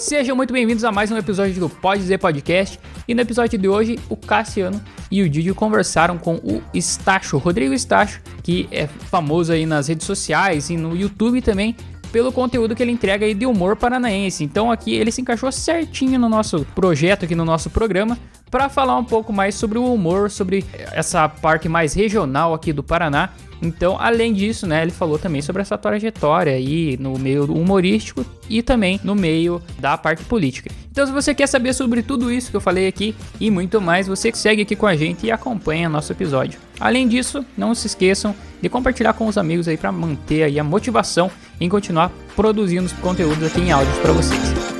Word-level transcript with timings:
Sejam 0.00 0.34
muito 0.34 0.50
bem-vindos 0.50 0.82
a 0.82 0.90
mais 0.90 1.12
um 1.12 1.18
episódio 1.18 1.60
do 1.60 1.68
Pode 1.68 2.00
Dizer 2.00 2.16
Podcast. 2.16 2.80
E 3.06 3.14
no 3.14 3.20
episódio 3.20 3.58
de 3.58 3.68
hoje, 3.68 3.98
o 4.08 4.16
Cassiano 4.16 4.80
e 5.10 5.22
o 5.22 5.28
Didi 5.28 5.52
conversaram 5.52 6.16
com 6.16 6.36
o 6.36 6.62
Estacho, 6.72 7.36
Rodrigo 7.36 7.74
Estacho, 7.74 8.22
que 8.42 8.66
é 8.72 8.86
famoso 8.86 9.52
aí 9.52 9.66
nas 9.66 9.88
redes 9.88 10.06
sociais 10.06 10.70
e 10.70 10.76
no 10.78 10.96
YouTube 10.96 11.42
também 11.42 11.76
pelo 12.10 12.32
conteúdo 12.32 12.74
que 12.74 12.82
ele 12.82 12.92
entrega 12.92 13.26
aí 13.26 13.34
de 13.34 13.44
humor 13.44 13.76
paranaense. 13.76 14.42
Então 14.42 14.72
aqui 14.72 14.94
ele 14.94 15.12
se 15.12 15.20
encaixou 15.20 15.52
certinho 15.52 16.18
no 16.18 16.30
nosso 16.30 16.64
projeto 16.74 17.26
aqui 17.26 17.34
no 17.34 17.44
nosso 17.44 17.68
programa 17.68 18.18
para 18.50 18.68
falar 18.68 18.96
um 18.96 19.04
pouco 19.04 19.32
mais 19.32 19.54
sobre 19.54 19.78
o 19.78 19.94
humor, 19.94 20.30
sobre 20.30 20.64
essa 20.92 21.28
parte 21.28 21.68
mais 21.68 21.94
regional 21.94 22.52
aqui 22.52 22.72
do 22.72 22.82
Paraná. 22.82 23.30
Então, 23.62 23.96
além 24.00 24.32
disso, 24.32 24.66
né, 24.66 24.82
ele 24.82 24.90
falou 24.90 25.18
também 25.18 25.42
sobre 25.42 25.60
essa 25.60 25.76
trajetória 25.76 26.54
aí 26.54 26.96
no 26.98 27.18
meio 27.18 27.44
humorístico 27.44 28.24
e 28.48 28.62
também 28.62 28.98
no 29.04 29.14
meio 29.14 29.60
da 29.78 29.98
parte 29.98 30.24
política. 30.24 30.70
Então, 30.90 31.06
se 31.06 31.12
você 31.12 31.34
quer 31.34 31.46
saber 31.46 31.74
sobre 31.74 32.02
tudo 32.02 32.32
isso 32.32 32.50
que 32.50 32.56
eu 32.56 32.60
falei 32.60 32.88
aqui 32.88 33.14
e 33.38 33.50
muito 33.50 33.80
mais, 33.80 34.06
você 34.06 34.32
segue 34.34 34.62
aqui 34.62 34.74
com 34.74 34.86
a 34.86 34.96
gente 34.96 35.26
e 35.26 35.30
acompanha 35.30 35.88
nosso 35.88 36.10
episódio. 36.10 36.58
Além 36.80 37.06
disso, 37.06 37.44
não 37.56 37.74
se 37.74 37.86
esqueçam 37.86 38.34
de 38.60 38.68
compartilhar 38.68 39.12
com 39.12 39.26
os 39.26 39.36
amigos 39.36 39.68
aí 39.68 39.76
para 39.76 39.92
manter 39.92 40.42
aí 40.44 40.58
a 40.58 40.64
motivação 40.64 41.30
em 41.60 41.68
continuar 41.68 42.10
produzindo 42.34 42.86
os 42.86 42.92
conteúdos 42.94 43.44
aqui 43.44 43.60
em 43.60 43.70
áudios 43.70 43.98
para 43.98 44.12
vocês. 44.12 44.79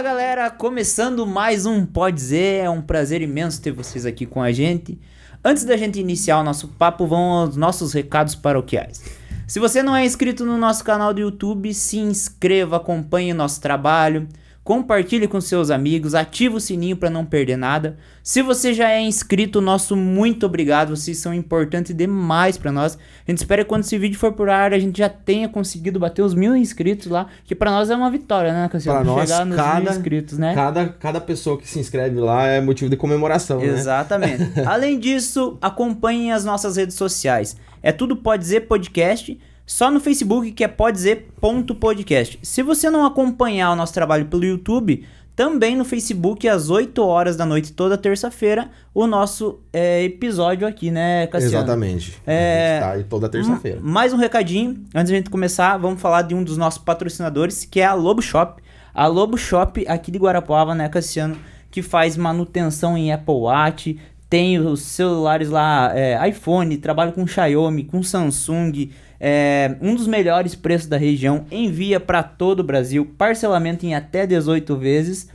Fala 0.00 0.12
galera, 0.14 0.50
começando 0.50 1.26
mais 1.26 1.66
um 1.66 1.84
Pode 1.84 2.16
Dizer, 2.16 2.64
é 2.64 2.70
um 2.70 2.80
prazer 2.80 3.20
imenso 3.20 3.60
ter 3.60 3.70
vocês 3.70 4.06
aqui 4.06 4.24
com 4.24 4.40
a 4.40 4.50
gente. 4.50 4.98
Antes 5.44 5.62
da 5.64 5.76
gente 5.76 6.00
iniciar 6.00 6.40
o 6.40 6.42
nosso 6.42 6.68
papo, 6.68 7.06
vão 7.06 7.44
os 7.44 7.54
nossos 7.54 7.92
recados 7.92 8.34
paroquiais. 8.34 9.04
Se 9.46 9.60
você 9.60 9.82
não 9.82 9.94
é 9.94 10.02
inscrito 10.02 10.42
no 10.42 10.56
nosso 10.56 10.82
canal 10.84 11.12
do 11.12 11.20
YouTube, 11.20 11.74
se 11.74 11.98
inscreva, 11.98 12.78
acompanhe 12.78 13.32
o 13.32 13.34
nosso 13.34 13.60
trabalho, 13.60 14.26
compartilhe 14.70 15.26
com 15.26 15.40
seus 15.40 15.68
amigos, 15.68 16.14
ative 16.14 16.54
o 16.54 16.60
sininho 16.60 16.96
para 16.96 17.10
não 17.10 17.24
perder 17.24 17.56
nada. 17.56 17.96
Se 18.22 18.40
você 18.40 18.72
já 18.72 18.88
é 18.88 19.00
inscrito, 19.00 19.60
nosso 19.60 19.96
muito 19.96 20.46
obrigado, 20.46 20.94
vocês 20.94 21.18
são 21.18 21.34
importantes 21.34 21.92
demais 21.92 22.56
para 22.56 22.70
nós. 22.70 22.96
A 23.26 23.30
gente 23.32 23.38
espera 23.38 23.64
que 23.64 23.68
quando 23.68 23.82
esse 23.82 23.98
vídeo 23.98 24.16
for 24.16 24.32
por 24.32 24.48
ar, 24.48 24.72
a 24.72 24.78
gente 24.78 24.98
já 24.98 25.08
tenha 25.08 25.48
conseguido 25.48 25.98
bater 25.98 26.22
os 26.22 26.34
mil 26.34 26.54
inscritos 26.54 27.08
lá, 27.08 27.26
que 27.44 27.52
para 27.52 27.68
nós 27.68 27.90
é 27.90 27.96
uma 27.96 28.12
vitória, 28.12 28.52
né, 28.52 28.68
Cassiano? 28.68 28.98
Para 28.98 29.04
nós, 29.04 29.28
Chegar 29.28 29.44
nos 29.44 29.56
cada, 29.56 29.80
mil 29.80 29.90
inscritos, 29.90 30.38
né? 30.38 30.54
Cada, 30.54 30.86
cada 30.86 31.20
pessoa 31.20 31.58
que 31.58 31.68
se 31.68 31.80
inscreve 31.80 32.20
lá 32.20 32.46
é 32.46 32.60
motivo 32.60 32.88
de 32.88 32.96
comemoração, 32.96 33.58
né? 33.58 33.66
Exatamente. 33.66 34.38
né? 34.38 34.62
Além 34.64 35.00
disso, 35.00 35.58
acompanhem 35.60 36.30
as 36.30 36.44
nossas 36.44 36.76
redes 36.76 36.94
sociais. 36.94 37.56
É 37.82 37.90
tudo 37.90 38.14
Pode 38.14 38.44
Dizer 38.44 38.68
Podcast 38.68 39.36
só 39.70 39.88
no 39.88 40.00
Facebook, 40.00 40.50
que 40.50 40.64
é 40.64 40.68
podzer.podcast. 40.68 42.40
Se 42.42 42.60
você 42.60 42.90
não 42.90 43.06
acompanhar 43.06 43.70
o 43.70 43.76
nosso 43.76 43.94
trabalho 43.94 44.26
pelo 44.26 44.44
YouTube, 44.44 45.06
também 45.36 45.76
no 45.76 45.84
Facebook, 45.84 46.48
às 46.48 46.70
8 46.70 47.00
horas 47.00 47.36
da 47.36 47.46
noite, 47.46 47.72
toda 47.72 47.96
terça-feira, 47.96 48.68
o 48.92 49.06
nosso 49.06 49.60
é, 49.72 50.02
episódio 50.02 50.66
aqui, 50.66 50.90
né, 50.90 51.28
Cassiano? 51.28 51.58
Exatamente. 51.58 52.20
É... 52.26 52.80
tá 52.80 52.90
aí 52.90 53.04
toda 53.04 53.28
terça-feira. 53.28 53.78
Mais 53.80 54.12
um 54.12 54.16
recadinho, 54.16 54.70
antes 54.92 55.06
de 55.06 55.14
a 55.14 55.18
gente 55.18 55.30
começar, 55.30 55.76
vamos 55.76 56.00
falar 56.02 56.22
de 56.22 56.34
um 56.34 56.42
dos 56.42 56.56
nossos 56.56 56.82
patrocinadores, 56.82 57.64
que 57.64 57.78
é 57.78 57.86
a 57.86 57.94
Lobo 57.94 58.20
Shop. 58.20 58.60
A 58.92 59.06
Lobo 59.06 59.38
Shop 59.38 59.86
aqui 59.86 60.10
de 60.10 60.18
Guarapuava, 60.18 60.74
né, 60.74 60.88
Cassiano? 60.88 61.36
Que 61.70 61.80
faz 61.80 62.16
manutenção 62.16 62.98
em 62.98 63.12
Apple 63.12 63.34
Watch, 63.34 63.96
tem 64.28 64.58
os 64.58 64.82
celulares 64.82 65.48
lá, 65.48 65.92
é, 65.96 66.28
iPhone, 66.28 66.76
trabalha 66.76 67.12
com 67.12 67.24
Xiaomi, 67.24 67.84
com 67.84 68.02
Samsung, 68.02 68.90
é, 69.20 69.76
um 69.82 69.94
dos 69.94 70.06
melhores 70.06 70.54
preços 70.54 70.88
da 70.88 70.96
região, 70.96 71.44
envia 71.50 72.00
para 72.00 72.22
todo 72.22 72.60
o 72.60 72.64
Brasil, 72.64 73.04
parcelamento 73.18 73.84
em 73.84 73.94
até 73.94 74.26
18 74.26 74.74
vezes. 74.76 75.28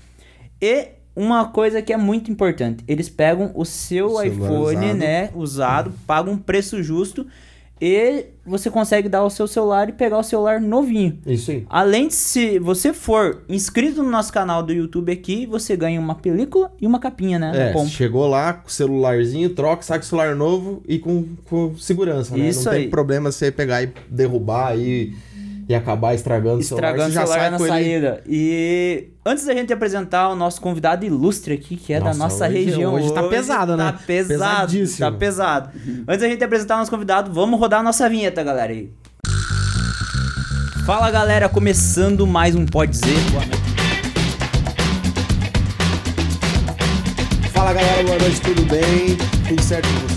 E 0.60 0.88
uma 1.16 1.46
coisa 1.46 1.82
que 1.82 1.94
é 1.94 1.98
muito 1.98 2.32
importante, 2.32 2.84
eles 2.88 3.08
pegam 3.08 3.52
o 3.54 3.64
seu 3.64 4.10
Celular 4.10 4.28
iPhone, 4.28 4.86
usado. 4.86 4.98
né, 4.98 5.30
usado, 5.36 5.94
pagam 6.08 6.34
um 6.34 6.38
preço 6.38 6.82
justo 6.82 7.28
e 7.80 8.28
você 8.46 8.70
consegue 8.70 9.10
dar 9.10 9.24
o 9.24 9.30
seu 9.30 9.48
celular 9.48 9.90
e 9.90 9.92
pegar 9.92 10.18
o 10.18 10.24
celular 10.24 10.62
novinho. 10.62 11.20
Isso 11.26 11.52
aí. 11.52 11.66
Além 11.70 12.08
de 12.08 12.14
se 12.14 12.60
você 12.60 12.94
for 12.94 13.44
inscrito 13.50 14.02
no 14.02 14.10
nosso 14.10 14.32
canal 14.32 14.64
do 14.64 14.72
YouTube 14.72 15.12
aqui, 15.12 15.46
você 15.46 15.76
ganha 15.76 16.00
uma 16.00 16.16
película 16.16 16.72
e 16.80 16.88
uma 16.88 17.00
capinha, 17.00 17.38
né? 17.38 17.74
É, 17.74 17.86
chegou 17.88 18.28
lá 18.28 18.54
com 18.54 18.68
o 18.68 18.72
celularzinho, 18.72 19.50
troca, 19.50 19.82
sai 19.82 20.00
com 20.00 20.06
o 20.06 20.08
celular 20.08 20.36
novo 20.36 20.82
e 20.88 21.00
com, 21.00 21.26
com 21.50 21.76
segurança, 21.78 22.36
né? 22.36 22.48
Isso 22.48 22.66
Não 22.66 22.72
tem 22.72 22.84
aí. 22.84 22.90
problema 22.90 23.32
você 23.32 23.52
pegar 23.52 23.84
e 23.84 23.92
derrubar 24.10 24.68
aí 24.70 25.14
e 25.68 25.74
acabar 25.74 26.14
estragando, 26.14 26.60
Estragando 26.60 27.04
o 27.04 27.08
o 27.08 27.12
celular. 27.12 27.28
celular 27.28 27.52
na 27.52 27.58
com 27.58 27.64
ele- 27.66 27.74
saída. 27.74 28.22
E 28.28 29.08
antes 29.26 29.46
da 29.46 29.54
gente 29.54 29.74
apresentar 29.74 30.30
o 30.30 30.36
nosso 30.36 30.62
convidado 30.62 31.04
ilustre 31.06 31.54
aqui, 31.56 31.76
que 31.76 31.92
é 31.94 32.00
da 32.00 32.06
Nossa, 32.08 32.20
nossa 32.20 32.48
hoje- 32.48 32.66
região. 32.66 32.94
hoje 32.94 33.12
tá 33.14 33.24
pesado, 33.24 33.76
né? 33.76 33.86
Tá 33.86 34.00
pesado. 34.06 34.38
Pesadíssimo. 34.68 35.12
Tá 35.12 35.18
pesado. 35.18 35.70
Antes 36.08 36.22
da 36.22 36.28
gente 36.30 36.44
apresentar 36.44 36.76
o 36.76 36.78
nosso 36.80 36.92
convidado, 36.92 37.34
vamos 37.34 37.60
rodar 37.60 37.80
a 37.80 37.84
nossa 37.84 38.08
vinheta, 38.10 38.44
galera. 38.44 38.72
aí. 38.72 38.92
Fala, 40.86 41.10
galera. 41.10 41.50
Começando 41.50 42.28
mais 42.28 42.54
um 42.56 42.64
Pode 42.66 42.92
Dizer. 42.92 43.20
Boa 43.32 43.44
noite. 43.46 43.66
Fala 47.52 47.74
galera, 47.74 48.04
boa 48.04 48.20
noite, 48.20 48.42
tudo 48.42 48.62
bem? 48.64 49.18
Tudo 49.48 49.62
certo 49.64 49.88
com 49.88 50.08
você? 50.08 50.15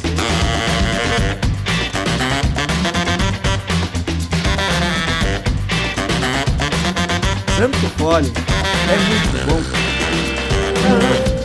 Poli. 7.99 8.29
É 8.29 8.97
muito 9.09 9.47
bom. 9.47 9.59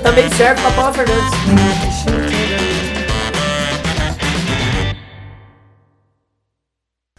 Também 0.04 0.30
serve 0.34 0.62
pra 0.62 0.70
Paula 0.72 0.94
Fernandes. 0.94 1.34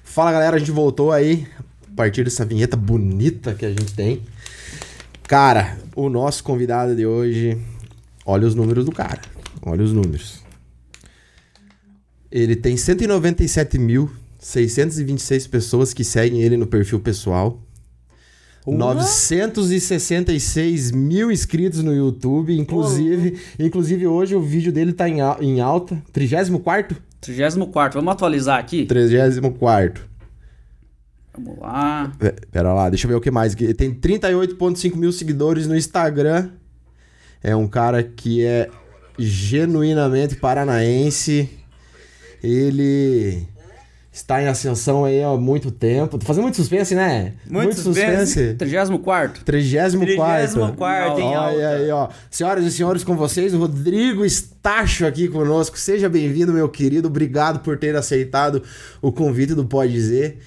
Fala 0.05 0.31
galera, 0.31 0.55
a 0.55 0.61
gente 0.61 0.71
voltou 0.71 1.11
aí 1.11 1.49
a 1.91 1.95
partir 1.97 2.23
dessa 2.23 2.45
vinheta 2.45 2.77
bonita 2.77 3.53
que 3.53 3.67
a 3.67 3.71
gente 3.71 3.93
tem. 3.95 4.23
Cara, 5.27 5.77
o 5.97 6.09
nosso 6.09 6.45
convidado 6.45 6.95
de 6.95 7.05
hoje, 7.05 7.61
olha 8.25 8.47
os 8.47 8.55
números 8.55 8.85
do 8.85 8.93
cara. 8.93 9.21
Olha 9.61 9.83
os 9.83 9.93
números. 9.93 10.45
Ele 12.31 12.55
tem 12.55 12.77
197.626 12.77 15.49
pessoas 15.49 15.93
que 15.93 16.05
seguem 16.05 16.43
ele 16.43 16.57
no 16.57 16.69
perfil 16.69 17.01
pessoal. 17.01 17.61
966 18.67 20.91
mil 20.93 21.31
inscritos 21.31 21.83
no 21.83 21.95
YouTube. 21.95 22.57
Inclusive, 22.59 23.39
inclusive 23.59 24.07
hoje 24.07 24.35
o 24.35 24.41
vídeo 24.41 24.73
dele 24.73 24.93
tá 24.93 25.09
em, 25.09 25.19
em 25.41 25.61
alta. 25.61 26.03
34? 26.13 26.97
34. 27.21 28.01
Vamos 28.01 28.13
atualizar 28.13 28.59
aqui? 28.59 28.87
34. 28.87 30.03
Vamos 31.37 31.59
lá. 31.61 32.13
Pe- 32.19 32.35
Pera 32.51 32.73
lá, 32.73 32.89
deixa 32.89 33.07
eu 33.07 33.11
ver 33.11 33.17
o 33.17 33.21
que 33.21 33.31
mais. 33.31 33.55
Ele 33.61 33.75
tem 33.75 33.93
38,5 33.93 34.97
mil 34.97 35.13
seguidores 35.13 35.67
no 35.67 35.77
Instagram. 35.77 36.51
É 37.43 37.55
um 37.55 37.67
cara 37.67 38.03
que 38.03 38.45
é 38.45 38.71
genuinamente 39.19 40.37
paranaense. 40.37 41.51
Ele 42.43 43.47
está 44.15 44.41
em 44.41 44.47
ascensão 44.47 45.05
aí 45.05 45.21
há 45.25 45.37
muito 45.37 45.73
tempo. 45.73 46.17
Tô 46.19 46.25
fazendo 46.25 46.45
muito 46.45 46.55
suspense, 46.57 46.95
né? 46.95 47.33
Muito 47.51 47.75
suspense. 47.75 48.55
34. 48.55 49.43
34. 49.43 49.43
34 49.45 51.21
em 51.21 51.25
Olha 51.25 51.37
alta. 51.39 51.69
aí, 51.69 51.91
ó. 51.91 52.09
Senhoras 52.31 52.65
e 52.65 52.71
senhores, 52.71 53.03
com 53.03 53.17
vocês, 53.17 53.53
o 53.53 53.59
Rodrigo 53.59 54.25
Estacho 54.25 55.05
aqui 55.05 55.27
conosco. 55.27 55.77
Seja 55.77 56.09
bem-vindo, 56.09 56.53
meu 56.53 56.69
querido. 56.69 57.09
Obrigado 57.09 57.59
por 57.59 57.77
ter 57.77 57.97
aceitado 57.97 58.63
o 59.03 59.11
convite 59.11 59.53
do 59.53 59.65
Pode 59.65 59.93
Dizer. 59.93 60.39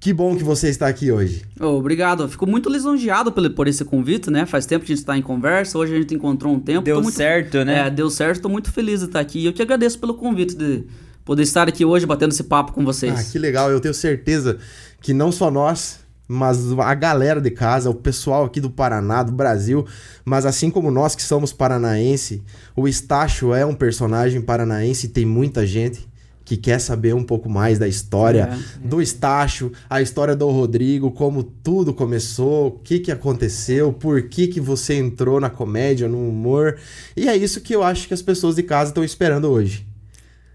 Que 0.00 0.12
bom 0.12 0.36
que 0.36 0.42
você 0.42 0.68
está 0.68 0.88
aqui 0.88 1.10
hoje. 1.12 1.42
Ô, 1.60 1.66
obrigado. 1.78 2.24
Eu 2.24 2.28
Fico 2.28 2.46
muito 2.48 2.68
lisonjeado 2.68 3.30
por 3.32 3.68
esse 3.68 3.84
convite, 3.84 4.28
né? 4.28 4.44
Faz 4.44 4.66
tempo 4.66 4.84
que 4.84 4.92
a 4.92 4.96
gente 4.96 5.04
tá 5.04 5.16
em 5.16 5.22
conversa. 5.22 5.78
Hoje 5.78 5.94
a 5.94 5.98
gente 5.98 6.14
encontrou 6.14 6.52
um 6.52 6.58
tempo. 6.58 6.82
Deu 6.82 7.00
muito- 7.00 7.14
certo, 7.16 7.64
né? 7.64 7.86
É, 7.86 7.90
deu 7.90 8.10
certo. 8.10 8.42
Tô 8.42 8.48
muito 8.48 8.72
feliz 8.72 9.00
de 9.00 9.06
estar 9.06 9.20
aqui. 9.20 9.40
E 9.40 9.46
eu 9.46 9.52
que 9.52 9.62
agradeço 9.62 9.98
pelo 10.00 10.14
convite 10.14 10.56
de 10.56 10.84
poder 11.28 11.42
estar 11.42 11.68
aqui 11.68 11.84
hoje 11.84 12.06
batendo 12.06 12.32
esse 12.32 12.44
papo 12.44 12.72
com 12.72 12.82
vocês. 12.82 13.12
Ah, 13.12 13.22
que 13.22 13.38
legal. 13.38 13.70
Eu 13.70 13.80
tenho 13.80 13.92
certeza 13.92 14.56
que 14.98 15.12
não 15.12 15.30
só 15.30 15.50
nós, 15.50 16.00
mas 16.26 16.72
a 16.72 16.94
galera 16.94 17.38
de 17.38 17.50
casa, 17.50 17.90
o 17.90 17.94
pessoal 17.94 18.46
aqui 18.46 18.62
do 18.62 18.70
Paraná, 18.70 19.22
do 19.22 19.30
Brasil, 19.30 19.84
mas 20.24 20.46
assim 20.46 20.70
como 20.70 20.90
nós 20.90 21.14
que 21.14 21.22
somos 21.22 21.52
paranaense, 21.52 22.42
o 22.74 22.88
Estácio 22.88 23.52
é 23.52 23.66
um 23.66 23.74
personagem 23.74 24.40
paranaense 24.40 25.04
e 25.04 25.10
tem 25.10 25.26
muita 25.26 25.66
gente 25.66 26.08
que 26.46 26.56
quer 26.56 26.78
saber 26.80 27.14
um 27.14 27.22
pouco 27.22 27.46
mais 27.46 27.78
da 27.78 27.86
história 27.86 28.58
do 28.82 29.02
Estácio, 29.02 29.70
a 29.90 30.00
história 30.00 30.34
do 30.34 30.48
Rodrigo, 30.48 31.10
como 31.10 31.42
tudo 31.42 31.92
começou, 31.92 32.68
o 32.68 32.70
que 32.70 33.00
que 33.00 33.12
aconteceu, 33.12 33.92
por 33.92 34.22
que 34.30 34.46
que 34.46 34.62
você 34.62 34.94
entrou 34.94 35.38
na 35.38 35.50
comédia, 35.50 36.08
no 36.08 36.26
humor. 36.26 36.78
E 37.14 37.28
é 37.28 37.36
isso 37.36 37.60
que 37.60 37.76
eu 37.76 37.82
acho 37.82 38.08
que 38.08 38.14
as 38.14 38.22
pessoas 38.22 38.56
de 38.56 38.62
casa 38.62 38.92
estão 38.92 39.04
esperando 39.04 39.50
hoje. 39.50 39.87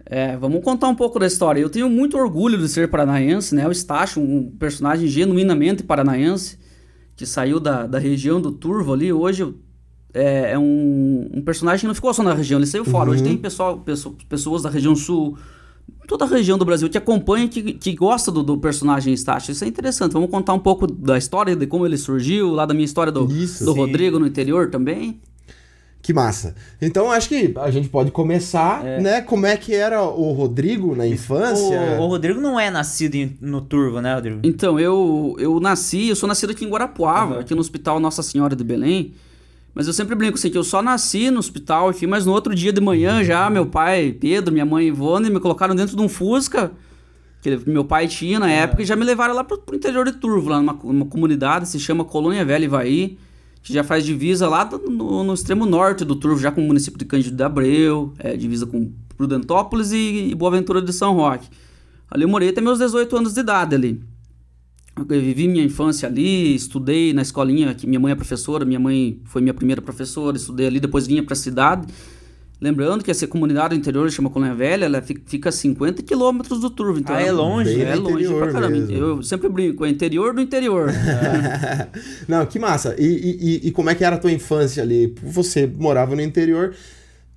É, 0.06 0.36
vamos 0.38 0.64
contar 0.64 0.90
um 0.90 0.96
pouco 0.96 1.18
da 1.18 1.26
história. 1.26 1.62
Eu 1.62 1.70
tenho 1.70 1.90
muito 1.90 2.18
orgulho 2.18 2.58
de 2.58 2.68
ser 2.68 2.90
paranaense, 2.90 3.56
né? 3.56 3.68
O 3.68 3.72
Estácio, 3.72 4.22
um 4.22 4.52
personagem 4.52 5.08
genuinamente 5.08 5.84
paranaense. 5.84 6.58
que 7.16 7.26
saiu 7.26 7.60
da, 7.60 7.86
da 7.86 8.00
região 8.00 8.42
do 8.42 8.52
Turvo 8.52 8.92
ali, 8.94 9.14
hoje 9.14 9.54
é, 10.14 10.54
é 10.54 10.60
um, 10.60 11.30
um 11.36 11.42
personagem 11.42 11.82
que 11.82 11.88
não 11.88 11.96
ficou 11.96 12.14
só 12.14 12.24
na 12.24 12.34
região, 12.34 12.60
ele 12.60 12.66
saiu 12.68 12.84
fora. 12.84 13.10
Hoje 13.12 13.24
tem 13.24 13.38
pessoal, 13.38 13.78
pessoa- 13.80 14.16
pessoas 14.28 14.64
da 14.64 14.70
região 14.70 14.96
sul, 14.96 15.38
toda 16.08 16.26
a 16.26 16.28
região 16.28 16.58
do 16.58 16.66
Brasil 16.66 16.90
que 16.90 16.98
acompanha, 16.98 17.48
que, 17.48 17.74
que 17.74 17.94
gosta 17.96 18.32
do, 18.32 18.42
do 18.44 18.58
personagem 18.58 19.14
Estácio. 19.14 19.52
Isso 19.52 19.64
é 19.64 19.68
interessante. 19.68 20.12
Vamos 20.14 20.30
contar 20.30 20.54
um 20.54 20.60
pouco 20.60 20.86
da 20.88 21.18
história, 21.18 21.56
de 21.56 21.66
como 21.68 21.86
ele 21.86 21.98
surgiu, 21.98 22.52
lá 22.52 22.66
da 22.66 22.74
minha 22.74 22.86
história 22.86 23.12
do, 23.12 23.32
Isso, 23.32 23.64
do 23.64 23.72
sim. 23.74 23.78
Rodrigo 23.78 24.20
no 24.20 24.26
interior 24.28 24.70
também. 24.70 25.22
Que 26.04 26.14
massa. 26.14 26.54
Então 26.82 27.10
acho 27.10 27.30
que 27.30 27.54
a 27.58 27.72
gente 27.72 27.88
pode 27.88 28.12
começar, 28.12 28.86
É. 28.86 29.00
né? 29.02 29.22
Como 29.22 29.46
é 29.46 29.56
que 29.56 29.74
era 29.74 30.04
o 30.04 30.34
Rodrigo 30.34 30.94
na 30.96 31.08
infância? 31.08 31.98
O, 31.98 32.02
o 32.04 32.08
Rodrigo 32.08 32.42
não 32.42 32.60
é 32.60 32.70
nascido 32.70 33.16
em- 33.16 33.38
no 33.40 33.62
Turvo, 33.62 34.02
né, 34.02 34.14
Rodrigo? 34.14 34.42
Então, 34.44 34.78
eu, 34.78 35.36
eu 35.40 35.60
nasci, 35.62 36.10
eu 36.10 36.16
sou 36.18 36.28
nascido 36.28 36.50
aqui 36.52 36.66
em 36.66 36.70
Guarapuava, 36.70 37.36
Uhum. 37.36 37.40
aqui 37.40 37.56
no 37.56 37.62
Hospital 37.62 38.02
Nossa 38.02 38.22
Senhora 38.22 38.54
de 38.54 38.66
Belém. 38.66 39.14
Mas 39.74 39.88
eu 39.88 39.94
sempre 39.94 40.14
brinco 40.14 40.36
assim, 40.38 40.50
que 40.50 40.58
eu 40.58 40.64
só 40.64 40.82
nasci 40.82 41.32
no 41.32 41.40
hospital 41.40 41.88
aqui, 41.90 42.06
mas 42.06 42.26
no 42.26 42.34
outro 42.34 42.54
dia 42.54 42.74
de 42.74 42.82
manhã 42.82 43.24
já, 43.24 43.50
meu 43.50 43.66
pai, 43.66 44.12
Pedro, 44.12 44.52
minha 44.54 44.66
mãe, 44.66 44.88
Ivone, 44.88 45.30
me 45.32 45.40
colocaram 45.40 45.74
dentro 45.74 45.96
de 45.96 46.02
um 46.02 46.10
Fusca, 46.10 46.72
que 47.42 47.58
meu 47.66 47.84
pai 47.86 48.08
tinha 48.10 48.40
na 48.40 48.52
época, 48.52 48.84
e 48.84 48.86
já 48.86 48.96
me 48.96 49.04
levaram 49.06 49.34
lá 49.34 49.44
pro, 49.44 49.58
pro 49.58 49.76
interior 49.76 50.06
de 50.06 50.12
Turvo, 50.18 50.50
lá 50.50 50.58
numa, 50.60 50.74
numa 50.84 51.06
comunidade, 51.06 51.68
se 51.70 51.80
chama 51.80 52.04
Colônia 52.04 52.44
Velha 52.46 52.66
Ivaí, 52.66 53.18
que 53.64 53.74
já 53.74 53.84
faz 53.84 54.06
divisa 54.06 54.48
lá 54.50 54.70
no, 54.90 55.24
no 55.24 55.34
extremo 55.34 55.66
norte 55.66 56.04
do 56.04 56.16
Turvo, 56.16 56.42
já 56.42 56.52
com 56.52 56.62
o 56.62 56.68
município 56.68 57.00
de 57.00 57.06
Cândido 57.06 57.36
de 57.36 57.44
Abreu, 57.44 58.14
é, 58.20 58.36
divisa 58.36 58.66
com 58.68 58.92
Prudentópolis 59.16 59.94
e, 59.94 60.30
e 60.32 60.36
Boaventura 60.36 60.82
de 60.82 60.92
São 60.92 61.14
Roque. 61.16 61.48
Ali 62.12 62.24
eu 62.24 62.30
morei 62.30 62.50
até 62.50 62.60
meus 62.60 62.78
18 62.78 63.16
anos 63.16 63.34
de 63.34 63.40
idade 63.40 63.74
ali. 63.74 64.04
Eu 64.98 65.06
vivi 65.06 65.48
minha 65.48 65.64
infância 65.64 66.08
ali, 66.08 66.54
estudei 66.54 67.14
na 67.14 67.22
escolinha, 67.22 67.74
que 67.74 67.88
minha 67.88 68.00
mãe 68.00 68.12
é 68.12 68.16
professora, 68.16 68.66
minha 68.66 68.80
mãe 68.80 69.20
foi 69.24 69.42
minha 69.42 69.54
primeira 69.54 69.82
professora, 69.82 70.36
estudei 70.36 70.68
ali, 70.68 70.80
depois 70.80 71.08
vinha 71.08 71.24
pra 71.24 71.36
cidade. 71.36 71.88
Lembrando 72.64 73.04
que 73.04 73.12
essa 73.12 73.28
comunidade 73.28 73.76
do 73.76 73.80
interior 73.80 74.10
chama 74.10 74.30
Colônia 74.30 74.56
Velha, 74.56 74.86
ela 74.86 75.02
fi- 75.02 75.22
fica 75.26 75.50
a 75.50 75.52
50 75.52 76.02
quilômetros 76.02 76.62
do 76.62 76.70
Turvo. 76.70 76.98
Então 76.98 77.14
Ah, 77.14 77.22
é 77.22 77.30
longe? 77.30 77.76
Bem 77.76 77.84
É 77.84 77.96
longe 77.96 78.26
pra 78.34 78.52
caramba. 78.54 78.70
mesmo. 78.70 78.96
Eu 78.96 79.22
sempre 79.22 79.50
brinco, 79.50 79.84
é 79.86 79.90
interior 79.90 80.34
do 80.34 80.40
interior. 80.40 80.88
Não, 82.26 82.46
que 82.46 82.58
massa. 82.60 82.96
E, 82.98 83.04
e- 83.06 83.38
e- 83.66 83.68
e 83.68 83.72
como 83.72 83.90
é 83.90 83.96
que 83.96 84.06
era 84.06 84.16
a 84.16 84.20
tua 84.20 84.32
infância 84.32 84.82
ali? 84.82 85.14
Você 85.22 85.68
morava 85.68 86.16
no 86.16 86.22
interior, 86.22 86.74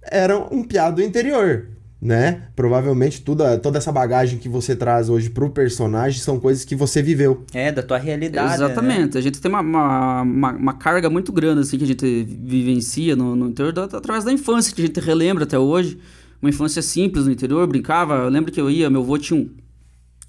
era 0.00 0.38
um 0.38 0.62
piado 0.62 0.96
do 0.96 1.02
interior, 1.02 1.67
né? 2.00 2.43
Provavelmente 2.54 3.22
toda, 3.22 3.56
toda 3.58 3.78
essa 3.78 3.90
bagagem 3.90 4.38
que 4.38 4.48
você 4.48 4.76
traz 4.76 5.08
hoje 5.08 5.31
pro 5.31 5.48
personagem 5.50 6.20
são 6.20 6.38
coisas 6.38 6.64
que 6.64 6.76
você 6.76 7.02
viveu. 7.02 7.44
É, 7.54 7.72
da 7.72 7.82
tua 7.82 7.96
realidade. 7.98 8.54
Exatamente. 8.54 9.16
A 9.16 9.20
gente 9.20 9.40
tem 9.40 9.50
uma, 9.50 9.60
uma, 9.60 10.22
uma, 10.22 10.52
uma 10.52 10.72
carga 10.75 11.08
muito 11.08 11.32
grande 11.32 11.60
assim 11.62 11.78
que 11.78 11.84
a 11.84 11.87
gente 11.87 12.22
vivencia 12.25 13.16
no, 13.16 13.34
no 13.34 13.48
interior 13.48 13.72
da- 13.72 13.84
através 13.84 14.25
da 14.25 14.32
infância, 14.32 14.75
que 14.75 14.82
a 14.82 14.87
gente 14.87 15.00
relembra 15.00 15.44
até 15.44 15.58
hoje. 15.58 15.98
Uma 16.40 16.50
infância 16.50 16.82
simples 16.82 17.25
no 17.25 17.32
interior, 17.32 17.66
brincava. 17.66 18.14
Eu 18.16 18.28
lembro 18.28 18.52
que 18.52 18.60
eu 18.60 18.70
ia, 18.70 18.90
meu 18.90 19.00
avô 19.00 19.16
tinha 19.16 19.40
um, 19.40 19.48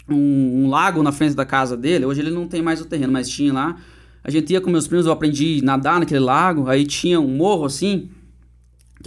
um, 0.09 0.63
um 0.63 0.69
lago 0.69 1.03
na 1.03 1.11
frente 1.11 1.35
da 1.35 1.45
casa 1.45 1.75
dele. 1.75 2.05
Hoje 2.05 2.21
ele 2.21 2.31
não 2.31 2.47
tem 2.47 2.61
mais 2.61 2.79
o 2.81 2.85
terreno, 2.85 3.11
mas 3.11 3.27
tinha 3.27 3.51
lá. 3.53 3.75
A 4.23 4.31
gente 4.31 4.51
ia 4.51 4.61
com 4.61 4.69
meus 4.69 4.87
primos, 4.87 5.05
eu 5.05 5.11
aprendi 5.11 5.59
a 5.61 5.65
nadar 5.65 5.99
naquele 5.99 6.21
lago. 6.21 6.67
Aí 6.69 6.85
tinha 6.85 7.19
um 7.19 7.27
morro 7.27 7.65
assim, 7.65 8.09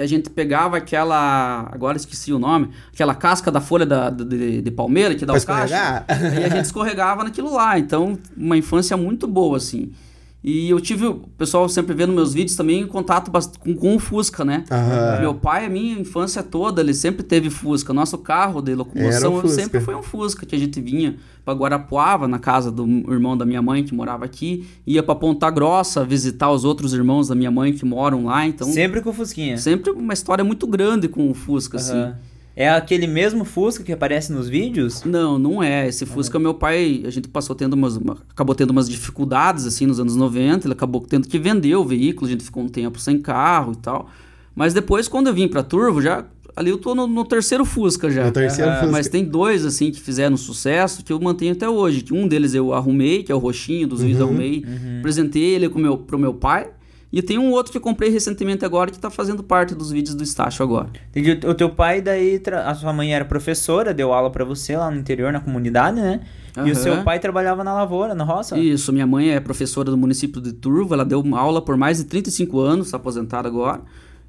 que 0.01 0.03
a 0.03 0.07
gente 0.07 0.31
pegava 0.31 0.79
aquela. 0.79 1.69
Agora 1.71 1.99
esqueci 1.99 2.33
o 2.33 2.39
nome. 2.39 2.71
Aquela 2.93 3.15
casca 3.15 3.51
da 3.51 3.61
folha 3.61 3.85
da, 3.85 4.09
de, 4.09 4.63
de 4.63 4.71
palmeira 4.71 5.15
que 5.15 5.27
dá 5.27 5.35
Pra 5.35 5.43
o 5.43 5.47
cacho. 5.47 5.75
Aí 6.09 6.45
a 6.45 6.49
gente 6.49 6.65
escorregava 6.65 7.23
naquilo 7.23 7.53
lá. 7.53 7.79
Então, 7.79 8.19
uma 8.35 8.57
infância 8.57 8.97
muito 8.97 9.27
boa, 9.27 9.59
assim. 9.59 9.93
E 10.43 10.71
eu 10.71 10.81
tive, 10.81 11.07
o 11.07 11.15
pessoal 11.37 11.69
sempre 11.69 11.95
vendo 11.95 12.15
meus 12.15 12.33
vídeos 12.33 12.57
também, 12.57 12.81
em 12.81 12.87
contato 12.87 13.31
com, 13.59 13.75
com 13.75 13.97
o 13.97 13.99
Fusca, 13.99 14.43
né? 14.43 14.65
Aham. 14.71 15.21
Meu 15.21 15.35
pai, 15.35 15.67
a 15.67 15.69
minha 15.69 15.99
infância 15.99 16.43
toda, 16.43 16.81
ele 16.81 16.95
sempre 16.95 17.23
teve 17.23 17.51
Fusca. 17.51 17.93
Nosso 17.93 18.17
carro 18.17 18.63
de 18.63 18.75
locomoção 18.75 19.33
sempre 19.55 19.81
foi 19.81 19.95
um 19.95 20.03
Fusca, 20.03 20.47
que 20.47 20.57
a 20.57 20.59
gente 20.59 20.81
vinha 20.81 21.17
pra 21.45 21.53
Guarapuava, 21.53 22.27
na 22.27 22.39
casa 22.39 22.71
do 22.71 22.87
irmão 23.13 23.37
da 23.37 23.45
minha 23.45 23.61
mãe, 23.61 23.85
que 23.85 23.95
morava 23.95 24.25
aqui. 24.25 24.67
Ia 24.87 25.03
pra 25.03 25.15
Ponta 25.15 25.51
Grossa 25.51 26.05
visitar 26.05 26.51
os 26.51 26.65
outros 26.65 26.95
irmãos 26.95 27.29
da 27.29 27.35
minha 27.35 27.51
mãe 27.51 27.75
que 27.75 27.85
moram 27.85 28.25
lá. 28.25 28.47
Então, 28.47 28.67
Sempre 28.67 29.03
com 29.03 29.11
o 29.11 29.13
Fusquinha. 29.13 29.59
sempre 29.59 29.91
uma 29.91 30.15
história 30.15 30.43
muito 30.43 30.67
grande 30.67 31.07
com 31.07 31.31
o 31.31 31.35
Fusca, 31.35 31.77
assim. 31.77 32.13
É 32.61 32.69
aquele 32.69 33.07
mesmo 33.07 33.45
Fusca 33.45 33.83
que 33.83 33.91
aparece 33.93 34.31
nos 34.33 34.49
vídeos? 34.49 35.03
Não, 35.05 35.39
não 35.39 35.63
é. 35.63 35.89
Esse 35.89 36.05
Fusca, 36.05 36.39
meu 36.39 36.53
pai, 36.53 37.03
a 37.07 37.11
gente 37.11 37.27
passou 37.29 37.57
tendo 37.57 37.73
umas. 37.75 37.97
uma- 37.97 38.19
acabou 38.31 38.55
tendo 38.55 38.71
umas 38.71 38.89
dificuldades, 38.89 39.65
assim, 39.67 39.87
nos 39.87 39.99
anos 39.99 40.15
90. 40.15 40.67
Ele 40.67 40.75
acabou 40.75 41.01
tendo 41.01 41.27
que 41.27 41.39
vender 41.39 41.75
o 41.77 41.85
veículo, 41.85 42.27
a 42.27 42.31
gente 42.31 42.45
ficou 42.45 42.63
um 42.63 42.69
tempo 42.69 42.99
sem 42.99 43.19
carro 43.19 43.73
e 43.73 43.77
tal. 43.77 44.11
Mas 44.55 44.75
depois, 44.75 45.09
quando 45.09 45.29
eu 45.29 45.35
vim 45.35 45.49
pra 45.49 45.63
Turvo, 45.63 46.03
já. 46.03 46.25
Ali 46.57 46.69
eu 46.69 46.77
tô 46.77 46.95
no, 46.95 47.07
no 47.07 47.25
terceiro 47.25 47.65
Fusca 47.65 48.11
já. 48.11 48.27
No 48.27 48.33
terceiro. 48.33 48.71
Fusca. 48.73 48.93
Mas 48.93 49.09
tem 49.09 49.25
dois, 49.25 49.65
assim, 49.65 49.91
que 49.91 50.01
fizeram 50.01 50.37
sucesso 50.37 51.03
que 51.03 51.13
eu 51.13 51.19
mantenho 51.21 51.53
até 51.53 51.67
hoje. 51.69 52.03
Que 52.03 52.13
Um 52.13 52.29
deles 52.29 52.53
eu 52.55 52.75
arrumei, 52.75 53.23
que 53.23 53.33
é 53.33 53.35
o 53.35 53.39
roxinho 53.39 53.87
dos 53.89 54.03
vídeos, 54.03 54.21
arrumei. 54.21 54.65
Apresentei 54.99 55.43
ele 55.55 55.69
com 55.71 55.79
meu, 55.79 55.97
pro 55.97 56.19
meu 56.19 56.35
pai. 56.35 56.69
E 57.13 57.21
tem 57.21 57.39
um 57.39 57.51
outro 57.51 57.73
que 57.73 57.79
eu 57.79 57.83
comprei 57.83 58.09
recentemente 58.09 58.65
agora 58.65 58.91
que 58.91 58.99
tá 58.99 59.11
fazendo 59.11 59.43
parte 59.43 59.75
dos 59.75 59.91
vídeos 59.91 60.15
do 60.15 60.23
Estácio 60.23 60.63
agora. 60.63 60.91
Entendi. 61.11 61.45
O 61.47 61.55
teu 61.55 61.69
pai, 61.71 62.01
daí, 62.01 62.41
a 62.65 62.75
sua 62.75 62.93
mãe 62.93 63.13
era 63.13 63.25
professora, 63.25 63.93
deu 63.93 64.13
aula 64.13 64.31
pra 64.31 64.45
você 64.45 64.77
lá 64.77 64.91
no 64.91 64.97
interior, 64.97 65.33
na 65.33 65.41
comunidade, 65.41 66.01
né? 66.01 66.21
E 66.65 66.71
o 66.71 66.75
seu 66.77 67.03
pai 67.05 67.19
trabalhava 67.19 67.65
na 67.65 67.75
lavoura, 67.75 68.15
na 68.15 68.23
roça? 68.25 68.57
Isso, 68.59 68.93
minha 68.93 69.07
mãe 69.07 69.31
é 69.31 69.41
professora 69.41 69.91
do 69.91 69.97
município 69.97 70.41
de 70.41 70.53
Turvo, 70.53 70.95
ela 70.95 71.05
deu 71.05 71.23
aula 71.35 71.61
por 71.61 71.77
mais 71.77 71.99
de 71.99 72.05
35 72.05 72.61
anos, 72.61 72.87
está 72.87 72.97
aposentada 72.97 73.49
agora. 73.49 73.83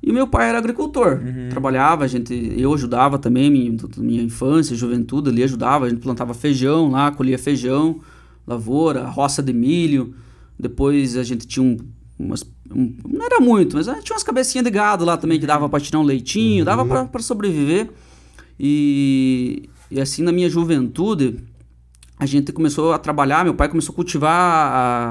E 0.04 0.12
meu 0.12 0.26
pai 0.26 0.50
era 0.50 0.58
agricultor, 0.58 1.20
trabalhava, 1.52 2.06
a 2.06 2.08
gente, 2.08 2.34
eu 2.58 2.74
ajudava 2.74 3.20
também, 3.20 3.52
minha, 3.52 3.78
minha 3.98 4.24
infância, 4.24 4.76
juventude, 4.76 5.30
ele 5.30 5.44
ajudava, 5.44 5.86
a 5.86 5.90
gente 5.90 6.02
plantava 6.02 6.34
feijão 6.34 6.90
lá, 6.90 7.12
colhia 7.12 7.38
feijão, 7.38 8.00
lavoura, 8.48 9.04
roça 9.06 9.44
de 9.44 9.54
milho. 9.54 10.16
Depois 10.60 11.16
a 11.18 11.24
gente 11.24 11.46
tinha 11.46 11.64
um, 11.64 11.78
umas, 12.18 12.42
um- 12.44 12.48
não 12.76 13.26
era 13.26 13.40
muito, 13.40 13.76
mas 13.78 13.88
ah, 13.88 14.00
tinha 14.02 14.14
umas 14.16 14.24
cabecinhas 14.24 14.64
de 14.66 14.72
gado 14.72 15.04
lá 15.06 15.18
também 15.18 15.40
que 15.40 15.46
dava 15.46 15.68
para 15.70 15.80
tirar 15.80 16.00
um 16.00 16.04
leitinho, 16.04 16.64
dava 16.66 17.06
para 17.06 17.22
sobreviver. 17.22 17.90
E, 18.60 19.64
e 19.90 20.00
assim 20.00 20.24
na 20.24 20.32
minha 20.32 20.50
juventude, 20.50 21.40
a 22.20 22.26
gente 22.26 22.52
começou 22.52 22.94
a 22.94 23.00
trabalhar, 23.00 23.44
meu 23.44 23.54
pai 23.56 23.68
começou 23.68 23.94
a 23.94 23.96
cultivar 23.96 24.32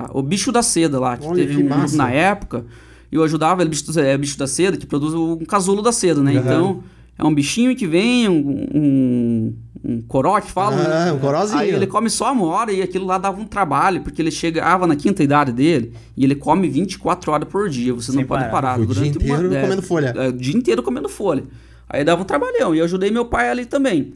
a- 0.08 0.10
o 0.14 0.22
bicho 0.22 0.52
da 0.52 0.62
seda 0.62 1.00
lá, 1.00 1.16
que 1.16 1.26
Olha, 1.26 1.34
teve 1.36 1.56
que 1.56 1.62
um, 1.62 1.68
massa. 1.68 1.96
na 1.96 2.10
época. 2.10 2.64
E 3.10 3.16
eu 3.16 3.24
ajudava 3.24 3.62
ele, 3.62 3.70
bicho, 3.70 3.98
é, 3.98 4.16
bicho 4.16 4.38
da 4.38 4.46
seda, 4.46 4.76
que 4.76 4.86
produz 4.86 5.12
um 5.14 5.44
casulo 5.44 5.82
da 5.82 5.90
seda, 5.90 6.22
né? 6.22 6.34
Então, 6.34 6.84
é 7.18 7.24
um 7.24 7.34
bichinho 7.34 7.74
que 7.74 7.84
vem, 7.86 8.28
um, 8.28 8.68
um, 8.72 9.54
um 9.82 10.00
coró 10.02 10.40
que 10.40 10.50
fala, 10.50 10.76
Ah, 10.76 11.04
né? 11.06 11.12
um 11.12 11.18
corozinho. 11.18 11.58
Aí 11.60 11.70
ele 11.70 11.86
come 11.86 12.10
só 12.10 12.32
uma 12.32 12.44
hora 12.46 12.70
e 12.72 12.82
aquilo 12.82 13.06
lá 13.06 13.16
dava 13.18 13.40
um 13.40 13.46
trabalho, 13.46 14.02
porque 14.02 14.20
ele 14.20 14.30
chegava 14.30 14.86
na 14.86 14.94
quinta 14.96 15.22
idade 15.22 15.52
dele 15.52 15.92
e 16.16 16.22
ele 16.24 16.34
come 16.34 16.68
24 16.68 17.32
horas 17.32 17.48
por 17.48 17.68
dia, 17.68 17.92
você 17.94 18.12
Sem 18.12 18.20
não 18.20 18.26
pode 18.28 18.44
parar. 18.44 18.52
parar. 18.52 18.80
O 18.80 18.86
dia 18.86 18.94
durante 18.94 19.18
uma- 19.18 19.24
inteiro 19.38 19.54
é, 19.54 19.60
comendo 19.62 19.82
folha. 19.82 20.14
é, 20.16 20.28
o 20.28 20.32
dia 20.32 20.56
inteiro 20.56 20.82
comendo 20.82 21.08
folha. 21.08 21.44
Aí 21.88 22.04
dava 22.04 22.22
um 22.22 22.24
trabalhão. 22.24 22.74
E 22.74 22.78
eu 22.78 22.84
ajudei 22.84 23.10
meu 23.10 23.24
pai 23.24 23.48
ali 23.50 23.64
também. 23.66 24.14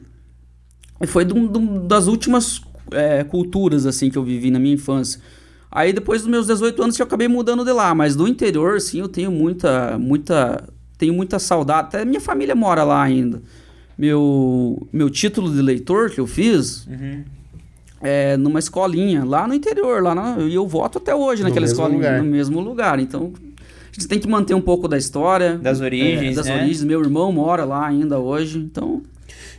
E 1.01 1.07
foi 1.07 1.25
de 1.25 1.33
um- 1.33 1.47
de 1.47 1.57
um- 1.57 1.87
das 1.87 2.07
últimas 2.07 2.61
é, 2.91 3.23
culturas, 3.23 3.87
assim, 3.87 4.11
que 4.11 4.17
eu 4.17 4.23
vivi 4.23 4.51
na 4.51 4.59
minha 4.59 4.75
infância. 4.75 5.19
Aí 5.71 5.91
depois 5.91 6.21
dos 6.21 6.29
meus 6.29 6.45
18 6.45 6.83
anos 6.83 6.97
eu 6.99 7.03
acabei 7.05 7.27
mudando 7.27 7.65
de 7.65 7.71
lá. 7.71 7.95
Mas 7.95 8.15
do 8.15 8.27
interior, 8.27 8.79
sim, 8.79 8.99
eu 8.99 9.07
tenho 9.09 9.31
muita, 9.31 9.97
muita... 9.97 10.63
Tenho 10.97 11.13
muita 11.13 11.37
saudade. 11.39 11.87
Até 11.87 12.05
minha 12.05 12.21
família 12.21 12.55
mora 12.55 12.83
lá 12.83 13.01
ainda. 13.03 13.41
Meu, 13.97 14.87
meu 14.91 15.09
título 15.09 15.51
de 15.53 15.61
leitor 15.61 16.09
que 16.09 16.19
eu 16.19 16.27
fiz... 16.27 16.85
Uhum. 16.87 17.23
É, 18.01 18.37
numa 18.37 18.59
escolinha, 18.59 19.23
lá 19.23 19.47
no 19.47 19.53
interior, 19.55 20.03
lá 20.03 20.13
na, 20.13 20.37
e 20.39 20.53
eu 20.53 20.67
voto 20.67 20.99
até 20.99 21.15
hoje 21.15 21.41
No 21.41 21.47
naquela 21.49 21.65
escolinha, 21.65 21.97
lugar. 21.97 22.21
no 22.21 22.29
mesmo 22.29 22.59
lugar. 22.59 22.99
Então, 22.99 23.31
a 23.35 23.93
gente 23.95 24.07
tem 24.07 24.19
que 24.19 24.27
manter 24.27 24.53
um 24.53 24.61
pouco 24.61 24.87
da 24.87 24.95
história. 24.95 25.57
Das 25.57 25.81
origens, 25.81 26.33
é, 26.33 26.35
das 26.35 26.45
né? 26.45 26.55
origens. 26.57 26.83
Meu 26.83 27.01
irmão 27.01 27.31
mora 27.31 27.63
lá 27.65 27.87
ainda 27.87 28.19
hoje, 28.19 28.59
então 28.59 29.01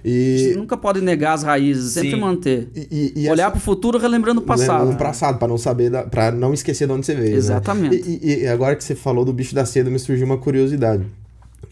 a 0.04 0.08
gente 0.08 0.52
E, 0.52 0.54
nunca 0.56 0.76
pode 0.76 1.00
negar 1.00 1.32
as 1.32 1.42
raízes, 1.42 1.92
sempre 1.94 2.10
Sim. 2.10 2.16
manter. 2.20 2.68
e, 2.76 3.12
e, 3.16 3.24
e 3.24 3.28
Olhar 3.30 3.44
essa- 3.44 3.50
pro 3.52 3.60
futuro 3.60 3.98
relembrando 3.98 4.40
o 4.40 4.44
passado. 4.44 4.92
No 4.92 4.96
passado, 4.98 5.38
pra 5.38 5.48
não 5.48 5.58
saber, 5.58 5.90
da, 5.90 6.04
pra 6.04 6.30
não 6.30 6.54
esquecer 6.54 6.86
de 6.86 6.92
onde 6.92 7.04
você 7.06 7.14
veio. 7.16 7.30
né? 7.32 7.36
Exatamente. 7.36 7.96
E, 8.08 8.20
e- 8.22 8.42
e 8.42 8.46
agora 8.46 8.76
que 8.76 8.84
você 8.84 8.94
falou 8.94 9.24
do 9.24 9.32
bicho 9.32 9.56
da 9.56 9.64
seda, 9.64 9.90
me 9.90 9.98
surgiu 9.98 10.24
uma 10.26 10.38
curiosidade. 10.38 11.04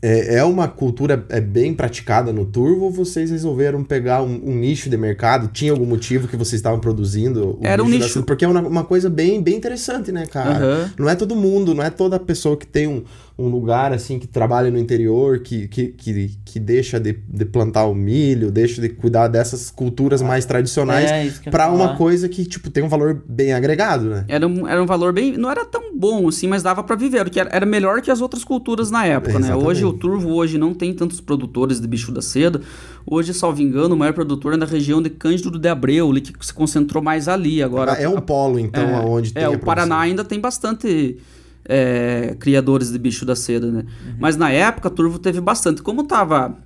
É, 0.02 0.36
é 0.36 0.44
uma 0.44 0.68
cultura 0.68 1.24
é 1.28 1.40
bem 1.40 1.72
praticada 1.74 2.32
no 2.32 2.44
turvo 2.44 2.84
ou 2.84 2.90
vocês 2.90 3.30
resolveram 3.30 3.82
pegar 3.82 4.22
um, 4.22 4.40
um 4.44 4.54
nicho 4.54 4.90
de 4.90 4.96
mercado? 4.96 5.48
Tinha 5.48 5.72
algum 5.72 5.86
motivo 5.86 6.28
que 6.28 6.36
vocês 6.36 6.58
estavam 6.58 6.78
produzindo? 6.78 7.58
o 7.58 7.66
Era 7.66 7.82
um 7.82 7.86
bicho 7.86 7.98
da 7.98 8.04
nicho. 8.04 8.14
seda? 8.14 8.26
Porque 8.26 8.44
é 8.44 8.48
uma, 8.48 8.60
uma 8.60 8.84
coisa 8.84 9.08
bem, 9.08 9.42
bem 9.42 9.56
interessante, 9.56 10.12
né, 10.12 10.26
cara? 10.26 10.50
Aham. 10.50 10.92
Não 10.98 11.08
é 11.08 11.14
todo 11.14 11.34
mundo, 11.34 11.74
não 11.74 11.82
é 11.82 11.90
toda 11.90 12.18
pessoa 12.20 12.56
que 12.56 12.66
tem 12.66 12.86
um, 12.86 13.02
um 13.36 13.48
lugar 13.48 13.92
assim 13.92 14.18
que 14.18 14.28
trabalha 14.28 14.70
no 14.70 14.78
interior, 14.78 15.40
que, 15.40 15.66
que, 15.66 15.88
que, 15.88 16.38
que 16.44 16.60
deixa 16.60 17.00
de, 17.00 17.12
de 17.12 17.44
plantar 17.44 17.84
o 17.86 17.94
milho, 17.94 18.48
deixa 18.48 18.80
de 18.80 18.88
cuidar 18.88 19.26
dessas 19.26 19.72
culturas 19.72 20.22
mais 20.22 20.44
tradicionais 20.44 21.10
É, 21.10 21.50
pra 21.50 21.68
uma 21.68 21.96
coisa 21.96 22.28
que, 22.28 22.44
tipo, 22.44 22.70
tem 22.70 22.84
um 22.84 22.88
valor 22.88 23.20
bem 23.28 23.52
agregado, 23.52 24.04
né? 24.04 24.24
Era 24.28 24.46
um, 24.46 24.68
era 24.68 24.80
um 24.80 24.86
valor 24.86 25.12
bem. 25.12 25.36
Não 25.36 25.50
era 25.50 25.64
tão 25.64 25.96
bom 25.96 26.28
assim, 26.28 26.46
mas 26.46 26.62
dava 26.62 26.84
pra 26.84 26.94
viver. 26.94 27.24
Porque 27.24 27.40
era, 27.40 27.50
era 27.50 27.66
melhor 27.66 28.00
que 28.00 28.10
as 28.10 28.20
outras 28.20 28.44
culturas 28.44 28.88
na 28.90 29.04
época, 29.04 29.32
né? 29.32 29.46
Exatamente. 29.46 29.66
Hoje 29.66 29.84
o 29.84 29.92
turvo 29.92 30.32
hoje 30.34 30.56
não 30.56 30.72
tem 30.72 30.94
tantos 30.94 31.20
produtores 31.20 31.80
de 31.80 31.88
bicho 31.88 32.12
da 32.12 32.22
seda. 32.22 32.60
Hoje, 33.04 33.34
salvo 33.34 33.60
engano, 33.60 33.96
o 33.96 33.98
maior 33.98 34.12
produtor 34.12 34.54
é 34.54 34.56
na 34.56 34.64
região 34.64 35.02
de 35.02 35.10
Cândido 35.10 35.58
de 35.58 35.68
Abreu, 35.68 36.12
que 36.12 36.46
se 36.46 36.54
concentrou 36.54 37.02
mais 37.02 37.26
ali. 37.26 37.62
Agora, 37.62 37.92
é 37.92 38.08
um 38.08 38.20
polo, 38.20 38.60
então, 38.60 38.82
é, 38.82 38.94
aonde 38.94 39.32
tem 39.32 39.42
É, 39.42 39.48
o 39.48 39.58
Paraná 39.58 39.98
ainda 39.98 40.24
tem 40.24 40.38
bastante 40.40 41.18
é, 41.68 42.36
criadores 42.38 42.90
de 42.92 42.98
bicho 42.98 43.24
da 43.24 43.34
seda, 43.36 43.70
né? 43.70 43.84
Mas 44.18 44.36
na 44.36 44.50
época, 44.50 44.90
Turvo 44.90 45.18
teve 45.18 45.40
bastante. 45.40 45.82
Como 45.82 46.04
tava 46.04 46.56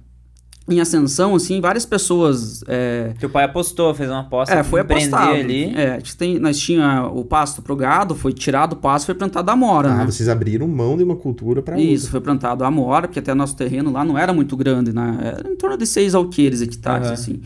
em 0.71 0.81
ascensão, 0.83 1.35
assim, 1.35 1.63
várias 1.63 1.87
pessoas... 1.87 2.63
É, 2.69 3.15
Teu 3.19 3.31
pai 3.31 3.45
apostou, 3.45 3.95
fez 3.95 4.11
uma 4.11 4.21
aposta. 4.21 4.55
é, 4.55 4.63
foi 4.63 4.81
apostado. 4.83 5.33
ali. 5.33 5.73
É, 5.75 5.93
a 5.93 5.99
gente 5.99 6.15
tem, 6.15 6.39
nós 6.39 6.59
tinha 6.59 7.05
o 7.07 7.25
pasto 7.25 7.63
pro 7.63 7.75
gado, 7.75 8.15
foi 8.15 8.35
tirado 8.35 8.75
o 8.75 8.77
pasto, 8.77 9.07
foi 9.07 9.15
plantado 9.15 9.49
a 9.51 9.55
amora, 9.55 9.91
Ah, 9.91 9.97
né? 9.99 10.05
vocês 10.05 10.29
abriram 10.29 10.69
mão 10.69 10.95
de 10.97 11.03
uma 11.03 11.17
cultura 11.17 11.61
Isso, 11.81 12.05
outra. 12.05 12.11
foi 12.11 12.21
plantado 12.21 12.65
a 12.65 12.67
amora, 12.67 13.09
porque 13.09 13.19
até 13.19 13.33
nosso 13.33 13.57
terreno 13.57 13.91
lá 13.91 14.05
não 14.05 14.19
era 14.19 14.31
muito 14.35 14.55
grande, 14.59 14.93
né? 14.93 15.17
Era 15.39 15.51
em 15.51 15.57
torno 15.57 15.79
de 15.79 15.87
seis 15.87 16.15
alqueires 16.15 16.61
hectares, 16.61 17.07
Aham. 17.07 17.15
assim. 17.15 17.41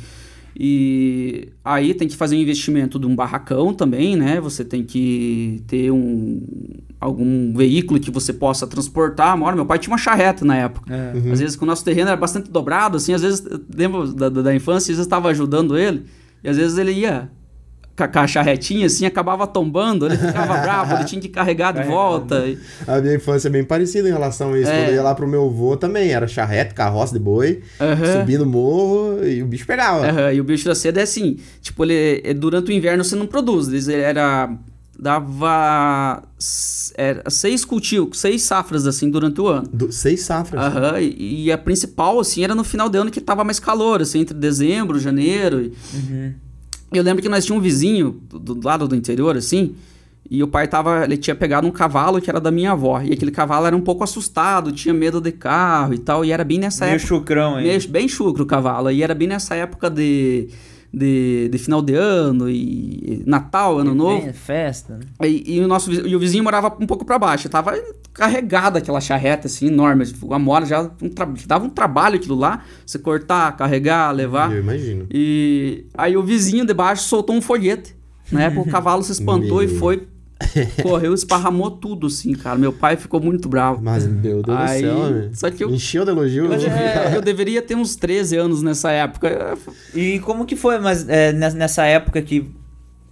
E 0.59 1.49
aí 1.65 1.95
tem 1.95 2.07
que 2.07 2.17
fazer 2.17 2.37
um 2.37 2.41
investimento 2.41 2.99
de 2.99 3.07
um 3.07 3.15
barracão 3.15 3.73
também, 3.73 4.17
né? 4.17 4.41
Você 4.41 4.65
tem 4.65 4.85
que 4.85 5.63
ter 5.67 5.91
um 5.91 6.43
algum 7.01 7.53
veículo 7.55 7.99
que 7.99 8.13
você 8.13 8.33
possa 8.33 8.67
transportar 8.67 9.29
a 9.29 9.33
amora. 9.33 9.57
Meu 9.57 9.67
pai 9.67 9.79
tinha 9.79 9.93
uma 9.93 9.99
charreta 9.99 10.45
na 10.45 10.57
época. 10.57 10.95
É. 10.95 11.17
Uhum. 11.17 11.33
Às 11.33 11.41
vezes 11.41 11.57
que 11.57 11.63
o 11.65 11.67
nosso 11.67 11.85
terreno 11.85 12.09
era 12.09 12.17
bastante 12.17 12.49
dobrado, 12.51 12.97
assim, 12.97 13.13
às 13.13 13.23
vezes, 13.23 13.45
eu 13.45 13.61
lembro 13.75 14.13
da, 14.13 14.29
da 14.29 14.43
da 14.43 14.55
infância, 14.55 14.93
às 14.93 14.99
vezes 14.99 14.99
eu 15.01 15.05
estava 15.05 15.29
ajudando 15.31 15.77
ele, 15.77 16.05
e 16.45 16.49
às 16.49 16.57
vezes 16.57 16.79
ele 16.79 16.93
ia 16.93 17.29
com 17.97 18.05
a, 18.05 18.09
com 18.09 18.19
a 18.21 18.27
charretinha, 18.27 18.87
assim, 18.87 19.05
acabava 19.05 19.47
tombando, 19.47 20.07
ele 20.07 20.17
ficava 20.17 20.57
bravo, 20.63 20.95
ele 20.95 21.05
tinha 21.05 21.21
que 21.21 21.29
carregar 21.29 21.73
de 21.73 21.83
volta. 21.85 22.43
A 22.87 23.01
minha 23.01 23.15
infância 23.17 23.49
é 23.49 23.51
bem 23.51 23.65
parecida 23.65 24.09
em 24.09 24.13
relação 24.13 24.53
a 24.55 24.59
isso. 24.59 24.71
É. 24.71 24.79
Quando 24.79 24.89
eu 24.89 24.95
ia 24.95 25.03
lá 25.03 25.15
pro 25.15 25.29
meu 25.29 25.45
avô 25.47 25.77
também, 25.77 26.11
era 26.11 26.27
charrete, 26.27 26.75
carroça 26.75 27.13
de 27.13 27.19
boi, 27.21 27.61
Aham. 27.81 28.21
subindo 28.21 28.43
o 28.43 28.47
morro 28.47 29.25
e 29.25 29.43
o 29.43 29.47
bicho 29.47 29.67
pegava. 29.67 30.07
Aham, 30.09 30.33
e 30.33 30.41
o 30.41 30.45
bicho 30.45 30.65
da 30.65 30.75
seda 30.75 31.01
é 31.01 31.03
assim, 31.03 31.37
tipo, 31.61 31.85
ele 31.85 32.23
é- 32.25 32.33
durante 32.35 32.71
o 32.71 32.73
inverno 32.73 33.05
você 33.05 33.15
não 33.15 33.27
produz, 33.27 33.69
ele 33.69 34.01
era 34.03 34.51
dava 34.99 36.23
era 36.97 37.29
seis 37.31 37.65
cultivos, 37.65 38.19
seis 38.21 38.43
safras 38.43 38.87
assim 38.87 39.11
durante 39.11 39.41
o 39.41 39.49
ano. 39.49 39.69
Do- 39.73 39.91
seis 39.93 40.23
safras. 40.23 40.63
Aham, 40.63 41.01
e, 41.01 41.45
e 41.47 41.53
a 41.53 41.59
principal 41.59 42.21
assim 42.21 42.45
era 42.45 42.55
no 42.55 42.65
final 42.65 42.89
de 42.89 42.99
ano 42.99 43.11
que 43.11 43.21
tava 43.21 43.43
mais 43.45 43.59
calor, 43.59 44.01
assim, 44.03 44.21
entre 44.21 44.35
dezembro, 44.37 44.99
janeiro. 44.99 45.61
e- 45.63 45.73
Uhum. 45.97 46.33
Eu 46.93 47.03
lembro 47.03 47.23
que 47.23 47.29
nós 47.29 47.45
tínhamos 47.45 47.61
um 47.61 47.69
vizinho 47.69 48.21
do, 48.31 48.39
do 48.55 48.67
lado 48.67 48.87
do 48.89 48.95
interior 48.97 49.37
assim, 49.37 49.75
e 50.31 50.43
o 50.43 50.47
pai 50.49 50.67
tava, 50.69 51.05
ele 51.05 51.17
tinha 51.17 51.35
pegado 51.35 51.67
um 51.67 51.71
cavalo 51.71 52.21
que 52.21 52.31
era 52.31 52.41
da 52.41 52.51
minha 52.51 52.73
avó, 52.73 53.01
e 53.03 53.13
aquele 53.13 53.31
cavalo 53.31 53.67
era 53.67 53.77
um 53.77 53.81
pouco 53.81 54.03
assustado, 54.05 54.73
tinha 54.73 54.95
medo 54.95 55.21
de 55.21 55.33
carro 55.33 55.93
e 55.95 55.99
tal, 55.99 56.25
e 56.25 56.31
era 56.33 56.45
bem 56.45 56.59
nessa 56.59 56.85
Meio 56.85 56.95
época 56.97 57.09
chucrão 57.09 57.57
aí. 57.57 57.65
Meio- 57.67 57.89
bem 57.89 58.09
chucro 58.09 58.45
o 58.45 58.47
cavalo. 58.47 58.91
E 58.91 59.03
era 59.03 59.15
bem 59.15 59.29
nessa 59.29 59.55
época 59.55 59.91
de, 59.91 60.49
de, 60.93 61.49
de 61.49 61.59
final 61.59 61.81
de 61.81 61.95
ano 61.95 62.49
e 62.51 63.23
Natal, 63.27 63.79
Ano 63.79 63.95
Novo. 63.95 64.23
Vem, 64.23 64.33
Festa. 64.33 64.99
né? 64.99 65.29
E, 65.29 65.57
e 65.57 65.61
o 65.61 65.67
nosso 65.69 65.91
e 65.93 66.15
o 66.15 66.19
vizinho 66.19 66.45
morava 66.45 66.75
um 66.81 66.87
pouco 66.87 67.05
pra 67.05 67.19
baixo. 67.19 67.49
Tava 67.49 67.73
carregada 68.13 68.79
aquela 68.79 69.01
charreta 69.01 69.47
assim, 69.47 69.69
enorme. 69.69 70.05
A 70.31 70.39
mora 70.39 70.67
já 70.67 70.83
um 71.01 71.09
tra- 71.09 71.29
dava 71.47 71.65
um 71.65 71.71
trabalho 71.71 72.17
aquilo 72.17 72.35
lá. 72.37 72.63
Você 72.85 72.99
cortar, 72.99 73.57
carregar, 73.57 74.11
levar. 74.13 74.53
Eu 74.53 74.61
imagino. 74.61 75.07
E 75.11 75.87
aí 75.97 76.17
o 76.17 76.23
vizinho 76.23 76.67
de 76.67 76.75
baixo 76.75 77.05
soltou 77.05 77.35
um 77.35 77.41
folhete. 77.41 77.97
Na 78.31 78.43
época 78.45 78.69
o 78.69 78.71
cavalo 78.73 79.03
se 79.03 79.13
espantou 79.13 79.63
e 79.63 79.69
foi. 79.69 80.09
Correu, 80.83 81.15
esparramou 81.15 81.71
tudo, 81.71 82.07
assim, 82.07 82.33
cara. 82.35 82.59
Meu 82.59 82.73
pai 82.73 82.97
ficou 82.97 83.21
muito 83.21 83.49
bravo. 83.49 83.81
Mas, 83.83 84.07
meu 84.07 84.43
Deus 84.43 84.59
Aí, 84.59 84.83
do 84.83 84.89
céu, 84.89 85.11
né? 85.11 85.31
só 85.35 85.51
que 85.51 85.63
eu- 85.65 85.71
Encheu 85.71 86.05
de 86.05 86.11
elogio. 86.11 86.49
Mas 86.49 86.65
é- 86.65 87.13
Eu 87.17 87.21
deveria 87.23 87.61
ter 87.63 87.75
uns 87.75 87.97
13 87.97 88.37
anos 88.37 88.63
nessa 88.63 88.91
época. 88.91 89.57
E 89.95 90.19
como 90.21 90.45
que 90.47 90.57
foi, 90.57 90.79
mas 90.79 91.09
é, 91.09 91.33
nes- 91.33 91.55
nessa 91.55 91.85
época 91.85 92.21
que 92.23 92.51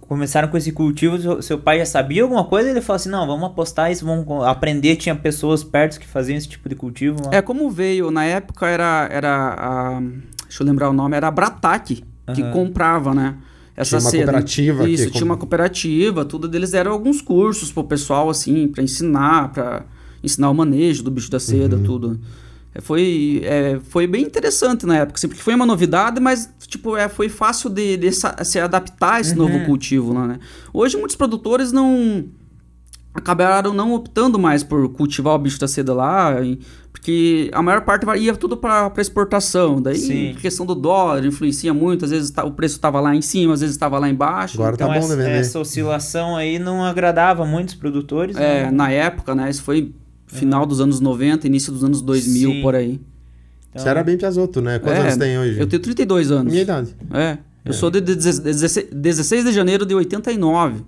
começaram 0.01 0.49
com 0.49 0.57
esse 0.57 0.71
cultivo, 0.73 1.17
seu, 1.19 1.41
seu 1.41 1.57
pai 1.57 1.79
já 1.79 1.85
sabia 1.85 2.23
alguma 2.23 2.43
coisa? 2.43 2.69
Ele 2.69 2.81
falou 2.81 2.97
assim, 2.97 3.09
não, 3.09 3.25
vamos 3.25 3.45
apostar 3.45 3.91
isso, 3.91 4.05
vamos 4.05 4.25
aprender. 4.45 4.97
Tinha 4.97 5.15
pessoas 5.15 5.63
perto 5.63 5.99
que 5.99 6.05
faziam 6.07 6.37
esse 6.37 6.49
tipo 6.49 6.67
de 6.67 6.75
cultivo. 6.75 7.17
lá. 7.25 7.29
É 7.31 7.41
como 7.41 7.69
veio, 7.69 8.11
na 8.11 8.25
época 8.25 8.67
era, 8.67 9.07
era 9.09 9.55
a, 9.57 10.01
deixa 10.43 10.63
eu 10.63 10.67
lembrar 10.67 10.89
o 10.89 10.93
nome, 10.93 11.15
era 11.15 11.27
a 11.27 11.31
Bratac 11.31 12.03
que 12.35 12.43
comprava, 12.51 13.13
né? 13.13 13.35
Essa 13.81 13.97
Tinha 13.97 13.99
uma 14.05 14.09
seda. 14.11 14.23
cooperativa 14.25 14.89
Isso, 14.89 15.05
que 15.07 15.11
tinha 15.11 15.25
uma 15.25 15.37
cooperativa, 15.37 16.23
tudo 16.25 16.47
deles 16.47 16.71
deram 16.71 16.91
alguns 16.91 17.21
cursos 17.21 17.71
pro 17.71 17.83
pessoal, 17.83 18.29
assim, 18.29 18.67
pra 18.67 18.83
ensinar, 18.83 19.51
pra 19.51 19.85
ensinar 20.23 20.49
o 20.49 20.53
manejo 20.53 21.03
do 21.03 21.09
bicho 21.11 21.29
da 21.31 21.39
seda, 21.39 21.75
Uhum. 21.77 21.83
tudo. 21.83 22.19
É, 22.73 22.79
foi, 22.79 23.41
é, 23.43 23.79
foi 23.89 24.07
bem 24.07 24.23
interessante 24.23 24.85
na 24.85 24.97
época, 24.97 25.17
assim, 25.17 25.27
porque 25.27 25.41
foi 25.41 25.53
uma 25.55 25.65
novidade, 25.65 26.19
mas 26.21 26.49
tipo, 26.67 26.95
é, 26.95 27.09
foi 27.09 27.27
fácil 27.27 27.69
de, 27.69 27.97
de 27.97 28.11
sa- 28.13 28.37
se 28.45 28.57
adaptar 28.59 29.15
a 29.15 29.19
esse 29.19 29.31
Uhum. 29.37 29.39
novo 29.49 29.65
cultivo 29.65 30.13
né? 30.13 30.39
Hoje 30.73 30.95
muitos 30.95 31.15
produtores 31.17 31.71
não 31.73 32.23
acabaram 33.13 33.73
não 33.73 33.93
optando 33.93 34.39
mais 34.39 34.63
por 34.63 34.87
cultivar 34.89 35.35
o 35.35 35.39
bicho 35.39 35.59
da 35.59 35.67
seda 35.67 35.93
lá, 35.93 36.41
e- 36.41 36.59
porque 36.91 37.49
a 37.53 37.61
maior 37.61 37.81
parte 37.81 38.05
ia 38.19 38.35
tudo 38.35 38.55
para 38.55 38.91
exportação. 38.99 39.81
Daí 39.81 39.95
Sim. 39.97 40.31
a 40.31 40.39
questão 40.39 40.65
do 40.65 40.75
dólar 40.75 41.25
influencia 41.25 41.73
muito, 41.73 42.05
às 42.05 42.11
vezes 42.11 42.29
tá- 42.29 42.43
o 42.45 42.51
preço 42.51 42.75
estava 42.75 42.99
lá 42.99 43.15
em 43.15 43.21
cima, 43.21 43.53
às 43.53 43.61
vezes 43.61 43.75
estava 43.75 43.97
lá 43.97 44.07
embaixo. 44.09 44.55
Agora 44.57 44.75
Então 44.75 44.87
tá 44.87 44.93
bom 44.93 44.99
essa, 44.99 45.15
vender. 45.15 45.29
essa 45.31 45.59
oscilação 45.59 46.35
aí 46.37 46.59
não 46.59 46.83
agradava 46.83 47.45
muitos 47.45 47.73
produtores. 47.75 48.35
É, 48.35 48.65
né? 48.65 48.71
na 48.71 48.91
época, 48.91 49.33
né? 49.33 49.49
Isso 49.49 49.63
foi 49.63 49.93
final 50.27 50.65
dos 50.65 50.79
anos 50.79 50.99
90, 50.99 51.47
início 51.47 51.71
dos 51.73 51.83
anos 51.83 52.01
2000, 52.01 52.51
Sim. 52.51 52.61
por 52.61 52.75
aí. 52.75 53.01
Então, 53.69 53.81
Você 53.83 53.89
era 53.89 54.03
bem 54.03 54.17
piazoto, 54.17 54.61
né? 54.61 54.79
Quantos 54.79 54.99
É, 54.99 55.01
anos 55.03 55.17
tem 55.17 55.39
hoje? 55.39 55.59
Eu 55.59 55.67
tenho 55.67 55.81
32 55.81 56.29
anos. 56.31 56.51
Minha 56.51 56.61
idade. 56.63 56.95
É. 57.13 57.37
Eu 57.65 57.73
sou 57.73 57.89
de 57.89 57.99
16 58.01 58.87
16 58.91 59.43
de 59.45 59.51
janeiro 59.51 59.85
de 59.85 59.93
89. 59.95 60.83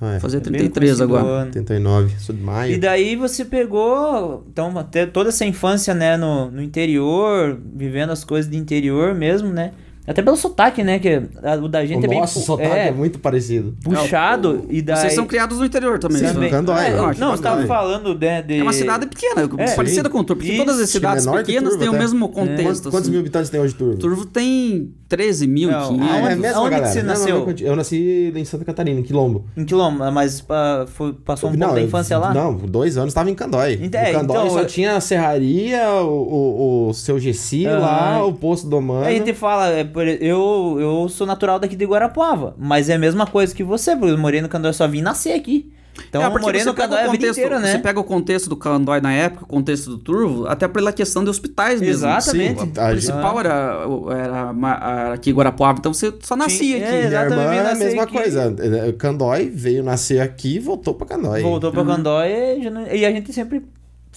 É. 0.00 0.20
Fazer 0.20 0.36
é 0.36 0.40
bem 0.40 0.52
33 0.52 0.98
conhecido 0.98 1.16
agora. 1.16 1.24
o 1.24 1.28
ano. 1.28 1.46
89. 1.46 2.14
Sou 2.18 2.34
de 2.34 2.42
maio. 2.42 2.72
E 2.72 2.78
daí 2.78 3.16
você 3.16 3.44
pegou, 3.44 4.44
então, 4.50 4.76
até 4.78 5.06
toda 5.06 5.30
essa 5.30 5.44
infância, 5.44 5.92
né, 5.92 6.16
no, 6.16 6.50
no 6.50 6.62
interior, 6.62 7.58
vivendo 7.74 8.10
as 8.10 8.22
coisas 8.22 8.50
de 8.50 8.56
interior 8.56 9.14
mesmo, 9.14 9.48
né? 9.52 9.72
Até 10.08 10.22
pelo 10.22 10.36
sotaque, 10.36 10.82
né, 10.82 10.98
que 10.98 11.22
a- 11.42 11.54
o 11.56 11.68
da 11.68 11.84
gente 11.84 12.02
o 12.02 12.06
é 12.06 12.08
bem 12.08 12.20
nosso 12.20 12.40
pu- 12.40 12.46
sotaque 12.46 12.70
é, 12.70 12.88
é, 12.88 12.90
muito 12.92 13.18
parecido. 13.18 13.74
puxado 13.84 14.64
e 14.70 14.80
daí... 14.82 14.96
Vocês 14.96 15.12
são 15.14 15.26
criados 15.26 15.58
no 15.58 15.64
interior 15.64 15.98
também. 15.98 16.18
Sim, 16.18 16.24
né? 16.24 16.32
também. 16.32 16.50
Candói, 16.50 16.84
É, 16.86 16.90
eu 16.92 17.14
não, 17.18 17.30
você 17.36 17.42
tava 17.42 17.66
falando 17.66 18.18
né, 18.18 18.42
de... 18.42 18.58
É 18.58 18.62
uma 18.62 18.72
cidade 18.72 19.06
pequena, 19.06 19.42
É, 19.58 19.74
parecida 19.74 20.08
sim. 20.08 20.12
com 20.12 20.24
Turvo, 20.24 20.40
porque 20.40 20.52
Isso. 20.54 20.64
todas 20.64 20.80
as 20.80 20.90
cidades 20.90 21.26
menor 21.26 21.40
que 21.40 21.46
pequenas 21.46 21.70
Turvo 21.70 21.78
têm 21.78 21.88
o 21.88 21.92
até. 21.92 21.98
mesmo 22.00 22.28
Quantos, 22.28 22.50
contexto. 22.56 22.82
quantos 22.84 23.00
assim. 23.00 23.10
mil 23.10 23.20
habitantes 23.20 23.50
tem 23.50 23.60
hoje, 23.60 23.74
Turvo? 23.74 23.98
Turvo 23.98 24.26
tem 24.26 24.92
13.500. 25.08 25.68
Não, 25.70 25.78
Ah, 25.78 26.16
é 26.16 26.20
Aonde- 26.20 26.32
a 26.32 26.36
mesma 26.36 26.58
aonde 26.58 26.70
galera. 26.70 26.92
você 26.92 27.02
Não, 27.02 27.08
nasceu? 27.08 27.46
não, 27.46 27.54
Eu 27.60 27.76
nasci 27.76 28.32
em 28.34 28.44
Santa 28.44 28.64
Catarina, 28.64 29.00
em 29.00 29.02
Quilombo. 29.02 29.44
Em 29.56 29.64
Quilombo, 29.64 29.98
mas 30.12 30.44
ah, 30.48 30.84
foi, 30.88 31.12
passou 31.12 31.50
um 31.50 31.56
pouco 31.56 31.74
da 31.74 31.80
eu- 31.80 31.86
infância 31.86 32.18
lá? 32.18 32.32
Não, 32.32 32.54
dois 32.54 32.96
anos 32.96 33.12
tava 33.14 33.30
em 33.30 33.34
Candói. 33.34 33.78
Então, 33.82 34.00
é, 34.00 34.12
Candói 34.12 34.36
então, 34.38 34.50
só 34.50 34.60
eu- 34.60 34.66
tinha 34.66 34.96
a 34.96 35.00
serraria, 35.00 35.90
o, 36.02 36.08
o, 36.08 36.88
o 36.88 36.94
seu 36.94 37.18
Gessi 37.18 37.66
Aham. 37.66 37.78
lá, 37.78 38.24
o 38.26 38.32
posto 38.32 38.68
do 38.68 38.80
Mano. 38.80 39.04
A 39.06 39.10
gente 39.10 39.32
fala, 39.34 39.68
é, 39.70 39.84
eu, 40.02 40.76
eu 40.78 41.08
sou 41.08 41.26
natural 41.26 41.58
daqui 41.58 41.76
de 41.76 41.84
Guarapuava, 41.84 42.54
mas 42.58 42.88
é 42.88 42.94
a 42.94 42.98
mesma 42.98 43.26
coisa 43.26 43.54
que 43.54 43.62
você, 43.64 43.94
porque 43.96 44.12
eu 44.12 44.18
morei 44.18 44.40
no 44.40 44.48
Candói, 44.48 44.72
só 44.72 44.86
vim 44.88 45.00
nascer 45.02 45.32
aqui. 45.32 45.72
Então 46.08 46.22
É, 46.22 46.28
morei 46.28 46.60
você 46.60 46.66
no 46.66 46.74
pega 46.74 46.88
Candói 46.88 46.98
o 47.06 47.08
a 47.08 47.10
vida 47.10 47.26
contexto- 47.26 47.38
inteira, 47.40 47.58
né? 47.58 47.72
Você 47.72 47.78
pega 47.80 47.98
o 47.98 48.04
contexto 48.04 48.48
do 48.48 48.56
Candói 48.56 49.00
na 49.00 49.12
época, 49.12 49.42
o 49.44 49.48
contexto 49.48 49.90
do 49.90 49.98
Turvo, 49.98 50.46
até 50.46 50.68
pela 50.68 50.92
questão 50.92 51.24
de 51.24 51.30
hospitais 51.30 51.80
mesmo. 51.80 52.06
Exatamente. 52.06 52.60
Sim, 52.60 52.72
O 52.76 52.80
a- 52.80 52.88
principal 52.90 53.40
era, 53.40 53.80
era, 54.12 54.54
era 55.00 55.12
aqui 55.14 55.30
em 55.30 55.34
Guarapuava, 55.34 55.78
então 55.80 55.92
você 55.92 56.14
só 56.20 56.36
nascia 56.36 56.76
Tinha- 56.76 56.86
aqui. 56.86 56.96
é, 56.96 57.08
Minha 57.08 57.20
irmã 57.22 57.42
é 57.54 57.70
a 57.72 57.74
mesma 57.74 58.02
aqui. 58.04 58.12
coisa. 58.12 58.54
É, 58.86 58.92
Candói 58.92 59.50
veio 59.52 59.82
nascer 59.82 60.20
aqui 60.20 60.54
e 60.54 60.58
voltou 60.60 60.94
pra 60.94 61.04
Candói. 61.04 61.42
Voltou 61.42 61.72
pra 61.72 61.84
Candói 61.84 62.60
já 62.62 62.70
não- 62.70 62.86
e 62.86 63.04
a 63.04 63.10
gente 63.10 63.32
sempre 63.32 63.62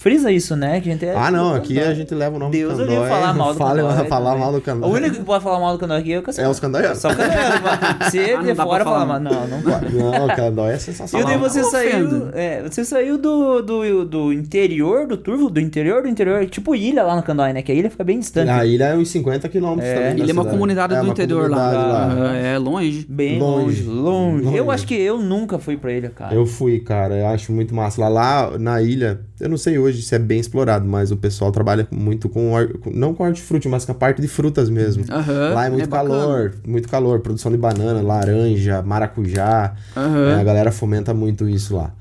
frisa 0.02 0.30
isso, 0.32 0.56
né? 0.56 0.80
Que 0.80 0.88
a 0.88 0.92
gente 0.92 1.04
é 1.06 1.14
Ah, 1.16 1.30
não, 1.30 1.54
aqui 1.54 1.74
Candói. 1.74 1.90
a 1.90 1.94
gente 1.94 2.14
leva 2.14 2.36
o 2.36 2.38
nome 2.38 2.52
Deus 2.52 2.74
do 2.76 2.82
eu 2.82 2.86
Candói. 2.88 3.02
ia 3.04 3.08
falar 3.08 3.34
mal 3.34 3.52
do 3.52 3.58
Fala- 3.58 3.76
Candói 3.82 4.06
falar 4.08 4.24
também. 4.30 4.40
mal 4.44 4.52
do 4.52 4.60
Candói. 4.60 4.90
O 4.90 4.92
único 4.94 5.16
que 5.16 5.22
pode 5.22 5.44
falar 5.44 5.60
mal 5.60 5.72
do 5.72 5.78
Candói 5.78 6.00
aqui 6.00 6.12
é 6.12 6.18
o 6.18 6.22
Cassiano. 6.22 6.48
É 6.48 6.50
os 6.52 6.60
Candóianos. 6.60 6.98
Só 6.98 7.08
o 7.08 7.16
Candóiano. 7.16 7.62
Se 8.10 8.18
ele 8.18 8.32
Ah, 8.34 8.42
de 8.42 8.54
fora 8.54 8.84
falar 8.84 9.06
mal. 9.06 9.20
Não, 9.20 9.46
não 9.46 9.62
pode. 9.62 9.94
Não, 9.94 10.26
o 10.26 10.36
Candói 10.36 10.72
é 10.72 10.76
E 10.76 10.80
sensacional. 10.80 11.26
daí 11.28 11.38
você 11.38 11.60
Não 11.62 11.70
saiu, 11.70 12.06
ofendo. 12.06 12.30
é, 12.34 12.62
você 12.62 12.84
saiu 12.84 13.16
do, 13.18 13.62
do, 13.62 14.04
do 14.04 14.32
interior 14.32 15.06
do 15.06 15.16
Turvo, 15.16 15.48
do 15.48 15.60
interior 15.60 16.02
do 16.02 16.08
interior, 16.08 16.44
tipo 16.46 16.74
ilha 16.74 17.02
lá 17.02 17.14
no 17.16 17.22
Candói, 17.22 17.52
né? 17.52 17.62
Que 17.62 17.70
a 17.72 17.74
ilha 17.74 17.90
fica 17.90 18.04
bem 18.04 18.18
distante. 18.18 18.50
A 18.50 18.66
ilha 18.66 18.84
é 18.86 18.96
uns 18.96 19.08
50 19.10 19.48
quilômetros 19.48 19.88
É. 19.88 19.94
também. 20.10 20.22
Ele 20.22 20.30
é 20.30 20.34
uma 20.34 20.44
comunidade 20.44 20.94
É 20.94 20.96
do 20.98 21.04
uma 21.04 21.12
interior 21.12 21.48
lá. 21.50 21.56
comunidade 21.70 22.20
lá. 22.20 22.30
Ah, 22.32 22.36
É 22.36 22.58
longe. 22.58 23.06
Bem 23.08 23.38
longe, 23.38 23.82
Longe. 23.82 23.82
longe, 23.84 24.42
Longe. 24.44 24.56
Eu 24.56 24.70
acho 24.70 24.86
que 24.86 24.94
eu 24.94 25.18
nunca 25.18 25.58
fui 25.58 25.76
pra 25.76 25.92
ilha, 25.92 26.10
cara. 26.10 26.34
Eu 26.34 26.44
fui, 26.46 26.80
cara, 26.80 27.14
eu 27.14 27.26
acho 27.28 27.52
muito 27.52 27.74
massa. 27.74 28.00
Lá, 28.00 28.08
lá 28.08 28.58
na 28.58 28.80
ilha, 28.82 29.20
eu 29.40 29.48
não 29.48 29.56
sei 29.56 29.78
hoje 29.78 29.91
isso 29.98 30.14
é 30.14 30.18
bem 30.18 30.40
explorado, 30.40 30.86
mas 30.86 31.10
o 31.10 31.16
pessoal 31.16 31.50
trabalha 31.52 31.86
muito 31.90 32.28
com, 32.28 32.52
com- 32.80 32.90
não 32.90 33.12
com 33.14 33.24
hortifruti, 33.24 33.68
mas 33.68 33.84
com 33.84 33.92
a 33.92 33.94
parte 33.94 34.20
de 34.20 34.28
frutas 34.28 34.68
mesmo. 34.70 35.04
Aham, 35.10 35.54
Lá 35.54 35.66
é 35.66 35.70
muito 35.70 35.88
bacana. 35.88 36.08
calor, 36.10 36.54
muito 36.66 36.88
calor, 36.88 37.20
produção 37.20 37.50
de 37.52 37.58
banana, 37.58 38.00
laranja, 38.02 38.82
maracujá. 38.82 39.74
É, 39.96 40.40
a 40.40 40.44
galera 40.44 40.70
fomenta 40.72 41.12
muito 41.14 41.48
isso 41.48 41.76
lá. 41.76 41.92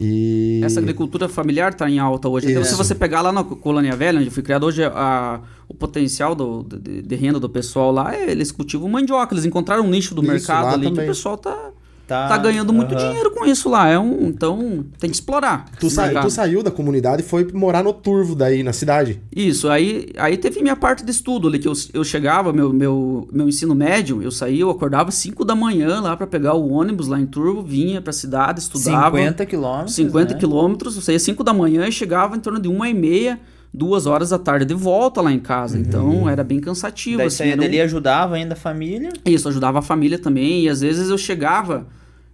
E 0.00 0.60
Essa 0.64 0.78
agricultura 0.78 1.28
familiar 1.28 1.74
tá 1.74 1.90
em 1.90 1.98
alta 1.98 2.28
hoje. 2.28 2.50
Então, 2.50 2.62
se 2.62 2.74
você 2.74 2.94
pegar 2.94 3.20
lá 3.20 3.32
na 3.32 3.42
Colônia 3.42 3.96
Velha, 3.96 4.18
onde 4.18 4.28
eu 4.28 4.32
fui 4.32 4.42
criado 4.44 4.64
hoje, 4.64 4.84
a- 4.84 5.40
o 5.68 5.74
potencial 5.74 6.34
do, 6.36 6.62
de, 6.62 7.02
de 7.02 7.14
renda 7.16 7.40
do 7.40 7.48
pessoal 7.48 7.90
lá, 7.90 8.14
é, 8.14 8.30
eles 8.30 8.52
cultivam 8.52 8.88
mandioca. 8.88 9.34
Eles 9.34 9.44
encontraram 9.44 9.84
um 9.84 9.90
nicho 9.90 10.14
do 10.14 10.22
Isso, 10.22 10.30
mercado 10.30 10.68
ali 10.74 10.86
que 10.86 10.92
o 10.92 10.94
também. 10.94 11.06
pessoal 11.08 11.36
tá, 11.36 11.70
Tá, 12.08 12.26
tá 12.26 12.38
ganhando 12.38 12.72
muito 12.72 12.94
dinheiro 12.96 13.30
com 13.32 13.44
isso 13.44 13.68
lá. 13.68 13.86
É 13.86 13.98
um, 13.98 14.28
então, 14.28 14.82
tem 14.98 15.10
que 15.10 15.16
explorar. 15.16 15.66
tu, 15.78 15.90
sa- 15.90 16.08
tu 16.22 16.30
saiu 16.30 16.62
da 16.62 16.70
comunidade 16.70 17.20
e 17.20 17.24
foi 17.24 17.46
morar 17.52 17.84
no 17.84 17.92
Turvo 17.92 18.34
daí, 18.34 18.62
na 18.62 18.72
cidade. 18.72 19.20
Isso, 19.30 19.68
aí, 19.68 20.08
aí 20.16 20.38
teve 20.38 20.62
minha 20.62 20.74
parte 20.74 21.04
de 21.04 21.10
estudo 21.10 21.48
ali, 21.48 21.58
que 21.58 21.68
eu, 21.68 21.74
eu 21.92 22.02
chegava, 22.02 22.50
meu, 22.50 22.72
meu, 22.72 23.28
meu 23.30 23.46
ensino 23.46 23.74
médio, 23.74 24.22
eu 24.22 24.30
saía, 24.30 24.62
eu 24.62 24.70
acordava 24.70 25.10
5 25.10 25.44
da 25.44 25.54
manhã 25.54 26.00
lá 26.00 26.16
pra 26.16 26.26
pegar 26.26 26.54
o 26.54 26.70
ônibus 26.72 27.08
lá 27.08 27.20
em 27.20 27.26
Turvo, 27.26 27.62
vinha 27.62 28.00
pra 28.00 28.12
cidade, 28.12 28.60
estudava. 28.60 29.18
50 29.18 29.44
quilômetros. 29.44 29.94
50 29.94 30.32
né? 30.32 30.40
quilômetros, 30.40 30.96
eu 30.96 31.02
saía 31.02 31.18
5 31.18 31.44
da 31.44 31.52
manhã 31.52 31.86
e 31.86 31.92
chegava 31.92 32.34
em 32.34 32.40
torno 32.40 32.58
de 32.58 32.68
uma 32.68 32.88
e 32.88 32.94
meia, 32.94 33.38
duas 33.72 34.06
horas 34.06 34.30
da 34.30 34.38
tarde 34.38 34.64
de 34.64 34.74
volta 34.74 35.20
lá 35.20 35.32
em 35.32 35.38
casa. 35.38 35.78
Então 35.78 36.28
era 36.28 36.42
bem 36.42 36.60
cansativo. 36.60 37.18
Daí 37.18 37.26
assim, 37.26 37.36
saía 37.38 37.54
um- 37.54 37.58
dali 37.58 37.80
ajudava 37.80 38.36
ainda 38.36 38.54
a 38.54 38.56
família. 38.56 39.10
Isso, 39.24 39.48
ajudava 39.48 39.78
a 39.80 39.82
família 39.82 40.18
também. 40.18 40.64
E 40.64 40.68
às 40.68 40.80
vezes 40.80 41.10
eu 41.10 41.18
chegava, 41.18 41.86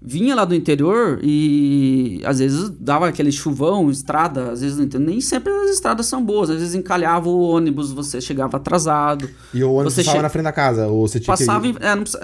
vinha 0.06 0.34
lá 0.34 0.44
do 0.44 0.54
interior 0.54 1.18
e 1.22 2.20
às 2.24 2.38
vezes 2.38 2.68
dava 2.78 3.08
aquele 3.08 3.32
chuvão, 3.32 3.90
estrada, 3.90 4.50
às 4.52 4.60
vezes 4.60 4.76
nem 4.98 5.20
sempre 5.20 5.50
as 5.52 5.70
estradas 5.70 6.06
são 6.06 6.22
boas. 6.22 6.50
Às 6.50 6.58
vezes 6.58 6.74
encalhava 6.74 7.28
o 7.28 7.40
ônibus, 7.40 7.90
você 7.90 8.20
chegava 8.20 8.58
atrasado. 8.58 9.28
E 9.52 9.64
o 9.64 9.72
ônibus 9.72 9.94
passava 9.96 10.16
che- 10.18 10.22
na 10.22 10.28
frente 10.28 10.44
da 10.44 10.52
casa, 10.52 10.86
ou 10.88 11.08
você 11.08 11.18
tinha 11.18 11.34
Passava 11.34 11.60
que... 11.62 11.68
em, 11.70 11.76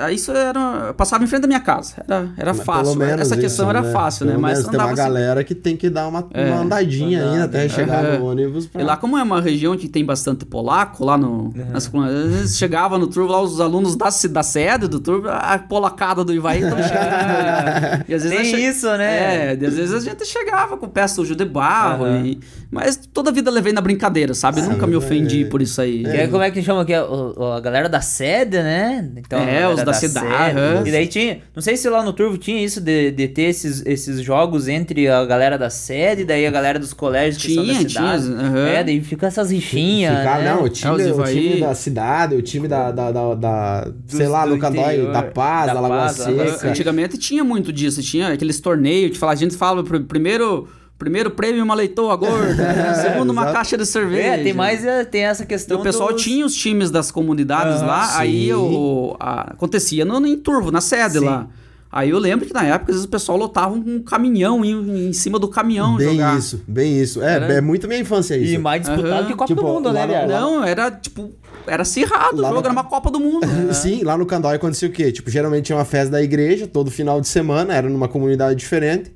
é, 0.05 0.13
isso 0.13 0.31
era 0.33 0.93
passava 0.95 1.25
em 1.25 1.27
frente 1.27 1.43
da 1.43 1.49
minha 1.49 1.61
casa. 1.61 1.95
Era, 2.07 2.29
era 2.37 2.53
Mas 2.55 2.65
fácil. 2.67 2.85
pelo 2.85 2.97
menos 2.97 3.21
Essa 3.23 3.37
questão 3.37 3.67
isso, 3.71 3.77
era 3.77 3.83
fácil, 3.93 4.27
né? 4.27 4.33
Pelo 4.33 4.43
Mas 4.43 4.59
menos 4.59 4.71
tem 4.71 4.79
uma 4.81 4.87
assim- 4.87 4.95
galera 4.97 5.43
que 5.45 5.55
tem 5.55 5.77
que 5.77 5.89
dar 5.89 6.07
uma, 6.09 6.27
É. 6.35 6.51
uma 6.51 6.61
andadinha 6.63 7.21
Andada, 7.23 7.33
ainda 7.33 7.45
até 7.47 7.69
chegar 7.69 8.05
Aham. 8.05 8.19
no 8.19 8.27
ônibus. 8.27 8.67
Pra... 8.67 8.83
E 8.83 8.85
lá, 8.85 8.97
como 8.97 9.17
é 9.17 9.23
uma 9.23 9.41
região 9.41 9.77
que 9.77 9.89
tem 9.89 10.05
bastante 10.05 10.45
polaco, 10.45 11.05
lá 11.05 11.17
no. 11.17 11.53
Nas, 11.73 11.87
às 11.95 12.31
vezes 12.31 12.59
chegava 12.59 12.99
no 12.99 13.07
turvo 13.07 13.33
lá, 13.33 13.41
os 13.41 13.61
alunos 13.61 13.97
da, 13.97 14.09
da 14.31 14.43
sede 14.43 14.87
do 14.87 15.01
turvo, 15.01 15.29
a 15.31 15.59
polacada 15.59 16.23
do 16.25 16.35
Ivaí 16.35 16.63
estão 16.63 16.77
chegando. 16.83 17.70
e 18.09 18.15
às 18.15 18.23
vezes 18.23 18.37
Tem 18.39 18.45
che- 18.45 18.61
isso, 18.69 18.87
né? 18.97 19.53
É, 19.55 19.67
às 19.67 19.75
vezes 19.75 19.93
a 19.95 20.01
gente 20.01 20.25
chegava 20.27 20.77
com 20.77 20.87
o 20.87 20.89
pé 20.89 21.07
sujo 21.09 21.35
de 21.35 21.45
barro. 21.45 22.05
Aham. 22.05 22.27
e- 22.27 22.41
mas 22.73 22.97
toda 23.13 23.31
a 23.31 23.33
vida 23.33 23.51
levei 23.51 23.73
na 23.73 23.81
brincadeira, 23.81 24.33
sabe? 24.33 24.63
Nunca 24.63 24.87
me 24.87 24.95
ofendi 24.95 25.45
por 25.45 25.61
isso 25.61 25.81
aí. 25.81 26.05
E 26.05 26.09
aí, 26.09 26.29
como 26.29 26.43
é 26.43 26.51
que 26.53 26.63
chama 26.63 26.83
aqui? 26.83 26.95
O- 26.95 27.35
o- 27.37 27.51
A 27.53 27.61
galera 27.61 27.89
da 27.89 28.01
sede, 28.01 28.57
né? 28.59 29.11
Então, 29.17 29.41
É, 29.41 29.69
os 29.69 29.83
da 29.83 29.93
cidade, 29.93 30.57
aham. 30.57 30.83
E 30.87 30.91
daí 30.93 31.07
tinha. 31.09 31.41
Não 31.55 31.61
sei 31.61 31.77
se 31.77 31.89
lá 31.89 32.01
no 32.03 32.13
Turvo 32.13 32.39
tinha 32.39 32.63
isso 32.65 32.81
de, 32.81 33.11
de 33.11 33.27
ter 33.27 33.43
esses, 33.43 33.85
esses 33.85 34.21
jogos 34.23 34.69
entre 34.69 35.09
a 35.09 35.25
galera 35.27 35.59
da 35.59 35.69
sede 35.69 36.23
e 36.23 36.25
daí 36.25 36.47
a 36.47 36.51
galera 36.51 36.79
dos 36.79 36.93
colégios 36.93 37.43
que 37.43 37.53
são 37.55 37.67
da 37.67 37.73
Tinha, 37.75 37.89
cidade. 37.89 38.23
tinha, 38.25 38.37
aham. 38.41 38.67
É, 38.69 38.85
daí 38.85 39.01
fica 39.03 39.27
essas 39.27 39.51
rixinhas. 39.51 40.19
Ficar, 40.19 40.39
né? 40.39 40.53
não, 40.55 40.63
o 40.63 40.67
É, 40.67 40.71
time, 40.71 40.95
os 41.11 41.19
o 41.19 41.25
time 41.25 41.61
da 41.61 41.75
cidade, 41.75 42.35
o 42.37 42.43
time 42.43 42.69
da, 42.69 42.93
da, 42.93 43.11
da, 43.11 43.35
da- 43.35 43.89
sei 44.07 44.29
lá, 44.29 44.47
do 44.47 44.55
interior, 44.55 45.13
da 45.13 45.23
Paz, 45.25 45.67
da 45.67 45.75
da, 45.75 45.81
Lagoa. 45.81 46.09
Seca. 46.11 46.69
Antigamente 46.69 47.19
tinha 47.19 47.43
muito 47.43 47.60
disso, 47.73 48.01
tinha 48.03 48.33
aqueles 48.33 48.61
torneios 48.61 49.11
que 49.13 49.19
fala, 49.19 49.33
a 49.33 49.37
gente 49.37 49.57
fala 49.57 49.83
pr- 49.85 50.01
primeiro, 50.01 50.69
primeiro 50.99 51.31
prêmio 51.31 51.63
uma 51.63 51.75
leitoa 51.75 52.15
gorda, 52.17 52.55
né? 52.73 52.95
segundo 52.95 53.31
uma 53.31 53.43
exato. 53.43 53.57
caixa 53.57 53.77
de 53.77 53.87
cerveja. 53.87 54.29
É, 54.29 54.43
tem 54.43 54.53
mais 54.55 54.85
é, 54.85 55.05
tem 55.05 55.23
essa 55.25 55.43
E 55.43 55.47
questão 55.47 55.81
o 55.81 55.83
pessoal 55.83 56.13
dos- 56.13 56.23
tinha 56.23 56.45
os 56.47 56.55
times 56.55 56.91
das 56.91 57.11
comunidades 57.11 57.77
Aham, 57.79 57.87
lá, 57.87 58.19
aí 58.19 58.47
sim. 58.47 58.53
o, 58.55 59.17
a- 59.21 59.53
acontecia 59.53 60.05
no, 60.05 60.27
em 60.27 60.37
Turvo, 60.37 60.71
na 60.71 60.81
sede 60.81 61.19
Sim. 61.19 61.25
lá. 61.27 61.47
Aí 61.93 62.11
eu 62.11 62.21
lembro 62.21 62.47
que 62.47 62.55
na 62.55 62.63
época, 62.63 62.93
às 62.93 62.97
vezes 62.99 63.05
o 63.05 63.09
pessoal 63.09 63.37
lotava 63.37 63.75
um 63.75 64.01
caminhão 64.01 64.65
em, 64.65 65.09
em 65.09 65.13
cima 65.13 65.41
do 65.41 65.49
caminhão 65.49 65.97
Bem 65.97 66.13
jogar. 66.13 66.39
isso, 66.39 66.63
bem 66.69 67.01
isso. 67.03 67.21
É, 67.21 67.33
Era- 67.35 67.53
é 67.55 67.61
muito 67.61 67.89
minha 67.89 67.99
infância 67.99 68.37
isso. 68.37 68.55
E 68.55 68.59
mais 68.59 68.83
disputado 68.83 69.13
Aham. 69.13 69.27
que 69.27 69.33
Copa 69.35 69.47
Tipo, 69.49 69.61
do 69.63 69.67
Mundo, 69.67 69.93
né, 69.93 70.07
velho? 70.07 70.29
Não, 70.29 70.63
era 70.63 70.89
tipo, 70.89 71.33
era 71.71 71.83
acirrado 71.83 72.37
Lá 72.41 72.49
o 72.49 72.55
jogo, 72.55 72.61
no- 72.63 72.67
era 72.67 72.73
uma 72.73 72.85
Copa 72.85 73.11
do 73.11 73.21
Mundo. 73.21 73.47
Sim, 73.75 74.03
lá 74.03 74.17
no 74.19 74.27
Candói 74.27 74.57
acontecia 74.57 74.89
o 74.89 74.93
quê? 74.93 75.11
Tipo, 75.13 75.31
geralmente 75.31 75.67
tinha 75.67 75.77
uma 75.79 75.85
festa 75.85 76.11
da 76.13 76.23
igreja, 76.23 76.67
todo 76.67 76.91
final 76.91 77.21
de 77.21 77.29
semana, 77.29 77.75
era 77.75 77.89
numa 77.89 78.09
comunidade 78.09 78.59
diferente. 78.59 79.13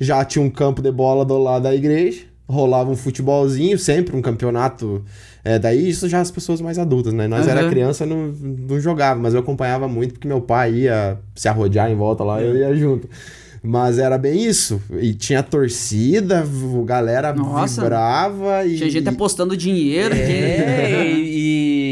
Já 0.00 0.24
tinha 0.24 0.44
um 0.44 0.50
campo 0.50 0.80
de 0.80 0.90
bola 0.92 1.24
do 1.24 1.36
lado 1.38 1.64
da 1.64 1.74
igreja, 1.74 2.22
rolava 2.48 2.90
um 2.90 2.96
futebolzinho, 2.96 3.78
sempre 3.78 4.16
um 4.16 4.22
campeonato. 4.22 5.04
É, 5.44 5.58
daí 5.58 5.88
isso 5.88 6.08
já 6.08 6.20
as 6.20 6.30
pessoas 6.30 6.60
mais 6.60 6.78
adultas, 6.78 7.12
né? 7.12 7.26
Nós 7.26 7.46
Aham. 7.48 7.58
era 7.58 7.68
criança, 7.68 8.04
não, 8.06 8.28
não 8.28 8.78
jogava, 8.80 9.18
mas 9.20 9.34
eu 9.34 9.40
acompanhava 9.40 9.88
muito 9.88 10.12
porque 10.14 10.28
meu 10.28 10.40
pai 10.40 10.72
ia 10.72 11.18
se 11.34 11.48
arrodear 11.48 11.90
em 11.90 11.94
volta 11.96 12.22
lá, 12.24 12.40
eu 12.42 12.56
ia 12.56 12.74
junto. 12.76 13.08
Mas 13.60 13.98
era 13.98 14.16
bem 14.16 14.44
isso. 14.44 14.80
E 15.00 15.12
tinha 15.14 15.42
torcida, 15.42 16.44
a 16.44 16.84
galera 16.84 17.32
Nossa. 17.34 17.80
vibrava 17.82 18.64
e. 18.64 18.76
Tinha 18.76 18.88
gente 18.90 19.08
apostando 19.08 19.56
dinheiro. 19.56 20.14
que- 20.14 20.20
É, 20.20 21.04
e, 21.10 21.87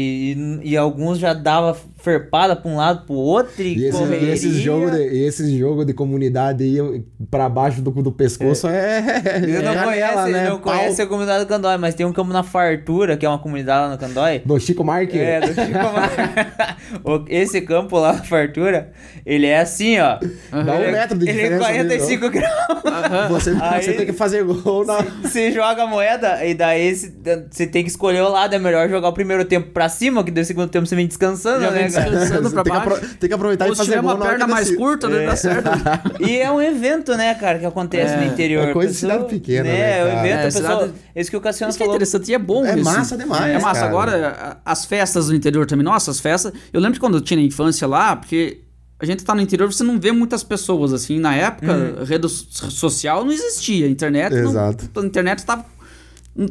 e, 0.63 0.77
alguns 0.77 1.19
já 1.19 1.33
dava 1.33 1.77
ferpada 2.07 2.55
pra 2.55 2.71
um 2.71 2.77
lado 2.77 3.05
pro 3.05 3.15
outro 3.15 3.61
e, 3.61 3.77
E 3.77 3.85
esse- 3.87 3.97
correria. 3.97 4.29
e 4.29 4.31
esses 4.31 4.55
jogos 4.55 4.91
de, 4.91 4.97
e 4.97 5.23
esses 5.25 5.51
jogo 5.51 5.83
de 5.83 5.93
comunidade 5.93 6.63
aí 6.63 7.03
pra 7.29 7.49
baixo 7.49 7.81
do, 7.81 7.91
do 7.91 8.11
pescoço 8.11 8.67
é. 8.67 9.03
Eu 9.47 9.61
não, 9.61 9.73
é 9.73 9.83
conheço, 9.83 10.27
né? 10.31 10.49
não 10.49 10.59
Pau. 10.59 10.73
conheço 10.77 11.01
a 11.01 11.05
comunidade 11.07 11.43
do 11.45 11.47
Candói, 11.47 11.77
mas 11.77 11.93
tem 11.95 12.05
um 12.05 12.13
campo 12.13 12.31
na 12.31 12.43
Fartura, 12.43 13.17
que 13.17 13.25
é 13.25 13.29
uma 13.29 13.39
comunidade 13.39 13.81
lá 13.87 13.89
no 13.91 13.97
Candói. 13.97 14.41
Do 14.45 14.57
Chico 14.59 14.83
Marque? 14.83 15.17
É, 15.19 15.41
do 15.41 15.47
Chico 15.47 15.73
Mar- 15.73 16.77
O- 17.03 17.25
Esse 17.27 17.61
campo 17.61 17.97
lá 17.99 18.13
na 18.13 18.23
Fartura, 18.23 18.91
ele 19.25 19.45
é 19.45 19.59
assim, 19.59 19.99
ó. 19.99 20.17
Dá 20.51 20.73
um 20.73 20.83
é- 20.83 20.91
metro 20.91 21.17
de 21.17 21.29
Ele 21.29 21.39
é 21.41 21.43
diferença. 21.43 21.65
45 21.65 22.29
graus. 22.29 23.29
Você, 23.29 23.57
Aí- 23.59 23.83
você 23.83 23.93
tem 23.93 24.05
que 24.05 24.13
fazer 24.13 24.43
gol 24.43 24.85
na. 24.85 24.97
Você 25.23 25.51
joga 25.51 25.83
a 25.83 25.87
moeda 25.87 26.45
e 26.45 26.53
daí 26.53 26.95
você- 26.95 27.11
você 27.49 27.67
tem 27.67 27.83
que 27.83 27.89
escolher 27.89 28.21
o 28.21 28.29
lado. 28.29 28.53
É 28.55 28.59
melhor 28.59 28.87
jogar 28.89 29.09
o 29.09 29.13
primeiro 29.13 29.43
tempo 29.45 29.71
pra 29.71 29.89
cima, 29.89 30.23
que 30.23 30.31
daí 30.31 30.43
o 30.43 30.45
segundo 30.45 30.69
tempo 30.69 30.85
você 30.85 30.95
vem 30.95 31.07
descansando, 31.07 31.61
Já 31.61 31.71
né? 31.71 31.83
Descansando 32.05 32.51
pra 32.51 32.63
tem, 32.63 32.73
que 32.73 32.79
baixo. 32.89 33.15
tem 33.19 33.27
que 33.29 33.33
aproveitar 33.35 33.65
Ou 33.65 33.71
e 33.71 33.75
se 33.75 33.77
fazer 33.79 33.89
tiver 33.91 34.01
gol 34.01 34.15
uma 34.15 34.25
perna 34.25 34.47
mais 34.47 34.65
desce. 34.67 34.77
curta, 34.77 35.09
né? 35.09 35.25
Dá 35.25 35.35
certo. 35.35 35.69
E 36.19 36.37
é 36.37 36.51
um 36.51 36.61
evento, 36.61 37.15
né, 37.15 37.33
cara, 37.35 37.59
que 37.59 37.65
acontece 37.65 38.13
É, 38.13 38.17
no 38.17 38.25
interior. 38.25 38.67
é 38.69 38.73
coisa 38.73 38.91
de 38.93 38.99
Pessoa- 38.99 39.13
cidade 39.13 39.29
pequena, 39.33 39.63
né? 39.63 39.71
né, 39.73 39.99
É, 39.99 40.03
o 40.03 40.07
evento, 40.07 40.25
É, 40.25 40.39
a 40.39 40.43
pessoa... 40.43 40.63
cidade- 40.79 40.93
Esse 41.15 41.29
que 41.31 41.37
o 41.37 41.41
Cassiano 41.41 41.69
Isso 41.69 41.77
que 41.77 41.83
é 41.83 41.85
falou. 41.85 41.95
interessante 41.95 42.29
e 42.29 42.33
é 42.33 42.39
bom 42.39 42.65
É 42.65 42.75
isso. 42.75 42.83
massa 42.83 43.17
demais, 43.17 43.55
É 43.55 43.59
massa. 43.59 43.73
cara. 43.81 43.87
Agora, 43.87 44.57
as 44.65 44.85
festas 44.85 45.27
do 45.27 45.35
interior 45.35 45.65
também. 45.65 45.83
Nossa, 45.85 46.11
as 46.11 46.19
festas... 46.19 46.51
Eu 46.71 46.79
lembro 46.79 46.93
que 46.95 46.99
quando 46.99 47.15
eu 47.17 47.21
tinha 47.21 47.39
na 47.39 47.45
infância 47.45 47.87
lá, 47.87 48.15
porque 48.15 48.61
a 48.99 49.05
gente 49.05 49.23
tá 49.23 49.35
no 49.35 49.41
interior, 49.41 49.71
você 49.71 49.83
não 49.83 49.99
vê 49.99 50.11
muitas 50.11 50.43
pessoas, 50.43 50.91
assim. 50.93 51.19
Na 51.19 51.35
época, 51.35 51.71
Uhum. 51.71 52.03
rede 52.03 52.27
so- 52.29 52.71
social 52.71 53.23
não 53.23 53.31
existia. 53.31 53.87
Internet... 53.87 54.33
Exato. 54.35 54.89
Não, 54.95 55.03
a 55.03 55.05
internet 55.05 55.45
tava... 55.45 55.65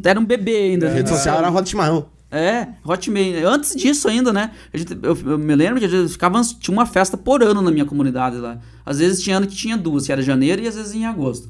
Era 0.05 0.19
um 0.19 0.25
bebê 0.25 0.57
ainda. 0.57 0.89
A 0.89 0.91
rede 0.93 1.09
social 1.09 1.39
era 1.39 1.47
a 1.47 1.51
roda 1.51 1.63
de 1.65 1.71
chimarrão. 1.71 2.07
É, 2.37 2.69
Hotmail. 2.85 3.49
Antes 3.49 3.75
disso 3.75 4.09
ainda, 4.09 4.33
né? 4.33 4.51
Gente, 4.75 4.99
eu, 5.03 5.17
eu 5.25 5.39
me 5.39 5.55
lembro 5.55 5.79
que 5.79 5.87
a 5.87 5.89
gente 5.89 6.13
ficava, 6.13 6.41
tinha 6.43 6.73
uma 6.77 6.87
festa 6.87 7.17
por 7.17 7.43
ano 7.43 7.63
na 7.63 7.71
minha 7.71 7.85
comunidade 7.85 8.37
lá. 8.37 8.59
Às 8.85 8.99
vezes 8.99 9.23
tinha 9.23 9.39
ano 9.39 9.47
que 9.47 9.57
tinha 9.57 9.77
duas, 9.77 10.07
que 10.07 10.13
era 10.13 10.23
janeiro 10.23 10.63
e 10.63 10.69
às 10.69 10.77
vezes 10.77 10.95
em 10.95 11.07
agosto. 11.07 11.49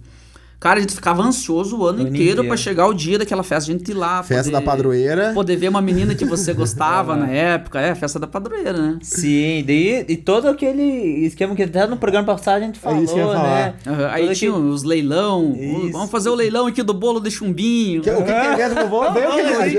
Cara, 0.59 0.79
a 0.79 0.81
gente 0.81 0.95
ficava 0.95 1.23
ansioso 1.23 1.77
o 1.79 1.87
ano 1.87 1.99
O 1.99 2.01
ano 2.01 2.09
inteiro 2.11 2.31
inteiro. 2.33 2.49
pra 2.49 2.57
chegar 2.57 2.87
o 2.87 2.95
dia 2.95 3.19
daquela 3.19 3.43
festa. 3.43 3.71
A 3.71 3.75
gente 3.77 3.91
ir 3.91 3.95
lá. 3.95 4.23
Festa 4.23 4.45
poder- 4.45 4.53
da 4.53 4.63
padroeira. 4.63 5.33
Poder 5.35 5.57
ver 5.57 5.69
uma 5.69 5.83
menina 5.83 6.15
que 6.15 6.25
você 6.25 6.53
gostava 6.55 7.15
na 7.15 7.29
época. 7.31 7.79
É, 7.81 7.95
festa 7.95 8.19
da 8.19 8.27
padroeira, 8.27 8.73
né? 8.73 8.99
Sim, 9.03 9.63
daí, 9.67 10.05
e 10.09 10.17
todo 10.17 10.49
aquele 10.49 10.83
esquema 11.27 11.55
que 11.55 11.63
até 11.63 11.87
no 11.87 11.97
programa 11.99 12.27
passado 12.27 12.63
a 12.63 12.67
gente 12.67 12.79
falou, 12.79 13.01
É 13.01 13.05
isso 13.05 13.13
que 13.15 13.21
eu 13.21 13.27
ia 13.29 13.33
falar. 13.35 13.49
né? 13.67 13.75
Aham, 13.87 14.09
Aí 14.11 14.27
Todo 14.27 14.35
tinha 14.35 14.51
aquele- 14.53 14.67
os 14.69 14.83
leilão. 14.83 15.55
Isso. 15.59 15.93
Vamos 15.93 16.11
fazer 16.11 16.31
o 16.31 16.35
leilão 16.35 16.67
aqui 16.67 16.83
do 16.83 16.95
bolo 16.95 17.21
de 17.21 17.31
chumbinho. 17.31 18.01
Que- 18.01 18.11
o 18.11 18.17
que, 18.25 18.33
que 18.33 18.41
tem 18.41 18.57
dentro 18.57 18.83
do 18.85 18.89
bolo? 18.89 19.15
Gente. 19.15 19.77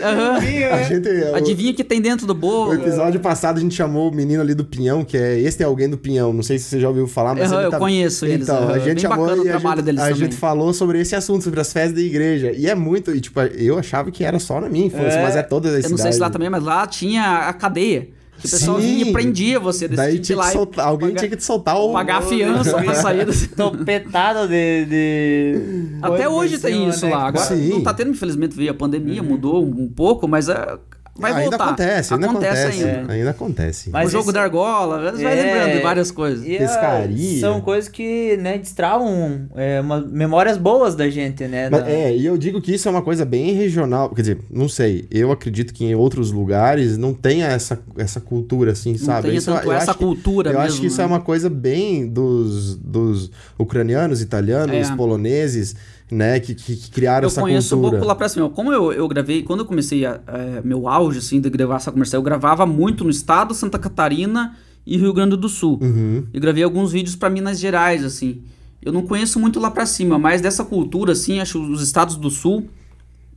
o- 1.32 1.36
Adivinha 1.36 1.72
o 1.72 1.76
que 1.76 1.84
tem 1.84 2.02
dentro 2.02 2.26
do 2.28 2.32
O 2.32 2.36
bolo. 2.36 2.74
episódio 2.74 3.20
passado 3.20 3.58
a 3.58 3.62
gente 3.62 3.74
chamou 3.76 4.12
o 4.12 4.16
menino 4.16 4.42
ali 4.42 4.54
do 4.54 4.64
Pinhão, 4.64 5.04
que 5.04 5.18
é. 5.18 5.40
Esse 5.40 5.62
é 5.64 5.66
alguém 5.66 5.90
do 5.90 5.98
Pinhão. 5.98 6.32
Não 6.34 6.44
sei 6.44 6.58
se 6.60 6.66
você 6.66 6.80
já 6.80 6.88
ouviu 6.88 7.08
falar, 7.08 7.36
mas. 7.36 7.52
Ele 7.52 7.66
eu 7.66 7.72
tá- 7.72 7.80
conheço 7.80 8.26
eles, 8.26 8.48
Então, 8.48 8.58
aham. 8.64 8.74
a 8.74 8.80
gente 8.80 8.86
Bem 8.96 8.98
chamou 9.00 9.26
bacana 9.26 9.42
o 9.42 9.46
a, 9.46 9.50
trabalho 9.50 9.76
gente, 9.78 9.86
deles 9.86 10.02
a 10.02 10.04
também. 10.06 10.20
gente 10.20 10.36
falou 10.36 10.67
sobre 10.74 11.00
esse 11.02 11.16
assunto, 11.16 11.44
sobre 11.44 11.60
as 11.60 11.72
festas 11.74 11.94
da 11.94 12.02
igreja. 12.02 12.52
E 12.52 12.68
é 12.68 12.76
muito. 12.76 13.12
E, 13.16 13.20
tipo, 13.22 13.40
eu 13.42 13.78
achava 13.78 14.12
que 14.12 14.24
era 14.24 14.40
só 14.40 14.60
na 14.62 14.70
minha 14.70 14.86
infância, 14.88 15.20
É. 15.20 15.24
mas 15.24 15.36
é 15.36 15.44
todas 15.44 15.74
as 15.74 15.84
Eu 15.86 15.92
não 15.92 15.98
sei 15.98 16.12
se 16.14 16.20
lá 16.20 16.30
também, 16.30 16.50
mas 16.50 16.64
lá 16.64 16.86
tinha 16.88 17.48
a 17.48 17.54
cadeia. 17.54 18.10
Que 18.40 18.46
o 18.46 18.52
pessoal 18.52 18.80
Sim. 18.80 18.86
vinha 18.86 19.06
e 19.08 19.12
prendia 19.12 19.60
você. 19.60 19.88
Daí 19.88 19.96
decidia 20.12 20.22
tinha 20.22 20.38
lá 20.38 20.52
soltar, 20.52 20.86
alguém 20.86 21.08
pagar- 21.10 21.20
tinha 21.22 21.30
que 21.32 21.38
te 21.38 21.44
soltar 21.44 21.76
o. 21.76 21.92
Pagar 21.92 22.18
a 22.18 22.22
fiança 22.22 22.84
pra 22.84 22.94
sair. 22.94 23.26
desse- 23.26 23.48
Topetado 23.58 24.48
de. 24.48 24.86
de... 24.86 25.56
Até 26.04 26.30
hoje 26.30 26.56
em 26.56 26.60
tem 26.60 26.74
cima, 26.76 26.90
isso 26.90 27.06
né, 27.08 27.12
lá. 27.16 27.28
Agora 27.30 27.46
Sim. 27.46 27.70
não 27.70 27.82
tá 27.82 27.96
tendo, 27.96 28.12
infelizmente, 28.12 28.56
veio 28.56 28.70
a 28.70 28.76
pandemia, 28.76 29.24
mudou 29.24 29.66
um, 29.66 29.86
um 29.86 29.88
pouco, 29.90 30.28
mas 30.28 30.50
a, 30.52 30.78
vai 31.20 31.32
ainda 31.34 31.50
voltar. 31.58 31.66
acontece, 31.66 32.14
ainda 32.14 32.28
acontece. 32.30 32.84
ainda. 32.84 33.12
Ainda 33.14 33.30
acontece. 33.32 33.90
Mas 33.90 34.08
o 34.08 34.12
jogo 34.12 34.24
esse- 34.26 34.34
da 34.34 34.42
argola, 34.44 35.12
vai 35.12 35.24
É, 35.40 35.44
lembrando 35.44 35.74
de 35.78 35.82
várias 35.82 36.12
coisas. 36.12 36.46
E, 36.46 36.56
ah, 36.56 36.60
Pescaria. 36.60 37.40
São 37.40 37.62
coisas 37.62 37.90
que, 37.90 38.38
né, 38.38 38.58
destravam 38.58 39.48
é, 39.56 39.82
uma- 39.82 40.02
memórias 40.02 40.58
boas 40.58 40.96
da 40.96 41.10
gente, 41.10 41.46
né? 41.48 41.70
Mas, 41.70 41.82
da- 41.84 41.90
é, 41.90 42.16
e 42.16 42.26
eu 42.26 42.38
digo 42.38 42.62
que 42.62 42.74
isso 42.74 42.88
é 42.88 42.92
uma 42.92 43.02
coisa 43.02 43.26
bem 43.26 43.54
regional. 43.54 44.10
Quer 44.10 44.22
dizer, 44.22 44.38
não 44.52 44.70
sei. 44.70 45.08
Eu 45.12 45.32
acredito 45.32 45.74
que 45.74 45.86
em 45.86 45.96
outros 45.96 46.32
lugares 46.32 46.98
não 46.98 47.14
tenha 47.14 47.48
essa, 47.48 47.80
essa 47.98 48.20
cultura, 48.22 48.72
assim, 48.72 48.92
Não 48.92 49.00
sabe? 49.00 49.30
tem 49.30 49.38
Isso, 49.38 49.52
tanto 49.52 49.66
eu 49.68 49.72
essa 49.74 49.92
acho 49.92 50.00
que- 50.00 50.06
cultura 50.06 50.50
Eu 50.50 50.54
mesmo. 50.60 50.68
acho 50.68 50.82
que 50.82 50.88
isso 50.88 50.98
né? 50.98 51.04
é 51.04 51.08
uma 51.08 51.20
coisa 51.20 51.50
bem 51.50 52.08
dos, 52.08 52.76
dos 52.78 53.32
ucranianos, 53.58 54.22
italianos, 54.22 54.90
É. 54.90 54.96
poloneses, 54.96 55.76
né? 56.12 56.40
Que, 56.40 56.56
que- 56.56 56.76
que 56.76 56.92
criaram 56.92 57.26
Eu 57.26 57.28
essa 57.28 57.42
conheço 57.42 57.76
um 57.76 57.80
cultura. 57.80 57.98
pouco 58.00 58.08
lá 58.08 58.16
pra 58.16 58.30
cima. 58.30 58.50
Como 58.50 58.72
eu, 58.72 58.92
eu 58.94 59.08
gravei, 59.08 59.44
quando 59.44 59.62
eu 59.62 59.66
comecei 59.66 60.06
a, 60.06 60.20
é, 60.28 60.62
meu 60.64 60.88
auge, 60.88 61.20
assim, 61.20 61.40
de 61.42 61.50
gravar 61.50 61.76
essa 61.78 61.92
comercial, 61.92 62.20
eu 62.20 62.24
gravava 62.24 62.66
muito 62.66 63.04
no 63.04 63.10
estado, 63.10 63.54
Santa 63.54 63.78
Catarina 63.78 64.56
e 64.86 64.98
Rio 64.98 65.14
Grande 65.14 65.36
do 65.36 65.50
Sul. 65.50 65.80
Uhum. 65.82 66.24
Eu 66.34 66.40
gravei 66.42 66.64
alguns 66.64 66.92
vídeos 66.92 67.16
pra 67.16 67.30
Minas 67.30 67.60
Gerais, 67.60 68.04
assim. 68.06 68.42
Eu 68.82 68.94
não 68.94 69.02
conheço 69.02 69.38
muito 69.40 69.60
lá 69.60 69.70
pra 69.70 69.86
cima, 69.86 70.18
mas 70.18 70.40
dessa 70.40 70.64
cultura, 70.64 71.12
assim, 71.12 71.40
acho 71.42 71.62
os 71.62 71.82
estados 71.82 72.16
do 72.16 72.30
sul, 72.30 72.70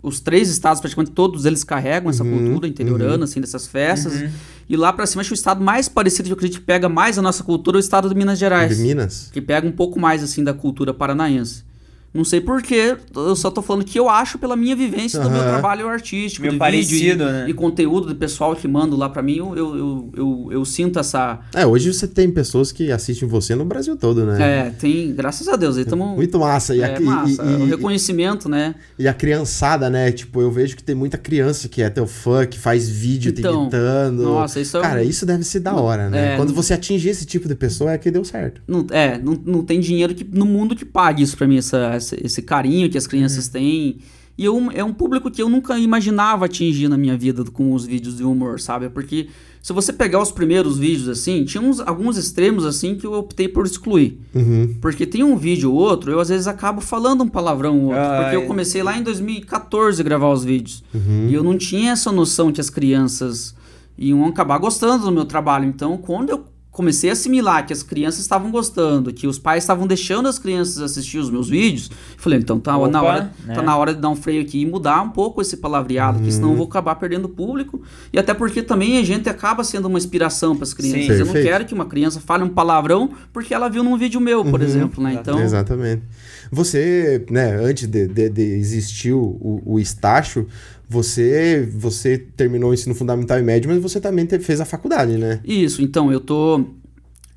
os 0.02 0.20
três 0.20 0.48
estados, 0.48 0.80
praticamente 0.80 1.10
todos 1.10 1.44
eles 1.44 1.64
carregam 1.64 2.08
essa 2.08 2.22
Uhum, 2.22 2.38
cultura 2.38 2.68
interiorana, 2.68 3.24
assim, 3.24 3.40
dessas 3.40 3.66
festas. 3.66 4.14
Uhum. 4.20 4.30
E 4.68 4.76
lá 4.76 4.92
pra 4.92 5.04
cima, 5.06 5.20
acho 5.22 5.30
que 5.30 5.34
o 5.34 5.34
estado 5.34 5.62
mais 5.62 5.88
parecido 5.88 6.26
que 6.26 6.32
eu 6.32 6.36
acredito 6.36 6.60
que 6.60 6.64
pega 6.64 6.88
mais 6.88 7.18
a 7.18 7.22
nossa 7.22 7.42
cultura 7.42 7.76
é 7.76 7.78
o 7.78 7.80
estado 7.80 8.08
de 8.08 8.14
Minas 8.14 8.38
Gerais. 8.38 8.76
De 8.76 8.82
Minas. 8.82 9.28
Que 9.32 9.40
pega 9.40 9.66
um 9.66 9.72
pouco 9.72 9.98
mais, 9.98 10.22
assim, 10.22 10.44
da 10.44 10.54
cultura 10.54 10.94
paranaense. 10.94 11.64
Não 12.12 12.24
sei 12.24 12.40
porquê, 12.40 12.96
eu 13.14 13.36
só 13.36 13.50
tô 13.52 13.62
falando 13.62 13.84
que 13.84 13.96
eu 13.98 14.08
acho 14.08 14.36
pela 14.36 14.56
minha 14.56 14.74
vivência 14.74 15.20
do 15.20 15.30
meu 15.30 15.42
trabalho 15.42 15.86
artístico, 15.88 16.42
Meio 16.42 16.54
de 16.54 16.58
parecido, 16.58 17.24
vídeo 17.24 17.28
e, 17.28 17.32
né? 17.32 17.46
e 17.50 17.54
conteúdo 17.54 18.08
do 18.08 18.16
pessoal 18.16 18.56
que 18.56 18.66
manda 18.66 18.96
lá 18.96 19.08
pra 19.08 19.22
mim, 19.22 19.36
eu, 19.36 19.56
eu, 19.56 19.76
eu, 19.76 20.10
eu, 20.16 20.48
eu 20.50 20.64
sinto 20.64 20.98
essa... 20.98 21.38
É, 21.54 21.64
hoje 21.64 21.92
você 21.92 22.08
tem 22.08 22.28
pessoas 22.28 22.72
que 22.72 22.90
assistem 22.90 23.28
você 23.28 23.54
no 23.54 23.64
Brasil 23.64 23.96
todo, 23.96 24.26
né? 24.26 24.66
É, 24.66 24.70
tem, 24.70 25.12
graças 25.14 25.46
a 25.46 25.54
Deus, 25.54 25.76
aí 25.76 25.84
estamos... 25.84 26.16
Muito 26.16 26.36
massa. 26.38 26.74
E, 26.74 26.82
a, 26.82 26.88
É 26.88 27.00
e- 27.00 27.04
massa, 27.04 27.42
e- 27.44 27.54
o 27.62 27.66
e- 27.66 27.70
reconhecimento, 27.70 28.48
né? 28.48 28.74
e 28.98 29.06
a 29.06 29.14
criançada, 29.14 29.88
né? 29.88 30.10
Tipo, 30.10 30.40
eu 30.40 30.50
vejo 30.50 30.76
que 30.76 30.82
tem 30.82 30.96
muita 30.96 31.16
criança 31.16 31.68
que 31.68 31.80
é 31.80 31.88
teu 31.88 32.08
fã, 32.08 32.44
que 32.44 32.58
faz 32.58 32.88
vídeo 32.88 33.30
te 33.30 33.38
Então, 33.40 33.62
imitando. 33.62 34.22
nossa, 34.24 34.58
isso 34.60 34.76
é 34.78 34.80
Cara, 34.80 35.04
isso 35.04 35.24
deve 35.24 35.44
ser 35.44 35.60
da 35.60 35.74
hora, 35.76 36.10
né? 36.10 36.34
É, 36.34 36.36
Quando 36.36 36.52
você 36.52 36.74
atingir 36.74 37.10
esse 37.10 37.24
tipo 37.24 37.46
de 37.46 37.54
pessoa, 37.54 37.92
é 37.92 37.98
que 37.98 38.10
deu 38.10 38.24
certo. 38.24 38.60
Não, 38.66 38.84
é, 38.90 39.16
não, 39.16 39.40
não 39.46 39.62
tem 39.62 39.78
dinheiro 39.78 40.12
que, 40.12 40.24
no 40.24 40.44
mundo 40.44 40.74
que 40.74 40.84
pague 40.84 41.22
isso 41.22 41.36
pra 41.36 41.46
mim, 41.46 41.58
essa, 41.58 41.99
essa- 42.00 42.16
esse 42.24 42.42
carinho 42.42 42.90
que 42.90 42.98
as 42.98 43.06
crianças 43.06 43.46
Uhum. 43.46 43.52
têm. 43.52 43.98
E 44.38 44.44
eu, 44.44 44.70
é 44.72 44.82
um 44.82 44.92
público 44.92 45.30
que 45.30 45.42
eu 45.42 45.48
nunca 45.50 45.78
imaginava 45.78 46.46
atingir 46.46 46.88
na 46.88 46.96
minha 46.96 47.16
vida 47.16 47.44
com 47.44 47.72
os 47.74 47.84
vídeos 47.84 48.16
de 48.16 48.24
humor, 48.24 48.58
sabe? 48.58 48.88
Porque 48.88 49.26
se 49.60 49.70
você 49.74 49.92
pegar 49.92 50.22
os 50.22 50.32
primeiros 50.32 50.78
vídeos 50.78 51.08
assim, 51.10 51.44
tinha 51.44 51.62
uns, 51.62 51.78
alguns 51.78 52.16
extremos 52.16 52.64
assim 52.64 52.94
que 52.94 53.06
eu 53.06 53.12
optei 53.12 53.48
por 53.48 53.66
excluir. 53.66 54.18
Uhum. 54.34 54.76
Porque 54.80 55.04
tem 55.04 55.22
um 55.22 55.36
vídeo 55.36 55.70
ou 55.70 55.78
outro, 55.78 56.10
eu 56.10 56.18
às 56.20 56.30
vezes 56.30 56.46
acabo 56.46 56.80
falando 56.80 57.22
um 57.22 57.28
palavrão 57.28 57.78
ou 57.80 57.84
outro. 57.88 57.98
Ah, 58.00 58.20
porque 58.22 58.36
eu 58.36 58.46
comecei 58.46 58.82
lá 58.82 58.96
em 58.96 59.02
2014 59.02 60.00
a 60.00 60.04
gravar 60.04 60.32
os 60.32 60.42
vídeos. 60.42 60.82
Uhum. 60.94 61.28
E 61.28 61.34
eu 61.34 61.44
não 61.44 61.58
tinha 61.58 61.92
essa 61.92 62.10
noção 62.10 62.50
que 62.50 62.62
as 62.62 62.70
crianças 62.70 63.54
iam 63.98 64.24
acabar 64.24 64.56
gostando 64.56 65.04
do 65.04 65.12
meu 65.12 65.26
trabalho. 65.26 65.66
Então, 65.66 65.98
quando 65.98 66.30
eu 66.30 66.44
comecei 66.70 67.10
a 67.10 67.12
assimilar 67.14 67.66
que 67.66 67.72
as 67.72 67.82
crianças 67.82 68.20
estavam 68.20 68.50
gostando, 68.50 69.12
que 69.12 69.26
os 69.26 69.38
pais 69.38 69.64
estavam 69.64 69.86
deixando 69.86 70.28
as 70.28 70.38
crianças 70.38 70.78
assistir 70.80 71.18
os 71.18 71.28
meus 71.28 71.48
vídeos, 71.48 71.90
falei, 72.16 72.38
então 72.38 72.60
tá, 72.60 72.76
Opa, 72.76 72.88
na, 72.88 73.02
hora, 73.02 73.32
né? 73.44 73.54
tá 73.54 73.60
na 73.62 73.76
hora 73.76 73.92
de 73.92 74.00
dar 74.00 74.08
um 74.08 74.14
freio 74.16 74.40
aqui 74.42 74.60
e 74.60 74.66
mudar 74.66 75.02
um 75.02 75.10
pouco 75.10 75.42
esse 75.42 75.56
palavreado, 75.56 76.20
que 76.20 76.30
senão 76.32 76.50
eu 76.50 76.56
vou 76.56 76.66
acabar 76.66 76.94
perdendo 76.94 77.28
público. 77.28 77.82
E 78.12 78.18
até 78.18 78.32
porque 78.32 78.62
também 78.62 78.98
a 78.98 79.02
gente 79.04 79.28
acaba 79.28 79.64
sendo 79.64 79.86
uma 79.88 79.98
inspiração 79.98 80.54
para 80.54 80.62
as 80.64 80.72
crianças. 80.72 81.06
Sim. 81.16 81.20
eu 81.20 81.26
não 81.26 81.32
quero 81.32 81.64
que 81.64 81.74
uma 81.74 81.86
criança 81.86 82.20
fale 82.20 82.44
um 82.44 82.48
palavrão 82.48 83.10
porque 83.32 83.52
ela 83.52 83.68
viu 83.68 83.82
num 83.82 83.96
vídeo 83.98 84.20
meu, 84.20 84.44
por 84.44 84.60
Uhum. 84.60 84.66
exemplo, 84.66 85.02
né? 85.02 85.14
Então, 85.20 85.40
Exatamente. 85.40 86.02
Você, 86.50 87.24
né, 87.30 87.54
antes 87.56 87.86
de, 87.86 88.08
de- 88.08 88.28
de 88.28 88.42
existir 88.42 89.12
o, 89.12 89.20
o, 89.40 89.62
o 89.74 89.78
estácio, 89.80 90.46
você, 90.88 91.68
você 91.72 92.18
terminou 92.18 92.70
o 92.70 92.74
ensino 92.74 92.94
fundamental 92.94 93.38
e 93.38 93.42
médio, 93.42 93.70
mas 93.70 93.80
você 93.80 94.00
também 94.00 94.26
te- 94.26 94.38
fez 94.40 94.60
a 94.60 94.64
faculdade, 94.64 95.16
né? 95.16 95.40
Isso, 95.44 95.80
então, 95.82 96.10
eu 96.12 96.18
tô. 96.20 96.64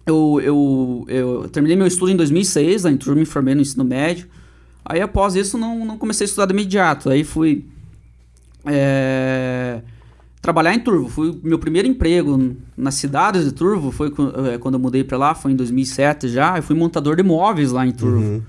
Eu, 0.05 0.41
eu, 0.43 1.05
eu 1.07 1.49
terminei 1.49 1.77
meu 1.77 1.87
estudo 1.87 2.11
em 2.11 2.15
2006, 2.17 2.83
lá 2.83 2.91
em 2.91 2.97
Turma, 2.97 3.19
me 3.19 3.25
formei 3.25 3.53
no 3.55 3.61
ensino 3.61 3.83
médio. 3.85 4.27
Aí 4.83 4.99
após 4.99 5.35
isso 5.35 5.57
não, 5.57 5.85
não 5.85 5.97
comecei 5.97 6.25
a 6.25 6.27
estudar 6.27 6.45
de 6.47 6.51
imediato. 6.53 7.09
Aí 7.09 7.23
fui 7.23 7.63
é, 8.65 9.81
trabalhar 10.41 10.73
em 10.73 10.79
Turvo. 10.79 11.07
Fui 11.09 11.39
meu 11.43 11.57
primeiro 11.59 11.87
emprego 11.87 12.55
na 12.75 12.91
cidade 12.91 13.43
de 13.43 13.51
Turvo 13.51 13.91
foi 13.91 14.11
é, 14.51 14.57
quando 14.57 14.73
eu 14.75 14.79
mudei 14.79 15.03
pra 15.03 15.17
lá, 15.17 15.33
foi 15.35 15.51
em 15.51 15.55
2007 15.55 16.27
já. 16.27 16.57
Eu 16.57 16.63
fui 16.63 16.75
montador 16.75 17.15
de 17.15 17.23
móveis 17.23 17.71
lá 17.71 17.85
em 17.85 17.91
Turvo. 17.91 18.17
Uhum. 18.25 18.41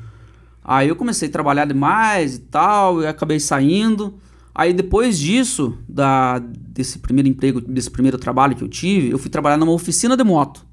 Aí 0.64 0.88
eu 0.88 0.96
comecei 0.96 1.28
a 1.28 1.32
trabalhar 1.32 1.66
demais 1.66 2.36
e 2.36 2.40
tal, 2.40 3.02
e 3.02 3.06
acabei 3.06 3.38
saindo. 3.38 4.14
Aí 4.54 4.72
depois 4.72 5.18
disso, 5.18 5.76
da, 5.86 6.38
desse 6.38 7.00
primeiro 7.00 7.28
emprego, 7.28 7.60
desse 7.60 7.90
primeiro 7.90 8.16
trabalho 8.16 8.56
que 8.56 8.64
eu 8.64 8.68
tive, 8.68 9.10
eu 9.10 9.18
fui 9.18 9.28
trabalhar 9.28 9.58
numa 9.58 9.72
oficina 9.72 10.16
de 10.16 10.24
moto, 10.24 10.64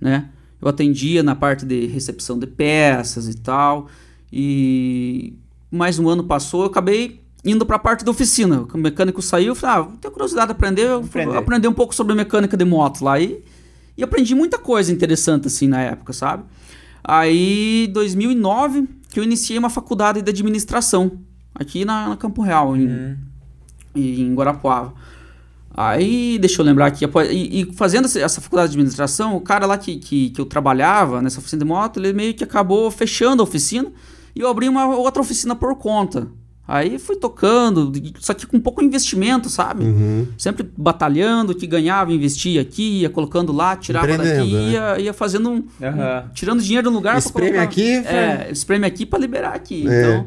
né? 0.00 0.30
Eu 0.62 0.68
atendia 0.68 1.22
na 1.22 1.34
parte 1.34 1.66
de 1.66 1.86
recepção 1.86 2.38
de 2.38 2.46
peças 2.46 3.28
e 3.28 3.36
tal. 3.36 3.88
E 4.32 5.34
mais 5.70 5.98
um 5.98 6.08
ano 6.08 6.24
passou, 6.24 6.62
eu 6.62 6.68
acabei 6.68 7.20
indo 7.44 7.66
para 7.66 7.76
a 7.76 7.78
parte 7.78 8.04
da 8.04 8.10
oficina. 8.10 8.66
O 8.72 8.78
mecânico 8.78 9.20
saiu, 9.20 9.48
eu 9.48 9.54
falei, 9.54 9.84
ah, 9.84 9.96
tenho 10.00 10.12
curiosidade 10.12 10.46
de 10.46 10.52
aprender, 10.52 10.86
eu 10.86 11.02
fui 11.02 11.20
Aprender. 11.20 11.38
aprender 11.38 11.68
um 11.68 11.74
pouco 11.74 11.94
sobre 11.94 12.14
mecânica 12.14 12.56
de 12.56 12.64
moto 12.64 13.04
lá. 13.04 13.20
E, 13.20 13.44
e 13.96 14.02
aprendi 14.02 14.34
muita 14.34 14.56
coisa 14.58 14.90
interessante 14.90 15.48
assim 15.48 15.68
na 15.68 15.80
época, 15.82 16.12
sabe? 16.14 16.44
Aí, 17.02 17.90
2009, 17.92 18.88
que 19.14 19.20
eu 19.20 19.24
iniciei 19.24 19.56
uma 19.56 19.70
faculdade 19.70 20.20
de 20.20 20.28
administração 20.28 21.20
aqui 21.54 21.84
na, 21.84 22.08
na 22.08 22.16
Campo 22.16 22.42
Real, 22.42 22.76
em, 22.76 22.88
Uhum. 22.88 23.16
em 23.94 24.34
Guarapuava. 24.34 24.92
Aí, 25.72 26.36
deixa 26.40 26.60
eu 26.60 26.66
lembrar 26.66 26.86
aqui, 26.86 27.04
e, 27.30 27.60
e 27.62 27.72
fazendo 27.74 28.06
essa- 28.06 28.18
essa 28.20 28.40
faculdade 28.40 28.72
de 28.72 28.76
administração, 28.76 29.36
o 29.36 29.40
cara 29.40 29.66
lá 29.66 29.78
que, 29.78 29.96
que, 29.98 30.30
que 30.30 30.40
eu 30.40 30.46
trabalhava 30.46 31.22
nessa 31.22 31.38
oficina 31.38 31.60
de 31.60 31.64
moto, 31.68 32.00
ele 32.00 32.12
meio 32.12 32.34
que 32.34 32.42
acabou 32.42 32.90
fechando 32.90 33.40
a 33.40 33.44
oficina 33.44 33.92
e 34.34 34.40
eu 34.40 34.48
abri 34.48 34.68
uma 34.68 34.84
outra 34.96 35.22
oficina 35.22 35.54
por 35.54 35.76
conta. 35.76 36.26
Aí 36.66 36.98
fui 36.98 37.16
tocando, 37.16 37.92
só 38.20 38.32
que 38.32 38.46
com 38.46 38.58
pouco 38.58 38.82
investimento, 38.82 39.50
sabe? 39.50 39.84
Uhum. 39.84 40.26
Sempre 40.38 40.66
batalhando, 40.76 41.54
que 41.54 41.66
ganhava, 41.66 42.10
investia 42.10 42.62
aqui, 42.62 43.00
ia 43.00 43.10
colocando 43.10 43.52
lá, 43.52 43.76
tirava 43.76 44.06
daqui, 44.16 44.52
né? 44.54 44.70
ia, 44.70 44.98
ia 45.00 45.12
fazendo 45.12 45.50
um, 45.50 45.64
Aham. 45.82 46.30
tirando 46.32 46.62
dinheiro 46.62 46.88
do 46.90 46.94
lugar 46.94 47.12
pra 47.12 47.18
Espreme 47.18 47.50
colocar- 47.50 47.64
aqui, 47.70 47.90
É, 48.06 48.48
espreme 48.50 48.86
aqui 48.86 49.04
pra 49.04 49.18
liberar 49.18 49.54
aqui. 49.54 49.86
É. 49.86 50.00
Então, 50.00 50.26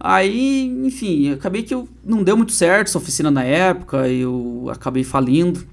aí, 0.00 0.66
enfim, 0.84 1.32
acabei 1.34 1.62
que 1.62 1.72
eu, 1.72 1.88
não 2.04 2.24
deu 2.24 2.36
muito 2.36 2.50
certo 2.52 2.88
essa 2.88 2.98
oficina 2.98 3.30
na 3.30 3.44
época, 3.44 4.08
eu 4.08 4.68
acabei 4.72 5.04
falindo. 5.04 5.64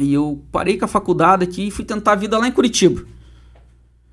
E 0.00 0.14
eu 0.14 0.40
parei 0.50 0.78
com 0.78 0.84
a 0.84 0.88
faculdade 0.88 1.44
aqui 1.44 1.66
e 1.66 1.70
fui 1.70 1.84
tentar 1.84 2.12
a 2.12 2.16
vida 2.16 2.38
lá 2.38 2.48
em 2.48 2.52
Curitiba. 2.52 3.02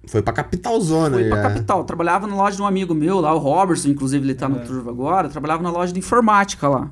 Foi 0.07 0.21
pra 0.21 0.33
capitalzona. 0.33 1.17
Fui 1.17 1.27
pra 1.27 1.37
já. 1.37 1.43
capital. 1.49 1.83
Trabalhava 1.83 2.27
na 2.27 2.35
loja 2.35 2.55
de 2.55 2.61
um 2.61 2.65
amigo 2.67 2.93
meu 2.93 3.19
lá, 3.19 3.33
o 3.33 3.37
Robertson, 3.37 3.89
inclusive 3.89 4.25
ele 4.25 4.35
tá 4.35 4.47
no 4.49 4.59
Turvo 4.59 4.89
agora. 4.89 5.29
Trabalhava 5.29 5.61
na 5.63 5.71
loja 5.71 5.91
de 5.93 5.99
informática 5.99 6.67
lá. 6.67 6.89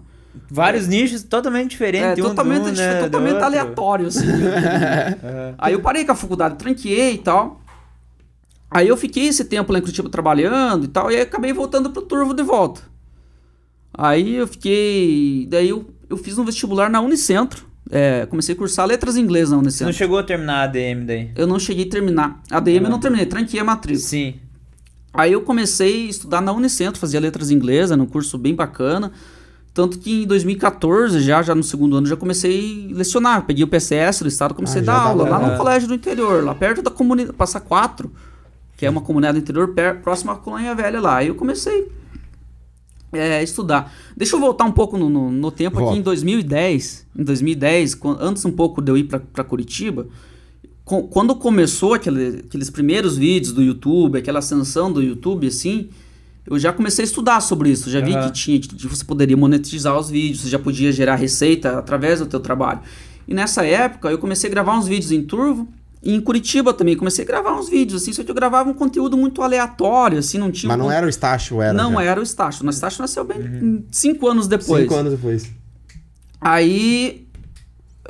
Vários 0.50 0.88
nichos 0.88 1.22
totalmente 1.24 1.66
É, 1.66 1.70
diferentes. 1.70 2.20
um 2.20 2.28
do 2.28 2.30
totalmente, 2.30 2.70
um, 2.70 2.74
né, 2.74 3.04
totalmente 3.04 3.38
aleatório, 3.42 4.08
assim. 4.08 4.26
Aham. 4.28 5.56
Aí 5.60 5.74
eu 5.74 5.80
parei 5.82 6.04
com 6.06 6.12
a 6.12 6.16
faculdade, 6.16 6.56
tranquei 6.56 7.14
e 7.14 7.18
tal. 7.20 7.62
Aí 8.70 8.88
eu 8.88 8.98
fiquei 8.98 9.28
esse 9.28 9.46
tempo 9.46 9.72
lá 9.72 9.78
em 9.78 9.82
Curitiba 9.82 10.10
trabalhando 10.10 10.86
e 10.86 10.88
tal, 10.88 11.12
e 11.12 11.16
aí 11.16 11.22
acabei 11.22 11.54
voltando 11.54 11.92
pro 11.92 12.02
Turvo 12.02 12.34
de 12.34 12.42
volta. 12.42 12.82
Aí 13.94 14.34
eu 14.36 14.48
fiquei. 14.48 15.46
Daí 15.52 15.70
eu, 15.70 15.86
eu 16.10 16.18
fiz 16.18 16.40
um 16.40 16.44
vestibular 16.44 16.90
na 16.90 17.00
Unicentro. 17.00 17.68
É, 17.96 18.26
comecei 18.26 18.56
a 18.56 18.58
cursar 18.58 18.88
letras 18.88 19.16
em 19.16 19.22
inglês 19.22 19.50
na 19.52 19.56
Você 19.56 19.56
não 19.56 19.62
Unicentro. 19.62 19.94
chegou 19.94 20.18
a 20.18 20.24
terminar 20.24 20.62
a 20.62 20.64
ADM 20.64 21.06
daí? 21.06 21.30
Eu 21.36 21.46
não 21.46 21.60
cheguei 21.60 21.86
a 21.86 21.90
terminar. 21.90 22.42
A 22.50 22.60
DM 22.60 22.86
eu 22.86 22.90
não 22.90 23.00
terminei, 23.00 23.28
tranquei 23.28 23.60
a 23.60 23.64
matrícula. 23.64 24.04
Sim. 24.04 24.34
Aí 25.14 25.32
eu 25.32 25.42
comecei 25.42 26.08
a 26.08 26.10
estudar 26.10 26.42
na 26.42 26.52
Unicentro, 26.52 27.00
fazia 27.00 27.20
letras 27.20 27.52
em 27.52 27.54
inglês, 27.54 27.92
era 27.92 28.02
um 28.02 28.08
curso 28.08 28.36
bem 28.36 28.56
bacana. 28.56 29.12
Tanto 29.76 30.00
que 30.00 30.24
em 30.24 30.26
2014, 30.26 31.20
já, 31.22 31.44
já 31.44 31.54
no 31.54 31.62
segundo 31.62 31.96
ano, 31.96 32.08
já 32.08 32.16
comecei 32.16 32.90
a 32.92 32.98
lecionar. 32.98 33.44
Peguei 33.46 33.64
o 33.64 33.68
PCS 33.68 34.24
do 34.24 34.28
estado, 34.28 34.56
comecei 34.56 34.82
Ah, 34.82 34.84
a 34.84 34.86
dar 34.86 34.94
dava 34.94 35.10
aula 35.10 35.30
lá 35.30 35.40
no 35.52 35.58
colégio 35.58 35.88
do 35.88 35.94
interior, 35.94 36.44
lá 36.44 36.56
perto 36.56 36.82
da 36.82 36.90
comunidade, 36.90 37.38
Passa 37.38 37.60
Quatro, 37.60 38.12
que 38.76 38.88
é 38.88 38.90
uma 38.90 39.02
comunidade 39.02 39.38
do 39.40 39.44
interior, 39.44 39.68
per, 39.76 40.02
próxima 40.02 40.34
à 40.34 40.36
Colônia 40.36 40.74
Velha 40.74 41.00
lá. 41.00 41.18
Aí 41.18 41.28
eu 41.28 41.36
comecei 41.36 41.92
é, 43.14 43.42
estudar. 43.44 43.94
Deixa 44.16 44.36
eu 44.36 44.40
voltar 44.40 44.66
um 44.66 44.72
pouco 44.72 44.98
no, 44.98 45.10
no, 45.10 45.32
no 45.32 45.52
tempo 45.52 45.78
Volta. 45.78 45.92
aqui 45.92 46.00
em 46.00 46.04
2010. 46.04 47.06
Em 47.18 47.24
2010, 47.24 47.96
quan- 47.96 48.18
antes 48.20 48.44
um 48.46 48.52
pouco 48.52 48.82
de 48.82 48.92
eu 48.92 48.98
ir 48.98 49.04
para 49.06 49.44
Curitiba, 49.44 50.08
co- 50.84 51.04
quando 51.04 51.36
começou 51.36 51.94
aquele- 51.94 52.40
aqueles 52.46 52.70
primeiros 52.70 53.16
vídeos 53.18 53.54
do 53.54 53.62
YouTube, 53.62 54.18
aquela 54.18 54.40
ascensão 54.40 54.92
do 54.92 55.02
YouTube, 55.02 55.48
assim, 55.48 55.90
eu 56.46 56.58
já 56.60 56.74
comecei 56.74 57.04
a 57.04 57.08
estudar 57.08 57.40
sobre 57.42 57.70
isso. 57.70 57.90
Já 57.90 58.02
vi 58.02 58.14
Aham. 58.14 58.28
que 58.28 58.34
tinha, 58.34 58.60
que 58.60 58.88
você 58.88 59.04
poderia 59.06 59.38
monetizar 59.38 59.98
os 59.98 60.10
vídeos, 60.10 60.42
você 60.42 60.50
já 60.50 60.60
podia 60.60 60.92
gerar 60.92 61.16
receita 61.16 61.78
através 61.80 62.20
do 62.20 62.26
teu 62.26 62.40
trabalho. 62.40 62.82
E 63.28 63.34
nessa 63.34 63.66
época 63.66 64.10
eu 64.10 64.18
comecei 64.18 64.50
a 64.50 64.52
gravar 64.52 64.78
uns 64.78 64.88
vídeos 64.88 65.12
em 65.12 65.24
Turvo. 65.24 65.68
E 66.04 66.14
em 66.14 66.20
Curitiba 66.20 66.74
também, 66.74 66.98
comecei 66.98 67.24
a 67.24 67.28
gravar 67.28 67.58
uns 67.58 67.70
vídeos, 67.70 68.02
assim, 68.02 68.12
só 68.12 68.24
que 68.24 68.30
eu 68.30 68.36
gravava 68.36 68.70
um 68.70 68.74
conteúdo 68.74 69.16
muito 69.16 69.42
aleatório, 69.42 70.20
assim, 70.20 70.38
não 70.38 70.52
tinha... 70.52 70.68
Mas 70.68 70.78
um 70.78 70.84
não 70.84 70.92
era 70.92 71.06
o 71.06 71.10
estágio, 71.10 71.62
era. 71.62 71.72
Não 71.72 71.94
já. 71.94 72.04
era 72.04 72.20
o 72.20 72.24
Estácio. 72.24 72.66
O 72.66 72.70
Estácio 72.70 73.02
nasceu 73.02 73.24
bem 73.24 73.86
cinco 73.90 74.28
anos 74.28 74.46
depois. 74.46 74.84
Cinco 74.84 74.96
anos 74.96 75.14
depois. 75.14 75.50
Aí 76.42 77.26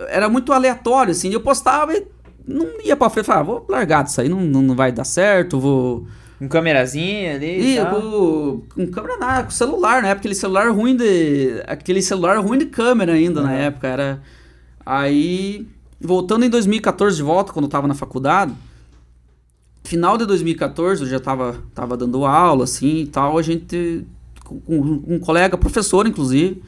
era 0.10 0.28
muito 0.28 0.52
aleatório, 0.52 1.12
assim. 1.12 1.30
Eu 1.32 1.42
postava 1.42 1.94
e 1.94 2.08
não 2.48 2.68
ia 2.84 2.96
pra 2.96 3.10
frente. 3.10 3.26
Falava, 3.26 3.46
vou 3.46 3.66
largar 3.70 4.04
disso 4.04 4.22
aí, 4.22 4.28
não, 4.28 4.42
não, 4.42 4.76
vai 4.76 4.92
dar 4.92 5.04
certo, 5.04 5.60
vou. 5.60 6.08
Um 6.42 6.48
camerazinha 6.48 7.36
ali 7.36 7.78
e 7.78 7.86
vou. 7.86 8.66
Com 8.74 8.88
câmera 8.88 9.18
nada, 9.18 9.44
com 9.44 9.52
celular, 9.52 10.02
na 10.02 10.10
época, 10.10 10.22
aquele 10.22 10.36
celular 10.36 10.70
ruim 10.72 10.96
de. 10.96 11.64
Aquele 11.68 12.02
celular 12.02 12.38
ruim 12.40 12.58
de 12.58 12.66
câmera 12.66 13.14
ainda 13.14 13.42
na 13.42 13.50
Aham. 13.50 13.60
época. 13.60 13.88
Era. 13.88 14.22
Aí. 14.86 15.68
Voltando 16.04 16.44
em 16.44 16.50
2014 16.50 17.16
de 17.16 17.24
volta, 17.24 17.54
quando 17.54 17.66
eu 17.66 17.70
tava 17.70 17.88
na 17.88 17.96
faculdade. 17.96 18.54
Final 19.84 20.18
de 20.18 20.26
2014, 20.26 21.04
eu 21.04 21.10
já 21.10 21.20
tava, 21.20 21.64
tava 21.74 21.96
dando 21.96 22.26
aula, 22.26 22.66
assim 22.66 23.02
e 23.02 23.08
tal. 23.08 23.38
A 23.38 23.42
gente. 23.42 24.06
Com 24.44 24.62
um 25.08 25.20
colega, 25.20 25.58
professor, 25.58 26.06
inclusive. 26.06 26.62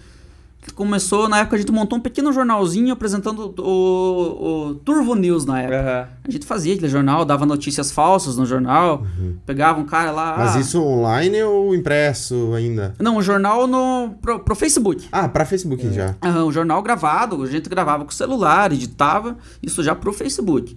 Começou, 0.73 1.29
na 1.29 1.39
época, 1.39 1.55
a 1.55 1.59
gente 1.59 1.71
montou 1.71 1.97
um 1.97 2.01
pequeno 2.01 2.33
jornalzinho 2.33 2.91
apresentando 2.91 3.53
o, 3.59 4.69
o 4.69 4.75
Turvo 4.75 5.15
News 5.15 5.45
na 5.45 5.61
época. 5.61 5.79
Aham. 5.79 6.07
A 6.27 6.31
gente 6.31 6.45
fazia 6.45 6.73
aquele 6.73 6.89
jornal, 6.89 7.23
dava 7.23 7.45
notícias 7.45 7.91
falsas 7.91 8.35
no 8.37 8.45
jornal, 8.45 9.05
pegava 9.45 9.79
um 9.79 9.85
cara 9.85 10.11
lá. 10.11 10.35
Mas 10.37 10.55
ah, 10.55 10.59
isso 10.59 10.81
online 10.81 11.41
ou 11.43 11.75
impresso 11.75 12.53
ainda? 12.53 12.95
Não, 12.99 13.17
o 13.17 13.21
jornal 13.21 13.67
no, 13.67 14.15
pro, 14.21 14.39
pro 14.39 14.55
Facebook. 14.55 15.07
Ah, 15.11 15.29
pra 15.29 15.45
Facebook 15.45 15.91
já. 15.93 16.15
Aham, 16.23 16.45
o 16.45 16.51
jornal 16.51 16.81
gravado, 16.81 17.41
a 17.43 17.47
gente 17.47 17.69
gravava 17.69 18.03
com 18.03 18.11
o 18.11 18.13
celular, 18.13 18.71
editava, 18.71 19.37
isso 19.61 19.83
já 19.83 19.93
pro 19.93 20.11
Facebook. 20.11 20.75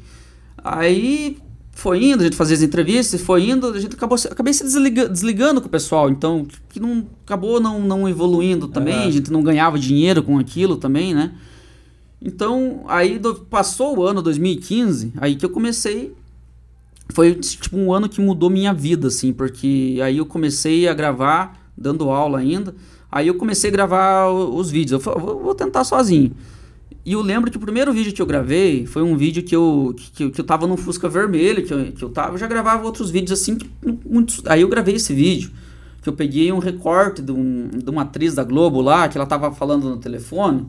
Aí 0.62 1.38
foi 1.78 2.02
indo, 2.04 2.20
a 2.22 2.24
gente 2.24 2.36
fazia 2.36 2.56
as 2.56 2.62
entrevistas, 2.62 3.20
foi 3.20 3.48
indo, 3.50 3.68
a 3.68 3.78
gente 3.78 3.94
acabou 3.94 4.18
se- 4.18 4.26
acabei 4.26 4.52
se 4.52 4.64
desliga- 4.64 5.08
desligando 5.08 5.60
com 5.60 5.68
o 5.68 5.70
pessoal, 5.70 6.10
então 6.10 6.44
que 6.68 6.80
não 6.80 7.06
acabou 7.24 7.60
não, 7.60 7.80
não 7.80 8.08
evoluindo 8.08 8.66
também, 8.66 8.94
Aham. 8.94 9.06
a 9.06 9.10
gente 9.12 9.30
não 9.30 9.42
ganhava 9.44 9.78
dinheiro 9.78 10.20
com 10.22 10.38
aquilo 10.38 10.76
também, 10.76 11.14
né? 11.14 11.32
Então, 12.20 12.84
aí 12.88 13.16
do- 13.18 13.36
passou 13.36 13.96
o 13.98 14.02
ano 14.02 14.20
2015, 14.20 15.12
aí 15.18 15.36
que 15.36 15.44
eu 15.46 15.50
comecei 15.50 16.12
foi 17.10 17.34
tipo 17.36 17.76
um 17.76 17.92
ano 17.92 18.08
que 18.08 18.20
mudou 18.20 18.50
minha 18.50 18.74
vida, 18.74 19.06
assim, 19.06 19.32
porque 19.32 19.98
aí 20.02 20.18
eu 20.18 20.26
comecei 20.26 20.88
a 20.88 20.92
gravar, 20.92 21.58
dando 21.76 22.10
aula 22.10 22.38
ainda. 22.40 22.74
Aí 23.10 23.28
eu 23.28 23.34
comecei 23.36 23.70
a 23.70 23.72
gravar 23.72 24.28
os 24.30 24.68
vídeos. 24.70 24.92
Eu 24.92 25.00
falei, 25.00 25.20
vou 25.24 25.54
tentar 25.54 25.84
sozinho. 25.84 26.32
E 27.08 27.12
eu 27.12 27.22
lembro 27.22 27.50
que 27.50 27.56
o 27.56 27.60
primeiro 27.60 27.90
vídeo 27.90 28.12
que 28.12 28.20
eu 28.20 28.26
gravei 28.26 28.84
foi 28.84 29.00
um 29.00 29.16
vídeo 29.16 29.42
que 29.42 29.56
eu, 29.56 29.94
que, 29.96 30.30
que 30.30 30.38
eu 30.42 30.44
tava 30.44 30.66
no 30.66 30.76
Fusca 30.76 31.08
Vermelho, 31.08 31.64
que 31.64 31.72
eu, 31.72 31.90
que 31.90 32.04
eu 32.04 32.10
tava. 32.10 32.34
Eu 32.34 32.38
já 32.38 32.46
gravava 32.46 32.84
outros 32.84 33.10
vídeos 33.10 33.40
assim, 33.40 33.56
que 33.56 33.66
muitos, 34.04 34.42
aí 34.44 34.60
eu 34.60 34.68
gravei 34.68 34.96
esse 34.96 35.14
vídeo. 35.14 35.50
Que 36.02 36.08
eu 36.10 36.12
peguei 36.12 36.52
um 36.52 36.58
recorte 36.58 37.22
de, 37.22 37.32
um, 37.32 37.70
de 37.70 37.88
uma 37.88 38.02
atriz 38.02 38.34
da 38.34 38.44
Globo 38.44 38.82
lá, 38.82 39.08
que 39.08 39.16
ela 39.16 39.26
tava 39.26 39.50
falando 39.50 39.88
no 39.88 39.96
telefone. 39.96 40.66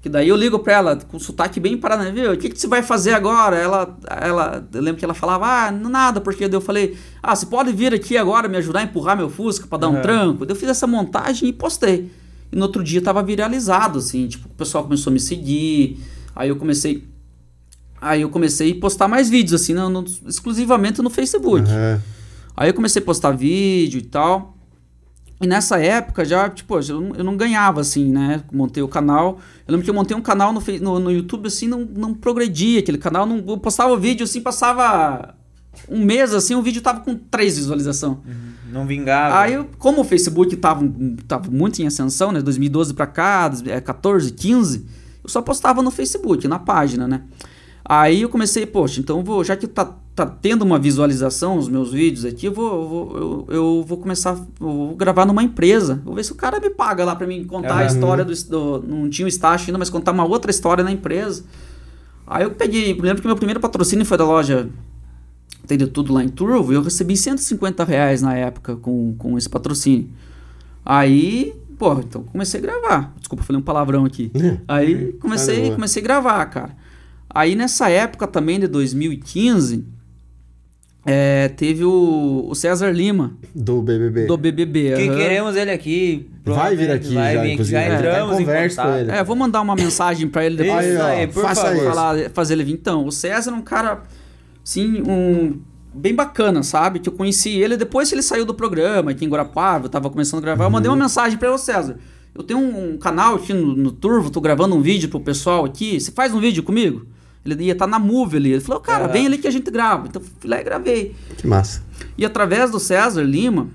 Que 0.00 0.08
daí 0.08 0.28
eu 0.28 0.36
ligo 0.36 0.60
pra 0.60 0.74
ela 0.74 0.96
com 0.96 1.18
sotaque 1.18 1.58
bem 1.58 1.76
paranaense, 1.76 2.28
o 2.28 2.38
que, 2.38 2.50
que 2.50 2.60
você 2.60 2.68
vai 2.68 2.84
fazer 2.84 3.12
agora? 3.12 3.56
Ela, 3.56 3.98
ela, 4.08 4.68
eu 4.72 4.80
lembro 4.80 4.96
que 5.00 5.04
ela 5.04 5.12
falava, 5.12 5.44
ah, 5.44 5.72
nada, 5.72 6.20
porque 6.20 6.44
eu 6.44 6.60
falei, 6.60 6.96
ah, 7.20 7.34
você 7.34 7.46
pode 7.46 7.72
vir 7.72 7.92
aqui 7.92 8.16
agora 8.16 8.46
me 8.46 8.56
ajudar 8.58 8.78
a 8.78 8.82
empurrar 8.84 9.16
meu 9.16 9.28
Fusca 9.28 9.66
pra 9.66 9.76
dar 9.76 9.88
um 9.88 9.94
Aham. 9.94 10.02
tranco? 10.02 10.46
Eu 10.48 10.54
fiz 10.54 10.68
essa 10.68 10.86
montagem 10.86 11.48
e 11.48 11.52
postei. 11.52 12.12
E 12.52 12.56
no 12.56 12.62
outro 12.62 12.82
dia 12.82 13.00
tava 13.00 13.22
viralizado, 13.22 13.98
assim, 13.98 14.26
tipo, 14.26 14.46
o 14.48 14.50
pessoal 14.54 14.84
começou 14.84 15.10
a 15.10 15.14
me 15.14 15.20
seguir, 15.20 15.98
aí 16.34 16.48
eu 16.48 16.56
comecei. 16.56 17.04
Aí 18.00 18.22
eu 18.22 18.30
comecei 18.30 18.72
a 18.72 18.80
postar 18.80 19.08
mais 19.08 19.28
vídeos, 19.28 19.60
assim, 19.60 19.74
no- 19.74 19.88
no- 19.90 20.04
exclusivamente 20.26 21.02
no 21.02 21.10
Facebook. 21.10 21.62
Aham. 21.70 22.00
Aí 22.56 22.68
eu 22.68 22.74
comecei 22.74 23.00
a 23.00 23.04
postar 23.04 23.30
vídeo 23.32 23.98
e 23.98 24.02
tal. 24.02 24.56
E 25.42 25.46
nessa 25.46 25.78
época 25.78 26.22
já, 26.24 26.48
tipo, 26.50 26.78
eu 26.78 27.00
não, 27.00 27.14
eu 27.16 27.24
não 27.24 27.36
ganhava, 27.36 27.80
assim, 27.80 28.10
né? 28.10 28.42
Montei 28.52 28.82
o 28.82 28.88
canal. 28.88 29.38
Eu 29.66 29.72
lembro 29.72 29.84
que 29.84 29.90
eu 29.90 29.94
montei 29.94 30.14
um 30.16 30.20
canal 30.20 30.52
no, 30.52 30.60
no, 30.80 30.98
no 30.98 31.10
YouTube, 31.12 31.46
assim, 31.46 31.66
não, 31.66 31.80
não 31.80 32.12
progredia 32.12 32.80
aquele 32.80 32.98
canal. 32.98 33.24
Não, 33.24 33.38
eu 33.46 33.56
postava 33.58 33.92
o 33.92 33.98
vídeo, 33.98 34.24
assim, 34.24 34.40
passava 34.42 35.34
um 35.88 36.04
mês, 36.04 36.32
assim, 36.34 36.54
o 36.54 36.62
vídeo 36.62 36.82
tava 36.82 37.00
com 37.00 37.14
três 37.14 37.56
visualizações. 37.56 38.18
Não 38.72 38.86
vingava. 38.86 39.38
Aí, 39.38 39.64
como 39.78 40.02
o 40.02 40.04
Facebook 40.04 40.56
tava, 40.56 40.88
tava 41.26 41.50
muito 41.50 41.80
em 41.82 41.86
ascensão, 41.86 42.30
né? 42.30 42.40
2012 42.40 42.94
pra 42.94 43.06
cá, 43.06 43.50
é, 43.66 43.80
14, 43.80 44.32
15, 44.32 44.86
eu 45.24 45.28
só 45.28 45.42
postava 45.42 45.82
no 45.82 45.90
Facebook, 45.90 46.46
na 46.46 46.58
página, 46.58 47.08
né? 47.08 47.22
Aí 47.84 48.22
eu 48.22 48.28
comecei, 48.28 48.64
poxa, 48.66 49.00
então 49.00 49.18
eu 49.18 49.24
vou, 49.24 49.42
já 49.42 49.56
que 49.56 49.66
tá, 49.66 49.96
tá 50.14 50.24
tendo 50.24 50.62
uma 50.62 50.78
visualização 50.78 51.58
os 51.58 51.68
meus 51.68 51.92
vídeos 51.92 52.24
aqui, 52.24 52.46
eu 52.46 52.52
vou, 52.52 52.88
vou, 52.88 53.16
eu, 53.16 53.46
eu 53.48 53.84
vou 53.84 53.98
começar, 53.98 54.34
eu 54.60 54.66
vou 54.66 54.94
gravar 54.94 55.26
numa 55.26 55.42
empresa. 55.42 56.00
Vou 56.04 56.14
ver 56.14 56.24
se 56.24 56.30
o 56.30 56.36
cara 56.36 56.60
me 56.60 56.70
paga 56.70 57.04
lá 57.04 57.16
pra 57.16 57.26
mim 57.26 57.42
contar 57.44 57.74
a 57.74 57.76
Aham. 57.78 57.86
história 57.86 58.24
do, 58.24 58.32
do. 58.44 58.84
Não 58.86 59.10
tinha 59.10 59.26
o 59.26 59.28
estágio 59.28 59.66
ainda, 59.66 59.78
mas 59.78 59.90
contar 59.90 60.12
uma 60.12 60.24
outra 60.24 60.50
história 60.52 60.84
na 60.84 60.92
empresa. 60.92 61.42
Aí 62.26 62.44
eu 62.44 62.52
peguei, 62.52 62.92
eu 62.92 63.02
lembro 63.02 63.20
que 63.20 63.26
meu 63.26 63.34
primeiro 63.34 63.58
patrocínio 63.58 64.04
foi 64.06 64.16
da 64.16 64.24
loja 64.24 64.68
Tem 65.66 65.78
de 65.78 65.86
tudo 65.86 66.12
lá 66.12 66.22
em 66.24 66.28
Turvo, 66.28 66.72
e 66.72 66.74
eu 66.76 66.82
recebi 66.82 67.16
150 67.16 67.84
reais 67.84 68.22
na 68.22 68.34
época 68.34 68.76
com, 68.76 69.14
com 69.16 69.38
esse 69.38 69.48
patrocínio. 69.48 70.08
Aí, 70.84 71.54
pô, 71.78 71.92
então 72.00 72.22
comecei 72.24 72.58
a 72.58 72.62
gravar. 72.62 73.14
Desculpa, 73.18 73.44
falei 73.44 73.60
um 73.60 73.64
palavrão 73.64 74.04
aqui. 74.04 74.32
Aí 74.66 75.12
comecei, 75.20 75.62
boa. 75.62 75.74
comecei 75.74 76.02
a 76.02 76.04
gravar, 76.04 76.44
cara. 76.46 76.76
Aí 77.32 77.54
nessa 77.54 77.88
época 77.88 78.26
também 78.26 78.58
de 78.58 78.66
2015, 78.66 79.84
é, 81.06 81.48
teve 81.48 81.84
o, 81.84 82.46
o 82.48 82.54
César 82.54 82.90
Lima, 82.90 83.32
Do 83.54 83.80
BBB. 83.80 84.26
do 84.26 84.36
BBB. 84.36 84.94
Que 84.96 85.08
queremos 85.08 85.56
ele 85.56 85.70
aqui. 85.70 86.28
Vai 86.44 86.74
vir 86.76 86.90
aqui 86.90 87.14
vai 87.14 87.34
já, 87.34 87.40
vir 87.40 87.46
aqui, 87.46 87.52
inclusive. 87.52 87.76
já 87.76 87.82
É, 87.82 87.94
entramos 87.94 88.34
em 88.40 88.44
conversa 88.44 88.82
com 88.82 88.94
ele. 88.96 89.10
É, 89.12 89.24
vou 89.24 89.36
mandar 89.36 89.60
uma 89.60 89.74
mensagem 89.76 90.28
pra 90.28 90.44
ele 90.44 90.56
depois. 90.56 90.84
Isso 90.86 91.02
aí, 91.02 91.26
por 91.26 91.42
faça 91.42 91.62
favor. 91.62 91.76
isso. 91.76 91.84
falar, 91.84 92.30
fazer 92.30 92.54
ele 92.54 92.64
vir. 92.64 92.72
Então, 92.72 93.06
o 93.06 93.12
César 93.12 93.50
é 93.50 93.54
um 93.54 93.62
cara, 93.62 94.02
assim, 94.64 95.02
um 95.02 95.60
bem 95.92 96.14
bacana, 96.14 96.62
sabe? 96.62 96.98
Que 97.00 97.08
eu 97.08 97.12
conheci 97.12 97.50
ele 97.50 97.76
depois 97.76 98.08
que 98.08 98.14
ele 98.14 98.22
saiu 98.22 98.44
do 98.44 98.54
programa, 98.54 99.10
aqui 99.10 99.24
em 99.24 99.28
Guarapava, 99.28 99.86
eu 99.86 99.90
tava 99.90 100.08
começando 100.08 100.38
a 100.38 100.42
gravar. 100.42 100.64
Eu 100.64 100.70
mandei 100.70 100.90
uma 100.90 100.96
mensagem 100.96 101.38
pra 101.38 101.48
ele, 101.48 101.54
ô 101.54 101.58
César, 101.58 101.98
eu 102.34 102.42
tenho 102.42 102.60
um, 102.60 102.94
um 102.94 102.98
canal 102.98 103.34
aqui 103.36 103.52
no, 103.52 103.74
no 103.74 103.90
Turvo, 103.90 104.30
tô 104.30 104.40
gravando 104.40 104.74
um 104.76 104.80
vídeo 104.80 105.08
pro 105.08 105.20
pessoal 105.20 105.64
aqui, 105.64 106.00
você 106.00 106.12
faz 106.12 106.32
um 106.32 106.40
vídeo 106.40 106.62
comigo? 106.62 107.06
Ele 107.44 107.64
ia 107.64 107.72
estar 107.72 107.86
na 107.86 107.98
Move 107.98 108.36
ali. 108.36 108.52
Ele 108.52 108.60
falou, 108.60 108.80
cara, 108.80 109.04
Aham. 109.04 109.12
vem 109.12 109.26
ali 109.26 109.38
que 109.38 109.48
a 109.48 109.50
gente 109.50 109.70
grava. 109.70 110.06
Então, 110.06 110.20
fui 110.20 110.50
lá 110.50 110.60
e 110.60 110.64
gravei. 110.64 111.16
Que 111.38 111.46
massa. 111.46 111.82
E 112.16 112.24
através 112.24 112.70
do 112.70 112.78
César 112.78 113.22
Lima, 113.22 113.68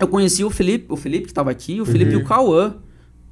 eu 0.00 0.08
conheci 0.08 0.42
o 0.42 0.50
Felipe, 0.50 0.86
o 0.88 0.96
Felipe 0.96 1.24
que 1.24 1.30
estava 1.30 1.50
aqui, 1.50 1.80
o 1.80 1.84
Felipe 1.84 2.12
e 2.12 2.16
o 2.16 2.24
Cauã, 2.24 2.74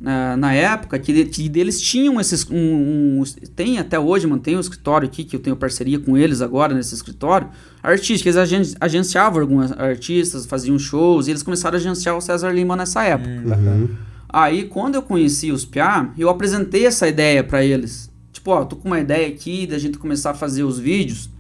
na, 0.01 0.37
na 0.37 0.53
época, 0.53 0.99
que, 0.99 1.25
que 1.27 1.49
deles 1.49 1.81
tinham 1.81 2.21
esses. 2.21 2.47
Um, 2.51 3.21
um- 3.21 3.25
tem 3.55 3.79
até 3.79 3.99
hoje, 3.99 4.27
mantém 4.27 4.57
um 4.57 4.61
escritório 4.61 5.07
aqui, 5.09 5.25
que 5.25 5.35
eu 5.37 5.41
tenho 5.41 5.57
parceria 5.57 5.99
com 5.99 6.17
eles 6.17 6.43
agora 6.43 6.75
nesse 6.75 6.95
escritório. 6.95 7.49
Artística, 7.83 8.29
eles 8.29 8.37
agen- 8.37 8.75
agenciavam 8.81 9.41
alguns 9.41 9.73
artistas, 9.73 10.47
faziam 10.47 10.79
shows, 10.79 11.27
e 11.27 11.31
eles 11.31 11.43
começaram 11.43 11.77
a 11.77 11.81
agenciar 11.81 12.17
o 12.17 12.21
César 12.21 12.51
Lima 12.53 12.77
nessa 12.77 13.03
época. 13.05 13.31
Hum. 13.31 13.53
Uhum. 13.83 13.89
Aí, 14.29 14.65
quando 14.65 14.97
eu 14.97 15.03
conheci 15.03 15.53
os 15.53 15.65
Piá, 15.65 16.11
eu 16.19 16.29
apresentei 16.29 16.87
essa 16.87 17.07
ideia 17.07 17.45
pra 17.45 17.65
eles. 17.65 18.11
Tipo, 18.33 18.51
ó, 18.51 18.65
tô 18.65 18.75
com 18.77 18.89
uma 18.89 18.99
ideia 18.99 19.29
aqui 19.29 19.67
da 19.67 19.79
gente 19.79 19.97
começar 19.97 20.31
a 20.33 20.35
fazer 20.35 20.65
os 20.65 20.79
vídeos. 20.79 21.31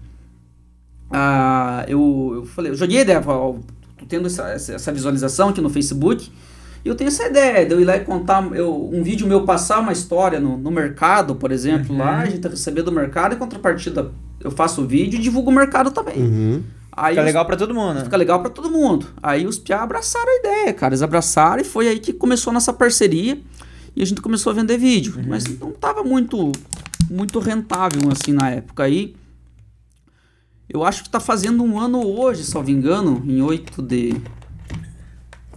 Ah, 1.11 1.85
eu, 1.89 2.33
eu 2.37 2.47
falei, 2.47 2.71
eu 2.73 2.77
joguei 2.77 2.99
a 2.99 3.03
ideia, 3.03 3.23
ó, 3.27 3.55
tô 3.99 4.07
tendo 4.09 4.27
essa, 4.27 4.49
essa 4.49 4.73
essa 4.75 4.93
visualização 4.93 5.49
aqui 5.51 5.61
no 5.61 5.69
Facebook. 5.71 6.31
E 6.85 6.89
eu 6.89 6.95
tenho 6.95 7.09
essa 7.09 7.25
ideia 7.27 7.65
de 7.65 7.73
eu 7.73 7.81
ir 7.81 7.85
lá 7.85 7.97
e 7.97 8.01
contar 8.01 8.47
eu, 8.55 8.91
um 8.93 9.03
vídeo 9.03 9.27
meu 9.27 9.45
passar 9.45 9.81
uma 9.81 9.93
história 9.93 10.39
no, 10.39 10.59
no 10.59 10.71
mercado, 10.71 11.35
por 11.35 11.51
exemplo, 11.51 11.97
lá, 11.97 12.19
a 12.21 12.27
gente 12.27 12.47
receber 12.47 12.83
do 12.83 12.93
mercado, 12.93 13.35
em 13.35 13.39
contrapartida 13.39 14.13
eu 14.41 14.51
faço 14.51 14.83
o 14.83 14.87
vídeo 14.87 15.19
e 15.19 15.23
divulgo 15.23 15.51
o 15.51 15.55
mercado 15.55 15.91
também. 15.91 16.19
Uhum. 16.19 16.63
Aí 16.93 17.15
Fica 17.15 17.23
os- 17.23 17.27
legal 17.27 17.47
pra 17.47 17.57
todo 17.57 17.75
mundo. 17.75 17.95
né? 17.95 18.05
Fica 18.05 18.17
legal 18.19 18.41
pra 18.41 18.51
todo 18.51 18.71
mundo. 18.71 19.07
Aí 19.23 19.47
os 19.47 19.59
Piá 19.59 19.83
abraçaram 19.83 20.31
a 20.31 20.37
ideia, 20.37 20.73
cara. 20.75 20.93
Eles 20.93 21.01
abraçaram 21.03 21.63
e 21.63 21.65
foi 21.65 21.89
aí 21.89 21.99
que 21.99 22.13
começou 22.13 22.51
a 22.51 22.55
nossa 22.55 22.73
parceria. 22.73 23.39
E 23.97 24.03
a 24.03 24.05
gente 24.07 24.21
começou 24.21 24.51
a 24.51 24.55
vender 24.55 24.77
vídeo. 24.77 25.15
Mas 25.27 25.45
não 25.59 25.73
tava 25.73 26.05
muito, 26.05 26.53
muito 27.11 27.39
rentável 27.39 28.03
assim 28.13 28.33
na 28.33 28.51
época. 28.51 28.83
Aí 28.85 29.15
eu 30.69 30.85
acho 30.85 31.03
que 31.05 31.11
tá 31.11 31.21
fazendo 31.21 31.63
um 31.63 31.79
ano 31.79 32.05
hoje, 32.07 32.45
salvo 32.45 32.71
engano, 32.71 33.23
em 33.27 33.41
8 33.43 33.81
de, 33.83 34.15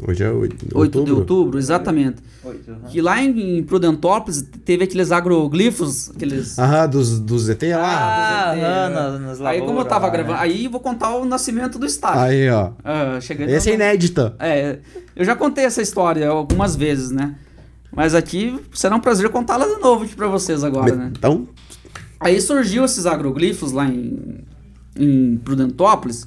Hoje 0.05 0.23
é 0.23 0.29
8 0.29 0.65
de 0.67 0.77
8 0.77 1.03
de 1.03 1.11
outubro. 1.11 1.57
exatamente. 1.57 2.17
Oito, 2.43 2.69
aham. 2.71 2.89
Que 2.89 3.01
lá 3.01 3.21
em, 3.21 3.57
em 3.57 3.63
Prudentópolis 3.63 4.45
teve 4.63 4.83
aqueles 4.83 5.11
agroglifos, 5.11 6.11
aqueles. 6.11 6.57
Aham, 6.59 6.87
dos, 6.89 7.19
dos 7.19 7.49
ET 7.49 7.61
lá. 7.63 7.77
Ah, 7.79 8.51
aham, 8.51 8.89
né? 8.89 8.95
nas, 8.95 9.21
nas 9.39 9.41
aí 9.41 9.61
como 9.61 9.79
eu 9.79 9.85
tava 9.85 10.07
lá, 10.07 10.11
né? 10.11 10.17
gravando, 10.17 10.39
aí 10.39 10.65
eu 10.65 10.71
vou 10.71 10.79
contar 10.79 11.15
o 11.15 11.25
nascimento 11.25 11.79
do 11.79 11.85
estágio. 11.85 12.21
Aí, 12.21 12.49
ó. 12.49 12.71
Ah, 12.83 13.19
cheguei 13.21 13.47
Esse 13.47 13.71
é 13.71 13.73
inédita. 13.73 14.35
É, 14.39 14.79
eu 15.15 15.25
já 15.25 15.35
contei 15.35 15.65
essa 15.65 15.81
história 15.81 16.27
algumas 16.27 16.75
vezes, 16.75 17.11
né? 17.11 17.35
Mas 17.91 18.13
aqui 18.13 18.59
será 18.73 18.95
um 18.95 18.99
prazer 18.99 19.29
contá-la 19.29 19.65
de 19.65 19.81
novo 19.81 20.03
aqui 20.03 20.15
pra 20.15 20.27
vocês 20.27 20.63
agora, 20.63 20.95
né? 20.95 21.11
Então, 21.17 21.47
Aí 22.19 22.41
surgiu 22.41 22.83
esses 22.83 23.05
agroglifos 23.05 23.71
lá 23.71 23.85
em, 23.85 24.39
em 24.95 25.37
Prudentópolis. 25.37 26.25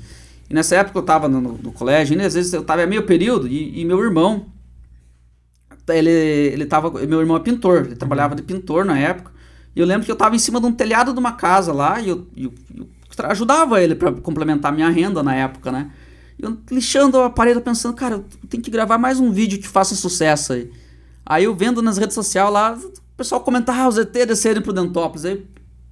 E 0.51 0.55
nessa 0.55 0.75
época 0.77 0.99
eu 0.99 1.03
tava 1.03 1.29
no, 1.29 1.41
no 1.41 1.73
colégio, 1.73 2.19
e 2.19 2.25
às 2.25 2.35
vezes 2.35 2.53
eu 2.53 2.65
tava 2.65 2.85
meio 2.87 3.05
período, 3.07 3.47
e, 3.47 3.81
e 3.81 3.85
meu 3.85 4.03
irmão, 4.03 4.47
ele, 5.89 6.11
ele 6.11 6.67
tava, 6.67 6.91
meu 7.07 7.21
irmão 7.21 7.37
é 7.37 7.41
pintor, 7.41 7.85
ele 7.87 7.97
trabalhava 7.97 8.35
de 8.35 8.43
pintor 8.43 8.85
na 8.85 8.99
época. 8.99 9.33
E 9.75 9.81
eu 9.81 9.87
lembro 9.87 10.05
que 10.05 10.11
eu 10.11 10.17
tava 10.17 10.35
em 10.35 10.39
cima 10.39 10.61
de 10.61 10.67
um 10.67 10.73
telhado 10.73 11.13
de 11.13 11.19
uma 11.19 11.33
casa 11.33 11.73
lá, 11.73 12.01
e 12.01 12.09
eu, 12.09 12.27
eu- 12.37 12.53
eu 12.79 12.89
ajudava 13.29 13.83
ele 13.83 13.95
para 13.95 14.13
complementar 14.13 14.73
minha 14.73 14.89
renda 14.89 15.23
na 15.23 15.35
época, 15.35 15.71
né? 15.71 15.91
E 16.39 16.45
eu 16.45 16.57
lixando 16.71 17.19
a 17.21 17.29
parede, 17.29 17.61
pensando, 17.61 17.95
cara, 17.95 18.17
eu 18.17 18.25
tenho 18.49 18.63
que 18.63 18.71
gravar 18.71 18.99
mais 18.99 19.21
um 19.21 19.31
vídeo 19.31 19.59
que 19.59 19.69
faça 19.69 19.95
sucesso 19.95 20.53
aí. 20.55 20.71
Aí 21.25 21.45
eu 21.45 21.55
vendo 21.55 21.83
nas 21.83 21.99
redes 21.99 22.15
sociais 22.15 22.51
lá, 22.51 22.73
o 22.75 22.93
pessoal 23.17 23.43
comentava, 23.43 23.81
ah, 23.83 23.89
os 23.89 23.99
ET 23.99 24.13
descerem 24.27 24.63
pro 24.63 24.73
Dentópolis. 24.73 25.25
Aí, 25.27 25.45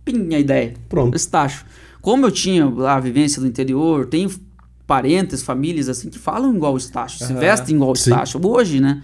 pim, 0.04 0.34
a 0.34 0.38
ideia. 0.38 0.74
Pronto. 0.88 1.14
Estácio. 1.16 1.66
Como 2.00 2.24
eu 2.24 2.30
tinha 2.30 2.66
lá 2.66 2.94
a 2.94 3.00
vivência 3.00 3.40
do 3.42 3.46
interior, 3.46 4.06
tenho 4.06 4.30
parentes, 4.88 5.42
famílias 5.42 5.88
assim, 5.88 6.08
que 6.08 6.18
falam 6.18 6.52
igual 6.56 6.74
o 6.74 6.78
Estácio, 6.78 7.24
se 7.24 7.32
Aham. 7.32 7.40
vestem 7.40 7.76
igual 7.76 7.90
o. 7.90 7.92
Estácio, 7.92 8.40
hoje, 8.44 8.80
né? 8.80 9.02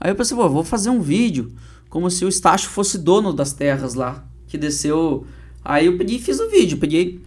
Aí 0.00 0.10
eu 0.10 0.14
pensei, 0.14 0.36
pô, 0.36 0.48
vou 0.48 0.62
fazer 0.64 0.88
um 0.88 1.00
vídeo 1.00 1.52
como 1.90 2.10
se 2.10 2.24
o 2.24 2.28
Estácio 2.28 2.68
fosse 2.70 2.96
dono 2.96 3.32
das 3.32 3.52
terras 3.52 3.94
lá, 3.94 4.24
que 4.46 4.56
desceu... 4.56 5.26
Aí 5.64 5.86
eu 5.86 5.98
peguei 5.98 6.16
e 6.16 6.20
fiz 6.20 6.38
o 6.38 6.48
vídeo, 6.48 6.78
peguei, 6.78 7.20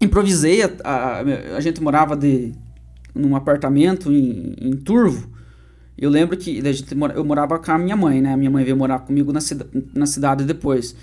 improvisei, 0.00 0.62
a, 0.62 0.70
a, 0.84 1.20
a 1.56 1.60
gente 1.60 1.80
morava 1.82 2.16
de, 2.16 2.52
num 3.14 3.36
apartamento 3.36 4.10
em, 4.12 4.54
em 4.60 4.72
Turvo, 4.76 5.28
eu 5.96 6.10
lembro 6.10 6.36
que 6.36 6.60
a 6.66 6.72
gente 6.72 6.92
mora- 6.96 7.14
eu 7.14 7.24
morava 7.24 7.58
com 7.60 7.70
a 7.70 7.78
minha 7.78 7.96
mãe, 7.96 8.20
né? 8.20 8.36
Minha 8.36 8.50
mãe 8.50 8.64
veio 8.64 8.76
morar 8.76 8.98
comigo 9.00 9.32
na, 9.32 9.40
cida- 9.40 9.68
na 9.94 10.06
cidade 10.06 10.42
depois. 10.44 10.96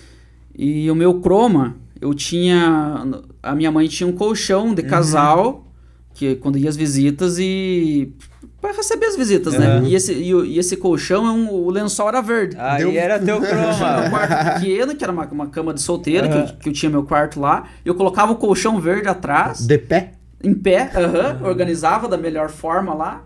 E 0.54 0.91
o 0.91 0.95
meu 0.95 1.21
croma, 1.21 1.78
eu 2.02 2.13
tinha. 2.13 3.06
A 3.41 3.56
minha 3.56 3.71
mãe 3.71 3.88
tinha 3.88 4.06
um 4.06 4.12
colchão 4.12 4.74
de 4.76 4.84
casal, 4.84 5.71
que 6.13 6.36
quando 6.36 6.58
ia 6.58 6.69
as 6.69 6.76
visitas 6.76 7.38
e. 7.39 8.13
para 8.62 8.71
receber 8.74 9.06
as 9.08 9.15
visitas, 9.15 9.54
né? 9.58 9.80
Uhum. 9.80 9.86
E 9.88 9.95
esse, 9.95 10.13
e, 10.13 10.32
e 10.32 10.60
esse 10.60 10.78
colchão, 10.78 11.26
é 11.28 11.32
um, 11.32 11.52
o 11.52 11.69
lençol 11.71 12.08
era 12.10 12.21
verde. 12.21 12.56
Aí 12.60 12.84
Deu- 12.84 12.91
era 12.95 13.17
teu 13.19 13.39
Tinha 13.41 13.52
um 13.52 13.78
croma. 13.78 14.10
quarto 14.10 14.54
pequeno, 14.60 14.95
que 14.95 15.04
era 15.04 15.12
uma, 15.13 15.26
uma 15.28 15.47
cama 15.47 15.74
de 15.74 15.82
solteiro, 15.82 16.28
que, 16.30 16.34
Aham. 16.36 16.47
eu, 16.50 16.56
que 16.58 16.69
eu 16.69 16.74
tinha 16.74 16.89
meu 16.89 17.04
quarto 17.04 17.39
lá. 17.39 17.63
Eu 17.86 17.95
colocava 17.95 18.32
o 18.32 18.36
colchão 18.36 18.80
verde 18.80 19.08
atrás 19.08 19.65
de 19.65 19.78
pé. 19.78 20.12
em 20.43 20.54
pé, 20.54 20.91
aham, 20.95 21.47
organizava 21.47 22.08
da 22.08 22.17
melhor 22.17 22.50
forma 22.50 22.93
lá. 22.93 23.24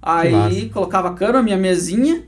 Aí 0.00 0.68
colocava 0.70 1.08
a 1.08 1.12
cama, 1.14 1.42
minha 1.42 1.56
mesinha. 1.56 2.22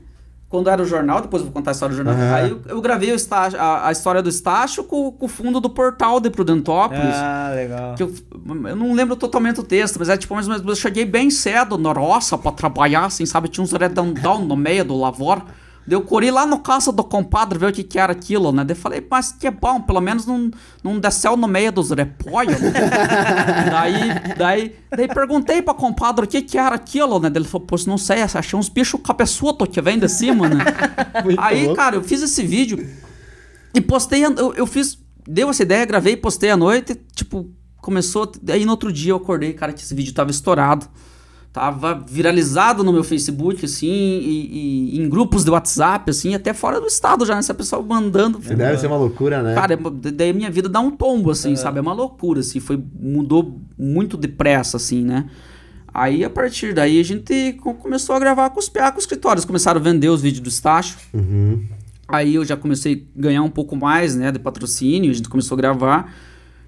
Quando 0.51 0.69
era 0.69 0.81
o 0.81 0.85
jornal, 0.85 1.21
depois 1.21 1.41
eu 1.41 1.45
vou 1.45 1.53
contar 1.53 1.71
a 1.71 1.73
história 1.73 1.95
do 1.95 2.03
jornal. 2.03 2.13
Aham. 2.13 2.35
Aí 2.35 2.49
eu, 2.51 2.61
eu 2.67 2.81
gravei 2.81 3.09
o 3.13 3.15
estágio, 3.15 3.57
a, 3.57 3.87
a 3.87 3.91
história 3.93 4.21
do 4.21 4.27
Estácio 4.27 4.83
com, 4.83 5.09
com 5.09 5.25
o 5.25 5.29
fundo 5.29 5.61
do 5.61 5.69
portal 5.69 6.19
de 6.19 6.29
Prudentópolis. 6.29 7.15
Ah, 7.15 7.53
legal. 7.55 7.95
Que 7.95 8.03
eu, 8.03 8.13
eu 8.67 8.75
não 8.75 8.91
lembro 8.91 9.15
totalmente 9.15 9.61
o 9.61 9.63
texto, 9.63 9.97
mas 9.97 10.09
é 10.09 10.17
tipo, 10.17 10.33
mais 10.33 10.49
ou 10.49 10.53
menos, 10.53 10.67
eu 10.67 10.75
cheguei 10.75 11.05
bem 11.05 11.29
cedo 11.29 11.77
na 11.77 11.93
roça 11.93 12.37
pra 12.37 12.51
trabalhar, 12.51 13.05
assim, 13.05 13.25
sabe? 13.25 13.47
Tinha 13.47 13.63
uns 13.63 13.71
redondão 13.71 14.43
no 14.43 14.57
meio 14.57 14.83
do 14.83 14.99
lavor. 14.99 15.41
Eu 15.89 16.01
corri 16.01 16.29
lá 16.29 16.45
no 16.45 16.59
casa 16.59 16.91
do 16.91 17.03
compadre 17.03 17.57
ver 17.57 17.69
o 17.69 17.73
que 17.73 17.83
que 17.83 17.97
era 17.97 18.11
aquilo, 18.13 18.51
né? 18.51 18.63
Daí 18.63 18.75
eu 18.75 18.79
falei, 18.79 19.05
mas 19.09 19.31
que 19.31 19.47
é 19.47 19.51
bom, 19.51 19.81
pelo 19.81 19.99
menos 19.99 20.25
não, 20.25 20.51
não 20.83 20.99
desceu 20.99 21.35
no 21.35 21.47
meio 21.47 21.71
dos 21.71 21.89
repolhos. 21.89 22.57
daí, 23.71 24.35
daí, 24.37 24.75
daí 24.89 25.07
perguntei 25.07 25.61
pra 25.61 25.73
compadre 25.73 26.25
o 26.25 26.27
que 26.27 26.41
que 26.41 26.57
era 26.57 26.75
aquilo, 26.75 27.19
né? 27.19 27.31
Ele 27.33 27.45
falou, 27.45 27.65
pois 27.65 27.85
não 27.85 27.97
sei, 27.97 28.21
achei 28.21 28.57
uns 28.57 28.69
bichos 28.69 29.01
cabeçudos 29.03 29.67
que 29.69 29.81
vem 29.81 29.97
de 29.97 30.07
cima, 30.07 30.47
né? 30.47 30.63
Aí, 31.37 31.73
cara, 31.75 31.95
eu 31.95 32.03
fiz 32.03 32.21
esse 32.21 32.43
vídeo 32.43 32.87
e 33.73 33.81
postei, 33.81 34.23
eu, 34.23 34.53
eu 34.53 34.67
fiz, 34.67 34.97
deu 35.27 35.49
essa 35.49 35.63
ideia, 35.63 35.85
gravei, 35.85 36.15
postei 36.15 36.51
à 36.51 36.57
noite, 36.57 36.95
tipo, 37.15 37.49
começou, 37.77 38.31
aí 38.49 38.63
no 38.63 38.71
outro 38.71 38.91
dia 38.91 39.11
eu 39.11 39.17
acordei, 39.17 39.53
cara, 39.53 39.73
que 39.73 39.81
esse 39.81 39.95
vídeo 39.95 40.13
tava 40.13 40.31
estourado. 40.31 40.87
Tava 41.53 41.93
viralizado 42.09 42.81
no 42.81 42.93
meu 42.93 43.03
Facebook, 43.03 43.65
assim, 43.65 43.87
e, 43.89 44.95
e 44.95 44.99
em 45.01 45.09
grupos 45.09 45.43
de 45.43 45.49
WhatsApp, 45.51 46.09
assim, 46.09 46.33
até 46.33 46.53
fora 46.53 46.79
do 46.79 46.87
estado 46.87 47.25
já, 47.25 47.33
né? 47.33 47.39
Essa 47.39 47.53
pessoa 47.53 47.81
mandando. 47.81 48.39
Deve 48.55 48.77
ser 48.77 48.87
uma 48.87 48.95
loucura, 48.95 49.41
né? 49.43 49.53
Cara, 49.53 49.73
é- 49.73 50.11
daí 50.11 50.31
minha 50.31 50.49
vida 50.49 50.69
dá 50.69 50.79
um 50.79 50.91
tombo, 50.91 51.29
assim, 51.29 51.55
sabe? 51.57 51.77
É 51.79 51.81
uma 51.81 51.91
loucura, 51.93 52.39
assim, 52.39 52.61
foi, 52.61 52.81
mudou 52.97 53.59
muito 53.77 54.15
depressa, 54.15 54.77
assim, 54.77 55.03
né? 55.03 55.25
Aí, 55.93 56.23
a 56.23 56.29
partir 56.29 56.73
daí, 56.73 56.97
a 57.01 57.03
gente 57.03 57.51
co- 57.61 57.73
começou 57.73 58.15
a 58.15 58.19
gravar 58.19 58.49
com 58.51 58.59
os 58.61 58.69
PA, 58.69 58.89
com 58.89 58.97
os 58.99 59.03
escritórios. 59.03 59.43
Começaram 59.43 59.81
a 59.81 59.83
vender 59.83 60.07
os 60.07 60.21
vídeos 60.21 60.39
do 60.41 60.47
Estácio. 60.47 60.95
Uhum. 61.13 61.65
Aí 62.07 62.35
eu 62.35 62.45
já 62.45 62.55
comecei 62.55 63.05
a 63.17 63.21
ganhar 63.21 63.43
um 63.43 63.49
pouco 63.49 63.75
mais, 63.75 64.15
né, 64.15 64.31
de 64.31 64.39
patrocínio, 64.39 65.11
a 65.11 65.13
gente 65.13 65.27
começou 65.27 65.55
a 65.55 65.59
gravar. 65.59 66.13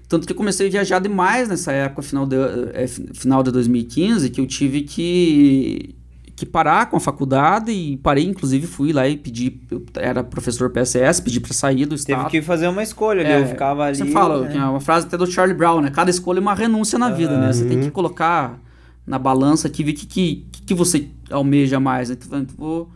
Tanto 0.08 0.26
que 0.26 0.32
eu 0.32 0.36
comecei 0.36 0.66
a 0.68 0.70
viajar 0.70 0.98
demais 0.98 1.48
nessa 1.48 1.72
época, 1.72 2.02
final 2.02 2.26
de, 2.26 2.36
eh, 2.74 2.86
fi- 2.86 3.08
final 3.14 3.42
de 3.42 3.50
2015, 3.50 4.28
que 4.30 4.40
eu 4.40 4.46
tive 4.46 4.82
que, 4.82 5.94
que 6.36 6.44
parar 6.44 6.90
com 6.90 6.96
a 6.96 7.00
faculdade 7.00 7.70
e 7.72 7.96
parei, 7.96 8.24
inclusive 8.24 8.66
fui 8.66 8.92
lá 8.92 9.08
e 9.08 9.16
pedi, 9.16 9.60
eu 9.70 9.82
era 9.96 10.22
professor 10.22 10.68
PSS, 10.70 11.22
pedi 11.22 11.40
pra 11.40 11.52
sair 11.54 11.86
do 11.86 11.96
Teve 11.96 12.12
estado. 12.12 12.30
que 12.30 12.42
fazer 12.42 12.68
uma 12.68 12.82
escolha. 12.82 13.22
É, 13.22 13.40
eu 13.40 13.46
ficava 13.46 13.84
ali. 13.84 13.96
Você 13.96 14.06
fala, 14.06 14.42
né? 14.46 14.56
é 14.56 14.64
uma 14.64 14.80
frase 14.80 15.06
até 15.06 15.16
do 15.16 15.26
Charlie 15.26 15.56
Brown, 15.56 15.80
né? 15.80 15.90
Cada 15.90 16.10
escolha 16.10 16.38
é 16.38 16.42
uma 16.42 16.54
renúncia 16.54 16.98
na 16.98 17.10
vida, 17.10 17.38
né? 17.38 17.52
Você 17.52 17.64
tem 17.64 17.80
que 17.80 17.90
colocar 17.90 18.60
na 19.06 19.18
balança 19.18 19.68
aqui, 19.68 19.82
ver 19.84 19.92
o 19.92 19.94
que, 19.94 20.06
que, 20.06 20.46
que 20.66 20.74
você 20.74 21.08
almeja 21.30 21.80
mais. 21.80 22.10
né? 22.10 22.16
Então, 22.24 22.46
vou, 22.56 22.88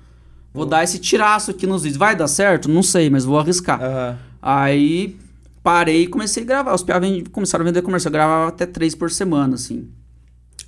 vou 0.53 0.67
dar 0.67 0.85
esse 0.85 0.99
tiraço 0.99 1.51
aqui 1.51 1.67
nos 1.67 1.83
vídeos. 1.83 1.99
Vai 1.99 2.15
dar 2.17 2.29
certo? 2.29 2.69
Não 2.69 2.83
sei, 2.83 3.09
mas 3.11 3.25
vou 3.25 3.39
arriscar. 3.39 3.83
Aham. 3.83 4.19
Aí 4.41 5.17
parei 5.63 6.03
e 6.03 6.07
comecei 6.07 6.43
a 6.43 6.47
gravar. 6.47 6.75
Os 6.75 6.83
vend- 6.83 7.29
começaram 7.31 7.63
a 7.65 7.67
vender 7.67 7.83
comercial. 7.83 8.11
Eu 8.11 8.13
gravava 8.13 8.49
até 8.49 8.67
três 8.67 8.95
por 8.95 9.11
semana, 9.11 9.55
assim. 9.55 9.89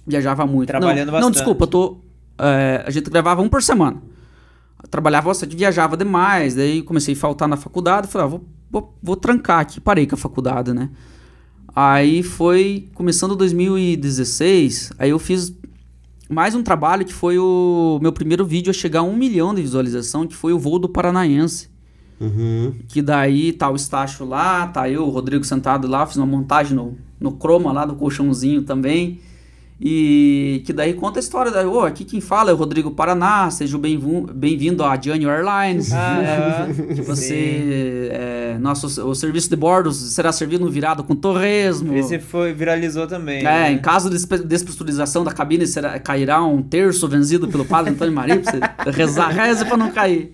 Viajava 0.07 0.47
muito. 0.47 0.69
Trabalhando 0.69 1.07
não, 1.07 1.13
bastante. 1.13 1.23
Não, 1.25 1.31
desculpa, 1.31 1.65
eu 1.65 1.69
tô. 1.69 1.99
é, 2.39 2.83
a 2.87 2.91
gente 2.91 3.09
gravava 3.11 3.43
um 3.43 3.49
por 3.49 3.63
semana. 3.63 4.03
Eu 4.83 4.89
trabalhava 4.89 5.29
bastante, 5.29 5.55
viajava 5.57 5.97
demais. 5.97 6.55
Daí 6.55 6.83
comecei 6.83 7.15
a 7.15 7.17
faltar 7.17 7.47
na 7.49 7.57
faculdade. 7.57 8.09
Falei, 8.09 8.27
ah, 8.27 8.31
vou, 8.31 8.45
vou, 8.71 8.99
vou 9.03 9.17
trancar 9.17 9.61
aqui. 9.61 9.81
Parei 9.81 10.07
com 10.07 10.15
a 10.15 10.19
faculdade, 10.19 10.73
né? 10.73 10.91
Aí 11.75 12.23
foi 12.23 12.89
começando 12.95 13.37
2016. 13.37 14.93
Aí 14.99 15.11
eu 15.11 15.19
fiz 15.19 15.53
mais 16.29 16.55
um 16.55 16.63
trabalho 16.63 17.05
que 17.05 17.13
foi 17.13 17.39
o 17.39 17.99
meu 18.01 18.13
primeiro 18.13 18.45
vídeo 18.45 18.71
a 18.71 18.75
chegar 18.75 19.01
a 19.01 19.03
um 19.03 19.17
milhão 19.17 19.55
de 19.55 19.63
visualização, 19.63 20.27
que 20.27 20.35
foi 20.35 20.53
o 20.53 20.59
voo 20.59 20.79
do 20.79 20.89
Paranaense. 20.89 21.69
Uhum. 22.21 22.75
Que 22.89 23.01
daí 23.01 23.53
tá 23.53 23.71
o 23.71 23.77
Estácio 23.77 24.27
lá, 24.27 24.67
tá 24.67 24.91
eu, 24.91 25.07
o 25.07 25.11
Rodrigo 25.11 25.43
sentado 25.43 25.89
lá, 25.89 26.07
fiz 26.07 26.17
uma 26.17 26.27
montagem 26.27 26.77
no, 26.77 26.97
no 27.19 27.33
croma 27.33 27.73
lá 27.73 27.87
do 27.87 27.95
colchãozinho 27.95 28.63
também. 28.63 29.21
E 29.83 30.63
que 30.67 30.75
daí 30.75 30.93
conta 30.93 31.19
a 31.19 31.23
história 31.23 31.51
da. 31.51 31.67
Ô, 31.67 31.81
aqui 31.81 32.05
quem 32.05 32.21
fala 32.21 32.51
é 32.51 32.53
o 32.53 32.57
Rodrigo 32.57 32.91
Paraná, 32.91 33.51
seja 33.51 33.79
bem-vindo 33.79 34.31
bem 34.35 34.59
à 34.85 35.01
Gianni 35.01 35.25
Airlines. 35.25 35.91
Ah, 35.91 36.67
que 36.69 36.97
sim. 36.97 37.03
você. 37.03 38.09
É, 38.13 38.59
nosso, 38.61 39.09
o 39.09 39.15
serviço 39.15 39.49
de 39.49 39.57
bordos 39.57 39.97
será 39.97 40.33
servido 40.33 40.67
no 40.67 40.71
virado 40.71 41.03
com 41.03 41.17
torresmo. 41.17 41.95
Esse 41.97 42.19
foi, 42.19 42.53
viralizou 42.53 43.07
também. 43.07 43.39
É, 43.39 43.43
né? 43.43 43.73
em 43.73 43.79
caso 43.79 44.11
de 44.11 44.19
despressurização 44.45 45.25
da 45.25 45.33
cabine, 45.33 45.67
será, 45.67 45.99
cairá 45.99 46.45
um 46.45 46.63
terço 46.63 47.09
venzido 47.09 47.49
pelo 47.49 47.65
padre 47.65 47.93
Antônio 47.93 48.13
Maria, 48.13 48.39
pra 48.39 48.53
você 48.53 48.91
rezar, 48.91 49.29
reze 49.33 49.65
pra 49.65 49.79
não 49.79 49.91
cair. 49.91 50.33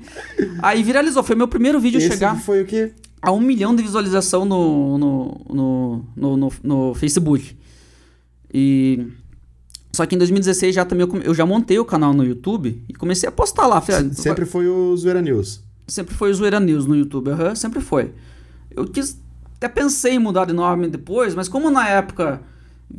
Aí 0.61 0.83
viralizou, 0.83 1.23
foi 1.23 1.37
meu 1.37 1.47
primeiro 1.47 1.79
vídeo 1.79 1.99
Esse 1.99 2.09
chegar 2.09 2.37
foi 2.37 2.63
o 2.63 2.67
quê? 2.67 2.91
a 3.23 3.31
um 3.31 3.41
milhão 3.41 3.77
de 3.77 3.83
visualização 3.85 4.45
no, 4.45 4.99
no, 4.99 5.41
no, 5.49 6.05
no, 6.17 6.37
no- 6.37 6.53
no 6.65 6.95
Facebook. 6.95 7.57
E. 8.53 9.07
Só 9.97 10.05
que 10.07 10.15
em 10.15 10.19
2016 10.19 10.75
já 10.75 10.85
também 10.85 11.03
eu, 11.05 11.09
come- 11.09 11.25
eu 11.25 11.35
já 11.35 11.47
montei 11.47 11.79
o 11.79 11.85
canal 11.85 12.13
no 12.13 12.23
YouTube 12.25 12.83
e 12.89 12.93
comecei 12.93 13.27
a 13.29 13.33
postar 13.33 13.67
lá. 13.67 13.81
Falei, 13.81 14.11
ah, 14.11 14.15
Sempre 14.15 14.45
foi 14.45 14.69
o 14.69 14.95
Zoeira 14.97 15.23
News. 15.23 15.61
sempre 15.89 16.15
foi 16.15 16.31
o 16.31 16.35
Zoeira 16.35 16.61
News 16.61 16.85
no 16.87 16.95
YouTube, 16.95 17.31
aham, 17.31 17.55
sempre 17.55 17.81
foi. 17.81 18.13
Eu 18.71 18.85
quis, 18.85 19.19
até 19.57 19.69
pensei 19.69 20.13
em 20.15 20.19
mudar 20.19 20.45
de 20.45 20.53
nome 20.53 20.87
depois, 20.89 21.35
mas 21.35 21.49
como 21.49 21.71
na 21.71 21.89
época 21.89 22.43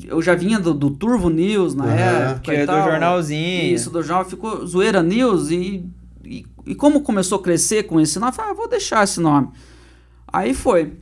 eu 0.05 0.21
já 0.21 0.33
vinha 0.33 0.59
do, 0.59 0.73
do 0.73 0.89
Turvo 0.89 1.29
News 1.29 1.75
na 1.75 1.83
Aham. 1.85 1.93
época 2.31 2.39
Que 2.41 2.51
e 2.51 2.55
é 2.55 2.61
do 2.61 2.65
tal, 2.65 2.89
jornalzinho. 2.89 3.73
Isso, 3.75 3.89
do 3.91 4.01
jornal, 4.01 4.25
ficou 4.25 4.65
Zoeira 4.65 5.03
News 5.03 5.51
e, 5.51 5.85
e, 6.25 6.45
e 6.65 6.73
como 6.75 7.01
começou 7.01 7.37
a 7.37 7.41
crescer 7.43 7.83
com 7.83 7.99
esse 8.01 8.17
nome, 8.19 8.31
eu 8.31 8.35
falei, 8.35 8.51
ah, 8.51 8.55
vou 8.55 8.67
deixar 8.67 9.03
esse 9.03 9.19
nome. 9.19 9.49
Aí 10.33 10.53
foi. 10.55 10.93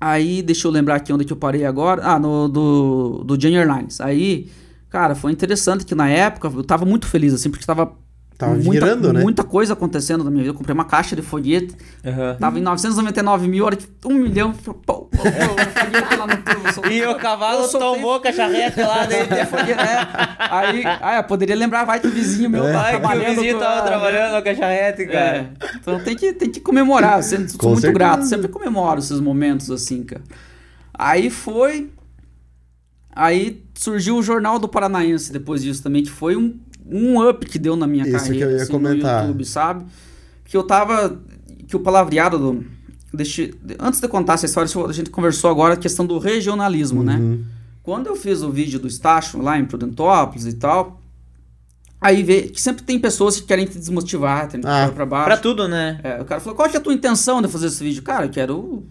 Aí, 0.00 0.40
deixa 0.42 0.66
eu 0.66 0.72
lembrar 0.72 0.96
aqui 0.96 1.12
onde 1.12 1.24
que 1.24 1.32
eu 1.32 1.36
parei 1.36 1.64
agora. 1.64 2.02
Ah, 2.04 2.18
no 2.18 2.48
do, 2.48 3.22
do 3.24 3.40
Junior 3.40 3.66
Airlines. 3.68 4.00
Aí, 4.00 4.50
cara, 4.90 5.14
foi 5.14 5.32
interessante 5.32 5.84
que 5.86 5.94
na 5.94 6.08
época 6.08 6.48
eu 6.54 6.64
tava 6.64 6.84
muito 6.84 7.06
feliz, 7.06 7.32
assim, 7.32 7.48
porque 7.50 7.64
tava 7.64 7.92
Tava 8.36 8.54
muita, 8.54 8.86
virando, 8.86 9.12
né? 9.12 9.20
Muita 9.20 9.44
coisa 9.44 9.74
acontecendo 9.74 10.24
na 10.24 10.30
minha 10.30 10.42
vida. 10.44 10.54
Eu 10.54 10.56
comprei 10.56 10.72
uma 10.72 10.86
caixa 10.86 11.14
de 11.14 11.20
folheto. 11.20 11.74
Aham. 12.02 12.36
Tava 12.40 12.58
em 12.58 12.62
999 12.62 13.46
mil, 13.46 13.66
hora 13.66 13.76
que 13.76 13.86
um 14.06 14.14
milhão. 14.14 14.50
Pô, 14.54 14.72
pô, 14.72 15.04
pô, 15.10 15.22
lá 15.22 16.26
no 16.26 16.72
soltou- 16.72 16.90
E 16.90 17.04
o 17.04 17.14
cavalo 17.16 17.68
tomou 17.68 18.14
a 18.24 18.32
charrete 18.32 18.80
lá 18.80 19.00
Soltei 19.00 19.26
dele. 19.26 19.44
folheto, 19.44 19.80
é. 19.82 20.08
Aí, 20.38 20.82
ah, 21.02 21.16
eu 21.18 21.24
poderia 21.24 21.54
lembrar, 21.54 21.84
vai 21.84 22.00
que 22.00 22.06
o 22.06 22.10
vizinho 22.10 22.48
meu 22.48 22.62
tava 22.64 22.78
Ai, 22.78 22.90
que 22.92 22.96
o 22.96 23.00
trabalhando. 23.00 23.34
vizinho 23.34 23.58
tava 23.58 23.86
trabalhando 23.86 24.42
com 24.42 24.48
a 24.48 24.54
charrete, 24.54 25.02
É, 25.02 25.06
cara. 25.06 25.50
então 25.78 26.00
tem 26.00 26.16
que, 26.16 26.32
tem 26.32 26.50
que 26.50 26.60
comemorar. 26.60 27.18
Eu 27.18 27.22
sempre- 27.22 27.48
sou 27.50 27.58
muito 27.72 27.82
certeza. 27.82 27.92
grato, 27.92 28.24
sempre 28.24 28.48
comemoro 28.48 29.00
esses 29.00 29.20
momentos 29.20 29.70
assim, 29.70 30.02
cara. 30.02 30.22
Aí 30.94 31.28
foi. 31.28 31.90
Aí 33.20 33.62
surgiu 33.74 34.16
o 34.16 34.22
Jornal 34.22 34.58
do 34.58 34.66
Paranaense 34.66 35.30
depois 35.30 35.62
disso 35.62 35.82
também, 35.82 36.02
que 36.02 36.10
foi 36.10 36.36
um, 36.36 36.58
um 36.86 37.28
up 37.28 37.44
que 37.44 37.58
deu 37.58 37.76
na 37.76 37.86
minha 37.86 38.02
Isso 38.04 38.12
que 38.12 38.18
carreira 38.18 38.50
eu 38.50 38.56
ia 38.56 38.62
assim, 38.62 38.72
comentar. 38.72 39.16
no 39.20 39.26
YouTube, 39.28 39.44
sabe? 39.44 39.84
Que 40.42 40.56
eu 40.56 40.62
tava. 40.62 41.20
Que 41.68 41.76
o 41.76 41.80
palavreado 41.80 42.38
do. 42.38 42.64
deixa- 43.12 43.50
antes 43.78 44.00
de 44.00 44.08
contar 44.08 44.34
essa 44.34 44.46
história, 44.46 44.70
a 44.88 44.92
gente 44.92 45.10
conversou 45.10 45.50
agora 45.50 45.74
a 45.74 45.76
questão 45.76 46.06
do 46.06 46.18
regionalismo, 46.18 47.02
né? 47.02 47.16
Uhum. 47.16 47.44
Quando 47.82 48.06
eu 48.06 48.16
fiz 48.16 48.40
o 48.40 48.50
vídeo 48.50 48.80
do 48.80 48.88
Estácio 48.88 49.38
lá 49.42 49.58
em 49.58 49.66
Prudentópolis 49.66 50.46
e 50.46 50.54
tal, 50.54 50.98
aí 52.00 52.22
vê 52.22 52.44
que 52.44 52.58
sempre 52.60 52.84
tem 52.84 52.98
pessoas 52.98 53.38
que 53.38 53.46
querem 53.46 53.66
te 53.66 53.78
desmotivar, 53.78 54.48
te 54.48 54.58
ah, 54.64 54.90
pra 54.94 55.04
baixo. 55.04 55.26
Pra 55.26 55.36
tudo, 55.36 55.68
né? 55.68 56.00
É, 56.02 56.22
o 56.22 56.24
cara 56.24 56.40
falou, 56.40 56.56
qual 56.56 56.70
que 56.70 56.76
é 56.76 56.80
a 56.80 56.82
tua 56.82 56.94
intenção 56.94 57.42
de 57.42 57.48
fazer 57.48 57.66
esse 57.66 57.84
vídeo? 57.84 58.02
Cara, 58.02 58.24
eu 58.24 58.30
quero, 58.30 58.82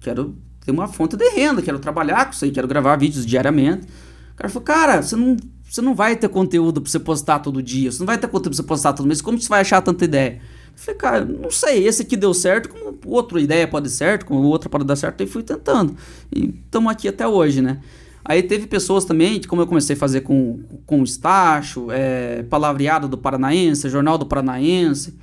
quero 0.00 0.34
ter 0.64 0.70
uma 0.70 0.88
fonte 0.88 1.16
de 1.16 1.28
renda, 1.30 1.62
quero 1.62 1.78
trabalhar 1.78 2.26
com 2.26 2.32
isso 2.32 2.44
aí, 2.44 2.50
quero 2.50 2.68
gravar 2.68 2.96
vídeos 2.96 3.24
diariamente. 3.24 3.86
O 4.32 4.36
cara 4.36 4.48
falou, 4.48 4.64
cara, 4.64 5.02
você 5.02 5.16
não, 5.16 5.36
você 5.68 5.80
não 5.80 5.94
vai 5.94 6.16
ter 6.16 6.28
conteúdo 6.28 6.80
pra 6.80 6.90
você 6.90 6.98
postar 6.98 7.38
todo 7.38 7.62
dia, 7.62 7.90
você 7.90 7.98
não 7.98 8.06
vai 8.06 8.18
ter 8.18 8.26
conteúdo 8.26 8.50
pra 8.50 8.56
você 8.56 8.62
postar 8.62 8.92
todo 8.92 9.06
mês, 9.06 9.20
como 9.20 9.40
você 9.40 9.48
vai 9.48 9.60
achar 9.60 9.80
tanta 9.80 10.04
ideia? 10.04 10.40
Eu 10.72 10.72
falei, 10.76 10.98
cara, 10.98 11.24
não 11.24 11.50
sei, 11.50 11.86
esse 11.86 12.02
aqui 12.02 12.16
deu 12.16 12.32
certo, 12.32 12.68
como 12.68 12.98
outra 13.06 13.40
ideia 13.40 13.66
pode 13.68 13.84
dar 13.84 13.94
certo, 13.94 14.26
como 14.26 14.40
outra 14.42 14.68
pode 14.68 14.84
dar 14.84 14.96
certo, 14.96 15.22
e 15.22 15.26
fui 15.26 15.42
tentando. 15.42 15.96
E 16.34 16.54
estamos 16.64 16.90
aqui 16.90 17.08
até 17.08 17.26
hoje, 17.26 17.60
né? 17.60 17.80
Aí 18.24 18.42
teve 18.42 18.66
pessoas 18.66 19.04
também, 19.04 19.40
como 19.42 19.62
eu 19.62 19.66
comecei 19.66 19.96
a 19.96 19.98
fazer 19.98 20.20
com, 20.20 20.60
com 20.86 21.00
o 21.00 21.04
Estácio, 21.04 21.90
é, 21.90 22.42
Palavreado 22.44 23.08
do 23.08 23.16
Paranaense, 23.16 23.88
Jornal 23.88 24.18
do 24.18 24.26
Paranaense. 24.26 25.18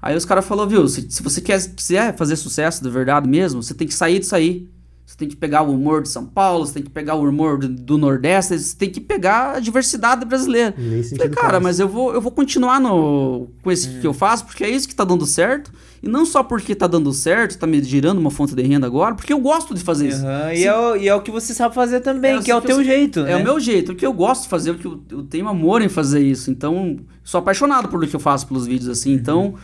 Aí 0.00 0.16
os 0.16 0.24
caras 0.24 0.44
falaram, 0.44 0.68
viu, 0.68 0.88
se, 0.88 1.10
se 1.10 1.22
você 1.22 1.40
quer, 1.40 1.60
quiser 1.74 2.16
fazer 2.16 2.36
sucesso 2.36 2.82
de 2.82 2.88
verdade 2.88 3.28
mesmo, 3.28 3.62
você 3.62 3.74
tem 3.74 3.86
que 3.86 3.94
sair 3.94 4.20
disso 4.20 4.36
aí. 4.36 4.68
Você 5.06 5.16
tem 5.16 5.28
que 5.28 5.36
pegar 5.36 5.62
o 5.62 5.72
humor 5.72 6.02
de 6.02 6.08
São 6.08 6.26
Paulo, 6.26 6.66
você 6.66 6.74
tem 6.74 6.82
que 6.82 6.90
pegar 6.90 7.14
o 7.14 7.28
humor 7.28 7.58
do, 7.58 7.68
do 7.68 7.96
Nordeste, 7.96 8.58
você 8.58 8.76
tem 8.76 8.90
que 8.90 9.00
pegar 9.00 9.52
a 9.56 9.60
diversidade 9.60 10.24
brasileira. 10.24 10.74
Nem 10.76 11.00
Falei, 11.00 11.28
cara, 11.28 11.50
faz. 11.52 11.62
mas 11.62 11.78
eu 11.78 11.88
vou, 11.88 12.12
eu 12.12 12.20
vou 12.20 12.32
continuar 12.32 12.80
no, 12.80 13.46
com 13.62 13.70
esse 13.70 14.00
que 14.00 14.06
eu 14.06 14.12
faço, 14.12 14.44
porque 14.44 14.64
é 14.64 14.68
isso 14.68 14.88
que 14.88 14.94
tá 14.96 15.04
dando 15.04 15.24
certo. 15.24 15.72
E 16.02 16.08
não 16.08 16.26
só 16.26 16.42
porque 16.42 16.74
tá 16.74 16.88
dando 16.88 17.12
certo, 17.12 17.56
tá 17.56 17.68
me 17.68 17.80
girando 17.84 18.18
uma 18.18 18.32
fonte 18.32 18.52
de 18.54 18.62
renda 18.62 18.84
agora, 18.86 19.14
porque 19.14 19.32
eu 19.32 19.38
gosto 19.38 19.74
de 19.74 19.80
fazer 19.80 20.08
isso. 20.08 20.26
Aham, 20.26 20.50
Se- 20.54 20.60
E, 20.62 20.64
é 20.66 20.76
o, 20.76 20.96
e 20.96 21.08
é 21.08 21.14
o 21.14 21.20
que 21.22 21.30
você 21.30 21.54
sabe 21.54 21.72
fazer 21.74 22.00
também, 22.00 22.36
É, 22.38 22.42
que 22.42 22.50
é 22.50 22.56
o 22.56 22.60
que 22.60 22.66
teu 22.66 22.78
eu- 22.78 22.84
jeito, 22.84 23.20
É 23.20 23.24
né? 23.26 23.36
o 23.36 23.44
meu 23.44 23.60
jeito, 23.60 23.92
o 23.92 23.94
que 23.94 24.04
eu 24.04 24.12
gosto 24.12 24.42
de 24.42 24.48
fazer, 24.48 24.72
o 24.72 24.74
que 24.74 24.86
eu, 24.86 25.00
eu 25.10 25.22
tenho 25.22 25.46
amor 25.48 25.82
em 25.82 25.88
fazer 25.88 26.20
isso. 26.20 26.50
Então, 26.50 26.98
sou 27.22 27.38
apaixonado 27.38 27.88
por 27.88 28.02
o 28.02 28.08
que 28.08 28.14
eu 28.16 28.20
faço 28.20 28.44
pelos 28.48 28.66
vídeos 28.66 28.88
assim. 28.88 29.12
Então, 29.12 29.54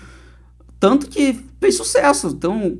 tanto 0.78 1.08
que 1.08 1.36
fez 1.60 1.76
sucesso. 1.76 2.28
Então, 2.28 2.78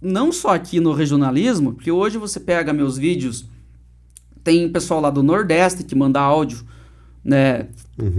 não 0.00 0.32
só 0.32 0.54
aqui 0.54 0.80
no 0.80 0.92
regionalismo, 0.92 1.72
porque 1.72 1.90
hoje 1.90 2.18
você 2.18 2.38
pega 2.38 2.72
meus 2.72 2.96
vídeos, 2.96 3.46
tem 4.42 4.68
pessoal 4.68 5.00
lá 5.00 5.10
do 5.10 5.22
Nordeste 5.22 5.84
que 5.84 5.94
manda 5.94 6.20
áudio, 6.20 6.64
né? 7.24 7.68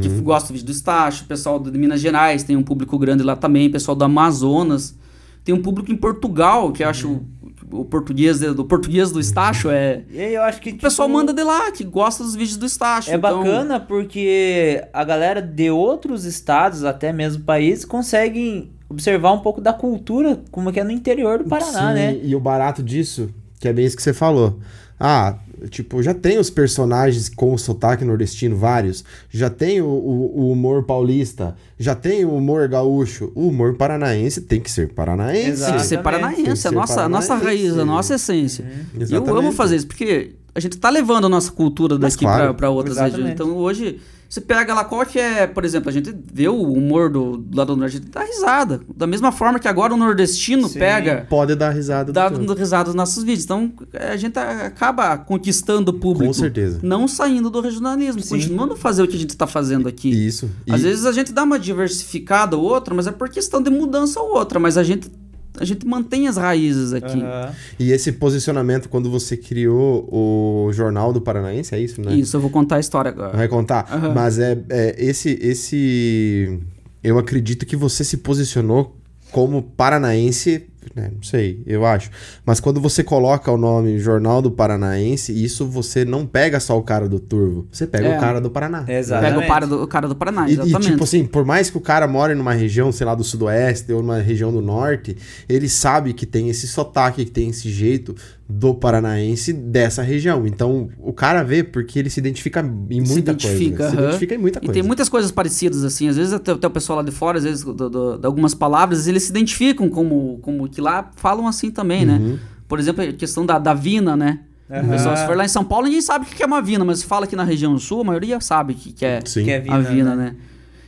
Que 0.02 0.10
gosta 0.22 0.48
do 0.48 0.54
vídeo 0.54 0.66
do 0.66 0.72
Estácio, 0.72 1.26
pessoal 1.26 1.60
de 1.60 1.78
Minas 1.78 2.02
Gerais, 2.02 2.44
tem 2.44 2.56
um 2.56 2.64
público 2.64 2.98
grande 2.98 3.24
lá 3.24 3.36
também, 3.36 3.70
pessoal 3.70 3.96
do 3.96 4.04
Amazonas. 4.04 4.98
Tem 5.44 5.54
um 5.54 5.62
público 5.62 5.92
em 5.92 5.96
Portugal, 5.96 6.72
que 6.72 6.84
eu 6.84 6.90
acho 6.90 7.12
o, 7.12 7.45
o 7.80 7.86
português 7.86 8.40
do 8.40 8.66
português 8.66 9.12
do 9.12 9.20
Estácio 9.20 9.70
é 9.70 10.04
E 10.10 10.34
eu 10.34 10.44
acho 10.44 10.62
que 10.62 10.72
o 10.72 10.78
pessoal 10.78 11.08
tipo, 11.08 11.18
manda 11.18 11.34
de 11.34 11.44
lá, 11.44 11.72
que 11.72 11.84
gosta 11.84 12.24
dos 12.24 12.36
vídeos 12.36 12.58
do 12.58 12.66
Estácio. 12.66 13.12
É 13.12 13.16
então- 13.16 13.40
bacana 13.40 13.80
porque 13.80 14.84
a 14.94 15.04
galera 15.04 15.42
de 15.42 15.70
outros 15.70 16.26
estados, 16.26 16.84
até 16.84 17.12
mesmo 17.12 17.44
países, 17.44 17.86
conseguem 17.86 18.72
observar 18.90 19.32
um 19.32 19.40
pouco 19.40 19.60
da 19.60 19.74
cultura, 19.74 20.40
como 20.52 20.72
que 20.72 20.80
é 20.80 20.84
no 20.84 20.92
interior 20.92 21.40
do 21.40 21.46
Paraná, 21.46 21.90
Sim, 21.90 21.94
né? 21.96 22.20
E 22.22 22.36
o 22.36 22.40
barato 22.40 22.82
disso, 22.84 23.30
que 23.60 23.68
é 23.68 23.74
bem 23.74 23.86
isso 23.86 23.96
que 23.96 24.04
você 24.04 24.14
falou. 24.14 24.60
Ah, 25.00 25.36
tipo, 25.70 26.02
já 26.04 26.14
tem 26.14 26.38
os 26.38 26.50
personagens 26.50 27.30
com 27.30 27.54
o 27.54 27.58
sotaque 27.58 28.04
nordestino, 28.06 28.56
vários. 28.56 29.04
Já 29.30 29.50
tem 29.50 29.82
o, 29.82 29.86
o- 29.86 30.40
o 30.42 30.52
humor 30.52 30.84
paulista. 30.84 31.56
Já 31.80 31.94
tem 31.96 32.24
o 32.26 32.36
humor 32.36 32.68
gaúcho. 32.68 33.32
O 33.36 33.48
humor 33.48 33.76
paranaense 33.76 34.42
tem 34.42 34.60
que 34.62 34.70
ser 34.72 34.90
paranaense. 34.94 35.64
Tem 35.66 35.76
que 35.76 35.86
ser 35.86 36.02
paranaense, 36.02 36.44
que 36.44 36.50
a 36.50 36.56
ser 36.56 36.72
nossa, 36.72 37.02
a 37.04 37.10
nossa 37.10 37.28
paranaense. 37.36 37.64
raiz, 37.68 37.78
a 37.78 37.86
nossa 37.86 38.16
essência. 38.16 38.66
Uhum. 38.66 39.06
E 39.10 39.14
eu 39.14 39.38
amo 39.38 39.52
fazer 39.52 39.76
isso, 39.78 39.88
porque 39.88 40.32
a 40.56 40.60
gente 40.62 40.78
tá 40.78 40.90
levando 40.90 41.26
a 41.26 41.30
nossa 41.30 41.52
cultura 41.52 41.98
daqui 41.98 42.20
claro. 42.20 42.54
pra 42.56 42.70
outras 42.70 42.96
Exatamente. 42.96 43.18
regiões. 43.18 43.34
Então 43.34 43.58
hoje, 43.58 44.00
você 44.30 44.40
pega 44.40 44.74
lá 44.74 44.86
qual 44.86 45.06
que 45.06 45.20
é, 45.20 45.46
por 45.46 45.66
exemplo, 45.66 45.90
a 45.90 45.92
gente 45.92 46.16
vê 46.34 46.48
o 46.48 46.62
humor 46.72 47.10
do, 47.10 47.36
do 47.38 47.58
lado 47.58 47.76
do 47.76 47.80
norte, 47.80 47.98
a 47.98 48.00
gente 48.00 48.10
dá 48.10 48.22
risada. 48.24 48.80
Da 48.96 49.06
mesma 49.06 49.32
forma 49.34 49.60
que 49.60 49.68
agora 49.68 49.94
o 49.94 49.98
nordestino 49.98 50.70
Sim. 50.70 50.80
pega. 50.80 51.28
Pode 51.30 51.56
dar 51.56 51.72
risada 51.72 52.14
Dá 52.14 52.30
risada 52.30 52.86
nos 52.86 52.96
nossos 52.96 53.24
vídeos. 53.24 53.44
Então, 53.44 53.72
a 53.94 54.16
gente 54.16 54.38
acaba 54.40 55.18
conquistando 55.18 55.92
o 55.92 55.94
público. 55.94 56.28
Com 56.28 56.34
certeza. 56.34 56.80
Não 56.82 57.08
saindo 57.08 57.50
do 57.50 57.60
regionalismo, 57.60 58.22
Sim. 58.22 58.30
continuando 58.30 58.74
a 58.74 58.78
fazer 58.78 59.04
o 59.04 59.08
que 59.08 59.16
a 59.16 59.20
gente 59.20 59.36
tá 59.36 59.46
fazendo 59.46 59.88
aqui. 59.90 60.10
Isso. 60.10 60.50
Às 60.70 60.82
E- 60.82 60.84
vezes 60.84 61.06
a 61.06 61.12
gente 61.12 61.34
dá 61.34 61.44
uma 61.44 61.60
diversificada 61.60 62.56
ou 62.58 62.64
outra, 62.64 62.96
mas 62.96 63.08
é 63.08 63.12
por 63.12 63.30
questão 63.30 63.62
de 63.62 63.70
mudança 63.70 64.20
ou 64.22 64.36
outra. 64.36 64.58
Mas 64.58 64.78
a 64.78 64.84
gente, 64.84 65.12
a 65.60 65.66
gente 65.66 65.86
mantém 65.86 66.28
as 66.28 66.38
raízes 66.38 66.94
aqui. 66.94 67.22
Aham. 67.22 67.52
E 67.80 67.92
esse 67.92 68.12
posicionamento, 68.12 68.90
quando 68.90 69.10
você 69.10 69.36
criou 69.38 70.08
o 70.12 70.72
Jornal 70.74 71.14
do 71.14 71.22
Paranaense, 71.22 71.74
é 71.76 71.80
isso, 71.80 72.02
né? 72.02 72.14
Isso, 72.14 72.36
eu 72.36 72.42
vou 72.42 72.50
contar 72.50 72.78
a 72.78 72.80
história 72.80 73.10
agora. 73.10 73.36
Vai 73.36 73.48
contar? 73.48 73.88
Aham. 73.92 74.14
Mas 74.14 74.40
é, 74.40 74.58
é 74.70 74.96
esse, 74.98 75.38
esse. 75.42 76.60
Eu 77.04 77.18
acredito 77.20 77.66
que 77.66 77.76
você 77.76 78.04
se 78.04 78.18
posicionou 78.18 78.96
como 79.32 79.62
paranaense. 79.62 80.68
Né, 80.96 81.12
não 81.16 81.24
sei, 81.24 81.62
eu 81.66 81.86
acho. 81.86 82.10
Mas 82.46 82.60
quando 82.60 82.82
você 82.82 83.04
coloca 83.04 83.52
o 83.52 83.58
nome 83.58 83.98
Jornal 84.00 84.42
do 84.42 84.52
Paranaense, 84.52 85.32
isso 85.32 85.66
você 85.66 86.04
não 86.04 86.26
pega 86.26 86.60
só 86.60 86.78
o 86.78 86.84
cara 86.84 87.08
do 87.08 87.20
Turvo. 87.20 87.68
Você 87.72 87.88
pega 87.88 88.08
É. 88.08 88.18
o 88.18 88.20
cara 88.20 88.42
do 88.42 88.50
Paraná. 88.50 88.80
Exato. 88.88 89.22
Pega 89.24 89.38
o, 89.38 89.42
Exatamente. 89.42 89.48
para 89.48 89.66
do, 89.68 89.84
o 89.84 89.88
cara 89.88 90.08
do 90.08 90.16
Paraná, 90.16 90.46
E, 90.48 90.52
e, 90.52 90.54
exatamente. 90.54 90.92
tipo 90.92 91.04
assim, 91.04 91.26
por 91.26 91.46
mais 91.46 91.70
que 91.70 91.78
o 91.78 91.82
cara 91.82 92.08
more 92.08 92.36
numa 92.36 92.54
região, 92.54 92.92
sei 92.92 93.06
lá, 93.06 93.16
do 93.16 93.24
sudoeste 93.24 93.92
ou 93.94 94.02
numa 94.02 94.18
região 94.20 94.52
do 94.52 94.62
norte, 94.62 95.16
ele 95.48 95.70
sabe 95.70 96.14
que 96.14 96.26
tem 96.26 96.50
esse 96.50 96.68
sotaque, 96.68 97.26
que 97.26 97.32
tem 97.32 97.50
esse 97.50 97.70
jeito 97.70 98.16
do 98.48 98.76
paranaense 98.76 99.52
dessa 99.52 100.04
região. 100.04 100.46
Então, 100.46 100.88
o 101.00 101.12
cara 101.12 101.42
vê 101.42 101.64
porque 101.64 101.98
ele 101.98 102.12
se 102.12 102.20
identifica 102.20 102.60
em 102.92 103.04
Se 103.04 103.12
muita 103.14 103.32
identifica, 103.32 103.78
coisa. 103.78 103.90
Se 103.92 103.98
identifica 104.04 104.36
em 104.36 104.38
muita 104.38 104.60
E 104.60 104.62
coisa. 104.62 104.74
tem 104.74 104.84
muitas 104.84 105.10
coisas 105.10 105.32
parecidas, 105.32 105.84
assim. 105.84 106.08
Às 106.08 106.16
vezes 106.16 106.32
até, 106.32 106.52
até 106.52 106.68
o 106.68 106.70
pessoal 106.70 106.98
lá 106.98 107.04
de 107.04 107.10
fora, 107.12 107.40
às 107.40 107.44
vezes, 107.44 107.64
do, 107.64 107.90
do- 107.90 108.18
de 108.20 108.26
algumas 108.28 108.54
palavras, 108.54 109.08
eles 109.08 109.24
se 109.24 109.32
identificam 109.32 109.90
como, 109.90 110.38
como 110.44 110.68
que 110.76 110.82
lá 110.82 111.10
falam 111.16 111.48
assim 111.48 111.72
também, 111.72 112.06
né? 112.06 112.18
Uhum. 112.22 112.38
Por 112.68 112.80
exemplo, 112.80 113.04
a 113.04 113.12
questão 113.14 113.46
da, 113.46 113.58
da 113.58 113.74
vina, 113.74 114.16
né? 114.16 114.40
O 114.82 114.90
pessoal, 114.90 115.16
se 115.16 115.26
for 115.28 115.38
lá 115.38 115.46
em 115.46 115.48
São 115.48 115.64
Paulo, 115.64 115.86
ninguém 115.86 116.02
sabe 116.02 116.26
o 116.26 116.28
que 116.28 116.42
é 116.42 116.46
uma 116.46 116.62
vina, 116.62 116.84
mas 116.84 117.00
se 117.00 117.06
fala 117.06 117.26
aqui 117.26 117.36
na 117.36 117.44
região 117.44 117.78
sul, 117.78 118.02
a 118.02 118.04
maioria 118.04 118.40
sabe 118.42 118.74
o 118.74 118.76
que, 118.76 118.92
que 118.92 119.06
é. 119.06 119.20
Que 119.46 119.52
é 119.52 119.58
a 119.58 119.80
Vina, 119.80 120.16
né? 120.16 120.26
né? 120.32 120.36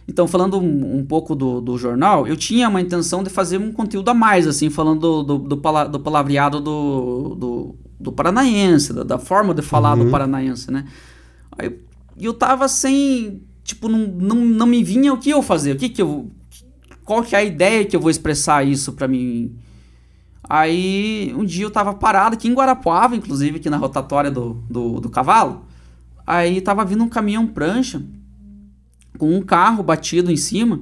Então, 0.07 0.27
falando 0.27 0.57
um, 0.59 0.97
um 0.97 1.05
pouco 1.05 1.35
do, 1.35 1.61
do 1.61 1.77
jornal, 1.77 2.25
eu 2.25 2.35
tinha 2.35 2.67
uma 2.69 2.81
intenção 2.81 3.21
de 3.23 3.29
fazer 3.29 3.57
um 3.59 3.71
conteúdo 3.71 4.09
a 4.09 4.13
mais, 4.13 4.47
assim, 4.47 4.69
falando 4.69 4.99
do, 4.99 5.23
do, 5.23 5.37
do, 5.49 5.57
pala- 5.57 5.85
do 5.85 5.99
palavreado 5.99 6.59
do, 6.59 7.35
do, 7.35 7.75
do 7.99 8.11
paranaense, 8.11 8.93
da, 8.93 9.03
da 9.03 9.17
forma 9.19 9.53
de 9.53 9.61
falar 9.61 9.95
do 9.95 10.09
paranaense, 10.09 10.71
né? 10.71 10.85
Aí 11.57 11.77
e 12.19 12.25
eu 12.25 12.33
tava 12.33 12.67
sem. 12.67 13.43
Tipo, 13.63 13.87
não, 13.89 13.99
não, 14.07 14.35
não 14.37 14.65
me 14.65 14.83
vinha 14.83 15.13
o 15.13 15.17
que 15.19 15.29
eu 15.29 15.43
fazer, 15.43 15.73
o 15.73 15.75
que 15.75 15.89
que 15.89 16.01
eu. 16.01 16.31
Qual 17.05 17.21
que 17.21 17.35
é 17.35 17.39
a 17.39 17.43
ideia 17.43 17.85
que 17.85 17.95
eu 17.95 17.99
vou 17.99 18.09
expressar 18.09 18.65
isso 18.65 18.93
pra 18.93 19.07
mim? 19.07 19.53
Aí, 20.49 21.33
um 21.37 21.43
dia 21.43 21.65
eu 21.65 21.71
tava 21.71 21.93
parado 21.93 22.35
aqui 22.35 22.47
em 22.47 22.53
Guarapuava, 22.53 23.15
inclusive, 23.15 23.57
aqui 23.57 23.69
na 23.69 23.77
rotatória 23.77 24.31
do, 24.31 24.63
do, 24.69 24.99
do 25.01 25.09
cavalo. 25.09 25.65
Aí 26.25 26.61
tava 26.61 26.83
vindo 26.85 27.03
um 27.03 27.09
caminhão 27.09 27.45
prancha 27.47 28.01
com 29.17 29.35
um 29.35 29.41
carro 29.41 29.83
batido 29.83 30.31
em 30.31 30.37
cima. 30.37 30.79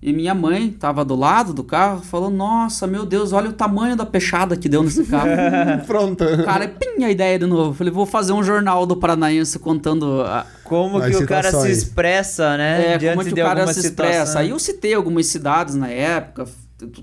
E 0.00 0.12
minha 0.12 0.32
mãe 0.32 0.70
tava 0.70 1.04
do 1.04 1.16
lado 1.16 1.52
do 1.52 1.64
carro, 1.64 2.00
falou: 2.02 2.30
Nossa, 2.30 2.86
meu 2.86 3.04
Deus, 3.04 3.32
olha 3.32 3.50
o 3.50 3.52
tamanho 3.52 3.96
da 3.96 4.06
peixada 4.06 4.56
que 4.56 4.68
deu 4.68 4.80
nesse 4.84 5.02
carro. 5.04 5.28
Pronto. 5.88 6.24
Cara, 6.44 6.68
pim, 6.68 7.02
a 7.02 7.10
ideia 7.10 7.36
de 7.36 7.46
novo. 7.46 7.74
Falei, 7.74 7.92
vou 7.92 8.06
fazer 8.06 8.32
um 8.32 8.44
jornal 8.44 8.86
do 8.86 8.94
Paranaense 8.94 9.58
contando 9.58 10.22
a- 10.22 10.46
Como 10.62 10.98
As 10.98 11.16
que 11.16 11.24
o 11.24 11.26
cara 11.26 11.50
se 11.50 11.68
expressa, 11.72 12.56
né? 12.56 12.92
é, 12.94 12.98
diante 12.98 13.14
como 13.16 13.22
é 13.22 13.24
que 13.24 13.32
o 13.32 13.34
de 13.34 13.42
cara 13.42 13.66
se 13.72 13.80
expressa. 13.80 14.12
situação. 14.20 14.40
Aí 14.40 14.50
eu 14.50 14.58
citei 14.60 14.94
algumas 14.94 15.26
cidades 15.26 15.74
na 15.74 15.88
época, 15.88 16.46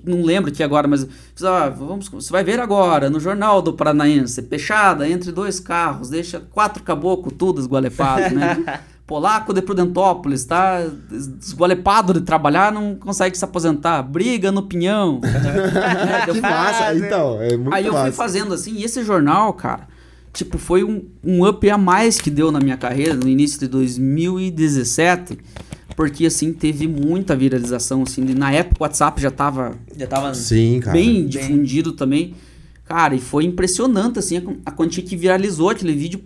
não 0.06 0.24
lembro 0.24 0.52
aqui 0.52 0.64
agora, 0.64 0.88
mas 0.88 1.08
ah, 1.44 1.70
vamos, 1.70 2.08
você 2.08 2.32
vai 2.32 2.44
ver 2.44 2.60
agora 2.60 3.10
no 3.10 3.20
jornal 3.20 3.62
do 3.62 3.74
Paranaense, 3.74 4.42
peixada 4.44 5.08
entre 5.08 5.32
dois 5.32 5.60
carros, 5.60 6.10
deixa 6.10 6.40
quatro 6.40 6.82
caboclos 6.84 7.34
tudo 7.38 7.60
esgualepados, 7.60 8.32
né? 8.32 8.82
Polaco 9.06 9.54
de 9.54 9.62
Prudentópolis, 9.62 10.46
tá 10.46 10.84
esgolepado 11.12 12.12
de 12.12 12.22
trabalhar, 12.22 12.72
não 12.72 12.96
consegue 12.96 13.38
se 13.38 13.46
aposentar. 13.46 14.02
Briga 14.02 14.52
no 14.52 14.64
pinhão. 14.64 15.22
É, 16.26 16.32
Que 16.32 16.42
massa. 16.42 16.96
Então, 16.96 17.40
é 17.40 17.56
muito 17.56 17.74
Aí 17.74 17.86
eu 17.86 17.94
massa. 17.94 18.06
fui 18.06 18.12
fazendo 18.14 18.54
assim, 18.54 18.78
e 18.78 18.84
esse 18.84 19.04
jornal, 19.04 19.54
cara, 19.54 19.88
tipo, 20.34 20.58
foi 20.58 20.84
um, 20.84 21.06
um 21.24 21.48
up 21.48 21.70
a 21.70 21.78
mais 21.78 22.20
que 22.20 22.32
deu 22.32 22.52
na 22.52 22.60
minha 22.60 22.78
carreira 22.78 23.14
no 23.14 23.28
início 23.30 23.60
de 23.60 23.68
2017. 23.68 25.38
Porque, 25.96 26.26
assim, 26.26 26.52
teve 26.52 26.88
muita 26.88 27.36
viralização, 27.36 28.04
assim. 28.04 28.22
Na 28.34 28.52
época 28.52 28.78
o 28.80 28.84
WhatsApp 28.84 29.22
já 29.22 29.32
tava 29.32 29.74
Já 29.96 30.06
tava. 30.08 30.34
Sim, 30.34 30.80
cara. 30.82 30.92
bem 30.98 31.26
difundido 31.26 31.94
também. 31.94 32.34
Cara, 32.84 33.16
e 33.16 33.20
foi 33.20 33.46
impressionante, 33.46 34.20
assim, 34.20 34.38
a, 34.38 34.42
quan- 34.42 34.58
a 34.66 34.72
quantia 34.72 35.02
que 35.04 35.16
viralizou 35.16 35.70
aquele 35.70 35.94
vídeo 35.96 36.22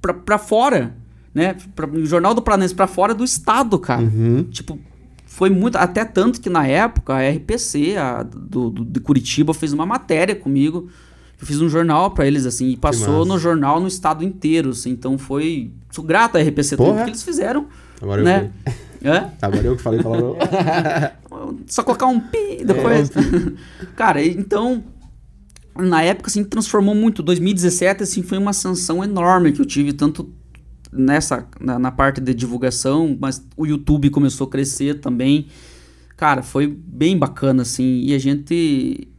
pra, 0.00 0.14
pra 0.14 0.38
fora, 0.38 0.94
né? 1.34 1.56
Pra, 1.74 1.86
o 1.88 2.06
Jornal 2.06 2.34
do 2.34 2.40
Planense 2.40 2.74
pra 2.74 2.86
fora 2.86 3.12
do 3.12 3.24
estado, 3.24 3.78
cara. 3.78 4.02
Uhum. 4.02 4.44
Tipo, 4.44 4.78
foi 5.26 5.50
muito. 5.50 5.76
Até 5.76 6.04
tanto 6.04 6.40
que 6.40 6.48
na 6.48 6.66
época 6.66 7.12
a 7.14 7.28
RPC 7.28 7.96
a, 7.96 8.22
do, 8.22 8.70
do- 8.70 8.84
de 8.84 9.00
Curitiba 9.00 9.52
fez 9.52 9.72
uma 9.72 9.84
matéria 9.84 10.34
comigo. 10.36 10.88
Eu 11.40 11.46
fiz 11.46 11.60
um 11.60 11.68
jornal 11.68 12.10
pra 12.12 12.26
eles, 12.26 12.46
assim, 12.46 12.68
e 12.68 12.76
passou 12.76 13.24
no 13.24 13.38
jornal 13.38 13.80
no 13.80 13.88
estado 13.88 14.22
inteiro, 14.24 14.70
assim. 14.70 14.90
Então 14.90 15.18
foi. 15.18 15.70
Sou 15.90 16.04
grato 16.04 16.36
à 16.36 16.40
RPC 16.40 16.76
tudo 16.76 17.02
que 17.04 17.10
eles 17.10 17.22
fizeram. 17.22 17.66
Agora 18.00 18.20
eu 18.20 18.24
né? 18.24 18.50
É? 19.02 19.30
Agora 19.40 19.62
eu 19.64 19.76
que 19.76 19.82
falei 19.82 20.02
palavrão. 20.02 20.36
Só 21.66 21.82
colocar 21.82 22.06
um 22.06 22.20
pi 22.20 22.64
depois. 22.64 23.10
Cara, 23.96 24.22
e- 24.22 24.30
então. 24.36 24.82
Na 25.76 26.02
época, 26.02 26.28
assim, 26.28 26.44
transformou 26.44 26.94
muito. 26.94 27.22
2017, 27.22 28.02
assim, 28.02 28.22
foi 28.22 28.36
uma 28.38 28.50
ascensão 28.50 29.02
enorme 29.02 29.52
que 29.52 29.60
eu 29.60 29.64
tive, 29.64 29.92
tanto 29.92 30.28
nessa, 30.92 31.46
na, 31.60 31.78
na 31.78 31.90
parte 31.92 32.20
de 32.20 32.34
divulgação, 32.34 33.16
mas 33.18 33.42
o 33.56 33.64
YouTube 33.64 34.10
começou 34.10 34.46
a 34.46 34.50
crescer 34.50 35.00
também. 35.00 35.46
Cara, 36.16 36.42
foi 36.42 36.66
bem 36.66 37.16
bacana, 37.16 37.62
assim, 37.62 38.02
e 38.02 38.12
a 38.14 38.18
gente... 38.18 38.52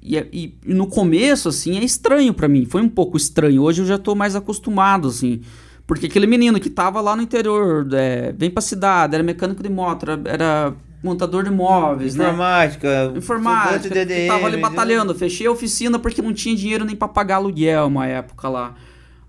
E, 0.03 0.17
e- 0.17 0.53
e 0.67 0.73
no 0.73 0.85
começo, 0.85 1.49
assim, 1.49 1.77
é 1.79 1.83
estranho 1.83 2.31
pra 2.33 2.47
mim, 2.47 2.65
foi 2.65 2.81
um 2.83 2.89
pouco 2.89 3.17
estranho. 3.17 3.63
Hoje 3.63 3.81
eu 3.81 3.85
já 3.87 3.97
tô 3.97 4.13
mais 4.13 4.35
acostumado, 4.35 5.07
assim, 5.07 5.41
porque 5.87 6.05
aquele 6.05 6.27
menino 6.27 6.59
que 6.59 6.69
tava 6.69 7.01
lá 7.01 7.15
no 7.15 7.21
interior, 7.21 7.87
é, 7.93 8.33
vem 8.37 8.49
pra 8.49 8.61
cidade, 8.61 9.15
era 9.15 9.23
mecânico 9.23 9.61
de 9.61 9.69
moto, 9.69 10.03
era, 10.09 10.21
era 10.25 10.73
montador 11.03 11.43
de 11.43 11.49
móveis, 11.49 12.15
né? 12.15 12.25
Informática. 12.25 13.13
informática, 13.15 13.95
tava 14.27 14.45
ali 14.47 14.57
batalhando. 14.57 15.13
Fechei 15.15 15.47
a 15.47 15.51
oficina 15.51 15.97
porque 15.99 16.21
não 16.21 16.33
tinha 16.33 16.55
dinheiro 16.55 16.85
nem 16.85 16.95
pra 16.95 17.07
pagar 17.07 17.35
aluguel 17.37 17.87
uma 17.87 18.05
época 18.07 18.47
lá. 18.47 18.75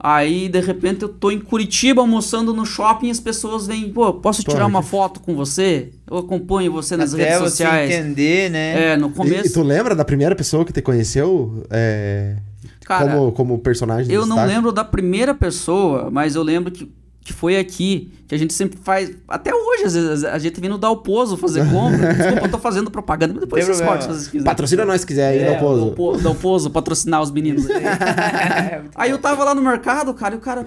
Aí, 0.04 0.48
de 0.48 0.60
repente, 0.60 1.02
eu 1.02 1.08
tô 1.08 1.30
em 1.30 1.38
Curitiba 1.38 2.00
almoçando 2.02 2.52
no 2.52 2.66
shopping 2.66 3.06
e 3.06 3.10
as 3.12 3.20
pessoas 3.20 3.68
vêm, 3.68 3.88
pô, 3.92 4.12
posso 4.14 4.42
tirar 4.42 4.54
Porra, 4.56 4.66
uma 4.66 4.82
foto 4.82 5.20
com 5.20 5.36
você? 5.36 5.90
Eu 6.10 6.18
acompanho 6.18 6.72
você 6.72 6.96
nas 6.96 7.14
Até 7.14 7.22
redes 7.22 7.38
você 7.38 7.50
sociais. 7.50 7.88
entender, 7.94 8.50
né? 8.50 8.94
É, 8.94 8.96
no 8.96 9.08
E, 9.08 9.12
começo. 9.12 9.46
e 9.46 9.50
tu 9.52 9.62
lembra 9.62 9.94
da 9.94 10.04
primeira 10.04 10.34
pessoa 10.34 10.64
que 10.64 10.72
te 10.72 10.82
conheceu 10.82 11.62
é, 11.70 12.36
Cara, 12.84 13.12
como, 13.12 13.32
como 13.32 13.58
personagem 13.58 14.12
Eu 14.14 14.26
não 14.26 14.36
lembro 14.46 14.72
da 14.72 14.84
primeira 14.84 15.34
pessoa, 15.34 16.10
mas 16.10 16.34
eu 16.34 16.42
lembro 16.42 16.70
que, 16.72 16.92
que 17.24 17.32
foi 17.32 17.56
aqui, 17.56 18.12
que 18.26 18.34
a 18.34 18.38
gente 18.38 18.52
sempre 18.52 18.78
faz. 18.82 19.10
Até 19.28 19.54
hoje, 19.54 19.84
às 19.84 19.94
vezes, 19.94 20.24
a 20.24 20.38
gente 20.38 20.60
vem 20.60 20.68
no 20.68 20.76
Dalpozo 20.78 21.36
fazer 21.36 21.64
compra. 21.70 22.12
Desculpa, 22.14 22.46
eu 22.46 22.50
tô 22.50 22.58
fazendo 22.58 22.90
propaganda, 22.90 23.32
mas 23.34 23.42
depois 23.42 23.64
vocês 23.64 23.80
cortam 23.80 24.02
se 24.02 24.08
vocês 24.08 24.26
quiserem. 24.26 24.44
Patrocina 24.44 24.84
nós 24.84 25.00
se 25.02 25.06
quiser 25.06 25.28
aí, 25.28 25.38
É, 25.38 25.54
pouso. 25.58 25.84
Dalpo- 25.86 26.16
Dalpozo, 26.18 26.70
patrocinar 26.70 27.22
os 27.22 27.30
meninos. 27.30 27.66
É, 27.70 28.82
Aí 28.96 29.10
eu 29.10 29.18
tava 29.18 29.44
lá 29.44 29.54
no 29.54 29.62
mercado, 29.62 30.12
cara, 30.14 30.34
e 30.34 30.38
o 30.38 30.40
cara 30.40 30.66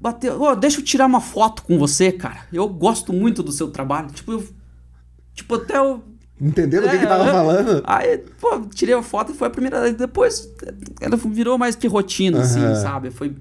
bateu. 0.00 0.40
Ô, 0.40 0.54
deixa 0.54 0.80
eu 0.80 0.84
tirar 0.84 1.06
uma 1.06 1.20
foto 1.20 1.62
com 1.62 1.78
você, 1.78 2.12
cara. 2.12 2.40
Eu 2.52 2.68
gosto 2.68 3.12
muito 3.12 3.42
do 3.42 3.50
seu 3.52 3.68
trabalho. 3.70 4.08
Tipo, 4.10 4.32
eu. 4.32 4.44
Tipo, 5.34 5.56
até 5.56 5.76
eu. 5.78 6.02
Entendendo 6.40 6.84
o 6.84 6.90
que, 6.90 6.96
É, 6.96 6.98
que 6.98 7.06
tava 7.06 7.28
é. 7.28 7.32
falando? 7.32 7.82
Aí, 7.86 8.18
pô, 8.40 8.60
tirei 8.74 8.94
a 8.94 9.02
foto 9.02 9.32
e 9.32 9.34
foi 9.34 9.46
a 9.48 9.50
primeira. 9.50 9.82
aí 9.82 9.92
Depois 9.94 10.50
ela 11.00 11.16
virou 11.16 11.56
mais 11.56 11.74
que 11.74 11.86
rotina, 11.86 12.40
assim, 12.42 12.60
Aham. 12.60 12.74
sabe? 12.74 13.10
Foi, 13.10 13.32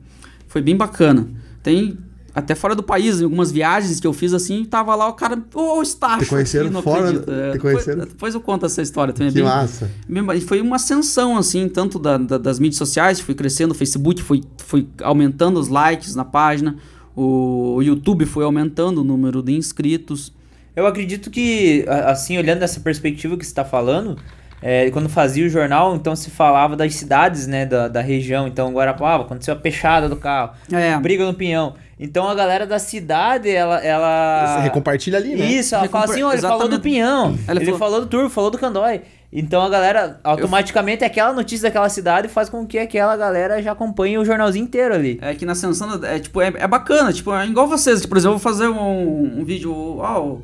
foi 0.47 0.61
bem 0.61 0.77
bacana. 0.77 1.27
Tem. 1.61 1.97
Até 2.33 2.53
fora 2.53 2.75
do 2.75 2.83
país, 2.83 3.21
em 3.21 3.23
algumas 3.23 3.49
viagens 3.49 3.97
que 3.99 4.05
eu 4.05 4.11
fiz 4.11 4.33
assim, 4.33 4.65
tava 4.65 4.93
lá 4.93 5.07
o 5.07 5.13
cara, 5.13 5.41
ô, 5.53 5.81
Estácio. 5.81 6.25
Te 6.25 6.29
conheceram 6.29 6.69
não 6.69 6.81
fora- 6.81 6.99
acredito. 7.07 7.25
te 7.25 7.31
É, 7.31 7.51
depois, 7.53 7.73
conheceram? 7.75 7.99
depois 8.05 8.33
eu 8.33 8.41
conto 8.41 8.65
essa 8.65 8.81
história 8.81 9.13
também. 9.13 9.29
é 9.29 9.31
Que 9.31 9.35
bem- 9.37 9.45
massa. 9.45 9.89
e 10.35 10.41
Foi 10.41 10.59
uma 10.59 10.75
ascensão, 10.75 11.37
assim, 11.37 11.69
tanto 11.69 11.97
da- 11.97 12.17
da- 12.17 12.37
das 12.37 12.59
mídias 12.59 12.77
sociais, 12.77 13.21
fui 13.21 13.33
crescendo, 13.35 13.71
o 13.71 13.73
Facebook 13.73 14.21
foi, 14.21 14.41
foi 14.57 14.85
aumentando 15.01 15.57
os 15.61 15.69
likes 15.69 16.13
na 16.13 16.25
página, 16.25 16.75
o 17.15 17.81
YouTube 17.81 18.25
foi 18.25 18.43
aumentando 18.43 18.99
o 18.99 19.03
número 19.05 19.41
de 19.41 19.53
inscritos. 19.53 20.33
Eu 20.75 20.85
acredito 20.87 21.29
que, 21.29 21.85
assim, 22.05 22.37
olhando 22.37 22.59
dessa 22.59 22.79
perspectiva 22.79 23.37
que 23.37 23.45
você 23.45 23.51
está 23.51 23.63
falando, 23.63 24.17
é, 24.61 24.89
quando 24.91 25.07
fazia 25.07 25.45
o 25.45 25.49
jornal, 25.49 25.95
então 25.95 26.15
se 26.15 26.29
falava 26.29 26.75
das 26.75 26.95
cidades, 26.95 27.47
né, 27.47 27.65
da, 27.65 27.87
da 27.87 28.01
região. 28.01 28.47
Então, 28.47 28.73
Guarapuava, 28.73 29.23
aconteceu 29.23 29.53
a 29.53 29.57
pechada 29.57 30.09
do 30.09 30.15
carro, 30.15 30.51
É, 30.71 30.97
briga 30.97 31.25
no 31.25 31.33
pinhão. 31.33 31.75
Então, 31.97 32.27
a 32.27 32.35
galera 32.35 32.67
da 32.67 32.77
cidade, 32.77 33.49
ela... 33.49 33.79
ela... 33.79 34.55
Você 34.57 34.63
recompartilha 34.63 35.17
ali, 35.17 35.35
né? 35.35 35.45
Isso, 35.45 35.75
ela 35.75 35.87
fala 35.87 36.03
Recompar- 36.05 36.09
assim, 36.15 36.23
ó, 36.23 36.33
ele 36.33 36.41
falou 36.41 36.67
do 36.67 36.79
pinhão, 36.81 37.37
Ela 37.47 37.57
ele 37.59 37.65
falou- 37.65 37.79
falou 37.79 38.01
do 38.01 38.07
turbo, 38.07 38.29
falou 38.29 38.51
do 38.51 38.57
candói. 38.57 39.01
Então 39.31 39.61
a 39.61 39.69
galera, 39.69 40.19
automaticamente, 40.23 41.03
aquela 41.03 41.33
notícia 41.33 41.67
daquela 41.69 41.89
cidade 41.89 42.27
faz 42.29 42.47
com 42.49 42.65
que 42.65 42.77
aquela 42.77 43.17
galera 43.17 43.61
já 43.61 43.71
acompanhe 43.73 44.17
o 44.17 44.23
jornalzinho 44.23 44.63
inteiro 44.63 44.93
ali. 44.93 45.19
É 45.21 45.33
que 45.33 45.45
na 45.45 45.51
Ascensão 45.53 45.99
é 46.05 46.19
tipo, 46.19 46.41
é, 46.41 46.53
é 46.55 46.67
bacana, 46.67 47.11
tipo, 47.11 47.33
é 47.33 47.45
igual 47.45 47.67
vocês, 47.67 47.99
que, 48.01 48.07
por 48.07 48.17
exemplo, 48.17 48.35
eu 48.35 48.39
vou 48.39 48.51
fazer 48.51 48.67
um, 48.69 49.39
um 49.41 49.43
vídeo, 49.43 49.73
ó, 49.99 50.37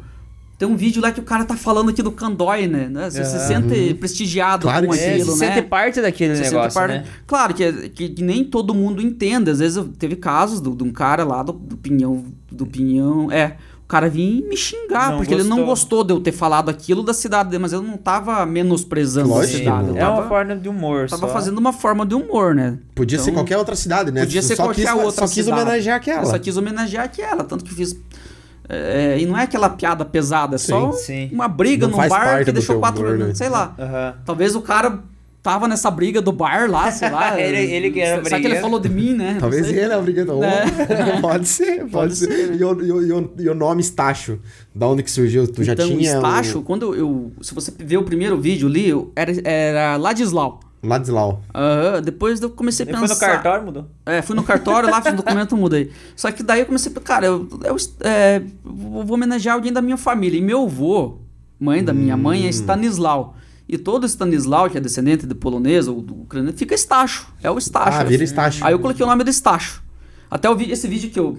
tem 0.62 0.68
um 0.70 0.76
vídeo 0.76 1.01
lá 1.01 1.12
que 1.12 1.20
o 1.20 1.24
cara 1.24 1.43
tá 1.43 1.55
falando 1.55 1.89
aqui 1.89 2.03
do 2.03 2.12
Candói, 2.12 2.68
né? 2.68 2.88
né? 2.88 3.09
Você 3.09 3.26
se 3.26 3.36
Aham. 3.36 3.47
sente 3.70 3.93
prestigiado 3.95 4.62
Claro 4.68 4.86
com 4.86 4.93
sim. 4.93 4.99
É, 4.99 5.14
aquilo, 5.16 5.32
se 5.34 5.39
né? 5.39 5.55
sente 5.55 5.68
parte 5.68 5.99
daquele 5.99 6.36
Você 6.36 6.43
sente 6.43 6.53
negócio, 6.53 6.80
parte- 6.80 6.93
né? 6.99 7.03
Claro 7.26 7.53
que, 7.55 7.89
que, 7.89 8.09
que 8.09 8.22
nem 8.24 8.43
todo 8.43 8.72
mundo 8.72 9.01
entende. 9.01 9.49
Às 9.49 9.57
vezes 9.57 9.78
eu- 9.78 9.88
teve 9.88 10.16
casos 10.16 10.62
do- 10.62 10.76
de 10.76 10.84
um 10.84 10.91
cara 10.91 11.24
lá 11.24 11.41
do, 11.41 11.53
do 11.53 11.76
Pinhão. 11.78 12.26
Do 12.51 12.68
Pinhão. 12.68 13.32
É. 13.32 13.55
O 13.84 13.88
cara 13.91 14.07
vinha 14.07 14.47
me 14.47 14.55
xingar, 14.55 15.09
Não 15.09 15.18
porque 15.18 15.34
ele 15.34 15.43
não 15.43 15.66
gostou. 15.66 15.66
gostou 15.66 16.03
de 16.05 16.14
eu 16.14 16.20
ter 16.22 16.32
falado 16.32 16.70
aquilo 16.70 17.01
da 17.03 17.14
cidade 17.14 17.49
dele, 17.49 17.62
mas 17.64 17.74
eu 17.74 17.82
não 17.82 17.97
tava 17.97 18.45
menosprezando 18.45 19.30
Lógico 19.30 19.55
a 19.55 19.59
cidade. 19.59 19.88
não. 19.88 19.95
Eu 19.95 19.97
É 19.97 20.07
uma 20.07 20.16
tava, 20.18 20.30
forma 20.30 20.55
de 20.55 20.70
humor 20.70 21.09
tava 21.09 21.28
só. 21.28 21.34
fazendo 21.34 21.57
uma 21.57 21.74
forma 21.74 22.05
de 22.05 22.14
humor, 22.16 22.53
né? 22.55 22.78
Podia 22.95 23.18
ser 23.18 23.32
Então, 23.32 23.41
qualquer 23.41 23.57
outra 23.57 23.76
cidade, 23.76 24.12
né? 24.12 24.22
Podia 24.22 24.41
ser 24.43 24.55
só 24.55 24.64
qualquer 24.64 24.84
quis, 24.86 24.91
outra 25.03 25.12
Só 25.28 25.34
quis 25.34 25.43
cidade. 25.43 25.62
homenagear 25.64 25.97
aquela. 25.97 26.22
Eu 26.22 26.26
só 26.28 26.38
quis 26.39 26.55
homenagear 26.55 27.03
aquela, 27.03 27.43
tanto 27.43 27.66
que 27.66 27.74
fiz. 27.74 27.97
É, 28.74 29.18
e 29.20 29.26
não 29.26 29.38
é 29.38 29.44
aquela 29.44 29.70
piada 29.70 30.06
pesada, 30.06 30.56
é 30.56 30.58
só 30.58 30.92
Sim, 30.94 31.28
sim. 31.28 31.30
uma 31.34 31.48
briga 31.48 31.88
Não 31.88 31.98
num 31.98 32.08
bar 32.08 32.46
que 32.46 32.52
deixou 32.52 32.80
quatro. 32.80 33.04
humor, 33.04 33.18
né? 33.18 33.34
Sei 33.34 33.50
lá. 33.50 33.76
Aham. 33.78 34.16
Talvez 34.26 34.56
o 34.56 34.62
cara 34.62 35.00
tava 35.44 35.68
nessa 35.68 35.90
briga 35.92 36.22
do 36.22 36.32
bar 36.32 36.70
lá, 36.70 36.90
sei 36.92 37.10
lá. 37.10 37.38
Ele- 37.42 37.72
ele 37.72 37.92
que 37.92 38.00
era 38.00 38.24
Será 38.24 38.40
que 38.40 38.46
ele 38.46 38.62
falou 38.62 38.80
de 38.80 38.88
mim, 38.88 39.14
né? 39.14 39.38
Talvez 39.40 39.68
ele 39.68 39.80
é 39.92 39.98
o 39.98 40.02
brigador. 40.02 40.44
É. 40.44 41.20
pode 41.20 41.48
ser, 41.48 41.80
pode, 41.80 41.92
Pode 41.92 42.16
ser. 42.16 42.32
ser. 42.32 42.56
E, 42.56 42.64
o, 42.64 42.82
e, 42.82 43.12
o, 43.12 43.32
e, 43.40 43.50
o, 43.50 43.56
nome 43.56 43.82
Estácio? 43.82 44.40
Da 44.74 44.88
onde 44.88 45.04
que 45.04 45.12
surgiu? 45.12 45.48
Tu 45.52 45.64
já 45.64 45.74
então, 45.74 45.88
tinha. 45.88 46.16
Estácio, 46.16 46.60
o... 46.60 46.64
quando 46.64 46.96
eu, 46.96 47.32
Se 47.42 47.54
você 47.54 47.74
ver 47.78 47.98
o 47.98 48.04
primeiro 48.04 48.40
vídeo 48.40 48.68
ali, 48.68 48.92
era, 49.16 49.32
era 49.44 49.98
Ladislau. 49.98 50.60
Ladislau. 50.84 51.42
Aham, 51.54 52.02
depois 52.02 52.42
eu 52.42 52.50
comecei 52.50 52.84
a 52.84 52.88
pensar. 52.88 53.00
foi 53.00 53.08
no 53.10 53.20
cartório, 53.20 53.66
mudou? 53.66 53.88
É, 54.06 54.22
fui 54.22 54.36
no 54.36 54.44
cartório 54.44 54.90
lá, 54.90 55.02
fiz 55.02 55.14
o 55.14 55.18
documento, 55.18 55.56
mudei. 55.56 55.92
Só 56.16 56.32
que 56.32 56.42
daí 56.42 56.62
eu 56.62 56.66
comecei 56.66 56.92
a 56.96 57.00
cara, 57.00 57.26
eu, 57.28 57.48
eu 57.64 57.76
é, 58.02 58.42
vou 58.64 59.14
homenagear 59.14 59.56
alguém 59.56 59.72
da 59.72 59.82
minha 59.82 59.98
família. 59.98 60.38
E 60.38 60.42
meu 60.42 60.64
avô, 60.64 61.20
mãe 61.60 61.84
da 61.84 61.94
minha 61.94 62.18
mãe, 62.18 62.44
é 62.44 62.48
Hum. 62.48 62.50
Stanislau. 62.50 63.36
E 63.70 63.78
todo 63.78 64.06
Stanislau, 64.08 64.70
que 64.70 64.78
é 64.78 64.82
descendente 64.82 65.26
de 65.26 65.36
polonês 65.36 65.88
ou 65.88 66.02
do 66.02 66.22
ucraniano, 66.24 66.58
fica 66.58 66.74
Estácio. 66.76 67.26
É 67.44 67.50
o 67.50 67.58
Estácio. 67.58 68.02
Ah, 68.02 68.04
vira 68.04 68.24
Estácio. 68.24 68.66
Aí 68.66 68.74
eu 68.74 68.80
coloquei 68.80 69.06
o 69.06 69.08
nome 69.08 69.24
do 69.24 69.30
Estácio. 69.30 69.82
Até 70.30 70.50
o 70.50 70.56
vi- 70.56 70.72
esse 70.72 70.88
vídeo 70.88 71.10
que 71.10 71.20
eu 71.20 71.38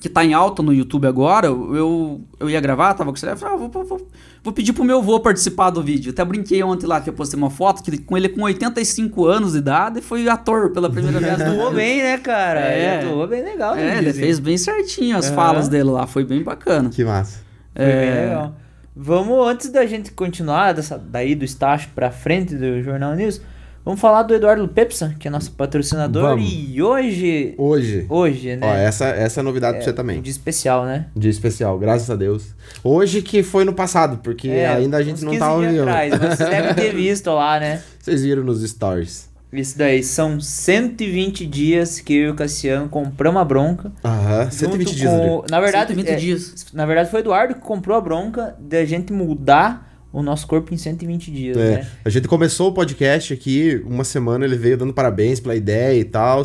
que 0.00 0.08
tá 0.08 0.24
em 0.24 0.34
alta 0.34 0.62
no 0.62 0.72
YouTube 0.72 1.06
agora, 1.06 1.46
eu, 1.46 2.20
eu 2.40 2.50
ia 2.50 2.60
gravar, 2.60 2.94
tava 2.94 3.12
com 3.12 3.16
o 3.16 3.20
falei, 3.20 3.54
ah, 3.54 3.56
vou, 3.56 3.68
vou, 3.68 4.08
vou, 4.42 4.52
pedir 4.52 4.72
pro 4.72 4.84
meu 4.84 4.98
avô 4.98 5.20
participar 5.20 5.70
do 5.70 5.82
vídeo. 5.82 6.12
Até 6.12 6.24
brinquei 6.24 6.62
ontem 6.62 6.86
lá 6.86 7.00
que 7.00 7.08
eu 7.10 7.12
postei 7.12 7.38
uma 7.38 7.50
foto 7.50 7.82
que 7.82 7.98
com 7.98 8.16
ele 8.16 8.28
com 8.28 8.42
85 8.42 9.26
anos 9.26 9.52
de 9.52 9.58
idade 9.58 10.00
foi 10.00 10.28
ator 10.28 10.70
pela 10.70 10.90
primeira 10.90 11.20
vez. 11.20 11.40
Atuou 11.40 11.72
bem, 11.72 12.02
né, 12.02 12.18
cara? 12.18 12.60
É. 12.60 12.98
Ele 12.98 13.06
atuou 13.06 13.26
bem 13.28 13.44
legal. 13.44 13.74
no 13.74 13.80
É, 13.80 13.98
ele 13.98 14.12
fez 14.12 14.38
bem 14.38 14.56
certinho 14.56 15.16
as 15.16 15.26
Aham. 15.26 15.34
falas 15.36 15.68
dele 15.68 15.90
lá, 15.90 16.06
foi 16.06 16.24
bem 16.24 16.42
bacana. 16.42 16.88
Que 16.88 17.04
massa. 17.04 17.40
Foi 17.74 17.84
bem 17.84 17.94
É. 17.94 18.24
legal. 18.26 18.56
Vamos, 18.94 19.46
antes 19.46 19.70
da 19.70 19.86
gente 19.86 20.10
continuar 20.12 20.72
dessa, 20.72 20.98
daí 20.98 21.34
do 21.34 21.44
estágio 21.44 21.90
pra 21.94 22.10
frente 22.10 22.54
do 22.54 22.82
Jornal 22.82 23.14
News, 23.14 23.40
vamos 23.84 24.00
falar 24.00 24.22
do 24.22 24.34
Eduardo 24.34 24.66
Pepsa, 24.68 25.14
que 25.18 25.28
é 25.28 25.30
nosso 25.30 25.52
patrocinador. 25.52 26.22
Vamos. 26.22 26.50
E 26.52 26.82
hoje, 26.82 27.54
Hoje. 27.58 28.06
hoje, 28.08 28.56
né? 28.56 28.66
Ó, 28.66 28.74
essa, 28.74 29.06
essa 29.06 29.40
é 29.40 29.42
novidade 29.42 29.76
pra 29.78 29.84
você 29.84 29.92
também. 29.92 30.20
De 30.22 30.30
especial, 30.30 30.84
né? 30.84 31.06
Dia 31.16 31.30
especial, 31.30 31.78
graças 31.78 32.08
a 32.10 32.16
Deus. 32.16 32.54
Hoje 32.82 33.22
que 33.22 33.42
foi 33.42 33.64
no 33.64 33.72
passado, 33.72 34.18
porque 34.22 34.48
É, 34.48 34.68
ainda 34.68 34.96
a 34.96 35.02
gente 35.02 35.16
uns 35.16 35.22
não 35.22 35.32
15 35.32 35.40
tá 35.40 35.82
atrás, 35.82 36.10
mas 36.18 36.36
vocês 36.36 36.48
devem 36.50 36.74
ter 36.74 36.92
visto 36.96 37.30
lá, 37.30 37.58
né? 37.60 37.82
Vocês 37.98 38.22
viram 38.22 38.42
nos 38.42 38.62
stories. 38.62 39.30
Isso 39.52 39.76
daí 39.76 40.02
são 40.02 40.40
120 40.40 41.46
dias 41.46 42.00
que 42.00 42.14
eu 42.14 42.28
e 42.28 42.30
o 42.30 42.34
Cassiano 42.34 42.88
compramos 42.88 43.42
a 43.42 43.44
bronca. 43.44 43.92
Aham, 44.02 44.50
120 44.50 44.88
junto 44.88 44.96
dias, 44.96 45.12
com-. 45.12 45.44
Na 45.50 45.60
verdade, 45.60 45.88
120 45.94 46.08
é, 46.08 46.16
dias. 46.16 46.66
na 46.72 46.86
verdade 46.86 47.10
foi 47.10 47.20
o 47.20 47.22
Eduardo 47.22 47.54
que 47.56 47.60
comprou 47.60 47.94
a 47.96 48.00
bronca 48.00 48.56
da 48.58 48.82
gente 48.86 49.12
mudar 49.12 49.91
o 50.12 50.22
nosso 50.22 50.46
corpo 50.46 50.74
em 50.74 50.76
120 50.76 51.30
dias, 51.30 51.56
É, 51.56 51.70
né? 51.78 51.86
a 52.04 52.10
gente 52.10 52.28
começou 52.28 52.68
o 52.70 52.72
podcast 52.72 53.32
aqui, 53.32 53.82
uma 53.86 54.04
semana 54.04 54.44
ele 54.44 54.56
veio 54.56 54.76
dando 54.76 54.92
parabéns 54.92 55.40
pela 55.40 55.56
ideia 55.56 55.98
e 55.98 56.04
tal. 56.04 56.44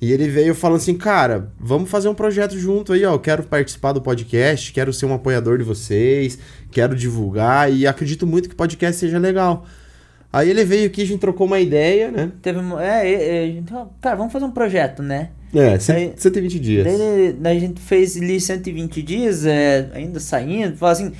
E 0.00 0.12
ele 0.12 0.28
veio 0.28 0.54
falando 0.54 0.76
assim, 0.76 0.94
cara, 0.96 1.50
vamos 1.58 1.90
fazer 1.90 2.08
um 2.08 2.14
projeto 2.14 2.56
junto 2.56 2.92
aí, 2.92 3.04
ó. 3.04 3.14
Eu 3.14 3.18
quero 3.18 3.42
participar 3.42 3.90
do 3.92 4.00
podcast, 4.00 4.72
quero 4.72 4.92
ser 4.92 5.06
um 5.06 5.14
apoiador 5.14 5.58
de 5.58 5.64
vocês, 5.64 6.38
quero 6.70 6.94
divulgar 6.94 7.72
e 7.72 7.84
acredito 7.84 8.24
muito 8.24 8.48
que 8.48 8.54
o 8.54 8.56
podcast 8.56 9.00
seja 9.00 9.18
legal. 9.18 9.66
Aí 10.32 10.50
ele 10.50 10.62
veio 10.64 10.86
aqui, 10.86 11.02
a 11.02 11.06
gente 11.06 11.18
trocou 11.18 11.46
uma 11.48 11.58
ideia, 11.58 12.10
né? 12.12 12.30
Teve, 12.42 12.58
um- 12.60 12.78
é, 12.78 13.10
é, 13.10 13.48
é, 13.48 13.62
cara, 14.00 14.14
vamos 14.14 14.32
fazer 14.32 14.44
um 14.44 14.50
projeto, 14.52 15.02
né? 15.02 15.30
É, 15.54 15.70
Aí- 15.92 16.12
120 16.14 16.60
dias. 16.60 16.84
Daí, 16.84 17.32
daí 17.32 17.56
a 17.56 17.60
gente 17.60 17.80
fez 17.80 18.16
ali 18.18 18.38
120 18.40 19.02
dias, 19.02 19.46
é, 19.46 19.88
ainda 19.94 20.20
saindo, 20.20 20.76
falou 20.76 20.92
assim, 20.92 21.12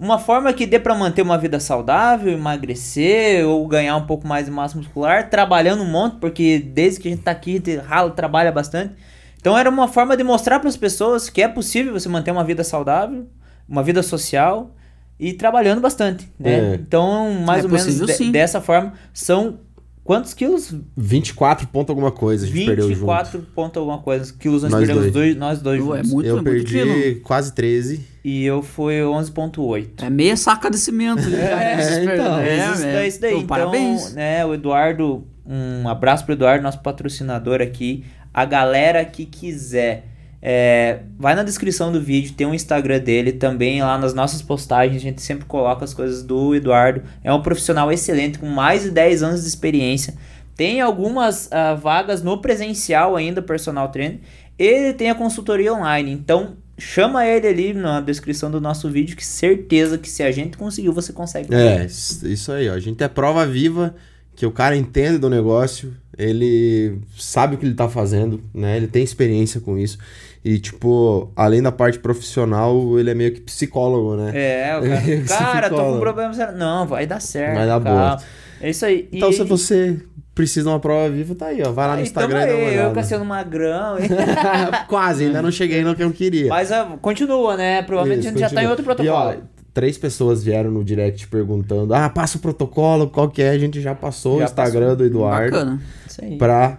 uma 0.00 0.18
forma 0.18 0.52
que 0.52 0.66
dê 0.66 0.78
pra 0.78 0.94
manter 0.94 1.22
uma 1.22 1.36
vida 1.38 1.58
saudável, 1.60 2.32
emagrecer 2.32 3.46
ou 3.46 3.66
ganhar 3.66 3.96
um 3.96 4.06
pouco 4.06 4.26
mais 4.26 4.46
de 4.46 4.50
massa 4.52 4.76
muscular, 4.76 5.28
trabalhando 5.30 5.82
um 5.82 5.90
monte, 5.90 6.16
porque 6.20 6.58
desde 6.58 7.00
que 7.00 7.08
a 7.08 7.10
gente 7.10 7.22
tá 7.22 7.30
aqui, 7.30 7.58
te- 7.60 7.76
rala, 7.76 8.10
trabalha 8.10 8.52
bastante. 8.52 8.94
Então 9.40 9.56
era 9.56 9.68
uma 9.70 9.88
forma 9.88 10.16
de 10.16 10.24
mostrar 10.24 10.58
para 10.60 10.68
as 10.68 10.76
pessoas 10.76 11.28
que 11.30 11.40
é 11.42 11.48
possível 11.48 11.92
você 11.92 12.08
manter 12.08 12.30
uma 12.30 12.44
vida 12.44 12.64
saudável, 12.64 13.26
uma 13.68 13.82
vida 13.82 14.02
social 14.02 14.74
e 15.18 15.32
trabalhando 15.32 15.80
bastante, 15.80 16.28
né? 16.38 16.72
É. 16.72 16.74
Então, 16.74 17.32
mais 17.44 17.62
É 17.64 17.66
ou 17.66 17.70
menos 17.70 17.84
possível, 17.86 18.06
de- 18.06 18.12
sim. 18.14 18.30
dessa 18.32 18.60
forma, 18.60 18.92
são 19.12 19.60
quantos 20.04 20.32
quilos? 20.32 20.74
24 20.96 21.66
ponto 21.68 21.90
alguma 21.90 22.10
coisa, 22.10 22.46
a 22.46 22.48
gente 22.48 22.64
perdeu 22.66 22.84
junto. 22.88 22.94
24 23.00 23.40
ponto 23.54 23.78
alguma 23.78 23.98
coisa. 23.98 24.32
Quilos 24.38 24.62
nós, 24.62 24.70
Nós 24.72 24.80
perdemos 24.80 25.02
dois. 25.04 25.12
dois, 25.12 25.36
nós 25.36 25.60
dois 25.60 25.82
Pô, 25.84 25.94
é 25.94 26.02
muito, 26.02 26.26
Eu 26.28 26.38
é 26.38 26.40
muito 26.40 26.44
perdi 26.50 26.72
quilo. 26.78 27.20
quase 27.22 27.52
13. 27.52 28.04
E 28.28 28.44
eu 28.44 28.62
fui 28.62 29.00
11.8. 29.00 30.02
É 30.02 30.10
meia 30.10 30.36
saca 30.36 30.70
de 30.70 30.76
cimento. 30.76 31.22
É, 31.34 32.04
então. 32.04 32.38
É, 32.38 32.72
isso 32.72 32.82
daí, 32.82 33.08
isso 33.08 33.20
daí. 33.22 33.30
Pô, 33.32 33.38
Então, 33.38 33.46
parabéns. 33.48 34.12
né, 34.12 34.44
o 34.44 34.52
Eduardo, 34.52 35.26
um 35.46 35.88
abraço 35.88 36.26
pro 36.26 36.34
Eduardo, 36.34 36.62
nosso 36.62 36.80
patrocinador 36.80 37.62
aqui. 37.62 38.04
A 38.34 38.44
galera 38.44 39.02
que 39.02 39.24
quiser, 39.24 40.04
é, 40.42 40.98
vai 41.18 41.34
na 41.34 41.42
descrição 41.42 41.90
do 41.90 42.02
vídeo, 42.02 42.34
tem 42.34 42.46
o 42.46 42.54
Instagram 42.54 42.98
dele, 42.98 43.32
também 43.32 43.80
lá 43.80 43.96
nas 43.96 44.12
nossas 44.12 44.42
postagens, 44.42 44.96
a 44.96 45.00
gente 45.02 45.22
sempre 45.22 45.46
coloca 45.46 45.82
as 45.82 45.94
coisas 45.94 46.22
do 46.22 46.54
Eduardo. 46.54 47.02
É 47.24 47.32
um 47.32 47.40
profissional 47.40 47.90
excelente, 47.90 48.38
com 48.38 48.46
mais 48.46 48.82
de 48.82 48.90
10 48.90 49.22
anos 49.22 49.40
de 49.40 49.48
experiência. 49.48 50.12
Tem 50.54 50.82
algumas 50.82 51.50
ah, 51.50 51.72
vagas 51.72 52.22
no 52.22 52.42
presencial 52.42 53.16
ainda, 53.16 53.40
personal 53.40 53.88
trainer. 53.88 54.18
Ele 54.58 54.92
tem 54.92 55.08
a 55.08 55.14
consultoria 55.14 55.72
online, 55.72 56.12
então 56.12 56.58
chama 56.78 57.26
ele 57.26 57.46
ali 57.46 57.74
na 57.74 58.00
descrição 58.00 58.50
do 58.50 58.60
nosso 58.60 58.88
vídeo, 58.88 59.16
que 59.16 59.26
certeza 59.26 59.98
que 59.98 60.08
se 60.08 60.22
a 60.22 60.30
gente 60.30 60.56
conseguiu, 60.56 60.92
você 60.92 61.12
consegue. 61.12 61.52
É, 61.54 61.84
isso 61.84 62.26
isso 62.26 62.52
aí, 62.52 62.68
ó. 62.68 62.74
A 62.74 62.78
gente 62.80 63.02
é 63.02 63.08
prova 63.08 63.44
viva 63.46 63.94
que 64.34 64.46
o 64.46 64.52
cara 64.52 64.76
entende 64.76 65.18
do 65.18 65.28
negócio, 65.28 65.92
ele 66.16 66.98
sabe 67.16 67.56
o 67.56 67.58
que 67.58 67.66
ele 67.66 67.74
tá 67.74 67.88
fazendo, 67.88 68.40
né? 68.54 68.76
Ele 68.76 68.86
tem 68.86 69.02
experiência 69.02 69.60
com 69.60 69.76
isso. 69.76 69.98
E, 70.44 70.60
tipo, 70.60 71.32
além 71.34 71.60
da 71.60 71.72
parte 71.72 71.98
profissional, 71.98 72.98
ele 72.98 73.10
é 73.10 73.14
meio 73.14 73.32
que 73.32 73.40
psicólogo, 73.40 74.14
né? 74.16 74.30
É, 74.34 74.78
o 74.78 74.82
cara, 74.86 75.00
Você 75.26 75.26
cara 75.36 75.68
tô 75.68 75.76
com 75.76 75.98
problema. 75.98 76.52
Não, 76.52 76.86
vai 76.86 77.06
dar 77.06 77.20
certo. 77.20 77.56
Vai 77.56 77.66
dar 77.66 77.80
boa. 77.80 78.22
É 78.60 78.70
isso 78.70 78.86
aí. 78.86 79.08
Então, 79.12 79.30
E- 79.30 79.32
se 79.32 79.42
você 79.42 80.00
precisa 80.38 80.62
de 80.62 80.68
uma 80.68 80.78
prova 80.78 81.10
viva, 81.10 81.34
tá 81.34 81.46
aí, 81.46 81.60
ó. 81.66 81.72
Vai 81.72 81.88
lá 81.88 81.92
no 81.94 81.98
aí, 81.98 82.04
Instagram 82.04 82.46
tamo 82.46 82.52
e 82.52 82.76
dá 82.76 82.82
eu. 82.84 82.92
Cassiano 82.92 83.24
Magrão. 83.24 83.96
Quase, 84.86 85.24
ainda 85.24 85.42
não 85.42 85.50
cheguei 85.50 85.82
no 85.82 85.96
que 85.96 86.02
eu 86.04 86.12
queria. 86.12 86.48
Mas 86.48 86.70
continua, 87.02 87.56
né? 87.56 87.82
Provavelmente 87.82 88.20
Isso, 88.20 88.28
a 88.28 88.30
gente 88.30 88.40
já 88.40 88.46
tá 88.48 88.62
em 88.62 88.68
continua. 88.68 88.70
outro 88.70 88.84
protocolo. 88.84 89.32
E, 89.32 89.36
ó, 89.36 89.40
três 89.74 89.98
pessoas 89.98 90.44
vieram 90.44 90.70
no 90.70 90.84
direct 90.84 91.26
perguntando: 91.26 91.92
ah, 91.92 92.08
passa 92.08 92.38
o 92.38 92.40
protocolo, 92.40 93.08
qual 93.08 93.28
que 93.28 93.42
é? 93.42 93.50
A 93.50 93.58
gente 93.58 93.80
já 93.80 93.96
passou 93.96 94.38
Já 94.38 94.44
o 94.44 94.46
Instagram 94.46 94.94
do 94.94 95.04
Eduardo 95.04 95.50
Bacana. 95.50 95.82
Isso 96.06 96.24
aí. 96.24 96.38
pra 96.38 96.78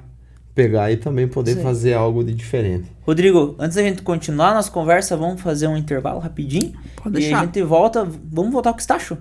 pegar 0.55 0.89
e 0.91 0.95
também 0.95 1.28
poder 1.28 1.57
aí. 1.57 1.64
fazer 1.64 1.93
algo 1.95 2.24
de 2.24 2.34
diferente. 2.34 2.86
Rodrigo, 3.01 3.55
antes 3.60 3.76
da 3.76 3.84
gente 3.84 4.01
continuar 4.01 4.51
a 4.51 4.53
nossa 4.53 4.72
conversa, 4.72 5.18
vamos 5.18 5.41
fazer 5.41 5.68
um 5.68 5.76
intervalo 5.76 6.20
rapidinho. 6.20 6.72
Pode 6.95 7.18
E 7.18 7.20
deixar. 7.20 7.41
a 7.41 7.45
gente 7.45 7.62
volta. 7.62 8.07
Vamos 8.32 8.53
voltar 8.53 8.72
com 8.72 8.78
o 8.80 8.82
Stacho? 8.82 9.18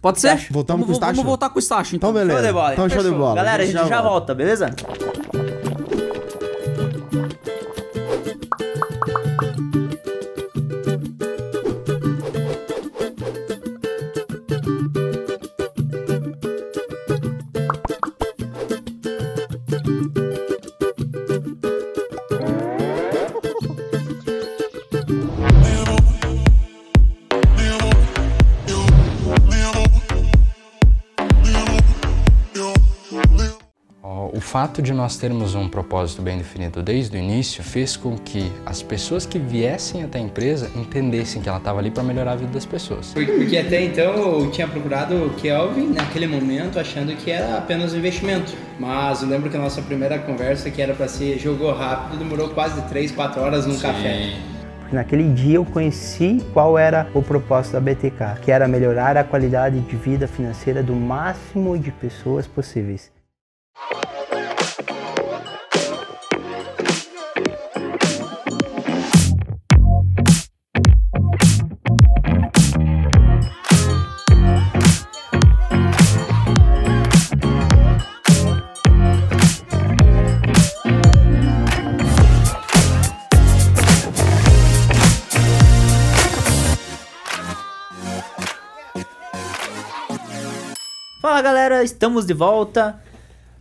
Pode 0.00 0.18
ser? 0.18 0.46
Voltamos 0.50 0.86
com 0.86 0.92
o 0.92 0.94
vamos, 0.94 0.96
Stacho? 0.96 1.16
Vamos 1.16 1.28
voltar 1.28 1.50
com 1.50 1.58
o 1.58 1.62
Stacho, 1.62 1.96
então. 1.96 2.10
Então, 2.10 2.20
beleza. 2.20 2.38
Show 2.38 2.46
de 2.46 2.52
bola. 2.52 2.72
Então, 2.72 2.88
show 2.88 3.02
de 3.02 3.10
bola. 3.10 3.34
Galera, 3.34 3.62
a 3.62 3.66
gente 3.66 3.88
já, 3.88 4.00
volta, 4.02 4.34
beleza? 4.34 4.74
Fato 34.60 34.82
de 34.82 34.92
nós 34.92 35.16
termos 35.16 35.54
um 35.54 35.66
propósito 35.66 36.20
bem 36.20 36.36
definido 36.36 36.82
desde 36.82 37.16
o 37.16 37.18
início 37.18 37.64
fez 37.64 37.96
com 37.96 38.18
que 38.18 38.52
as 38.66 38.82
pessoas 38.82 39.24
que 39.24 39.38
viessem 39.38 40.02
até 40.02 40.18
a 40.18 40.20
empresa 40.20 40.70
entendessem 40.76 41.40
que 41.40 41.48
ela 41.48 41.56
estava 41.56 41.78
ali 41.78 41.90
para 41.90 42.02
melhorar 42.02 42.32
a 42.32 42.36
vida 42.36 42.52
das 42.52 42.66
pessoas. 42.66 43.14
Porque, 43.14 43.56
até 43.56 43.82
então 43.82 44.12
eu 44.42 44.50
tinha 44.50 44.68
procurado 44.68 45.14
o 45.14 45.30
Kelvin 45.30 45.94
naquele 45.94 46.26
momento 46.26 46.78
achando 46.78 47.16
que 47.16 47.30
era 47.30 47.56
apenas 47.56 47.94
um 47.94 47.96
investimento. 47.96 48.52
Mas 48.78 49.22
eu 49.22 49.30
lembro 49.30 49.48
que 49.48 49.56
a 49.56 49.60
nossa 49.60 49.80
primeira 49.80 50.18
conversa, 50.18 50.70
que 50.70 50.82
era 50.82 50.92
para 50.92 51.08
ser 51.08 51.38
jogou 51.38 51.72
rápido, 51.72 52.18
demorou 52.18 52.50
quase 52.50 52.82
3, 52.82 53.12
4 53.12 53.40
horas 53.40 53.64
num 53.64 53.78
café. 53.78 54.34
Naquele 54.92 55.32
dia 55.32 55.54
eu 55.54 55.64
conheci 55.64 56.44
qual 56.52 56.76
era 56.76 57.08
o 57.14 57.22
propósito 57.22 57.72
da 57.72 57.80
BTK, 57.80 58.42
que 58.42 58.52
era 58.52 58.68
melhorar 58.68 59.16
a 59.16 59.24
qualidade 59.24 59.80
de 59.80 59.96
vida 59.96 60.28
financeira 60.28 60.82
do 60.82 60.94
máximo 60.94 61.78
de 61.78 61.90
pessoas 61.90 62.46
possíveis. 62.46 63.19
Galera, 91.50 91.82
estamos 91.82 92.26
de 92.26 92.32
volta. 92.32 93.00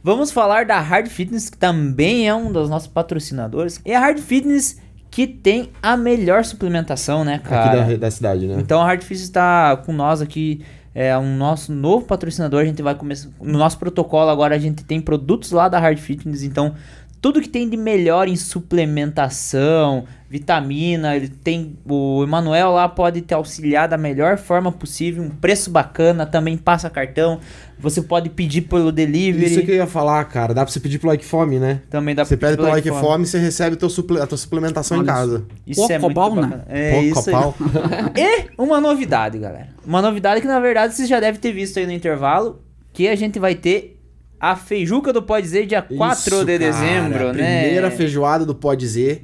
Vamos 0.04 0.32
falar 0.32 0.64
da 0.64 0.80
Hard 0.80 1.08
Fitness, 1.08 1.50
que 1.50 1.58
também 1.58 2.30
é 2.30 2.36
um 2.36 2.52
dos 2.52 2.70
nossos 2.70 2.88
patrocinadores. 2.88 3.82
E 3.84 3.92
a 3.96 4.00
Hard 4.00 4.20
Fitness 4.20 4.80
que 5.10 5.26
tem 5.26 5.72
a 5.82 5.98
melhor 5.98 6.46
suplementação, 6.46 7.26
né, 7.26 7.40
cara? 7.40 7.82
Aqui 7.82 7.94
da, 7.94 7.98
da 7.98 8.12
cidade, 8.12 8.46
né? 8.46 8.58
Então 8.60 8.80
a 8.80 8.86
Hard 8.86 9.02
Fitness 9.02 9.24
está 9.24 9.76
com 9.78 9.92
nós 9.92 10.22
aqui, 10.22 10.64
é 10.94 11.18
um 11.18 11.36
nosso 11.36 11.72
novo 11.74 12.06
patrocinador. 12.06 12.62
A 12.62 12.66
gente 12.66 12.84
vai 12.84 12.94
começar. 12.94 13.30
No 13.42 13.58
nosso 13.58 13.80
protocolo 13.80 14.30
agora 14.30 14.54
a 14.54 14.60
gente 14.60 14.84
tem 14.84 15.02
produtos 15.02 15.52
lá 15.52 15.68
da 15.68 15.80
Hard 15.80 15.98
Fitness, 15.98 16.44
então 16.44 16.76
tudo 17.20 17.42
que 17.42 17.50
tem 17.50 17.68
de 17.68 17.76
melhor 17.76 18.28
em 18.28 18.36
suplementação, 18.36 20.06
vitamina, 20.30 21.16
ele 21.16 21.28
tem 21.28 21.76
o 21.90 22.24
Emanuel 22.24 22.72
lá 22.72 22.88
pode 22.88 23.22
te 23.22 23.34
auxiliar 23.34 23.88
da 23.88 23.98
melhor 23.98 24.38
forma 24.38 24.72
possível, 24.72 25.24
um 25.24 25.30
preço 25.30 25.72
bacana, 25.72 26.26
também 26.26 26.56
passa 26.56 26.90
cartão. 26.90 27.40
Você 27.82 28.02
pode 28.02 28.30
pedir 28.30 28.62
pelo 28.64 28.92
delivery. 28.92 29.46
Isso 29.54 29.62
que 29.66 29.72
eu 29.72 29.76
ia 29.78 29.88
falar, 29.88 30.24
cara. 30.26 30.54
Dá 30.54 30.64
pra 30.66 30.72
você 30.72 30.82
pedir 30.82 31.00
pro 31.00 31.08
Like 31.08 31.24
Fome, 31.24 31.60
né? 31.60 31.82
Também 31.90 32.14
dá 32.14 32.26
Você 32.26 32.36
pra 32.36 32.50
pedir 32.50 32.58
pelo 32.58 32.70
Like 32.70 32.90
Fome. 32.90 33.02
Fome 33.02 33.24
e 33.24 33.28
você 33.28 33.40
recebe 33.40 33.76
teu 33.78 33.90
suple- 33.90 34.20
a 34.20 34.28
tua 34.28 34.38
suplementação 34.38 34.98
em 34.98 35.00
Olha 35.00 35.08
casa. 35.14 35.46
Isso 35.66 35.90
é 35.90 35.98
muito 35.98 36.20
né? 36.20 36.42
bacana. 36.42 36.66
É 36.68 37.02
isso. 37.02 37.30
E 38.18 38.50
uma 38.58 38.82
novidade, 38.82 39.40
galera. 39.40 39.70
Uma 39.86 40.02
novidade 40.02 40.42
que 40.42 40.48
na 40.48 40.60
verdade 40.60 40.94
vocês 40.94 41.08
já 41.08 41.20
devem 41.22 41.40
ter 41.40 41.54
visto 41.54 41.80
aí 41.80 41.86
no 41.86 41.94
intervalo, 41.94 42.62
que 42.92 43.08
a 43.08 43.16
gente 43.16 43.40
vai 43.40 43.56
ter 43.56 43.98
a 44.40 44.56
feijuca 44.58 45.12
do 45.14 45.22
Pode 45.22 45.44
Dizer 45.44 45.66
dia 45.66 45.82
4 45.82 46.20
Isso, 46.20 46.46
de 46.46 46.46
cara, 46.46 46.58
dezembro, 46.60 47.30
a 47.30 47.34
né? 47.34 47.62
Primeira 47.62 47.92
feijoada 47.92 48.46
do 48.46 48.54
Pode 48.56 48.80
Dizer, 48.82 49.24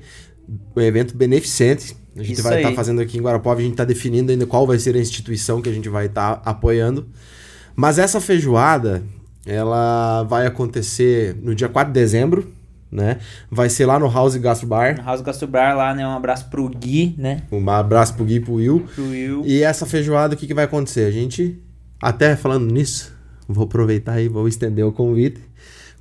um 0.76 0.82
evento 0.82 1.16
beneficente. 1.16 1.96
A 2.16 2.24
gente 2.24 2.34
Isso 2.34 2.43
vai 2.43 2.58
estar 2.58 2.70
aí. 2.70 2.76
fazendo 2.76 3.02
aqui 3.02 3.18
em 3.18 3.22
Guarapova, 3.22 3.60
a 3.60 3.64
gente 3.64 3.74
está 3.74 3.84
definindo 3.84 4.32
ainda 4.32 4.46
qual 4.46 4.66
vai 4.66 4.80
ser 4.80 4.96
a 4.96 5.00
instituição 5.00 5.62
que 5.62 5.70
a 5.70 5.74
gente 5.74 5.89
vai 5.89 6.06
estar 6.06 6.41
apoiando. 6.46 7.08
Mas 7.76 8.00
essa 8.00 8.22
feijoada, 8.22 9.04
ela 9.46 10.24
vai 10.24 10.46
acontecer 10.46 11.36
no 11.41 11.54
dia 11.54 11.68
4 11.68 11.91
de 11.91 12.00
dezembro, 12.00 12.54
né? 12.89 13.18
Vai 13.52 13.70
ser 13.70 13.86
lá 13.86 14.00
no 14.00 14.10
House 14.10 14.36
Gastro 14.38 14.68
Bar. 14.68 15.04
House 15.04 15.22
Gastubrar 15.22 15.76
lá, 15.76 15.93
né? 15.93 16.08
Um 16.08 16.12
abraço 16.12 16.50
pro 16.50 16.70
Gui, 16.70 17.14
né? 17.18 17.43
Um 17.52 17.70
abraço 17.70 18.14
pro 18.14 18.24
Gui 18.24 18.36
e 18.36 18.39
pro 18.39 18.54
Will. 18.54 18.88
Pro 18.96 19.10
Will. 19.10 19.43
E 19.46 19.62
essa 19.62 19.86
feijoada, 19.86 20.36
o 20.36 20.38
que, 20.38 20.48
que 20.48 20.54
vai 20.54 20.64
acontecer? 20.64 21.06
A 21.06 21.12
gente, 21.12 21.62
até 22.02 22.36
falando 22.36 22.72
nisso, 22.72 23.14
vou 23.48 23.66
aproveitar 23.66 24.14
aí, 24.14 24.30
vou 24.30 24.48
estender 24.48 24.86
o 24.86 24.91
convite. 24.91 25.41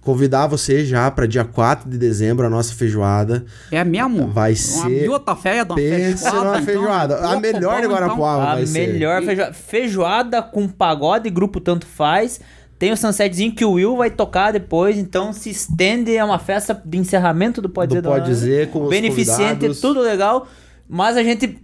Convidar 0.05 0.47
você 0.47 0.85
já 0.85 1.11
para 1.11 1.27
dia 1.27 1.45
4 1.45 1.89
de 1.89 1.97
dezembro 1.97 2.47
a 2.47 2.51
nossa 2.51 2.75
feijoada. 2.75 3.45
É 3.73 3.83
mesmo? 3.83 4.29
Vai 4.29 4.51
Uma 4.53 4.57
ser- 4.57 4.89
miúda 5.03 5.35
feia 5.35 5.65
de 5.65 5.71
uma 5.73 5.77
Pensa 5.77 6.31
numa 6.31 6.63
feijoada. 6.63 6.63
feijoada. 6.63 7.15
Então, 7.15 7.31
a 7.33 7.41
melhor 7.41 7.81
de 7.81 7.87
Guarapuava 7.89 8.43
A 8.43 8.55
vai 8.57 8.67
ser. 8.67 8.87
melhor 8.89 9.23
feijoada. 9.23 9.53
Feijoada 9.55 10.43
com 10.43 10.69
pagode, 10.69 11.31
grupo 11.31 11.59
tanto 11.61 11.87
faz. 11.87 12.39
Tem 12.79 12.93
o 12.93 12.97
sunsetzinho 12.97 13.55
que 13.55 13.65
o 13.65 13.73
Will 13.73 13.97
vai 13.97 14.11
tocar 14.11 14.53
depois, 14.53 14.99
então 14.99 15.33
se 15.33 15.49
estende, 15.49 16.15
é 16.15 16.23
uma 16.23 16.39
festa 16.39 16.79
de 16.85 16.99
encerramento 16.99 17.63
do 17.63 17.69
Pode 17.71 17.89
Do 17.89 17.95
Dizer. 17.95 18.03
do 18.03 18.09
Pode. 18.11 18.27
Dizer, 18.29 18.71
com 18.71 18.83
os 18.83 18.91
Beneficente, 18.91 19.39
convidados. 19.55 19.81
tudo 19.81 20.01
legal. 20.01 20.47
Mas 20.87 21.17
a 21.17 21.23
gente, 21.23 21.57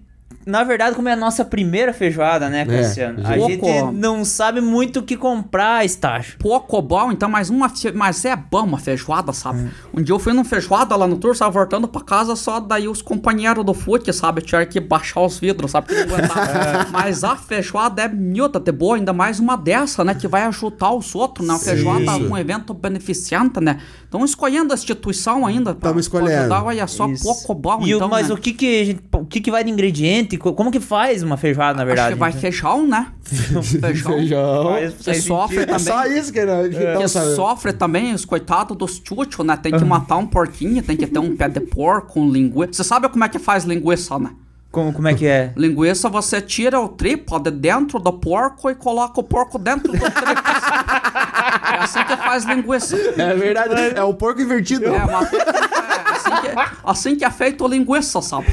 na 0.47 0.65
verdade, 0.65 0.97
como 0.97 1.09
é 1.09 1.13
a 1.13 1.17
nossa 1.17 1.45
primeira 1.45 1.93
feijoada, 1.93 2.49
né, 2.49 2.65
Cassiano? 2.65 3.21
a 3.27 3.39
gente- 3.39 3.59
Pouco. 3.59 3.93
não 3.93 4.25
sabe 4.25 4.61
muito 4.61 5.01
o 5.01 5.03
que 5.03 5.17
comprar, 5.17 5.85
Estácio. 5.85 6.37
pouco 6.39 6.81
bom, 6.81 7.13
então, 7.13 7.29
mas 7.29 7.51
uma 7.51 7.71
mas 7.95 8.25
é 8.25 8.35
bom 8.35 8.65
uma 8.65 8.79
feijoada, 8.79 9.33
sabe? 9.33 9.61
Hum. 9.61 9.69
Um 9.95 10.03
dia 10.03 10.15
eu 10.15 10.19
fui 10.19 10.33
numa 10.33 10.45
feijoada 10.45 10.97
lá 10.97 11.07
no 11.07 11.17
tour, 11.19 11.37
tava 11.37 11.51
voltando 11.51 11.87
pra 11.87 12.01
casa, 12.03 12.35
só 12.37 12.59
daí 12.61 12.89
os 12.89 13.03
companheiros 13.03 13.65
do 13.65 13.75
fute, 13.75 14.13
sabe? 14.13 14.41
Tiveram 14.43 14.67
que 14.67 14.81
baixar 14.81 15.21
os 15.21 15.39
vidros, 15.39 15.71
sabe? 15.71 15.89
Porque 15.89 16.05
não 16.05 16.15
aguentava. 16.17 16.87
mas 16.91 17.23
a 17.25 17.37
feijoada 17.37 18.03
é 18.03 18.09
miúda, 18.09 18.59
de 18.59 18.73
boa, 18.73 18.97
ainda 18.97 19.13
mais 19.13 19.39
uma 19.41 19.57
dessa, 19.57 20.03
né? 20.05 20.15
Que 20.15 20.27
vai 20.27 20.43
ajudar 20.43 20.93
os 20.93 21.15
outros, 21.15 21.47
né? 21.47 21.55
A 21.55 21.59
feijoada 21.59 22.03
é 22.05 22.15
um 22.17 22.37
evento 22.37 22.73
beneficente, 22.73 23.61
né? 23.61 23.79
Então 24.09 24.25
escolhendo 24.25 24.73
a 24.73 24.75
instituição 24.75 25.47
ainda. 25.47 25.75
pra 25.75 25.93
escolhendo. 25.99 26.41
ajudar, 26.41 26.65
olha 26.65 26.87
só, 26.87 27.07
Isso. 27.09 27.23
pouco 27.23 27.55
bom, 27.55 27.81
E 27.87 27.95
o- 27.95 27.97
então, 27.97 28.09
mas 28.09 28.29
né? 28.29 28.35
o 28.35 28.37
que 28.37 28.53
que, 28.53 28.81
a 28.81 28.85
gente- 28.85 29.03
o 29.13 29.25
que 29.27 29.41
que 29.41 29.51
vai 29.51 29.63
de 29.63 29.71
ingrediente? 29.71 30.30
Co- 30.39 30.53
Como 30.53 30.71
que 30.71 30.81
faz 30.81 31.23
uma 31.23 31.37
feijoada, 31.37 31.79
na 31.79 31.85
verdade? 31.85 32.09
Acho 32.09 32.15
que 32.17 32.21
vai 32.21 32.33
gente? 32.33 32.41
feijão, 32.41 32.87
né? 32.87 33.07
feijão. 33.23 34.13
Feijão. 34.13 34.65
Sofre 35.23 35.57
sentido. 35.57 35.61
É 35.61 35.67
também. 35.67 35.79
só 35.79 36.05
isso 36.07 36.33
que 36.33 36.45
não. 36.45 36.63
que 36.63 36.69
que 36.71 36.77
tamo 36.85 37.09
sabendo. 37.09 37.37
sofre 37.37 37.73
também 37.73 38.15
os 38.15 38.25
coitados 38.25 38.77
dos 38.77 38.99
tchutchos, 38.99 39.45
né? 39.45 39.57
Tem 39.57 39.73
que 39.77 39.85
matar 39.85 40.17
um 40.17 40.27
porquinho, 40.27 40.83
tem 40.83 40.97
que 40.97 41.07
ter 41.07 41.19
um 41.19 41.37
pé 41.37 41.49
de 41.49 41.61
porco, 41.61 42.21
um 42.21 42.31
linguiça. 42.31 42.73
Você 42.75 42.85
sabe 42.85 43.09
como 43.09 43.25
é 43.25 43.29
que 43.29 43.39
faz 43.39 43.65
linguiça, 43.65 44.19
né? 44.19 44.31
Como, 44.73 44.93
como 44.93 45.09
é 45.09 45.15
que 45.15 45.27
é? 45.27 45.53
Linguiça, 45.59 46.09
você 46.09 46.41
tira 46.41 46.79
o 46.81 46.89
trípode 46.89 47.51
dentro 47.51 47.99
do 47.99 48.13
porco 48.13 48.71
e 48.71 48.75
coloca 48.77 49.19
o 49.19 49.23
porco 49.25 49.59
dentro 49.59 49.91
do 49.91 49.99
trípode. 49.99 50.13
é 51.51 51.79
assim 51.79 52.05
que 52.05 52.17
faz 52.17 52.45
linguiça. 52.45 52.97
É 52.97 53.35
verdade. 53.35 53.75
É 53.97 54.03
o 54.03 54.15
porco 54.15 54.41
invertido. 54.41 54.87
É, 54.87 54.91
uma... 54.91 55.23
é 55.23 56.13
assim, 56.13 56.31
que, 56.41 56.71
assim 56.85 57.17
que 57.17 57.25
é 57.25 57.31
feito 57.31 57.67
linguiça, 57.67 58.23
sabe? 58.23 58.47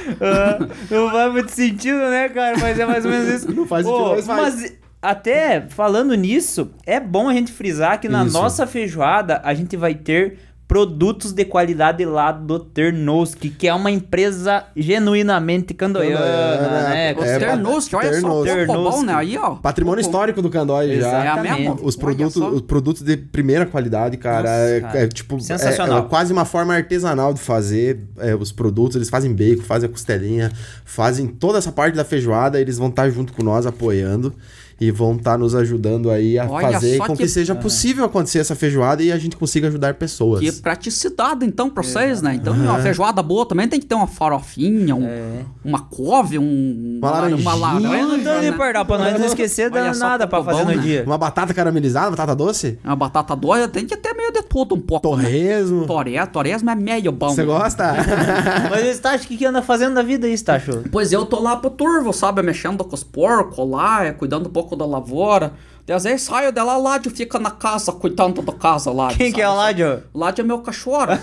Não 0.89 1.09
faz 1.09 1.31
muito 1.31 1.51
sentido, 1.51 1.99
né, 2.09 2.29
cara? 2.29 2.57
Mas 2.59 2.79
é 2.79 2.85
mais 2.85 3.05
ou 3.05 3.11
menos 3.11 3.27
isso. 3.27 3.51
Não 3.51 3.67
faz 3.67 3.85
sentido, 3.85 4.09
mas 4.09 4.25
faz. 4.25 4.61
Mas 4.61 4.87
até 5.01 5.61
falando 5.69 6.15
nisso, 6.15 6.71
é 6.85 6.99
bom 6.99 7.29
a 7.29 7.33
gente 7.33 7.51
frisar 7.51 7.99
que 7.99 8.09
na 8.09 8.25
Isso. 8.25 8.33
nossa 8.33 8.65
feijoada 8.65 9.39
a 9.43 9.53
gente 9.53 9.77
vai 9.77 9.93
ter 9.93 10.39
produtos 10.68 11.32
de 11.32 11.45
qualidade 11.45 12.03
lá 12.03 12.32
do 12.32 12.59
Ternoski, 12.59 13.49
que 13.49 13.68
é 13.68 13.74
uma 13.74 13.89
empresa 13.89 14.65
genuinamente 14.76 15.74
candoiana, 15.74 16.89
né? 16.89 17.11
é, 17.11 17.15
Os 17.18 17.26
é, 17.26 17.39
ternos, 17.39 17.88
que 17.88 17.95
olha 17.95 18.20
só, 18.20 18.43
Ternos. 18.43 18.65
pouco 18.65 18.84
bom, 18.84 18.89
Ternos. 18.89 19.03
né? 19.05 19.13
Aí, 19.13 19.38
ó. 19.38 19.55
Patrimônio 19.55 20.01
histórico 20.01 20.41
do 20.41 20.49
Candói 20.49 20.99
já. 20.99 21.07
É 21.07 21.15
a 21.15 21.22
Exatamente. 21.24 21.59
mesma? 21.59 21.78
Os 21.82 21.95
produtos, 21.95 22.34
só. 22.34 22.49
os 22.49 22.61
produtos 22.61 23.01
de 23.01 23.15
primeira 23.15 23.65
qualidade, 23.65 24.18
cara. 24.18 24.41
Nossa, 24.41 24.51
é, 24.51 24.82
cara. 24.82 24.99
é 24.99 25.07
tipo. 25.07 25.39
Sensacional. 25.39 25.99
É, 25.99 26.05
é 26.05 26.09
quase 26.09 26.34
uma 26.34 26.43
forma 26.43 26.76
artesanal 26.76 27.34
de 27.34 27.39
fazer 27.39 28.01
é, 28.18 28.36
os 28.36 28.51
produtos. 28.51 28.97
Eles 28.97 29.09
fazem 29.09 29.34
bacon, 29.34 29.63
fazem 29.63 29.88
a 29.88 29.91
costelinha, 29.91 30.51
fazem 30.84 31.28
toda 31.28 31.59
essa 31.59 31.72
parte 31.72 31.95
da 31.95 32.03
feijoada. 32.03 32.59
Eles 32.59 32.78
vão 32.78 32.89
estar 32.89 33.09
junto 33.09 33.32
com 33.32 33.41
nós, 33.41 33.65
apoiando. 33.65 34.34
E 34.80 34.91
vão 34.91 35.15
estar 35.15 35.38
nos 35.39 35.55
ajudando 35.55 36.11
aí 36.11 36.38
a 36.38 36.45
Olha 36.47 36.71
fazer 36.73 36.99
com 36.99 37.15
que, 37.15 37.23
que- 37.23 37.28
seja 37.28 37.55
possível 37.55 38.05
acontecer 38.05 38.38
essa 38.39 38.55
feijoada 38.55 39.01
e 39.01 39.11
a 39.11 39.17
gente 39.17 39.36
consiga 39.36 39.67
ajudar 39.69 39.95
pessoas. 39.95 40.39
Que 40.39 40.51
praticidade, 40.51 41.45
então, 41.45 41.67
pra 41.69 41.82
vocês, 41.82 42.21
né? 42.21 42.36
Então, 42.36 42.53
uma 42.53 42.80
feijoada 42.80 43.23
boa 43.23 43.43
também 43.47 43.67
tem 43.67 43.80
que 43.80 43.86
ter 43.88 43.95
uma 43.95 44.05
farofinha, 44.05 44.95
um- 44.95 45.05
É. 45.07 45.41
uma 45.65 45.80
couve, 45.80 46.38
um, 46.38 46.99
Uma 47.01 47.09
laranjinha. 47.11 47.41
uma 47.41 47.55
laranja, 47.55 47.88
Mas 47.89 48.23
não 48.23 48.41
né? 48.41 48.51
pardal 48.51 48.86
pra 48.86 48.97
nós 48.99 49.19
não 49.19 49.25
esquecer 49.25 49.71
Olha 49.73 49.93
nada 49.95 50.28
pra 50.28 50.39
pouco 50.43 50.51
fazer 50.51 50.63
bom, 50.65 50.71
no 50.71 50.78
né? 50.78 50.82
dia. 50.84 51.03
Uma 51.05 51.17
batata 51.17 51.53
caramelizada, 51.53 52.11
batata 52.11 52.36
doce? 52.36 52.78
Uma 52.84 52.95
batata 52.95 53.36
doida 53.36 53.67
tem 53.67 53.86
que 53.86 53.97
ter 53.97 54.13
meio 54.13 54.32
de 54.32 54.43
tudo 54.43 54.75
um 54.75 54.80
pouco. 54.80 55.15
né? 55.17 55.23
Torresmo. 55.23 55.86
Toré, 55.88 56.23
torresmo 56.28 56.69
é 56.69 56.75
meio 56.75 57.11
bom. 57.11 57.30
Você 57.30 57.41
né? 57.41 57.47
gosta? 57.47 57.93
Mas 58.69 58.84
o 58.84 58.88
Estácio, 58.89 59.25
o 59.25 59.28
que, 59.28 59.38
que 59.38 59.45
anda 59.45 59.61
fazendo 59.61 59.95
da 59.95 60.03
vida 60.03 60.28
aí, 60.28 60.34
Estácio? 60.34 60.84
Pois 60.91 61.11
eu 61.11 61.25
tô 61.25 61.41
lá 61.41 61.55
pro 61.55 61.69
turvo, 61.71 62.13
sabe? 62.13 62.41
Mexendo 62.43 62.84
com 62.84 62.93
os 62.93 63.03
porcos 63.03 63.67
lá, 63.69 64.05
é, 64.05 64.11
cuidando 64.11 64.47
um 64.47 64.51
pouco 64.51 64.66
da 64.76 64.86
lavoura. 64.86 65.53
Às 65.89 66.03
vezes 66.03 66.24
saio 66.24 66.51
dela, 66.51 66.78
o 66.78 66.84
Ládio 66.84 67.09
fica 67.09 67.39
na 67.39 67.49
casa, 67.49 67.93
cuidando 67.93 68.41
da 68.41 68.51
casa 68.51 68.91
lá. 68.91 69.07
Quem 69.07 69.32
que 69.32 69.41
é 69.41 69.47
o 69.47 69.55
Ládio? 69.55 70.03
O 70.13 70.20
Ládio 70.20 70.41
é 70.41 70.45
meu 70.45 70.59
cachorro. 70.59 71.07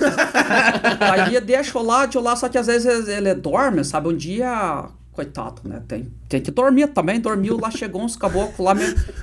Aí 1.00 1.34
eu 1.34 1.40
deixo 1.42 1.78
o 1.78 1.82
Ládio 1.82 2.20
lá, 2.22 2.34
só 2.34 2.48
que 2.48 2.56
às 2.56 2.66
vezes 2.66 3.06
ele 3.06 3.34
dorme, 3.34 3.84
sabe? 3.84 4.08
Um 4.08 4.16
dia, 4.16 4.86
coitado, 5.14 5.62
né? 5.64 5.82
Tem, 5.86 6.08
tem 6.28 6.40
que 6.40 6.50
dormir 6.50 6.88
também. 6.88 7.20
Dormiu 7.20 7.58
lá, 7.60 7.70
chegou 7.70 8.02
uns 8.02 8.16
caboclos 8.16 8.58
lá, 8.58 8.74
me, 8.74 8.82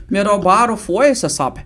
me 0.10 0.22
roubaram 0.22 0.78
foice, 0.78 1.28
sabe? 1.30 1.62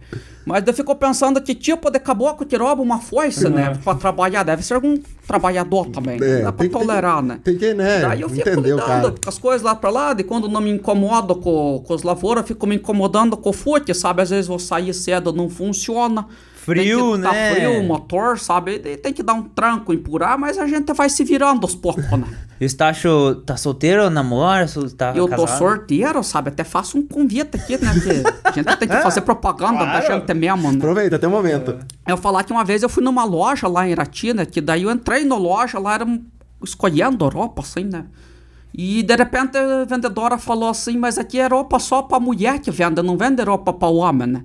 Mas 0.45 0.63
eu 0.67 0.73
fico 0.75 0.95
pensando 0.95 1.41
que 1.41 1.55
tipo 1.55 1.89
de 1.89 1.99
caboclo 1.99 2.45
que 2.45 2.55
rouba 2.55 2.79
uma 2.81 2.99
foice, 2.99 3.49
né? 3.49 3.73
Pra 3.83 3.95
trabalhar. 3.95 4.43
Deve 4.43 4.61
ser 4.63 4.75
algum 4.75 4.95
trabalhador 5.25 5.87
também. 5.87 6.19
É, 6.21 6.41
Dá 6.43 6.51
pra 6.51 6.65
que- 6.67 6.71
tolerar, 6.71 7.23
né? 7.23 7.39
Tem 7.43 7.57
que, 7.57 7.73
né? 7.73 8.01
Daí 8.01 8.21
eu 8.21 8.29
fico 8.29 8.47
Entendeu, 8.49 8.75
lidando 8.77 8.85
cara? 8.85 9.11
com 9.23 9.29
as 9.29 9.37
coisas 9.39 9.63
lá 9.63 9.73
pra 9.73 9.89
lá, 9.89 10.13
de 10.13 10.23
quando 10.23 10.47
não 10.47 10.61
me 10.61 10.69
incomodo 10.69 11.35
com, 11.37 11.83
com 11.87 11.93
os 11.95 12.03
lavouras, 12.03 12.43
eu 12.43 12.47
fico 12.47 12.67
me 12.67 12.75
incomodando 12.75 13.35
com 13.35 13.49
o 13.49 13.53
fute, 13.53 13.91
sabe? 13.95 14.21
Às 14.21 14.29
vezes 14.29 14.45
vou 14.47 14.59
sair 14.59 14.93
cedo, 14.93 15.33
não 15.33 15.49
funciona. 15.49 16.27
Frio, 16.65 17.11
tem 17.11 17.21
que 17.21 17.27
Tá 17.27 17.31
né? 17.31 17.53
frio 17.53 17.79
o 17.79 17.83
motor, 17.83 18.39
sabe? 18.39 18.79
Tem 18.79 19.13
que 19.13 19.21
dar 19.21 19.33
um 19.33 19.43
tranco, 19.43 19.93
empurrar, 19.93 20.37
mas 20.37 20.57
a 20.57 20.65
gente 20.65 20.91
vai 20.93 21.07
se 21.09 21.23
virando 21.23 21.63
aos 21.63 21.75
poucos, 21.75 22.03
né? 22.09 22.25
Estácio 22.59 23.35
tá 23.45 23.55
solteiro, 23.55 24.09
namora, 24.09 24.65
tá 24.97 25.13
eu 25.15 25.27
tô 25.27 25.41
casado? 25.41 25.57
sorteiro, 25.59 26.23
sabe? 26.23 26.49
Até 26.49 26.63
faço 26.63 26.97
um 26.97 27.05
convite 27.05 27.55
aqui, 27.55 27.77
né? 27.77 27.93
Que 27.99 28.49
a 28.49 28.51
gente 28.51 28.77
tem 28.77 28.87
que 28.87 29.01
fazer 29.01 29.21
propaganda 29.21 29.85
da 29.85 30.01
gente 30.01 30.33
mesmo, 30.33 30.71
né? 30.71 30.77
Aproveita, 30.77 31.17
até 31.17 31.27
o 31.27 31.31
momento. 31.31 31.77
Eu 32.07 32.17
falar 32.17 32.43
que 32.43 32.51
uma 32.51 32.63
vez 32.63 32.81
eu 32.81 32.89
fui 32.89 33.03
numa 33.03 33.25
loja 33.25 33.67
lá 33.67 33.87
em 33.87 33.91
Irati, 33.91 34.33
né? 34.33 34.45
Que 34.45 34.61
daí 34.61 34.83
eu 34.83 34.91
entrei 34.91 35.23
na 35.25 35.37
loja, 35.37 35.77
lá 35.77 35.95
era 35.95 36.07
escolhendo 36.63 37.27
roupa, 37.27 37.61
assim, 37.61 37.83
né? 37.83 38.05
E 38.73 39.03
de 39.03 39.15
repente 39.15 39.57
a 39.57 39.85
vendedora 39.85 40.37
falou 40.37 40.69
assim, 40.69 40.97
mas 40.97 41.17
aqui 41.17 41.39
é 41.39 41.47
roupa 41.47 41.77
só 41.79 42.01
pra 42.01 42.19
mulher 42.19 42.59
que 42.59 42.71
vende, 42.71 43.01
não 43.01 43.17
vende 43.17 43.43
roupa 43.43 43.71
pra 43.71 43.87
homem, 43.87 44.27
né? 44.27 44.43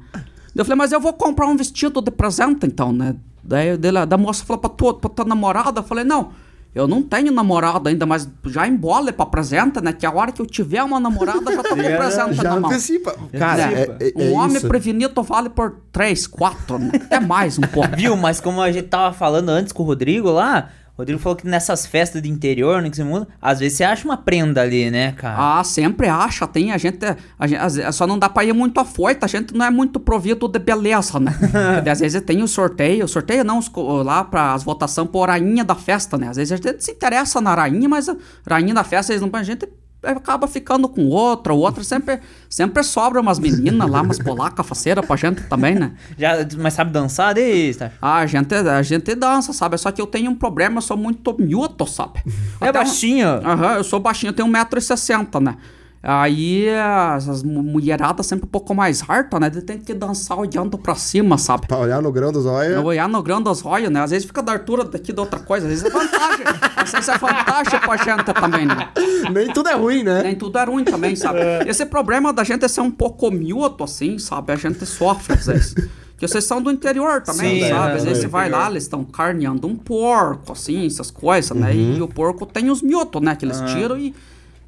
Eu 0.61 0.65
falei, 0.65 0.77
mas 0.77 0.93
eu 0.93 1.01
vou 1.01 1.13
comprar 1.13 1.47
um 1.47 1.57
vestido 1.57 2.01
de 2.03 2.11
presente 2.11 2.67
então, 2.67 2.93
né? 2.93 3.17
Daí 3.43 3.77
dele- 3.77 4.05
da 4.07 4.17
moça 4.19 4.45
falou 4.45 4.61
pra 4.61 4.71
tua, 4.71 4.95
pra 4.99 5.09
tua 5.11 5.25
namorada, 5.25 5.81
eu 5.81 5.85
falei, 5.85 6.05
não, 6.05 6.31
eu 6.75 6.87
não 6.87 7.03
tenho 7.03 7.33
namorada 7.33 7.89
ainda, 7.91 8.05
mas 8.07 8.29
já 8.47 8.69
embole 8.69 9.11
pra 9.11 9.27
presente, 9.27 9.81
né? 9.81 9.93
Que 9.93 10.05
a 10.07 10.13
hora 10.15 10.31
que 10.31 10.41
eu 10.41 10.47
tiver 10.47 10.83
uma 10.85 11.01
namorada, 11.01 11.51
já 11.53 11.63
tô 11.63 11.71
com 11.71 11.75
o 11.81 11.97
presente 11.97 12.35
Já 12.35 12.43
na 12.55 12.61
mão. 12.61 12.71
antecipa. 12.71 13.15
Cara, 13.39 13.63
é, 13.63 13.67
antecipa. 13.91 13.97
é, 14.21 14.29
é 14.29 14.31
um 14.31 14.35
homem 14.35 14.57
isso. 14.59 14.69
prevenido 14.69 15.23
vale 15.23 15.49
por 15.49 15.77
3, 15.91 16.27
4, 16.27 16.79
né? 16.79 16.91
Até 16.95 17.19
mais 17.19 17.59
um 17.59 17.63
pouco. 17.63 17.89
Viu? 17.97 18.17
Mas 18.17 18.41
como 18.41 18.61
a 18.61 18.71
gente 18.71 18.87
tava 18.89 19.13
falando 19.15 19.49
antes 19.49 19.73
com 19.73 19.83
o 19.83 19.87
Rodrigo 19.87 20.31
lá, 20.31 20.69
Rodrigo 21.01 21.21
falou 21.21 21.37
que 21.37 21.47
nessas 21.47 21.87
festas 21.87 22.23
de 22.23 22.31
interior, 22.31 22.81
né, 22.81 22.91
que 22.91 22.97
você 22.97 23.05
muda, 23.05 23.29
às 23.41 23.61
vezes 23.61 23.79
você 23.79 23.85
acha 23.85 24.05
uma 24.05 24.17
prenda 24.17 24.61
ali, 24.63 24.91
né, 24.91 25.13
cara? 25.13 25.61
Ah, 25.61 25.65
sempre 25.65 26.09
acha, 26.09 26.47
tem. 26.47 26.73
A 26.73 26.79
gente, 26.79 27.05
a 27.39 27.47
gente 27.47 27.93
só 27.93 28.07
não 28.07 28.19
dá 28.19 28.29
pra 28.29 28.45
ir 28.45 28.53
muito 28.53 28.79
afoito, 28.79 29.25
a 29.25 29.29
gente 29.29 29.55
não 29.55 29.65
é 29.65 29.71
muito 29.71 29.99
provido 29.99 30.49
de 30.49 30.59
beleza, 30.59 31.19
né? 31.19 31.35
Às 31.91 32.01
vezes 32.01 32.21
tem 32.23 32.43
o 32.43 32.49
sorteio, 32.49 33.09
sorteio 33.09 33.45
não, 33.45 33.59
os 33.59 33.71
lá 34.05 34.25
para 34.25 34.55
as 34.55 34.63
votações 34.63 35.09
por 35.09 35.29
rainha 35.29 35.65
da 35.65 35.75
festa, 35.75 36.17
né? 36.17 36.29
Às 36.29 36.37
vezes 36.37 36.53
a 36.53 36.57
gente 36.57 36.85
se 36.85 36.93
interessa 36.93 37.41
na 37.41 37.55
rainha, 37.55 37.89
mas 37.89 38.09
a 38.09 38.17
rainha 38.49 38.75
da 38.75 38.85
festa, 38.85 39.13
eles 39.13 39.23
não, 39.23 39.31
a 39.33 39.43
gente 39.43 39.69
acaba 40.03 40.47
ficando 40.49 40.89
com 40.89 41.07
outra, 41.09 41.53
outra 41.53 41.85
sempre, 41.85 42.21
sempre 42.49 42.83
sobra 42.83 43.21
umas 43.21 43.39
meninas 43.39 43.89
lá, 43.91 44.01
umas 44.03 44.19
polacas 44.19 44.67
faceiras 44.67 45.05
pra 45.05 45.17
gente 45.17 45.43
também, 45.43 45.75
né? 45.75 45.93
Já, 46.19 46.35
mas 46.59 46.75
sabe 46.75 46.91
dançar 46.91 47.35
daí, 47.35 47.69
Estácio? 47.71 47.99
Ah, 48.01 48.17
a 48.19 48.27
gente, 48.27 48.55
a 48.55 48.83
gente 48.83 49.15
dança, 49.15 49.53
sabe? 49.53 49.77
Só 49.79 49.91
que 49.93 50.01
eu 50.01 50.07
tenho 50.07 50.31
um 50.31 50.35
problema, 50.35 50.79
eu 50.79 50.83
sou 50.83 50.97
muito 50.97 51.37
miúdo, 51.39 51.87
sabe? 51.87 52.21
É 52.61 52.69
Até 52.69 52.81
um- 52.81 52.83
baixinho. 52.85 53.29
Aham, 53.29 53.75
eu 53.75 53.85
sou 53.85 54.01
baixinho, 54.01 54.31
eu 54.31 54.35
tenho 54.35 54.49
1,60m, 54.49 55.41
né? 55.41 55.57
Aí 56.03 56.67
as, 56.71 57.29
as 57.29 57.43
mu- 57.43 57.63
mulheradas 57.63 58.25
sempre 58.27 58.47
um 58.47 58.49
pouco 58.49 58.75
mais 58.75 59.03
harta, 59.07 59.39
né? 59.39 59.51
Tem 59.51 59.79
que 59.79 59.93
dançar 59.93 60.39
olhando 60.39 60.79
pra 60.79 60.95
cima, 60.95 61.37
sabe? 61.37 61.67
Pra 61.67 61.77
olhar 61.77 62.01
no 62.01 62.11
grão 62.11 62.33
dos 62.33 62.47
olhos. 62.47 62.73
Eu 62.73 62.85
olhar 62.85 63.07
no 63.09 63.23
grão 63.23 63.43
dos 63.43 63.65
olhos, 63.67 63.91
né? 63.91 64.01
Às 64.01 64.11
vezes 64.11 64.27
fica 64.27 64.43
da 64.43 64.53
altura 64.53 64.85
daqui 64.85 65.13
da 65.13 65.21
outra 65.23 65.39
coisa, 65.41 65.67
às 65.67 65.71
vezes 65.73 65.85
é 65.85 65.91
vantagem. 65.91 66.45
às 66.77 66.91
vezes 66.91 67.09
é 67.09 67.19
vantagem 67.19 67.81
pra 67.81 67.97
gente 67.99 68.25
também, 68.33 68.65
né? 68.67 68.89
Nem 69.31 69.53
tudo 69.53 69.69
é 69.69 69.75
ruim, 69.75 70.03
né? 70.03 70.23
Nem 70.23 70.35
tudo 70.35 70.59
é 70.59 70.65
ruim 70.65 70.85
também, 70.85 71.15
sabe? 71.17 71.39
Esse 71.67 71.85
problema 71.85 72.33
da 72.33 72.45
gente 72.45 72.65
é 72.65 72.69
ser 72.69 72.81
um 72.81 72.91
pouco 72.91 73.31
miúdo, 73.31 73.85
assim, 73.85 74.19
sabe? 74.19 74.53
A 74.55 74.57
gente 74.57 74.87
sofre 74.87 75.35
às 75.35 75.47
vezes. 75.47 75.75
Porque 76.13 76.29
vocês 76.29 76.45
são 76.45 76.61
do 76.63 76.71
interior 76.71 77.23
também, 77.23 77.63
Sim, 77.63 77.69
sabe? 77.71 77.93
é, 77.93 77.97
Às 77.97 78.05
vezes 78.05 78.19
do 78.19 78.23
você 78.23 78.29
vai 78.29 78.51
lá, 78.51 78.71
eles 78.71 78.83
estão 78.83 79.03
carneando 79.05 79.67
um 79.67 79.75
porco, 79.75 80.53
assim, 80.53 80.87
essas 80.87 81.11
coisas, 81.11 81.51
né? 81.57 81.75
E 81.75 82.01
o 82.03 82.09
porco 82.09 82.45
tem 82.47 82.71
os 82.71 82.81
miotos, 82.83 83.21
né? 83.23 83.35
Que 83.37 83.45
eles 83.47 83.59
tiram 83.73 83.97
e, 83.97 84.15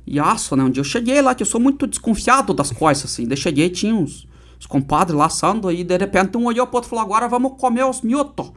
e 0.07 0.19
aço, 0.19 0.57
né? 0.57 0.65
Um 0.65 0.71
dia 0.71 0.81
eu 0.81 0.85
cheguei 0.85 1.21
lá, 1.21 1.35
que 1.35 1.43
eu 1.43 1.47
sou 1.47 1.61
muito 1.61 1.87
desconfiado 1.87 2.53
das 2.53 2.71
coisas, 2.71 3.05
assim. 3.05 3.27
Daí 3.27 3.37
cheguei, 3.37 3.71
tinha 3.71 3.95
uns, 3.95 4.27
uns 4.59 4.67
compadres 4.67 5.17
lá 5.17 5.27
assando, 5.27 5.69
aí 5.69 5.85
de 5.85 5.97
repente 5.97 6.37
um 6.37 6.47
olhou 6.47 6.67
pro 6.67 6.77
outro 6.77 6.89
e 6.89 6.91
falou, 6.91 7.05
agora 7.05 7.29
vamos 7.29 7.53
comer 7.59 7.85
os 7.85 8.03
miotos. 8.03 8.53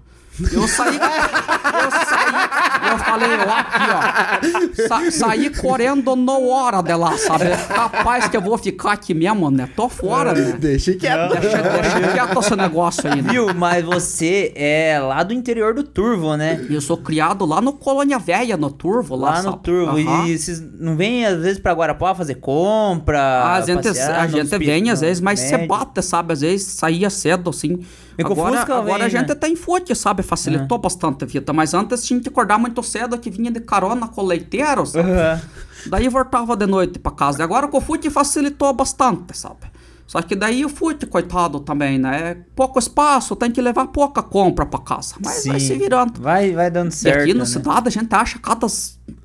Eu 0.52 0.68
saí, 0.68 0.96
eu 0.96 1.92
saí, 1.92 2.90
eu 2.92 2.98
falei, 3.00 3.30
ó, 3.38 3.52
aqui, 3.54 4.82
ó, 4.84 4.88
sa- 4.88 5.12
saí 5.12 5.50
correndo 5.50 6.14
na 6.16 6.34
hora 6.38 6.82
de 6.82 6.94
lá, 6.94 7.18
sabe? 7.18 7.46
Capaz 7.74 8.28
que 8.28 8.36
eu 8.36 8.42
vou 8.42 8.58
ficar 8.58 8.92
aqui 8.94 9.14
mesmo, 9.14 9.50
né? 9.50 9.70
Tô 9.76 9.88
fora, 9.88 10.34
né? 10.34 10.58
Deixa 10.60 10.94
quieto. 10.94 11.40
Deixa, 11.40 11.58
deixa 11.62 12.08
quieto 12.12 12.40
esse 12.40 12.56
negócio 12.56 13.10
aí, 13.10 13.22
né? 13.22 13.32
Viu? 13.32 13.54
Mas 13.54 13.86
você 13.86 14.52
é 14.56 15.00
lá 15.00 15.24
do 15.24 15.34
interior 15.34 15.74
do 15.74 15.84
Turvo, 15.84 16.36
né? 16.36 16.66
Eu 16.70 16.82
sou 16.82 16.98
criado 16.98 17.46
lá 17.46 17.62
no 17.62 17.72
Colônia 17.74 18.20
Velha, 18.20 18.58
no 18.58 18.70
Turvo, 18.70 19.16
lá, 19.16 19.32
Lá 19.32 19.38
no 19.44 19.52
sabe? 19.52 19.64
Turvo. 19.64 19.98
Aham. 19.98 20.28
E 20.28 20.38
vocês 20.38 20.62
não 20.80 20.98
vêm 20.98 21.26
às 21.26 21.38
vezes 21.42 21.60
pra 21.60 21.72
Guarapó 21.74 22.14
fazer 22.14 22.36
compra? 22.36 23.54
a 23.54 23.62
gente, 23.62 23.84
passear 23.84 24.20
a 24.20 24.28
gente 24.28 24.58
vem 24.58 24.90
às 24.90 25.00
vezes, 25.02 25.22
mas 25.22 25.40
você 25.40 25.58
bate, 25.66 26.02
sabe? 26.02 26.34
Às 26.34 26.42
vezes 26.42 26.68
saía 26.68 27.10
cedo, 27.10 27.50
assim. 27.50 27.80
Com 28.24 28.32
agora 28.34 28.62
agora 28.62 28.84
vem, 28.98 29.04
a 29.06 29.10
gente 29.10 29.30
né? 29.30 29.36
tem 29.36 29.56
fute, 29.56 29.94
sabe? 29.96 30.24
Facilitou 30.24 30.78
bastante 30.78 31.24
a 31.24 31.28
vida. 31.28 31.52
Mas 31.52 31.74
antes 31.74 32.06
tinha 32.06 32.20
que 32.20 32.30
acordar 32.30 32.58
muito 32.58 32.82
cedo, 32.84 33.18
que 33.18 33.30
vinha 33.30 33.52
de 33.52 33.60
carona 33.60 34.08
com 34.08 34.24
leiteiro, 34.24 34.86
sabe? 34.86 35.10
Aham. 35.12 35.42
Daí 35.88 36.08
voltava 36.10 36.56
de 36.56 36.66
noite 36.66 36.98
pra 37.00 37.12
casa. 37.12 37.40
E 37.40 37.44
agora 37.44 37.68
com 37.68 37.78
o 37.78 37.82
fute 37.82 38.10
facilitou 38.10 38.74
bastante, 38.74 39.38
sabe? 39.38 39.76
Só 40.08 40.22
que 40.22 40.36
daí 40.36 40.64
o 40.64 40.70
fute, 40.70 41.06
coitado, 41.08 41.60
também, 41.60 41.98
né? 41.98 42.32
É 42.32 42.38
pouco 42.56 42.78
espaço, 42.78 43.36
tem 43.36 43.52
que 43.52 43.60
levar 43.60 43.88
pouca 43.88 44.22
compra 44.22 44.66
pra 44.66 44.80
casa. 44.80 45.16
Mas 45.24 45.46
vai 45.46 45.60
Sim. 45.60 45.68
se 45.68 45.78
virando. 45.78 46.22
Vai, 46.22 46.52
vai 46.54 46.70
dando 46.70 46.92
E 46.92 46.96
certo. 46.96 47.22
aqui 47.24 47.34
na 47.34 47.40
né? 47.40 47.46
cidade 47.46 47.88
a 47.88 47.92
gente 47.92 48.14
acha 48.14 48.38
cada 48.40 48.68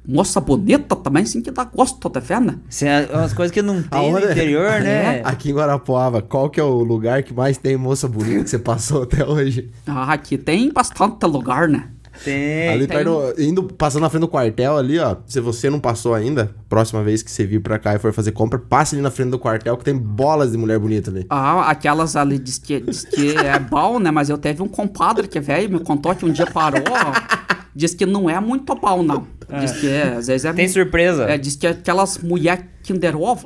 moça 0.06 0.40
bonita 0.40 0.96
também, 0.96 1.22
assim, 1.22 1.40
que 1.40 1.50
dá 1.50 1.64
gosto 1.64 2.08
de 2.08 2.20
ver, 2.20 2.40
né? 2.40 2.56
Isso 2.68 2.84
é 2.84 3.08
umas 3.12 3.32
coisas 3.32 3.52
que 3.52 3.62
não 3.62 3.82
tem 3.82 4.10
no 4.10 4.16
Aonde? 4.16 4.32
interior, 4.32 4.80
né? 4.80 5.20
Aqui 5.24 5.50
em 5.50 5.54
Guarapuava, 5.54 6.22
qual 6.22 6.48
que 6.50 6.58
é 6.58 6.64
o 6.64 6.82
lugar 6.82 7.22
que 7.22 7.32
mais 7.34 7.56
tem 7.58 7.76
moça 7.76 8.08
bonita 8.08 8.44
que 8.44 8.50
você 8.50 8.58
passou 8.58 9.02
até 9.02 9.24
hoje? 9.26 9.70
Ah, 9.86 10.12
aqui 10.12 10.36
tem 10.38 10.72
bastante 10.72 11.24
lugar, 11.26 11.68
né? 11.68 11.88
Tem. 12.24 12.68
ali 12.68 12.86
tem. 12.86 12.98
perto, 12.98 13.34
indo, 13.40 13.62
passando 13.62 14.02
na 14.02 14.10
frente 14.10 14.22
do 14.22 14.28
quartel 14.28 14.76
ali, 14.76 14.98
ó. 14.98 15.16
Se 15.26 15.40
você 15.40 15.70
não 15.70 15.80
passou 15.80 16.12
ainda, 16.12 16.54
próxima 16.68 17.02
vez 17.02 17.22
que 17.22 17.30
você 17.30 17.46
vir 17.46 17.60
pra 17.62 17.78
cá 17.78 17.94
e 17.94 17.98
for 17.98 18.12
fazer 18.12 18.32
compra, 18.32 18.58
passe 18.58 18.94
ali 18.94 19.02
na 19.02 19.10
frente 19.10 19.30
do 19.30 19.38
quartel 19.38 19.76
que 19.76 19.84
tem 19.84 19.96
bolas 19.96 20.52
de 20.52 20.58
mulher 20.58 20.78
bonita 20.78 21.10
ali. 21.10 21.24
Ah, 21.30 21.70
aquelas 21.70 22.16
ali 22.16 22.38
diz 22.38 22.58
que, 22.58 22.80
diz 22.80 23.04
que 23.04 23.34
é 23.36 23.58
bom, 23.58 23.98
né? 23.98 24.10
Mas 24.10 24.28
eu 24.28 24.36
teve 24.36 24.60
um 24.62 24.68
compadre 24.68 25.28
que, 25.28 25.40
velho, 25.40 25.70
me 25.70 25.80
contou 25.80 26.14
que 26.14 26.26
um 26.26 26.32
dia 26.32 26.46
parou, 26.46 26.82
diz 27.80 27.94
que 27.94 28.04
não 28.04 28.28
é 28.28 28.38
muito 28.38 28.74
bom, 28.74 29.02
não. 29.02 29.26
Diz 29.58 29.72
que 29.72 29.88
é, 29.88 30.14
às 30.18 30.26
vezes 30.26 30.44
é... 30.44 30.52
Tem 30.52 30.68
surpresa. 30.68 31.24
É, 31.24 31.38
diz 31.38 31.56
que 31.56 31.66
é 31.66 31.70
aquelas 31.70 32.18
mulher 32.18 32.68
Kinder 32.82 33.16
Ovo, 33.16 33.42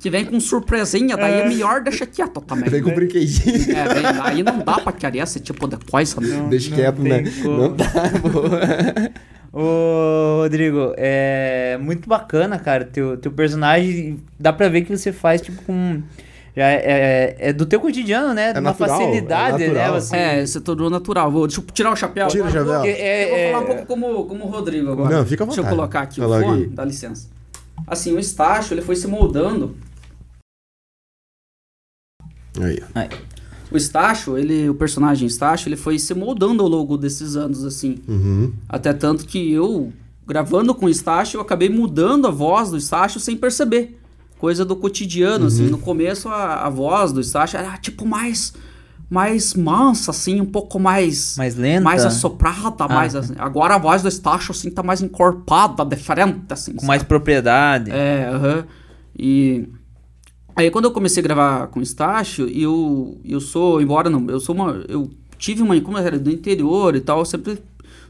que, 0.00 0.10
vem 0.10 0.24
com, 0.24 0.40
surpresinha, 0.40 1.16
daí 1.16 1.40
é 1.40 1.48
melhor 1.48 1.82
deixar 1.82 2.06
quieto 2.06 2.40
também. 2.40 2.70
Vem 2.70 2.82
com 2.82 2.90
um 2.90 2.94
brinquedinho. 2.94 3.76
É, 3.76 3.94
vem, 3.94 4.04
aí 4.22 4.42
não 4.42 4.58
dá 4.58 4.78
pra 4.78 4.92
querer 4.92 5.18
esse 5.18 5.40
tipo 5.40 5.66
de 5.68 5.76
coisa, 5.76 6.20
né? 6.20 6.46
Deixa 6.48 6.74
quieto, 6.74 7.00
né? 7.02 7.22
como. 7.42 7.56
Não 7.56 7.76
dá, 7.76 7.86
pô. 8.32 8.42
Ô, 9.60 10.42
Rodrigo, 10.42 10.94
é 10.96 11.78
muito 11.80 12.08
bacana, 12.08 12.58
cara. 12.58 12.84
Teu, 12.84 13.16
teu 13.16 13.30
personagem, 13.30 14.20
dá 14.38 14.52
pra 14.52 14.68
ver 14.68 14.82
que 14.82 14.96
você 14.96 15.12
faz, 15.12 15.40
tipo, 15.40 15.62
com. 15.62 16.02
É, 16.56 17.36
é, 17.42 17.48
é 17.48 17.52
do 17.52 17.66
teu 17.66 17.80
cotidiano, 17.80 18.32
né? 18.32 18.52
De 18.52 18.60
uma 18.60 18.70
natural, 18.70 18.98
facilidade, 18.98 19.64
é 19.64 19.72
né? 19.72 19.90
Você... 19.90 20.16
É, 20.16 20.46
você 20.46 20.60
tornou 20.60 20.88
natural. 20.88 21.30
Vou, 21.30 21.46
deixa 21.46 21.60
eu 21.60 21.66
tirar 21.72 21.92
o 21.92 21.96
chapéu. 21.96 22.28
Tira 22.28 22.44
o 22.44 22.50
chapéu. 22.50 22.74
Porque 22.74 22.88
é- 22.88 23.24
eu 23.24 23.52
vou 23.52 23.52
falar 23.52 23.58
um 23.58 23.62
é- 23.62 23.74
pouco 23.74 23.86
como, 23.86 24.24
como 24.26 24.44
o 24.44 24.48
Rodrigo 24.48 24.92
agora. 24.92 25.16
Não, 25.16 25.26
fica 25.26 25.42
à 25.42 25.46
Deixa 25.46 25.60
eu 25.60 25.64
vontade. 25.64 25.76
colocar 25.76 26.00
aqui 26.02 26.20
o 26.20 26.24
Coloca 26.24 26.44
fone, 26.44 26.62
aí. 26.62 26.68
dá 26.68 26.84
licença. 26.84 27.28
Assim, 27.86 28.12
o 28.14 28.18
Estácio, 28.18 28.72
ele 28.72 28.82
foi 28.82 28.94
se 28.96 29.06
moldando. 29.08 29.76
Aí, 32.60 32.80
ó. 32.94 33.34
O 33.72 33.76
Estácio, 33.76 34.38
ele, 34.38 34.68
o 34.68 34.74
personagem 34.74 35.26
Estácio, 35.26 35.68
ele 35.68 35.76
foi 35.76 35.98
se 35.98 36.14
moldando 36.14 36.62
ao 36.62 36.68
longo 36.68 36.96
desses 36.96 37.34
anos, 37.34 37.64
assim. 37.64 37.98
Uhum. 38.06 38.52
Até 38.68 38.92
tanto 38.92 39.26
que 39.26 39.52
eu, 39.52 39.92
gravando 40.24 40.72
com 40.72 40.86
o 40.86 40.88
Estácio, 40.88 41.38
eu 41.38 41.40
acabei 41.40 41.68
mudando 41.68 42.28
a 42.28 42.30
voz 42.30 42.70
do 42.70 42.76
Estácio 42.76 43.18
sem 43.18 43.36
perceber. 43.36 43.98
Coisa 44.44 44.62
do 44.62 44.76
cotidiano, 44.76 45.46
assim. 45.46 45.70
No 45.70 45.78
começo, 45.78 46.28
a, 46.28 46.66
a 46.66 46.68
voz 46.68 47.12
do 47.12 47.20
Estácio 47.22 47.58
era, 47.58 47.78
tipo, 47.78 48.04
mais... 48.04 48.52
Mais 49.08 49.54
mansa, 49.54 50.10
assim, 50.10 50.38
um 50.38 50.44
pouco 50.44 50.78
mais... 50.78 51.34
Mais 51.38 51.56
lenta. 51.56 51.80
mais 51.80 52.04
assoprada, 52.04 52.86
mais 52.86 53.16
assim. 53.16 53.32
Agora 53.38 53.76
a 53.76 53.78
voz 53.78 54.02
do 54.02 54.08
Estácio, 54.08 54.50
assim, 54.50 54.70
tá 54.70 54.82
mais 54.82 55.00
encorpada, 55.00 55.82
diferente, 55.82 56.42
assim. 56.50 56.72
Com 56.72 56.80
sabe? 56.80 56.88
mais 56.88 57.02
propriedade. 57.02 57.90
É, 57.90 58.28
aham. 58.30 58.66
E... 59.18 59.66
Aí 60.54 60.70
quando 60.70 60.84
eu 60.84 60.90
comecei 60.90 61.22
a 61.22 61.24
gravar 61.24 61.68
com 61.68 61.80
o 61.80 61.82
Estácio, 61.82 62.46
eu, 62.46 63.18
eu 63.24 63.40
sou, 63.40 63.80
embora 63.80 64.10
não, 64.10 64.28
eu 64.28 64.40
sou 64.40 64.54
uma... 64.54 64.84
Eu 64.86 65.10
tive 65.38 65.62
uma... 65.62 65.80
Como 65.80 65.96
eu 65.96 66.06
era 66.06 66.18
do 66.18 66.30
interior 66.30 66.94
e 66.94 67.00
tal, 67.00 67.20
eu 67.20 67.24
sempre... 67.24 67.62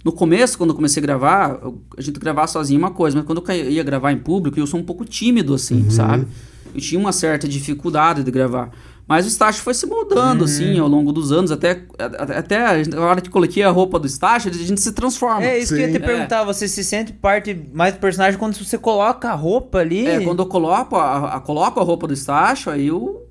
No 0.04 0.12
começo, 0.12 0.58
quando 0.58 0.70
eu 0.70 0.76
comecei 0.76 1.02
a 1.02 1.06
gravar, 1.06 1.58
eu- 1.62 1.80
a 1.96 2.00
gente 2.02 2.20
gravar 2.20 2.46
sozinho 2.46 2.76
é 2.76 2.84
uma 2.84 2.90
coisa, 2.90 3.16
mas 3.16 3.24
quando 3.26 3.42
eu 3.48 3.70
ia 3.70 3.82
gravar 3.82 4.12
em 4.12 4.18
público, 4.18 4.58
eu 4.58 4.66
sou 4.66 4.78
um 4.78 4.84
pouco 4.84 5.04
tímido, 5.04 5.54
assim, 5.54 5.88
sabe? 5.90 6.26
Eu 6.74 6.80
tinha 6.80 7.00
uma 7.00 7.12
certa 7.12 7.48
dificuldade 7.48 8.22
de 8.22 8.30
gravar. 8.30 8.70
Mas 9.06 9.26
o 9.26 9.28
Estácio 9.28 9.62
foi 9.62 9.74
se 9.74 9.86
moldando, 9.86 10.44
assim, 10.44 10.78
ao 10.78 10.88
longo 10.88 11.12
dos 11.12 11.30
anos, 11.30 11.50
até, 11.52 11.84
até, 11.98 12.64
a 12.64 12.82
gente- 12.82 12.96
a 12.96 13.00
hora 13.02 13.20
que 13.20 13.28
coloquei 13.28 13.62
a 13.62 13.70
roupa 13.70 13.98
do 13.98 14.06
Estácio, 14.06 14.50
a 14.50 14.54
gente 14.54 14.80
se 14.80 14.92
transforma. 14.92 15.44
É 15.44 15.58
isso 15.58 15.74
que 15.74 15.80
eu 15.80 15.86
ia 15.86 15.92
te 15.92 15.98
Sim. 16.00 16.06
perguntar. 16.06 16.42
Você 16.44 16.66
se 16.68 16.82
sente 16.82 17.12
parte 17.12 17.54
mais 17.72 17.92
do 17.94 18.00
personagem 18.00 18.38
quando 18.38 18.54
você 18.56 18.78
coloca 18.78 19.28
a 19.30 19.34
roupa 19.34 19.78
ali? 19.78 20.06
É, 20.06 20.20
quando 20.20 20.40
eu 20.42 20.46
coloco 20.46 20.96
a, 20.96 21.34
a- 21.36 21.40
coloco 21.40 21.78
a 21.80 21.82
roupa 21.82 22.06
do 22.06 22.14
Estácio, 22.14 22.72
aí 22.72 22.86
eu 22.86 23.22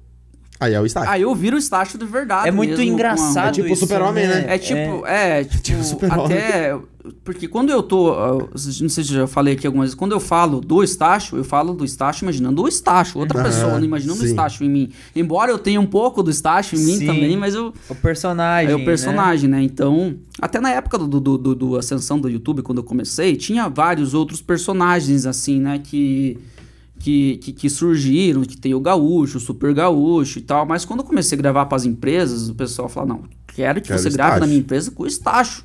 Aí 0.60 0.74
é 0.74 0.80
o 0.80 0.86
estágio. 0.86 1.10
Aí 1.10 1.22
eu 1.22 1.36
viro 1.36 1.56
o 1.56 1.60
Estácio 1.60 2.00
de 2.00 2.06
verdade. 2.06 2.48
É 2.48 2.52
muito 2.52 2.78
mesmo, 2.78 2.84
engraçado 2.94 3.60
É 3.60 3.64
tipo 3.64 3.76
Super-Homem, 3.76 4.28
né? 4.28 4.46
É 4.48 4.58
tipo, 4.58 5.06
é, 5.06 5.44
tipo, 5.44 5.84
super-homem. 5.84 6.38
até. 6.38 6.78
Porque 7.26 7.50
quando 7.50 7.70
eu 7.70 7.84
tô. 7.84 8.14
ah, 8.14 8.48
Não 8.54 8.90
sei 8.90 9.04
se 9.04 9.14
eu 9.14 9.22
já 9.22 9.28
falei 9.28 9.56
aqui 9.56 9.68
algumas 9.68 9.88
vezes. 9.88 9.96
Quando 9.96 10.14
eu 10.14 10.22
falo 10.22 10.62
do 10.62 10.82
Estácio, 10.82 11.38
eu 11.38 11.44
falo 11.44 11.74
do 11.74 11.84
Estácio 11.84 12.24
imaginando 12.24 12.62
o 12.62 12.68
Estácio, 12.68 13.20
outra 13.20 13.40
Aham, 13.40 13.50
pessoa, 13.50 13.78
não 13.78 13.84
imaginando 13.84 14.20
o 14.20 14.24
sim. 14.24 14.30
Estácio 14.30 14.66
em 14.66 14.70
mim. 14.70 14.90
Embora 15.14 15.52
eu 15.52 15.58
tenha 15.58 15.82
um 15.82 15.86
pouco 15.86 16.24
do 16.24 16.32
Estácio 16.32 16.80
em 16.80 16.84
mim 16.86 16.98
Sim. 17.00 17.08
também, 17.08 17.36
mas 17.36 17.56
eu. 17.56 17.74
O 17.90 17.96
personagem. 17.96 18.72
É 18.72 18.76
o 18.76 18.80
né? 18.80 18.86
personagem, 18.86 19.50
né? 19.50 19.62
Então, 19.62 20.16
até 20.40 20.62
na 20.62 20.70
época 20.70 20.98
do, 20.98 21.08
do, 21.08 21.38
do, 21.38 21.56
do 21.56 21.78
Ascensão 21.78 22.18
do 22.18 22.30
YouTube, 22.30 22.62
quando 22.62 22.78
eu 22.78 22.84
comecei, 22.86 23.36
tinha 23.36 23.68
vários 23.68 24.14
outros 24.14 24.42
personagens, 24.42 25.26
assim, 25.26 25.60
né? 25.60 25.82
Que, 25.84 26.38
que, 27.04 27.36
que, 27.40 27.52
que 27.52 27.70
surgiram, 27.70 28.44
que 28.44 28.56
tem 28.56 28.74
o 28.74 28.80
Gaúcho, 28.80 29.38
o 29.38 29.42
Super 29.42 29.74
Gaúcho 29.74 30.40
e 30.40 30.42
tal. 30.42 30.66
Mas 30.66 30.86
quando 30.86 31.02
eu 31.02 31.06
comecei 31.06 31.38
a 31.38 31.42
gravar 31.42 31.66
para 31.66 31.76
as 31.76 31.84
empresas, 31.84 32.48
o 32.48 32.56
pessoal 32.56 32.88
falou: 32.88 33.10
não, 33.10 33.24
quero 33.48 33.82
que 33.82 33.90
Quero 33.90 34.00
você 34.00 34.10
grave 34.10 34.30
na 34.32 34.36
Estácio." 34.38 34.48
minha 34.48 34.60
empresa 34.62 34.90
com 34.92 35.04
o 35.04 35.08
Estácio. 35.08 35.64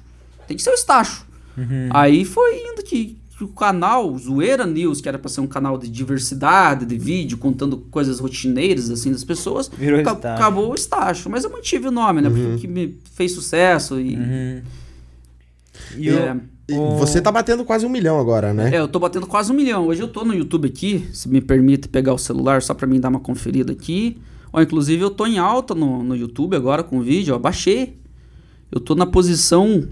Tem 0.48 0.56
que 0.56 0.62
ser 0.64 0.70
o 0.70 0.74
Estácio. 0.74 1.22
Uhum. 1.56 1.88
Aí 1.90 2.24
foi 2.24 2.58
indo 2.58 2.82
que, 2.82 3.16
que 3.36 3.44
o 3.44 3.48
canal 3.48 4.18
Zoeira 4.18 4.66
News, 4.66 5.00
que 5.00 5.08
era 5.08 5.16
para 5.18 5.28
ser 5.28 5.40
um 5.40 5.46
canal 5.46 5.78
de 5.78 5.88
diversidade, 5.88 6.84
de 6.84 6.98
vídeo, 6.98 7.38
contando 7.38 7.76
coisas 7.88 8.18
rotineiras, 8.18 8.90
assim, 8.90 9.12
das 9.12 9.22
pessoas, 9.22 9.70
Estácio. 10.00 10.34
acabou 10.34 10.72
o 10.72 10.74
Estácio. 10.74 11.30
Mas 11.30 11.44
eu 11.44 11.50
mantive 11.50 11.86
o 11.86 11.92
nome, 11.92 12.20
né? 12.20 12.28
Porque 12.30 12.46
o 12.46 12.58
que 12.58 12.66
me 12.66 12.98
fez 13.14 13.30
sucesso 13.32 14.00
e... 14.00 14.16
Uhum. 14.16 14.62
E 15.96 16.08
É, 16.08 16.32
o- 16.32 16.40
Você 16.98 17.20
tá 17.20 17.32
batendo 17.32 17.64
quase 17.64 17.86
um 17.86 17.88
milhão 17.88 18.20
agora, 18.20 18.52
né? 18.52 18.74
é, 18.74 18.78
eu 18.78 18.88
tô 18.88 18.98
batendo 18.98 19.26
quase 19.26 19.50
um 19.50 19.54
milhão. 19.54 19.86
Hoje 19.86 20.02
eu 20.02 20.08
tô 20.08 20.22
no 20.24 20.34
YouTube 20.34 20.68
aqui, 20.68 21.08
se 21.14 21.28
me 21.28 21.40
permite 21.40 21.88
pegar 21.88 22.12
o 22.12 22.18
celular 22.18 22.60
só 22.60 22.74
pra 22.74 22.86
mim 22.86 23.00
dar 23.00 23.08
uma 23.08 23.20
conferida 23.20 23.72
aqui. 23.72 24.18
Ó, 24.52 24.60
inclusive 24.60 25.02
eu 25.02 25.10
tô 25.10 25.26
em 25.26 25.38
alta 25.38 25.74
no, 25.74 26.02
no 26.02 26.14
YouTube 26.14 26.54
agora 26.54 26.82
com 26.82 26.98
o 26.98 27.02
vídeo, 27.02 27.34
ó, 27.34 27.38
baixei. 27.38 27.98
Eu 28.70 28.80
tô 28.80 28.94
na 28.94 29.06
posição... 29.06 29.88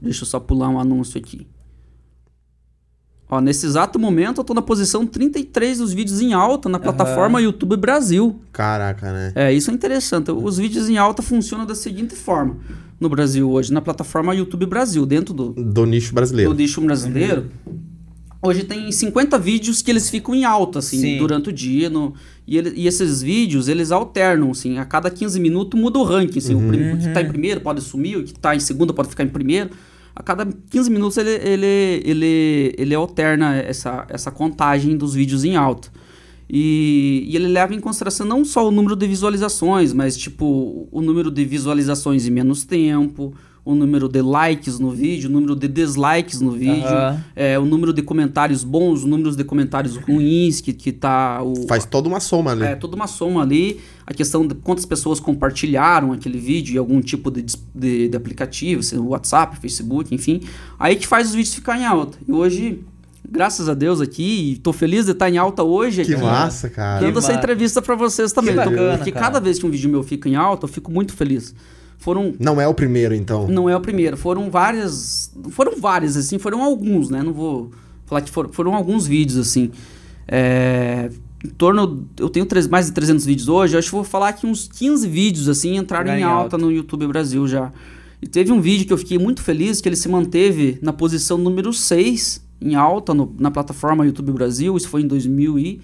Deixa 0.00 0.22
eu 0.22 0.26
só 0.26 0.40
pular 0.40 0.68
um 0.68 0.78
anúncio 0.78 1.18
aqui. 1.18 1.46
Ó, 3.28 3.40
nesse 3.40 3.64
exato 3.66 3.98
momento 3.98 4.40
eu 4.40 4.44
tô 4.44 4.52
na 4.54 4.60
posição 4.62 5.06
33 5.06 5.78
dos 5.78 5.92
vídeos 5.92 6.20
em 6.20 6.32
alta 6.34 6.68
na 6.68 6.78
plataforma 6.78 7.40
YouTube 7.40 7.76
Brasil. 7.76 8.38
Caraca, 8.52 9.12
né? 9.12 9.32
É, 9.34 9.52
isso 9.52 9.70
é 9.70 9.74
interessante. 9.74 10.30
Os 10.30 10.58
vídeos 10.58 10.88
em 10.88 10.98
alta 10.98 11.22
funcionam 11.22 11.64
da 11.66 11.74
seguinte 11.74 12.14
forma 12.14 12.56
no 13.00 13.08
Brasil 13.08 13.50
hoje, 13.50 13.72
na 13.72 13.80
plataforma 13.80 14.34
YouTube 14.34 14.66
Brasil, 14.66 15.04
dentro 15.06 15.32
do, 15.34 15.48
Do 15.52 15.84
nicho 15.86 16.14
brasileiro. 16.14 16.50
do 16.52 16.56
nicho 16.56 16.80
brasileiro. 16.80 17.46
Hoje 18.42 18.62
tem 18.62 18.92
50 18.92 19.38
vídeos 19.38 19.80
que 19.80 19.90
eles 19.90 20.10
ficam 20.10 20.34
em 20.34 20.44
alta, 20.44 20.78
assim, 20.80 21.00
Sim. 21.00 21.18
durante 21.18 21.48
o 21.48 21.52
dia. 21.52 21.88
No, 21.88 22.12
e, 22.46 22.58
ele- 22.58 22.74
e 22.76 22.86
esses 22.86 23.22
vídeos, 23.22 23.68
eles 23.68 23.90
alternam, 23.90 24.50
assim. 24.50 24.76
A 24.76 24.84
cada 24.84 25.10
15 25.10 25.40
minutos 25.40 25.80
muda 25.80 25.98
o 25.98 26.02
ranking, 26.04 26.38
assim. 26.40 26.54
O, 26.54 26.68
prim- 26.68 26.92
o 26.92 26.98
que 26.98 27.08
tá 27.08 27.22
em 27.22 27.28
primeiro 27.28 27.62
pode 27.62 27.80
sumir, 27.80 28.18
o 28.18 28.22
que 28.22 28.34
tá 28.34 28.54
em 28.54 28.60
segundo 28.60 28.92
pode 28.92 29.08
ficar 29.08 29.24
em 29.24 29.28
primeiro. 29.28 29.70
A 30.14 30.22
cada 30.22 30.46
15 30.46 30.90
minutos 30.90 31.16
ele, 31.16 31.30
ele, 31.30 32.02
ele, 32.04 32.74
ele 32.78 32.94
alterna 32.94 33.56
essa, 33.56 34.06
essa 34.08 34.30
contagem 34.30 34.96
dos 34.96 35.14
vídeos 35.14 35.44
em 35.44 35.56
alta. 35.56 35.90
E, 36.48 37.24
e 37.26 37.34
ele 37.34 37.48
leva 37.48 37.74
em 37.74 37.80
consideração 37.80 38.26
não 38.26 38.44
só 38.44 38.68
o 38.68 38.70
número 38.70 38.94
de 38.94 39.06
visualizações, 39.06 39.92
mas 39.92 40.16
tipo 40.16 40.88
o 40.92 41.00
número 41.00 41.30
de 41.30 41.44
visualizações 41.44 42.26
em 42.26 42.30
menos 42.30 42.64
tempo, 42.64 43.34
o 43.64 43.74
número 43.74 44.08
de 44.10 44.20
likes 44.20 44.78
no 44.78 44.90
vídeo, 44.90 45.30
o 45.30 45.32
número 45.32 45.56
de 45.56 45.66
dislikes 45.66 46.40
no 46.40 46.50
vídeo, 46.50 46.84
Aham. 46.86 47.24
é, 47.34 47.58
o 47.58 47.64
número 47.64 47.94
de 47.94 48.02
comentários 48.02 48.62
bons, 48.62 49.04
o 49.04 49.06
número 49.06 49.34
de 49.34 49.42
comentários 49.42 49.96
ruins 49.96 50.60
que, 50.60 50.72
que 50.74 50.92
tá 50.92 51.42
o, 51.42 51.66
Faz 51.66 51.86
toda 51.86 52.06
uma 52.06 52.20
soma 52.20 52.50
ali. 52.52 52.62
é 52.64 52.74
toda 52.76 52.94
uma 52.94 53.06
soma 53.06 53.40
ali, 53.40 53.80
a 54.06 54.12
questão 54.12 54.46
de 54.46 54.54
quantas 54.54 54.84
pessoas 54.84 55.18
compartilharam 55.18 56.12
aquele 56.12 56.38
vídeo 56.38 56.74
em 56.74 56.78
algum 56.78 57.00
tipo 57.00 57.30
de, 57.30 57.42
de, 57.74 58.08
de 58.08 58.16
aplicativo, 58.16 58.82
seja 58.82 59.00
o 59.00 59.08
WhatsApp, 59.08 59.56
Facebook, 59.58 60.14
enfim. 60.14 60.40
Aí 60.78 60.94
que 60.96 61.06
faz 61.06 61.28
os 61.28 61.34
vídeos 61.34 61.54
ficar 61.54 61.78
em 61.78 61.86
alta. 61.86 62.18
E 62.28 62.32
hoje, 62.32 62.80
graças 63.26 63.66
a 63.66 63.72
Deus 63.72 63.98
aqui, 64.02 64.52
e 64.52 64.56
tô 64.58 64.74
feliz 64.74 65.06
de 65.06 65.12
estar 65.12 65.30
em 65.30 65.38
alta 65.38 65.62
hoje 65.62 66.04
Que 66.04 66.12
aqui. 66.12 66.22
massa, 66.22 66.68
cara. 66.68 67.00
Dando 67.00 67.12
Que 67.12 67.18
essa 67.18 67.32
ma- 67.32 67.38
entrevista 67.38 67.80
pra 67.80 67.94
vocês 67.94 68.30
também. 68.30 68.54
Que 68.54 68.60
Então, 68.60 68.72
bacana, 68.72 68.96
porque 68.98 69.10
cara. 69.12 69.24
cada 69.24 69.40
vez 69.40 69.58
que 69.58 69.64
um 69.64 69.70
vídeo 69.70 69.88
meu 69.88 70.02
fica 70.02 70.28
em 70.28 70.34
alta, 70.36 70.64
eu 70.66 70.68
fico 70.68 70.92
muito 70.92 71.14
feliz. 71.14 71.54
Foram 71.98 72.34
Não 72.38 72.60
é 72.60 72.68
o 72.68 72.74
primeiro, 72.74 73.14
então. 73.14 73.48
não 73.48 73.68
é 73.68 73.76
o 73.76 73.80
primeiro. 73.80 74.16
Foram 74.16 74.50
várias. 74.50 75.32
Foram 75.50 75.76
várias, 75.80 76.16
assim, 76.16 76.38
foram 76.38 76.62
alguns, 76.62 77.08
né? 77.08 77.22
Não 77.22 77.32
vou 77.32 77.70
falar 78.06 78.20
que 78.20 78.30
foram, 78.30 78.52
foram 78.52 78.74
alguns 78.74 79.06
vídeos, 79.06 79.38
assim. 79.38 79.70
É, 80.28 81.10
em 81.44 81.48
torno. 81.50 82.06
Eu 82.18 82.28
tenho 82.28 82.46
três- 82.46 82.68
mais 82.68 82.86
de 82.86 82.92
300 82.92 83.24
vídeos 83.24 83.48
hoje. 83.48 83.74
eu 83.74 83.78
Acho 83.78 83.88
que 83.88 83.94
vou 83.94 84.04
falar 84.04 84.32
que 84.34 84.46
uns 84.46 84.68
15 84.68 85.06
vídeos, 85.08 85.48
assim, 85.48 85.76
entraram 85.76 86.10
em 86.16 86.22
alta 86.22 86.56
alta. 86.56 86.58
no 86.58 86.70
YouTube 86.70 87.06
Brasil 87.06 87.46
já. 87.48 87.72
E 88.20 88.26
teve 88.26 88.52
um 88.52 88.60
vídeo 88.60 88.86
que 88.86 88.92
eu 88.92 88.98
fiquei 88.98 89.18
muito 89.18 89.42
feliz, 89.42 89.80
que 89.80 89.88
ele 89.88 89.96
se 89.96 90.08
manteve 90.08 90.78
na 90.80 90.92
posição 90.92 91.36
número 91.36 91.72
6 91.72 92.42
em 92.60 92.74
alta 92.74 93.12
no- 93.12 93.34
na 93.38 93.50
plataforma 93.50 94.04
YouTube 94.06 94.32
Brasil. 94.32 94.76
Isso 94.76 94.88
foi 94.88 95.02
em 95.02 95.06
2000 95.06 95.58
e... 95.58 95.80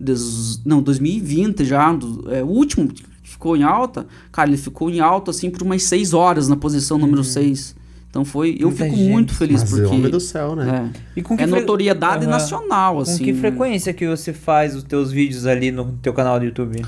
des- 0.00 0.60
não, 0.64 0.80
2020 0.82 1.64
já. 1.64 1.92
do- 1.92 2.30
é, 2.32 2.42
o 2.42 2.46
último 2.46 2.88
ficou 3.36 3.56
em 3.56 3.62
alta, 3.62 4.06
cara, 4.32 4.48
ele 4.48 4.56
ficou 4.56 4.88
em 4.90 4.98
alta 5.00 5.30
assim 5.30 5.50
por 5.50 5.62
umas 5.62 5.82
6 5.84 6.14
horas 6.14 6.48
na 6.48 6.56
posição 6.56 6.96
número 6.98 7.22
6. 7.22 7.76
Então 8.08 8.24
foi. 8.24 8.56
Eu 8.58 8.68
Muita 8.68 8.84
fico 8.84 8.96
gente. 8.96 9.10
muito 9.10 9.34
feliz 9.34 9.60
Mas 9.60 9.70
porque. 9.70 9.86
homem 9.86 10.10
do 10.10 10.20
céu, 10.20 10.56
né? 10.56 10.90
É, 10.94 11.00
E 11.18 11.22
com 11.22 11.36
que 11.36 11.42
é 11.42 11.46
fre- 11.46 11.60
notoriedade 11.60 12.22
Aham. 12.24 12.30
nacional, 12.30 12.98
assim. 13.00 13.18
Com 13.18 13.24
que 13.24 13.32
né? 13.32 13.40
frequência 13.40 13.92
que 13.92 14.06
você 14.08 14.32
faz 14.32 14.74
os 14.74 14.82
teus 14.82 15.12
vídeos 15.12 15.46
ali 15.46 15.70
no 15.70 15.92
teu 16.00 16.14
canal 16.14 16.38
do 16.38 16.46
YouTube? 16.46 16.82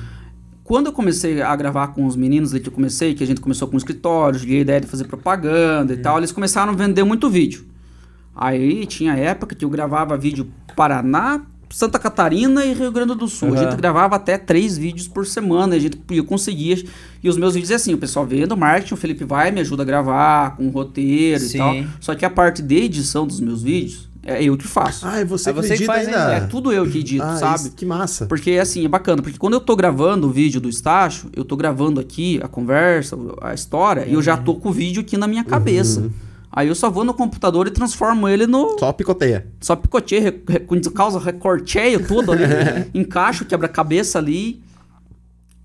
Quando 0.64 0.86
eu 0.86 0.92
comecei 0.92 1.40
a 1.42 1.54
gravar 1.54 1.88
com 1.88 2.06
os 2.06 2.16
meninos 2.16 2.52
ali 2.52 2.60
que 2.60 2.68
eu 2.68 2.72
comecei, 2.72 3.14
que 3.14 3.22
a 3.22 3.26
gente 3.26 3.40
começou 3.42 3.68
com 3.68 3.74
o 3.74 3.78
escritório, 3.78 4.38
joguei 4.38 4.58
a 4.58 4.60
ideia 4.62 4.80
de 4.80 4.86
fazer 4.86 5.04
propaganda 5.04 5.92
e 5.92 5.96
Uhum. 5.96 6.02
tal, 6.02 6.18
eles 6.18 6.32
começaram 6.32 6.72
a 6.72 6.76
vender 6.76 7.04
muito 7.04 7.28
vídeo. 7.28 7.64
Aí 8.34 8.86
tinha 8.86 9.14
época 9.14 9.54
que 9.54 9.64
eu 9.64 9.70
gravava 9.70 10.16
vídeo 10.16 10.46
Paraná, 10.76 11.42
Santa 11.70 11.98
Catarina 11.98 12.64
e 12.64 12.72
Rio 12.72 12.90
Grande 12.90 13.14
do 13.14 13.28
Sul. 13.28 13.48
A 13.48 13.52
Aham. 13.52 13.64
gente 13.70 13.76
gravava 13.76 14.16
até 14.16 14.38
três 14.38 14.76
vídeos 14.78 15.06
por 15.06 15.26
semana, 15.26 15.76
a 15.76 15.78
gente 15.78 15.98
eu 16.10 16.24
conseguia. 16.24 16.82
E 17.22 17.28
os 17.28 17.36
meus 17.36 17.54
vídeos 17.54 17.70
é 17.70 17.74
assim, 17.74 17.92
o 17.94 17.98
pessoal 17.98 18.24
vê 18.26 18.46
no 18.46 18.56
marketing, 18.56 18.94
o 18.94 18.96
Felipe 18.96 19.24
vai, 19.24 19.50
me 19.50 19.60
ajuda 19.60 19.82
a 19.82 19.86
gravar, 19.86 20.56
com 20.56 20.68
roteiro 20.70 21.40
Sim. 21.40 21.56
e 21.56 21.58
tal. 21.58 21.74
Só 22.00 22.14
que 22.14 22.24
a 22.24 22.30
parte 22.30 22.62
de 22.62 22.76
edição 22.76 23.26
dos 23.26 23.38
meus 23.40 23.62
vídeos 23.62 24.08
é 24.24 24.42
eu 24.42 24.56
que 24.56 24.66
faço. 24.66 25.06
Ah, 25.06 25.20
e 25.20 25.24
você 25.24 25.50
É 25.50 25.52
você 25.52 25.76
que 25.76 25.84
faz 25.86 26.06
ainda? 26.06 26.32
É 26.34 26.40
tudo 26.40 26.72
eu 26.72 26.86
que 26.90 26.98
edito, 26.98 27.22
ah, 27.24 27.36
sabe? 27.36 27.54
isso- 27.60 27.72
que 27.72 27.86
massa. 27.86 28.26
Porque 28.26 28.52
assim, 28.52 28.84
é 28.84 28.88
bacana, 28.88 29.22
porque 29.22 29.38
quando 29.38 29.54
eu 29.54 29.60
tô 29.60 29.74
gravando 29.76 30.26
o 30.26 30.30
vídeo 30.30 30.60
do 30.60 30.68
Estácio, 30.68 31.30
eu 31.34 31.44
tô 31.44 31.56
gravando 31.56 31.98
aqui 32.00 32.38
a 32.42 32.48
conversa, 32.48 33.16
a 33.42 33.54
história, 33.54 34.06
e 34.06 34.12
eu 34.14 34.22
já 34.22 34.36
tô 34.36 34.54
com 34.54 34.68
o 34.68 34.72
vídeo 34.72 35.00
aqui 35.00 35.16
na 35.16 35.26
minha 35.26 35.44
cabeça. 35.44 36.10
Aí 36.50 36.68
eu 36.68 36.74
só 36.74 36.90
vou 36.90 37.04
no 37.04 37.12
computador 37.12 37.66
e 37.66 37.70
transformo 37.70 38.28
ele 38.28 38.46
no. 38.46 38.78
Só 38.78 38.92
picoteia. 38.92 39.46
Só 39.60 39.76
picoteio, 39.76 40.22
re, 40.22 40.42
re, 40.48 40.90
causa 40.94 41.18
recorteio 41.18 42.06
tudo 42.06 42.32
ali, 42.32 42.44
encaixo, 42.94 43.44
quebra-cabeça 43.44 44.18
ali 44.18 44.62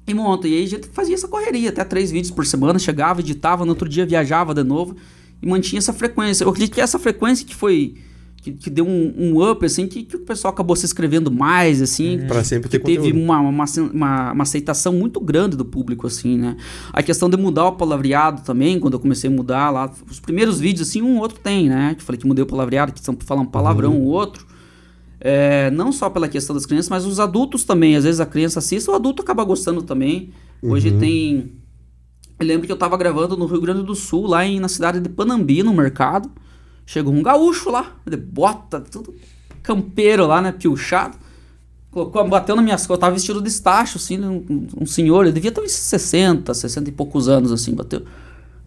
e 0.06 0.14
monto. 0.14 0.48
E 0.48 0.56
aí 0.56 0.64
a 0.66 0.68
gente 0.68 0.88
fazia 0.90 1.16
essa 1.16 1.28
correria, 1.28 1.70
até 1.70 1.84
três 1.84 2.12
vídeos 2.12 2.32
por 2.32 2.46
semana, 2.46 2.78
chegava, 2.78 3.22
editava, 3.22 3.66
no 3.66 3.72
outro 3.72 3.88
dia 3.88 4.06
viajava 4.06 4.54
de 4.54 4.64
novo 4.64 4.96
e 5.42 5.48
mantinha 5.48 5.80
essa 5.80 5.94
frequência. 5.94 6.44
Eu 6.44 6.50
acredito 6.50 6.74
que 6.74 6.82
essa 6.82 6.98
frequência 6.98 7.46
que 7.46 7.56
foi. 7.56 7.96
Que, 8.44 8.52
que 8.52 8.70
deu 8.70 8.86
um, 8.86 9.14
um 9.18 9.50
up, 9.50 9.66
assim, 9.66 9.88
que, 9.88 10.04
que 10.04 10.18
o 10.18 10.20
pessoal 10.20 10.54
acabou 10.54 10.76
se 10.76 10.86
inscrevendo 10.86 11.32
mais, 11.32 11.82
assim. 11.82 12.20
Pra 12.28 12.44
sempre 12.44 12.68
ter 12.68 12.78
que 12.78 12.86
teve 12.86 13.14
uma, 13.14 13.40
uma, 13.40 13.64
uma, 13.94 14.32
uma 14.34 14.44
aceitação 14.44 14.92
muito 14.92 15.22
grande 15.22 15.56
do 15.56 15.64
público, 15.64 16.06
assim, 16.06 16.38
né? 16.38 16.58
A 16.92 17.02
questão 17.02 17.30
de 17.30 17.38
mudar 17.38 17.68
o 17.68 17.72
palavreado 17.72 18.42
também, 18.42 18.82
quando 18.82 18.96
eu 18.96 19.00
comecei 19.00 19.30
a 19.30 19.34
mudar 19.34 19.70
lá, 19.70 19.90
os 20.12 20.20
primeiros 20.20 20.60
vídeos, 20.60 20.90
assim, 20.90 21.02
um 21.02 21.20
outro 21.20 21.40
tem, 21.40 21.70
né? 21.70 21.96
Que 21.98 22.04
falei 22.04 22.20
que 22.20 22.28
mudei 22.28 22.44
o 22.44 22.46
palavreado, 22.46 22.92
que 22.92 23.00
são 23.00 23.16
pra 23.16 23.26
falar 23.26 23.40
um 23.40 23.46
palavrão, 23.46 23.96
o 23.98 24.08
outro. 24.08 24.46
É, 25.22 25.72
não 25.72 25.94
só 25.94 26.10
pela 26.10 26.28
questão 26.28 26.54
das 26.54 26.66
crianças, 26.66 26.90
mas 26.90 27.06
os 27.06 27.22
adultos 27.22 27.64
também. 27.64 27.96
Às 27.96 28.04
vezes 28.04 28.20
a 28.20 28.26
criança 28.26 28.60
assiste, 28.60 28.90
o 28.90 28.94
adulto 28.94 29.22
acaba 29.22 29.46
gostando 29.46 29.82
também. 29.82 30.32
Hoje 30.62 30.92
tem. 31.00 31.54
Eu 32.38 32.46
lembro 32.46 32.68
que 32.68 32.74
eu 32.74 32.78
tava 32.78 32.98
gravando 32.98 33.38
no 33.38 33.46
Rio 33.46 33.62
Grande 33.62 33.84
do 33.84 33.96
Sul, 33.96 34.28
lá 34.28 34.46
em, 34.46 34.60
na 34.60 34.68
cidade 34.68 35.00
de 35.00 35.08
Panambi, 35.08 35.64
no 35.64 35.74
mercado. 35.74 36.30
Chegou 36.86 37.14
um 37.14 37.24
gaúcho 37.24 37.70
lá, 37.70 37.94
de 38.06 38.18
bota, 38.18 38.82
tudo 38.82 39.14
campeiro 39.62 40.28
lá, 40.28 40.42
né? 40.42 40.52
Piochado. 40.52 41.18
Colocou, 41.92 42.28
bateu 42.28 42.56
nas 42.56 42.66
minhas 42.66 42.82
costas. 42.88 43.00
Tava 43.02 43.14
vestido 43.14 43.42
de 43.42 43.48
estacho, 43.50 43.98
assim, 43.98 44.20
um, 44.20 44.68
um 44.82 44.86
senhor. 44.86 45.24
Ele 45.24 45.32
devia 45.34 45.52
ter 45.52 45.62
uns 45.62 45.72
60, 45.72 46.54
60 46.54 46.90
e 46.90 46.92
poucos 46.92 47.30
anos, 47.30 47.52
assim, 47.52 47.74
bateu. 47.74 48.04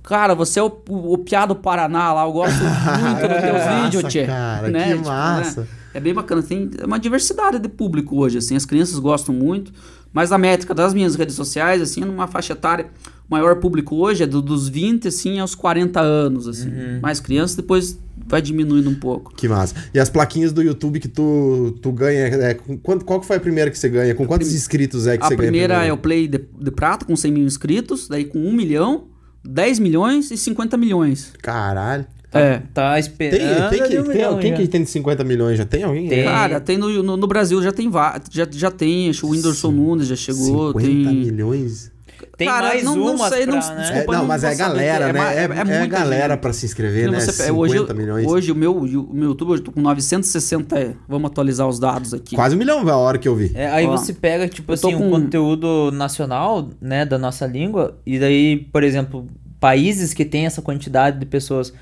Cara, 0.02 0.34
você 0.34 0.60
é 0.60 0.62
o, 0.62 0.70
o, 0.88 1.14
o 1.14 1.18
piá 1.18 1.44
do 1.44 1.56
Paraná 1.56 2.12
lá, 2.12 2.24
eu 2.24 2.32
gosto 2.32 2.54
muito 2.62 3.28
dos 3.28 3.40
teus 3.40 3.82
vídeos, 3.82 4.12
tchê. 4.12 4.24
cara, 4.26 4.68
Né? 4.68 4.84
que 4.84 4.94
Tipo, 4.98 5.08
massa. 5.08 5.60
né? 5.62 5.66
É 5.92 5.98
bem 6.00 6.14
bacana, 6.14 6.42
tem 6.42 6.70
uma 6.84 6.98
diversidade 6.98 7.58
de 7.58 7.68
público 7.68 8.16
hoje, 8.18 8.38
assim, 8.38 8.54
as 8.54 8.64
crianças 8.64 8.98
gostam 9.00 9.34
muito, 9.34 9.72
mas 10.12 10.30
a 10.30 10.38
métrica 10.38 10.72
das 10.74 10.94
minhas 10.94 11.16
redes 11.16 11.34
sociais, 11.34 11.82
assim, 11.82 12.02
numa 12.02 12.28
faixa 12.28 12.52
etária, 12.52 12.86
o 13.28 13.34
maior 13.34 13.56
público 13.56 13.96
hoje 13.96 14.22
é 14.22 14.26
do, 14.26 14.40
dos 14.40 14.68
20, 14.68 15.08
assim, 15.08 15.38
aos 15.38 15.54
40 15.54 16.00
anos, 16.00 16.46
assim, 16.46 16.70
mais 17.02 17.18
crianças, 17.18 17.56
depois 17.56 17.98
vai 18.26 18.40
diminuindo 18.40 18.88
um 18.88 18.94
pouco. 18.94 19.34
Que 19.34 19.48
massa. 19.48 19.74
E 19.92 19.98
as 19.98 20.08
plaquinhas 20.08 20.52
do 20.52 20.62
YouTube 20.62 21.00
que 21.00 21.08
tu, 21.08 21.76
tu 21.82 21.92
ganha, 21.92 22.26
é, 22.26 22.54
com 22.54 22.78
quanto, 22.78 23.04
qual 23.04 23.20
que 23.20 23.26
foi 23.26 23.36
a 23.36 23.40
primeira 23.40 23.70
que 23.70 23.78
você 23.78 23.88
ganha? 23.88 24.14
Com 24.14 24.26
quantos 24.26 24.54
inscritos 24.54 25.06
é 25.06 25.16
que 25.16 25.24
a 25.24 25.28
você 25.28 25.36
ganha? 25.36 25.50
primeira 25.50 25.84
é 25.84 25.92
o 25.92 25.96
Play 25.96 26.28
de, 26.28 26.38
de 26.38 26.70
Prata, 26.70 27.04
com 27.04 27.16
100 27.16 27.32
mil 27.32 27.44
inscritos, 27.44 28.08
daí 28.08 28.24
com 28.24 28.38
1 28.38 28.52
milhão, 28.52 29.08
10 29.44 29.80
milhões 29.80 30.30
e 30.30 30.36
50 30.36 30.76
milhões. 30.76 31.32
Caralho. 31.42 32.06
É. 32.32 32.60
Tá 32.74 32.92
Tem, 32.92 33.00
esperando. 33.00 33.70
tem, 33.70 33.78
que, 33.78 33.84
ali 33.84 33.98
um 33.98 34.04
tem 34.04 34.22
alguém 34.24 34.50
já. 34.50 34.56
que 34.58 34.68
tem 34.68 34.84
50 34.84 35.24
milhões? 35.24 35.56
Já 35.56 35.64
tem 35.64 35.82
alguém? 35.84 36.08
Tem. 36.08 36.24
Cara, 36.24 36.60
tem 36.60 36.76
no, 36.76 37.02
no, 37.02 37.16
no 37.16 37.26
Brasil 37.26 37.62
já 37.62 37.72
tem 37.72 37.90
já, 38.30 38.46
já 38.50 38.70
tem, 38.70 39.08
acho 39.08 39.20
que 39.20 39.26
o 39.26 39.30
Whindersson 39.30 39.70
Nunes 39.70 40.08
já 40.08 40.16
chegou, 40.16 40.68
50 40.72 40.80
tem... 40.80 41.04
milhões? 41.04 41.90
Tem 42.36 42.46
Cara, 42.46 42.68
mais 42.68 42.84
não- 42.84 42.96
não 42.96 43.14
uma 43.14 43.30
sei, 43.30 43.46
não- 43.46 43.58
pra, 43.58 43.70
né? 43.74 43.80
É, 43.80 43.82
Desculpa, 43.92 44.12
não, 44.12 44.18
não 44.20 44.26
mas 44.28 44.42
vou 44.42 44.50
é 44.50 44.54
galera, 44.54 45.04
é 45.08 45.12
né? 45.12 45.20
É, 45.20 45.40
é- 45.40 45.78
é 45.78 45.82
é 45.84 45.86
galera 45.86 46.36
pra 46.36 46.52
se 46.52 46.66
inscrever, 46.66 47.10
né? 47.10 47.18
você- 47.18 47.32
50 47.32 47.52
hoje, 47.54 47.94
milhões. 47.94 48.26
hoje 48.26 48.52
o 48.52 48.54
meu, 48.54 48.76
o 48.76 48.82
meu 49.14 49.28
YouTube, 49.30 49.52
hoje 49.52 49.62
eu 49.62 49.64
tô 49.64 49.72
com 49.72 49.80
960, 49.80 50.78
é, 50.78 50.92
vamos 51.08 51.30
atualizar 51.30 51.66
os 51.66 51.78
dados 51.78 52.12
aqui. 52.12 52.34
Quase 52.36 52.54
um 52.54 52.58
milhão 52.58 52.86
a 52.86 52.96
hora 52.96 53.16
que 53.16 53.26
eu 53.26 53.34
vi. 53.34 53.52
É, 53.54 53.68
aí 53.70 53.86
Ó, 53.86 53.90
você 53.96 54.12
pega, 54.12 54.46
tipo 54.48 54.70
assim, 54.74 54.94
um 54.94 54.98
com- 54.98 55.10
conteúdo 55.12 55.90
nacional, 55.92 56.68
né, 56.78 57.06
da 57.06 57.16
nossa 57.16 57.46
língua, 57.46 57.96
e 58.04 58.18
daí, 58.18 58.56
por 58.70 58.84
exemplo, 58.84 59.26
países 59.58 60.12
que 60.12 60.24
tem 60.24 60.44
essa 60.44 60.60
quantidade 60.60 61.18
de 61.18 61.24
pessoas, 61.24 61.72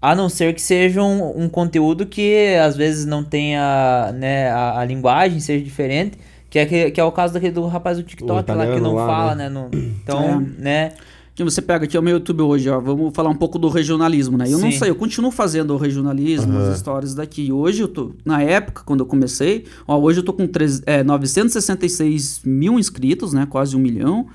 a 0.00 0.14
não 0.14 0.28
ser 0.28 0.54
que 0.54 0.62
seja 0.62 1.02
um, 1.02 1.42
um 1.44 1.48
conteúdo 1.48 2.06
que 2.06 2.54
às 2.64 2.76
vezes 2.76 3.04
não 3.06 3.24
tenha, 3.24 4.12
né, 4.14 4.50
a, 4.50 4.78
a 4.78 4.84
linguagem 4.84 5.40
seja 5.40 5.64
diferente, 5.64 6.16
que 6.50 6.58
é, 6.58 6.66
que, 6.66 6.90
que 6.92 7.00
é 7.00 7.04
o 7.04 7.12
caso 7.12 7.34
daquele 7.34 7.52
do 7.52 7.66
rapaz 7.66 7.96
do 7.98 8.02
TikTok 8.04 8.50
lá 8.52 8.66
que 8.66 8.80
não 8.80 8.94
lá, 8.94 9.06
fala, 9.06 9.34
né? 9.34 9.48
né, 9.48 9.48
no- 9.48 9.70
então, 9.74 10.40
né, 10.58 10.92
Que 11.34 11.44
você 11.44 11.60
pega 11.60 11.84
aqui 11.84 11.96
é 11.96 12.00
o 12.00 12.02
meu 12.02 12.14
YouTube 12.14 12.40
hoje, 12.42 12.70
ó, 12.70 12.80
vamos 12.80 13.14
falar 13.14 13.28
um 13.28 13.34
pouco 13.34 13.58
do 13.58 13.68
regionalismo, 13.68 14.38
né? 14.38 14.46
Eu 14.46 14.58
não 14.58 14.70
Sim. 14.72 14.78
sei, 14.78 14.88
eu 14.88 14.94
continuo 14.94 15.30
fazendo 15.30 15.74
o 15.74 15.76
regionalismo, 15.76 16.50
Aham. 16.54 16.70
as 16.70 16.76
histórias 16.76 17.14
daqui. 17.14 17.52
Hoje 17.52 17.82
eu 17.82 17.88
tô, 17.88 18.12
na 18.24 18.40
época, 18.42 18.82
quando 18.86 19.00
eu 19.00 19.06
comecei, 19.06 19.66
ó, 19.86 19.98
hoje 19.98 20.20
eu 20.20 20.24
tô 20.24 20.32
com 20.32 20.46
três- 20.46 20.80
é, 20.86 21.02
966 21.04 22.40
mil 22.44 22.78
inscritos, 22.78 23.32
né? 23.34 23.46
Quase 23.50 23.76
um 23.76 23.78
milhão. 23.80 24.26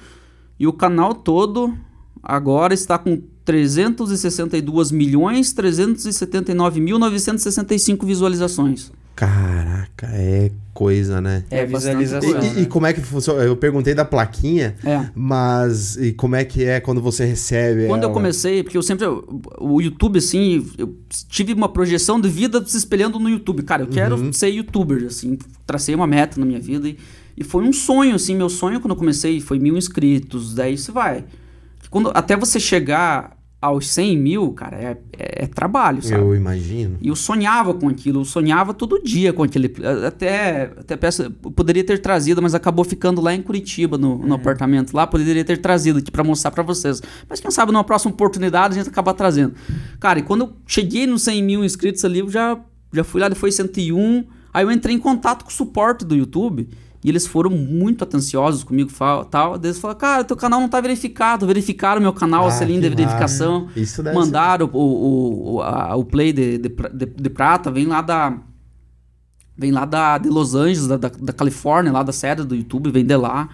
E 0.59 0.67
o 0.67 0.73
canal 0.73 1.15
todo 1.15 1.73
agora 2.21 2.73
está 2.73 2.97
com 2.99 3.19
362 3.45 4.91
milhões 4.91 5.53
379 5.53 6.79
mil 6.79 6.97
965 6.99 8.05
visualizações. 8.05 8.91
Caraca, 9.15 10.07
é 10.13 10.49
coisa, 10.73 11.21
né? 11.21 11.43
é, 11.51 11.59
É 11.59 11.65
visualização. 11.65 12.31
coisa. 12.31 12.47
E, 12.47 12.59
e- 12.59 12.63
e 12.63 12.65
como 12.65 12.85
é 12.87 12.93
que 12.93 13.01
funciona? 13.01 13.43
Eu 13.43 13.55
perguntei 13.55 13.93
da 13.93 14.03
plaquinha, 14.05 14.75
É. 14.83 15.09
mas 15.13 15.95
e 15.97 16.11
como 16.13 16.35
é 16.35 16.43
que 16.45 16.63
é 16.63 16.79
quando 16.79 17.01
você 17.01 17.25
recebe? 17.25 17.85
Quando 17.87 18.03
eu 18.03 18.07
ela? 18.09 18.13
comecei, 18.13 18.63
porque 18.63 18.77
eu 18.77 18.81
sempre. 18.81 19.05
O 19.59 19.79
YouTube, 19.81 20.17
assim, 20.17 20.65
eu 20.77 20.95
tive 21.29 21.53
uma 21.53 21.69
projeção 21.69 22.19
de 22.19 22.29
vida 22.29 22.63
se 22.65 22.77
espelhando 22.77 23.19
no 23.19 23.29
YouTube. 23.29 23.61
Cara, 23.63 23.83
eu 23.83 23.87
quero 23.87 24.15
Uhum. 24.15 24.33
ser 24.33 24.47
youtuber, 24.49 25.05
assim, 25.05 25.37
tracei 25.67 25.93
uma 25.93 26.07
meta 26.07 26.39
na 26.39 26.45
minha 26.45 26.59
vida 26.59 26.87
e, 26.87 26.97
e 27.37 27.43
foi 27.43 27.63
um 27.63 27.73
sonho, 27.73 28.15
assim. 28.15 28.35
Meu 28.35 28.49
sonho 28.49 28.79
quando 28.79 28.91
eu 28.91 28.97
comecei 28.97 29.39
foi 29.39 29.59
mil 29.59 29.77
inscritos, 29.77 30.55
daí 30.55 30.77
você 30.77 30.91
vai. 30.91 31.25
Quando, 31.91 32.09
até 32.15 32.37
você 32.37 32.59
chegar 32.59 33.37
aos 33.61 33.87
100 33.89 34.17
mil, 34.17 34.51
cara, 34.53 34.77
é, 34.77 34.97
é, 35.19 35.43
é 35.43 35.47
trabalho, 35.47 36.01
sabe? 36.01 36.19
Eu 36.19 36.33
imagino. 36.33 36.97
E 36.99 37.09
eu 37.09 37.15
sonhava 37.15 37.75
com 37.75 37.87
aquilo, 37.89 38.21
eu 38.21 38.25
sonhava 38.25 38.73
todo 38.73 39.03
dia 39.03 39.31
com 39.31 39.43
aquele. 39.43 39.71
Até, 40.07 40.71
até 40.79 40.97
peço, 40.97 41.29
poderia 41.29 41.83
ter 41.83 41.99
trazido, 41.99 42.41
mas 42.41 42.55
acabou 42.55 42.83
ficando 42.83 43.21
lá 43.21 43.35
em 43.35 43.41
Curitiba, 43.41 43.99
no, 43.99 44.17
no 44.17 44.33
apartamento 44.33 44.95
lá. 44.95 45.05
Poderia 45.05 45.45
ter 45.45 45.57
trazido 45.59 45.99
aqui 45.99 46.09
pra 46.09 46.23
mostrar 46.23 46.49
pra 46.49 46.63
vocês. 46.63 47.03
Mas 47.29 47.39
quem 47.39 47.51
sabe 47.51 47.71
numa 47.71 47.83
próxima 47.83 48.11
oportunidade 48.11 48.73
a 48.73 48.77
gente 48.77 48.89
acaba 48.89 49.13
trazendo. 49.13 49.53
Cara, 49.99 50.17
e 50.17 50.23
quando 50.23 50.45
eu 50.45 50.53
cheguei 50.65 51.05
nos 51.05 51.21
100 51.21 51.43
mil 51.43 51.63
inscritos 51.63 52.03
ali, 52.03 52.19
eu 52.19 52.29
já, 52.29 52.57
já 52.91 53.03
fui 53.03 53.21
lá, 53.21 53.29
depois 53.29 53.53
101. 53.53 54.25
Aí 54.53 54.65
eu 54.65 54.71
entrei 54.71 54.95
em 54.95 54.99
contato 54.99 55.43
com 55.43 55.51
o 55.51 55.53
suporte 55.53 56.03
do 56.03 56.15
YouTube. 56.15 56.67
E 57.03 57.09
eles 57.09 57.25
foram 57.25 57.49
muito 57.49 58.03
atenciosos 58.03 58.63
comigo, 58.63 58.91
tal. 59.29 59.55
Eles 59.55 59.79
falaram, 59.79 59.99
cara, 59.99 60.23
teu 60.23 60.37
canal 60.37 60.59
não 60.59 60.69
tá 60.69 60.79
verificado. 60.79 61.47
Verificaram 61.47 61.99
meu 61.99 62.13
canal, 62.13 62.45
Ah, 62.47 62.51
selinho 62.51 62.79
de 62.81 62.89
verificação. 62.89 63.65
massa. 63.65 63.79
Isso 63.79 64.03
deve 64.03 64.15
Mandaram 64.15 64.69
o, 64.71 64.77
o, 64.79 65.53
o, 65.55 65.61
a- 65.61 65.95
o 65.95 66.05
play 66.05 66.31
de, 66.31 66.57
de, 66.59 66.69
de- 66.69 67.05
de 67.05 67.29
prata, 67.29 67.71
vem 67.71 67.85
lá 67.87 68.01
da. 68.01 68.37
Vem 69.57 69.71
lá 69.71 69.85
da, 69.85 70.17
de 70.17 70.29
Los 70.29 70.55
Angeles, 70.55 70.87
da, 70.87 70.97
da, 70.97 71.09
da 71.09 71.33
Califórnia, 71.33 71.91
lá 71.91 72.01
da 72.03 72.11
sede 72.11 72.43
do 72.43 72.55
YouTube, 72.55 72.89
vem 72.91 73.05
de 73.05 73.15
lá. 73.15 73.49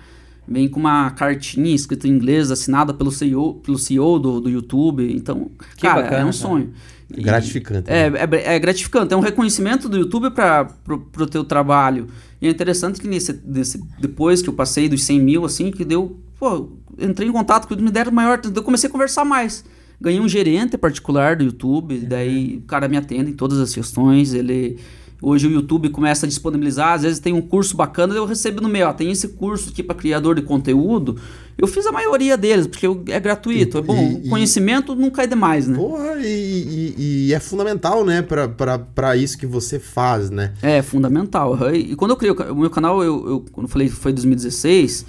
Vem 0.48 0.70
com 0.70 0.80
uma 0.80 1.10
cartinha 1.12 1.76
escrita 1.76 2.08
em 2.08 2.12
inglês, 2.12 2.52
assinada 2.52 2.93
pelo 2.93 3.12
CEO, 3.12 3.56
pelo 3.56 3.78
CEO 3.78 4.18
do, 4.18 4.39
do 4.39 4.50
YouTube. 4.50 5.12
Então, 5.14 5.52
Que 5.76 5.82
cara, 5.82 6.02
bacana, 6.04 6.16
é 6.16 6.20
um 6.20 6.28
cara. 6.28 6.32
sonho. 6.34 6.72
Gratificante. 7.10 7.89
é, 7.89 8.10
né? 8.10 8.20
é, 8.43 8.55
é 8.55 8.60
gratificante, 8.60 9.14
é 9.14 9.18
um 9.18 9.22
reconhecimento 9.22 9.88
do 9.88 9.97
YouTube 9.97 10.32
para 10.32 10.66
pro 10.66 11.26
teu 11.28 11.43
trabalho. 11.43 12.08
E 12.41 12.47
é 12.47 12.49
interessante 12.49 12.99
que 12.99 13.08
nesse, 13.08 13.39
nesse- 13.45 13.82
depois 13.99 14.41
que 14.41 14.49
eu 14.49 14.53
passei 14.53 14.89
dos 14.89 15.03
100 15.03 15.20
mil, 15.22 15.45
assim, 15.45 15.72
que 15.72 15.86
deu, 15.86 16.20
pô, 16.39 16.70
entrei 16.99 17.28
em 17.28 17.32
contato 17.32 17.68
com 17.68 17.74
eles, 17.74 17.84
me 17.84 17.91
deram 17.91 18.12
maior, 18.12 18.39
eu 18.53 18.64
comecei 18.64 18.89
a 18.89 18.91
conversar 18.91 19.24
mais. 19.26 19.64
Ganhei 19.99 20.20
um 20.20 20.28
gerente 20.28 20.78
particular 20.78 21.36
do 21.38 21.43
YouTube, 21.45 21.97
daí 21.99 22.58
o 22.58 22.62
cara 22.68 22.88
me 22.88 22.97
atende 22.97 23.32
em 23.32 23.34
todas 23.34 23.60
as 23.60 23.74
questões, 23.74 24.34
ele... 24.34 24.78
Hoje 25.20 25.47
o 25.47 25.51
YouTube 25.51 25.89
começa 25.89 26.28
a 26.28 26.30
disponibilizar, 26.30 26.93
às 26.93 27.01
vezes 27.01 27.18
tem 27.18 27.34
um 27.34 27.41
curso 27.41 27.76
bacana, 27.76 28.14
eu 28.14 28.24
recebo 28.24 28.62
no 28.62 28.70
meio, 28.70 28.88
ó, 28.88 28.93
tem 28.93 29.10
esse 29.10 29.30
curso 29.30 29.72
aqui 29.72 29.82
para 29.82 29.95
criador 29.95 30.36
de 30.36 30.43
conteúdo. 30.43 31.18
Eu 31.58 31.68
fiz 31.68 31.86
a 31.88 31.91
maioria 31.91 32.38
deles, 32.38 32.68
porque 32.68 32.86
é 33.12 33.20
gratuito, 33.20 33.80
é 33.80 33.82
bom. 33.82 33.95
E- 33.97 34.28
e- 34.28 34.30
conhecimento 34.30 34.93
nunca 34.95 35.24
é 35.24 35.28
demais, 35.28 35.68
né? 35.68 35.76
Porra, 35.76 36.16
e, 36.20 36.93
e- 36.97 37.28
e 37.30 37.34
é 37.34 37.39
fundamental, 37.39 38.05
né, 38.05 38.22
pra, 38.22 38.47
pra, 38.47 38.78
pra 38.78 39.18
isso 39.18 39.38
que 39.38 39.47
você 39.47 39.80
faz, 39.80 40.30
né? 40.30 40.53
É, 40.62 40.82
fundamental. 40.84 41.58
E 41.74 41.95
quando 41.95 42.12
eu 42.12 42.18
criei 42.18 42.34
o, 42.34 42.55
meu 42.55 42.70
canal, 42.70 43.03
eu, 43.03 43.28
eu 43.28 43.45
quando 43.51 43.66
eu 43.66 43.72
falei 43.72 43.89
foi 43.89 44.14
2016, 44.14 45.05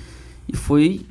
e 0.50 0.56
foi 0.56 1.02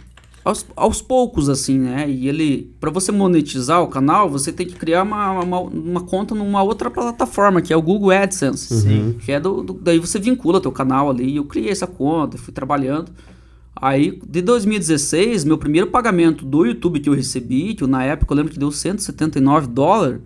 aos, 0.44 0.66
aos 0.76 1.02
poucos, 1.04 1.50
assim, 1.50 1.78
né? 1.78 2.10
E 2.10 2.28
ele, 2.28 2.72
para 2.80 2.90
você 2.90 3.12
monetizar 3.12 3.84
o 3.84 3.88
canal, 3.88 4.28
você 4.30 4.52
tem 4.52 4.66
que 4.66 4.74
criar 4.76 5.04
uma, 5.04 5.42
uma, 5.42 5.60
uma 5.60 6.02
conta 6.02 6.34
numa 6.34 6.64
outra 6.64 6.90
plataforma, 6.90 7.62
que 7.62 7.72
é 7.72 7.78
o 7.78 7.82
Google 7.82 8.10
AdSense. 8.12 8.74
Uhum. 8.74 9.14
Que 9.24 9.34
é 9.34 9.40
do, 9.40 9.62
do- 9.62 9.74
daí 9.74 10.00
você 10.00 10.18
vincula 10.18 10.60
teu 10.60 10.72
canal 10.72 11.10
ali. 11.12 11.30
E 11.34 11.36
eu 11.36 11.44
criei 11.46 11.70
essa 11.70 11.86
conta, 11.86 12.38
fui 12.40 12.54
trabalhando. 12.54 13.12
Aí, 13.82 14.20
de 14.28 14.42
2016, 14.42 15.44
meu 15.44 15.58
primeiro 15.58 15.88
pagamento 15.88 16.46
do 16.46 16.66
YouTube 16.66 17.00
que 17.00 17.10
eu 17.10 17.14
recebi, 17.14 17.74
que 17.74 17.84
eu, 17.84 17.88
na 17.88 18.04
época 18.04 18.34
eu 18.34 18.38
lembro 18.38 18.52
que 18.52 18.60
deu 18.60 18.72
179 18.72 19.68
dólares, 19.68 20.20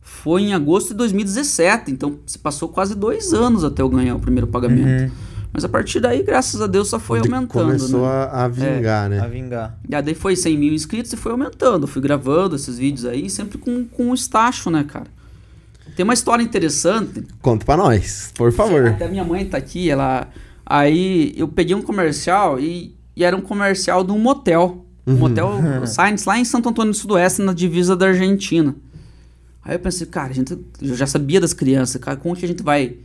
foi 0.00 0.42
em 0.42 0.54
agosto 0.54 0.88
de 0.88 0.94
2017. 0.94 1.90
Então, 1.90 2.18
se 2.26 2.38
passou 2.38 2.68
quase 2.68 2.94
dois 2.94 3.32
anos 3.32 3.64
até 3.64 3.82
eu 3.82 3.88
ganhar 3.88 4.14
o 4.14 4.20
primeiro 4.20 4.46
pagamento. 4.46 5.12
Mas 5.52 5.64
a 5.64 5.68
partir 5.68 6.00
daí, 6.00 6.22
graças 6.22 6.60
a 6.60 6.66
Deus, 6.66 6.88
só 6.88 6.98
foi 6.98 7.20
aumentando. 7.20 7.48
Começou 7.48 8.02
né? 8.02 8.06
a, 8.06 8.44
a 8.44 8.48
vingar, 8.48 9.08
né? 9.08 9.20
A 9.20 9.26
vingar. 9.26 9.78
E 9.88 9.94
aí 9.94 10.02
daí 10.02 10.14
foi 10.14 10.36
100 10.36 10.58
mil 10.58 10.74
inscritos 10.74 11.12
e 11.12 11.16
foi 11.16 11.32
aumentando. 11.32 11.84
Eu 11.84 11.88
fui 11.88 12.02
gravando 12.02 12.54
esses 12.54 12.78
vídeos 12.78 13.06
aí, 13.06 13.30
sempre 13.30 13.56
com, 13.56 13.84
com 13.84 14.10
o 14.10 14.14
Stacho, 14.14 14.70
né, 14.70 14.84
cara? 14.84 15.06
Tem 15.96 16.04
uma 16.04 16.14
história 16.14 16.42
interessante. 16.42 17.24
Conta 17.40 17.64
pra 17.64 17.76
nós, 17.76 18.30
por 18.34 18.52
favor. 18.52 18.88
Até 18.88 19.08
minha 19.08 19.24
mãe 19.24 19.44
tá 19.46 19.56
aqui, 19.56 19.90
ela. 19.90 20.28
Aí 20.64 21.32
eu 21.34 21.48
peguei 21.48 21.74
um 21.74 21.82
comercial 21.82 22.60
e, 22.60 22.94
e 23.18 23.24
era 23.24 23.36
um 23.36 23.40
comercial 23.40 24.02
de 24.04 24.12
um 24.12 24.18
motel. 24.18 24.86
Um 25.06 25.16
motel 25.16 25.50
Science 25.86 26.26
lá 26.26 26.38
em 26.38 26.44
Santo 26.44 26.68
Antônio 26.68 26.92
do 26.92 26.96
Sudoeste, 26.96 27.42
na 27.42 27.52
divisa 27.52 27.94
da 27.96 28.06
Argentina. 28.06 28.74
Aí 29.64 29.74
eu 29.74 29.78
pensei, 29.80 30.06
cara, 30.06 30.30
a 30.30 30.32
gente, 30.34 30.56
eu 30.80 30.94
já 30.94 31.06
sabia 31.06 31.40
das 31.40 31.52
crianças, 31.52 32.00
cara, 32.00 32.16
como 32.16 32.34
que 32.36 32.44
a 32.44 32.48
gente 32.48 32.62
vai. 32.62 32.96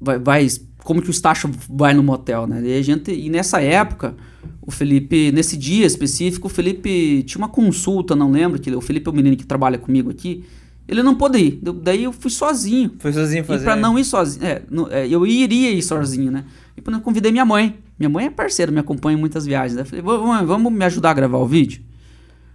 Vai. 0.00 0.18
vai 0.18 0.46
como 0.84 1.00
que 1.00 1.08
o 1.08 1.12
Stacho 1.12 1.48
vai 1.70 1.94
no 1.94 2.02
motel, 2.02 2.44
né? 2.46 2.60
E, 2.64 2.76
a 2.76 2.82
gente, 2.82 3.12
e 3.12 3.30
nessa 3.30 3.60
época, 3.60 4.16
o 4.60 4.70
Felipe, 4.72 5.30
nesse 5.30 5.56
dia 5.56 5.86
específico, 5.86 6.48
o 6.48 6.50
Felipe 6.50 7.22
tinha 7.22 7.38
uma 7.40 7.48
consulta, 7.48 8.16
não 8.16 8.32
lembro, 8.32 8.58
que 8.60 8.68
o 8.74 8.80
Felipe 8.80 9.08
é 9.08 9.12
o 9.12 9.14
menino 9.14 9.36
que 9.36 9.46
trabalha 9.46 9.78
comigo 9.78 10.10
aqui. 10.10 10.44
Ele 10.88 11.04
não 11.04 11.14
pôde 11.14 11.38
ir. 11.38 11.60
Eu- 11.64 11.72
Daí 11.72 12.02
eu 12.02 12.12
fui 12.12 12.32
sozinho. 12.32 12.90
Foi 12.98 13.12
sozinho 13.12 13.44
fazer. 13.44 13.62
E 13.62 13.64
pra 13.64 13.76
não 13.76 13.96
ir 13.96 14.04
sozinho, 14.04 14.44
é, 14.44 14.62
não- 14.68 14.88
é, 14.90 15.06
eu 15.06 15.24
iria 15.24 15.70
ir 15.70 15.82
sozinho, 15.82 16.32
né? 16.32 16.44
E 16.76 16.80
quando 16.82 16.96
eu 16.96 17.00
convidei 17.02 17.30
minha 17.30 17.44
mãe. 17.44 17.76
Minha 18.02 18.10
mãe 18.10 18.26
é 18.26 18.30
parceira, 18.30 18.72
me 18.72 18.80
acompanha 18.80 19.16
em 19.16 19.20
muitas 19.20 19.46
viagens. 19.46 19.76
Né? 19.76 19.84
Falei, 19.84 20.02
"Vamos- 20.02 20.26
mãe, 20.26 20.44
vamos 20.44 20.72
me 20.72 20.84
ajudar 20.84 21.10
a 21.10 21.14
gravar 21.14 21.38
o 21.38 21.46
vídeo? 21.46 21.82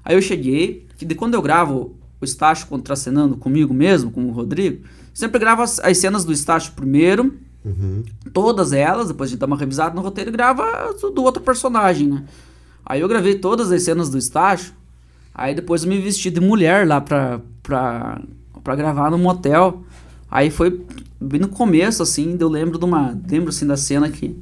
Aí 0.03 0.13
eu 0.13 0.21
cheguei, 0.21 0.85
que 0.97 1.05
de 1.05 1.15
quando 1.15 1.35
eu 1.35 1.41
gravo 1.41 1.95
o 2.19 2.25
Estácio 2.25 2.67
contracenando 2.67 3.37
comigo 3.37 3.73
mesmo, 3.73 4.11
com 4.11 4.25
o 4.25 4.31
Rodrigo, 4.31 4.83
sempre 5.13 5.39
gravo 5.39 5.61
as, 5.61 5.79
as 5.79 5.97
cenas 5.99 6.25
do 6.25 6.33
Estácio 6.33 6.73
primeiro, 6.73 7.33
todas 8.33 8.73
elas, 8.73 9.07
depois 9.07 9.29
a 9.29 9.31
gente 9.31 9.39
dá 9.39 9.45
uma 9.45 9.55
revisada 9.57 9.95
no 9.95 10.01
roteiro 10.01 10.29
e 10.29 10.33
grava 10.33 10.93
do 11.15 11.23
outro 11.23 11.41
personagem, 11.41 12.07
né? 12.09 12.23
Aí 12.85 12.99
eu 12.99 13.07
gravei 13.07 13.35
todas 13.35 13.71
as 13.71 13.83
cenas 13.83 14.09
do 14.09 14.17
Estácio, 14.17 14.73
aí 15.33 15.55
depois 15.55 15.83
eu 15.83 15.89
me 15.89 15.97
vesti 16.01 16.29
de 16.29 16.41
mulher 16.41 16.85
lá 16.85 16.99
pra, 16.99 17.39
pra, 17.63 18.21
pra 18.63 18.75
gravar 18.75 19.09
no 19.11 19.17
motel. 19.17 19.83
Aí 20.29 20.49
foi 20.49 20.81
bem 21.21 21.39
no 21.39 21.47
começo, 21.47 22.03
assim, 22.03 22.35
eu 22.39 22.49
lembro 22.49 22.77
de 22.77 22.83
uma. 22.85 23.17
Lembro 23.29 23.49
assim 23.49 23.65
da 23.65 23.77
cena 23.77 24.09
que. 24.09 24.35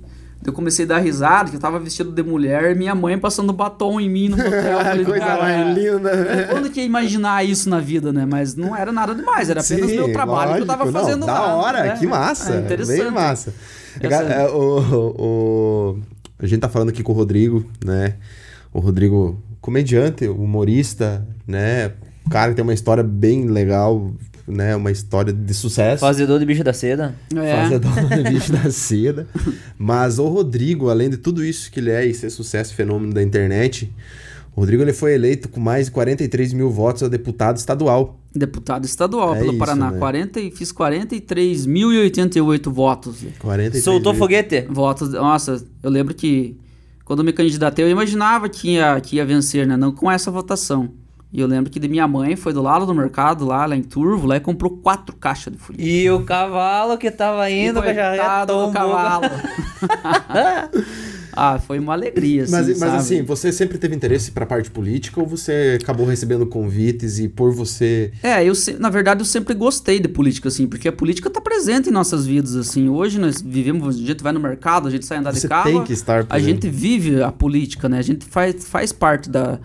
Eu 0.43 0.53
comecei 0.53 0.85
a 0.85 0.87
dar 0.89 0.99
risada, 0.99 1.49
que 1.49 1.55
eu 1.55 1.59
tava 1.59 1.79
vestido 1.79 2.11
de 2.11 2.21
mulher 2.21 2.75
minha 2.75 2.93
mãe 2.93 3.17
passando 3.17 3.51
batom 3.51 3.99
em 3.99 4.07
mim 4.09 4.29
no 4.29 4.37
motel. 4.37 4.53
Eu 4.79 4.85
falei, 4.85 5.05
Coisa 5.05 5.25
"Cara, 5.25 5.41
mais 5.41 5.77
linda. 5.77 6.47
Quando 6.51 6.69
que 6.69 6.79
ia 6.81 6.85
imaginar 6.85 7.43
isso 7.43 7.67
na 7.69 7.79
vida, 7.79 8.13
né? 8.13 8.27
Mas 8.29 8.55
não 8.55 8.75
era 8.75 8.91
nada 8.91 9.15
demais, 9.15 9.49
era 9.49 9.61
apenas 9.61 9.89
Sim, 9.89 9.95
meu 9.95 10.13
trabalho 10.13 10.55
que 10.55 10.61
eu 10.61 10.65
tava 10.67 10.83
lógico. 10.83 10.97
Não, 10.99 11.05
fazendo 11.05 11.25
da 11.25 11.33
lá. 11.33 11.55
hora, 11.55 11.83
né? 11.83 11.97
que 11.97 12.05
massa. 12.05 12.53
É 12.53 12.59
interessante. 12.59 13.01
Bem 13.01 13.11
massa. 13.11 13.53
Essa- 13.99 14.23
É, 14.23 14.47
o, 14.49 15.15
o- 15.17 15.99
a 16.37 16.45
gente 16.45 16.59
tá 16.59 16.69
falando 16.69 16.89
aqui 16.89 17.01
com 17.01 17.11
o 17.11 17.15
Rodrigo, 17.15 17.65
né? 17.83 18.15
O 18.73 18.79
Rodrigo, 18.79 19.41
comediante, 19.61 20.27
humorista, 20.27 21.25
né? 21.47 21.91
O 22.25 22.29
cara 22.29 22.49
que 22.51 22.55
tem 22.55 22.63
uma 22.63 22.73
história 22.73 23.03
bem 23.03 23.45
legal, 23.47 24.11
né? 24.47 24.75
Uma 24.75 24.91
história 24.91 25.33
de 25.33 25.53
sucesso. 25.53 26.01
Fazedor 26.01 26.39
de 26.39 26.45
bicho 26.45 26.63
da 26.63 26.73
seda. 26.73 27.15
É. 27.35 27.55
Fazedor 27.63 27.91
do 27.93 28.23
bicho 28.29 28.51
da 28.51 28.69
seda. 28.71 29.27
Mas 29.77 30.19
o 30.19 30.27
Rodrigo, 30.27 30.89
além 30.89 31.09
de 31.09 31.17
tudo 31.17 31.43
isso 31.43 31.71
que 31.71 31.79
ele 31.79 31.91
é 31.91 32.05
e 32.05 32.13
ser 32.13 32.29
sucesso 32.29 32.71
e 32.73 32.75
fenômeno 32.75 33.13
da 33.13 33.21
internet, 33.23 33.91
o 34.55 34.59
Rodrigo 34.61 34.81
ele 34.83 34.93
foi 34.93 35.13
eleito 35.13 35.49
com 35.49 35.59
mais 35.59 35.87
de 35.87 35.91
43 35.91 36.53
mil 36.53 36.69
votos 36.69 37.03
a 37.03 37.07
deputado 37.07 37.57
estadual. 37.57 38.19
Deputado 38.33 38.85
estadual 38.85 39.33
É 39.35 39.39
pelo 39.39 39.51
isso, 39.51 39.59
Paraná. 39.59 39.91
né? 39.91 39.97
40, 39.99 40.39
e 40.41 40.51
fiz 40.51 40.71
43.088 40.71 42.69
votos. 42.71 43.17
43 43.39 43.83
Soltou 43.83 44.13
mil. 44.13 44.19
foguete. 44.19 44.65
Votos. 44.69 45.09
Nossa, 45.09 45.63
eu 45.81 45.89
lembro 45.89 46.13
que 46.13 46.57
quando 47.03 47.19
eu 47.19 47.25
me 47.25 47.33
candidatei, 47.33 47.85
eu 47.85 47.89
imaginava 47.89 48.49
que 48.49 48.71
ia, 48.71 48.99
que 48.99 49.17
ia 49.17 49.25
vencer, 49.25 49.65
né? 49.67 49.77
Não 49.77 49.91
com 49.91 50.09
essa 50.11 50.31
votação. 50.31 50.89
E 51.33 51.41
eu 51.41 51.47
lembro 51.47 51.69
que 51.69 51.79
de 51.79 51.87
minha 51.89 52.07
mãe 52.07 52.35
foi 52.37 52.53
do 52.53 52.61
lado 52.61 52.85
do 52.85 52.95
mercado, 52.95 53.43
lá, 53.45 53.65
lá 53.65 53.75
em 53.75 53.83
Turvo, 53.83 54.25
lá 54.25 54.37
e 54.37 54.39
comprou 54.39 54.77
quatro 54.77 55.13
caixas 55.15 55.51
de 55.51 55.59
folha. 55.59 55.75
E 55.79 56.09
o 56.09 56.23
cavalo 56.23 56.97
que 56.97 57.11
tava 57.11 57.49
indo 57.51 57.81
com 57.83 57.89
a 57.89 57.93
jarreta 57.93 58.23
Coitado 58.23 58.53
do 58.53 58.59
tombou. 58.59 58.73
cavalo. 58.73 59.25
ah, 61.33 61.59
foi 61.59 61.79
uma 61.79 61.93
alegria, 61.93 62.43
assim, 62.43 62.51
Mas, 62.53 62.79
mas 62.79 62.93
assim, 62.93 63.21
você 63.23 63.51
sempre 63.51 63.77
teve 63.77 63.93
interesse 63.95 64.31
pra 64.31 64.45
parte 64.45 64.71
política 64.71 65.19
ou 65.19 65.27
você 65.27 65.77
acabou 65.81 66.05
recebendo 66.05 66.45
convites 66.45 67.19
e 67.19 67.27
por 67.27 67.51
você. 67.51 68.11
É, 68.23 68.43
eu 68.43 68.53
na 68.79 68.89
verdade 68.89 69.21
eu 69.21 69.25
sempre 69.25 69.53
gostei 69.53 69.99
de 69.99 70.07
política, 70.07 70.47
assim, 70.47 70.67
porque 70.67 70.87
a 70.87 70.93
política 70.93 71.29
tá 71.29 71.41
presente 71.41 71.89
em 71.89 71.91
nossas 71.91 72.25
vidas, 72.25 72.55
assim. 72.55 72.87
Hoje 72.87 73.19
nós 73.19 73.41
vivemos, 73.41 73.97
a 73.97 73.99
gente 73.99 74.23
vai 74.23 74.31
no 74.31 74.39
mercado, 74.39 74.87
a 74.87 74.91
gente 74.91 75.05
sai 75.05 75.17
andar 75.17 75.33
Você 75.33 75.41
de 75.41 75.47
carro. 75.49 75.69
tem 75.69 75.83
que 75.83 75.93
estar 75.93 76.21
A 76.21 76.23
presente. 76.23 76.49
gente 76.49 76.69
vive 76.69 77.21
a 77.21 77.31
política, 77.31 77.89
né? 77.89 77.99
A 77.99 78.03
gente 78.03 78.25
faz, 78.25 78.65
faz 78.65 78.91
parte 78.93 79.29
da, 79.29 79.59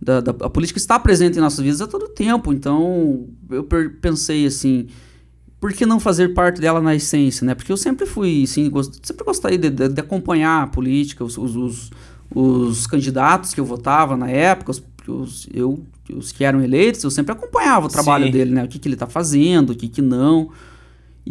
da, 0.00 0.20
da- 0.20 0.46
A 0.46 0.50
política 0.50 0.78
está 0.78 0.98
presente 0.98 1.38
em 1.38 1.40
nossas 1.40 1.60
vidas 1.60 1.80
a 1.80 1.86
todo 1.86 2.08
tempo. 2.08 2.52
Então, 2.52 3.26
eu 3.50 3.64
pensei 4.00 4.46
assim. 4.46 4.86
Por 5.60 5.72
que 5.72 5.84
não 5.84 5.98
fazer 5.98 6.34
parte 6.34 6.60
dela 6.60 6.80
na 6.80 6.94
essência, 6.94 7.44
né? 7.44 7.52
Porque 7.52 7.72
eu 7.72 7.76
sempre 7.76 8.06
fui, 8.06 8.44
assim, 8.44 8.70
gost- 8.70 9.00
sempre 9.04 9.24
gostei 9.24 9.58
de, 9.58 9.68
de- 9.68 9.88
de 9.88 10.00
acompanhar 10.00 10.62
a 10.62 10.66
política, 10.68 11.24
os, 11.24 11.36
os, 11.36 11.56
os, 11.56 11.90
os 12.32 12.86
candidatos 12.86 13.52
que 13.52 13.58
eu 13.60 13.64
votava 13.64 14.16
na 14.16 14.30
época, 14.30 14.70
os, 14.70 14.82
os- 15.08 15.48
eu, 15.52 15.82
os 16.14 16.30
que 16.30 16.44
eram 16.44 16.62
eleitos, 16.62 17.02
eu 17.02 17.10
sempre 17.10 17.32
acompanhava 17.32 17.86
o 17.86 17.88
trabalho 17.88 18.26
Sim. 18.26 18.30
dele, 18.30 18.52
né? 18.52 18.62
O 18.62 18.68
que, 18.68 18.78
que 18.78 18.86
ele 18.86 18.94
está 18.94 19.08
fazendo, 19.08 19.70
o 19.70 19.74
que, 19.74 19.88
que 19.88 20.00
não. 20.00 20.50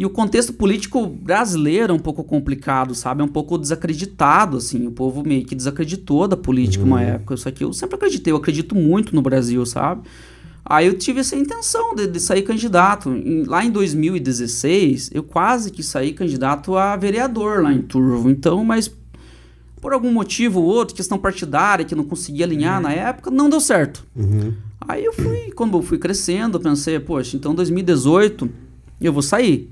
E 0.00 0.06
o 0.06 0.10
contexto 0.10 0.52
político 0.52 1.04
brasileiro 1.08 1.92
é 1.92 1.96
um 1.96 1.98
pouco 1.98 2.22
complicado, 2.22 2.94
sabe? 2.94 3.20
É 3.20 3.24
um 3.24 3.28
pouco 3.28 3.58
desacreditado, 3.58 4.58
assim. 4.58 4.86
O 4.86 4.92
povo 4.92 5.24
meio 5.26 5.44
que 5.44 5.56
desacreditou 5.56 6.28
da 6.28 6.36
política 6.36 6.84
uma 6.84 7.02
época. 7.02 7.34
Isso 7.34 7.48
aqui 7.48 7.64
eu 7.64 7.72
sempre 7.72 7.96
acreditei, 7.96 8.32
eu 8.32 8.36
acredito 8.36 8.76
muito 8.76 9.12
no 9.12 9.20
Brasil, 9.20 9.66
sabe? 9.66 10.02
Aí 10.64 10.86
eu 10.86 10.94
tive 10.96 11.18
essa 11.18 11.34
intenção 11.34 11.96
de, 11.96 12.06
de 12.06 12.20
sair 12.20 12.42
candidato. 12.42 13.10
Em- 13.10 13.42
lá 13.42 13.64
em 13.64 13.72
2016, 13.72 15.10
eu 15.12 15.24
quase 15.24 15.72
que 15.72 15.82
saí 15.82 16.12
candidato 16.12 16.76
a 16.76 16.94
vereador 16.94 17.60
lá 17.60 17.72
em 17.72 17.82
Turvo. 17.82 18.30
Então, 18.30 18.62
mas 18.64 18.88
por 19.80 19.92
algum 19.92 20.12
motivo 20.12 20.60
ou 20.60 20.66
outro, 20.66 20.94
questão 20.94 21.18
partidária, 21.18 21.84
que 21.84 21.96
não 21.96 22.04
conseguia 22.04 22.44
alinhar 22.44 22.80
na 22.80 22.92
época, 22.92 23.32
não 23.32 23.50
deu 23.50 23.60
certo. 23.60 24.06
Uhum. 24.14 24.52
Aí 24.86 25.04
eu 25.04 25.12
fui, 25.12 25.50
quando 25.56 25.76
eu 25.76 25.82
fui 25.82 25.98
crescendo, 25.98 26.56
eu 26.56 26.62
pensei, 26.62 27.00
poxa, 27.00 27.36
então 27.36 27.52
2018 27.52 28.48
eu 29.00 29.12
vou 29.12 29.22
sair. 29.22 29.68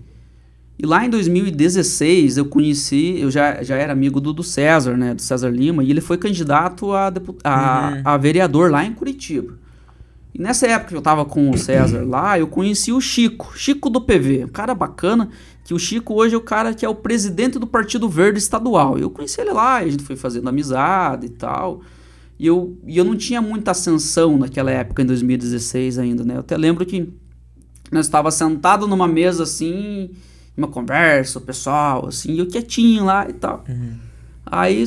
E 0.79 0.85
lá 0.85 1.07
em 1.07 1.11
2016 1.11 2.37
eu 2.37 2.45
conheci, 2.47 3.19
eu 3.19 3.31
já, 3.31 3.63
já 3.63 3.77
era 3.77 3.93
amigo 3.93 4.21
do, 4.21 4.33
do 4.33 4.43
César, 4.43 4.97
né, 4.97 5.15
do 5.15 5.23
César 5.23 5.49
Lima, 5.49 5.83
e 5.83 5.91
ele 5.91 6.03
foi 6.03 6.19
candidato 6.19 6.93
a, 6.93 7.13
a, 7.43 8.15
a 8.15 8.17
vereador 8.17 8.71
lá 8.71 8.85
em 8.85 8.93
Curitiba. 8.93 9.55
E 10.35 10.39
nessa 10.39 10.67
época 10.67 10.91
que 10.91 10.97
eu 10.97 11.01
tava 11.01 11.25
com 11.25 11.49
o 11.51 11.57
César 11.57 12.05
lá, 12.05 12.39
eu 12.39 12.47
conheci 12.47 12.93
o 12.93 13.01
Chico, 13.01 13.53
Chico 13.57 13.89
do 13.89 14.03
PV, 14.03 14.45
um 14.45 14.49
cara 14.49 14.75
bacana, 14.75 15.31
que 15.65 15.73
o 15.73 15.79
Chico 15.79 16.13
hoje 16.13 16.35
é 16.35 16.39
o 16.39 16.43
cara 16.43 16.75
que 16.75 16.85
é 16.85 16.89
o 16.89 16.95
presidente 16.95 17.59
do 17.59 17.67
Partido 17.67 18.07
Verde 18.07 18.39
Estadual. 18.39 18.99
Eu 18.99 19.09
conheci 19.09 19.41
ele 19.41 19.53
lá, 19.53 19.77
a 19.77 19.89
gente 19.89 20.03
foi 20.03 20.15
fazendo 20.15 20.47
amizade 20.47 21.25
e 21.25 21.31
tal. 21.31 21.81
E 22.39 22.47
eu, 22.47 22.77
e 22.87 22.99
eu 22.99 23.05
não 23.05 23.17
tinha 23.17 23.41
muita 23.41 23.71
ascensão 23.71 24.37
naquela 24.37 24.71
época, 24.71 25.03
em 25.03 25.07
2016 25.07 25.99
ainda, 25.99 26.23
né? 26.23 26.35
Eu 26.35 26.41
até 26.41 26.55
lembro 26.55 26.85
que 26.85 27.09
nós 27.91 28.05
estava 28.05 28.31
sentado 28.31 28.87
numa 28.87 29.09
mesa 29.09 29.45
assim, 29.45 30.11
uma 30.57 30.69
conversa, 30.69 31.39
o 31.39 31.43
pessoal, 31.43 32.07
assim, 32.07 32.39
eu 32.39 32.47
quietinho 32.47 33.05
lá 33.05 33.29
e 33.29 33.33
tal. 33.33 33.65
Aí, 34.45 34.85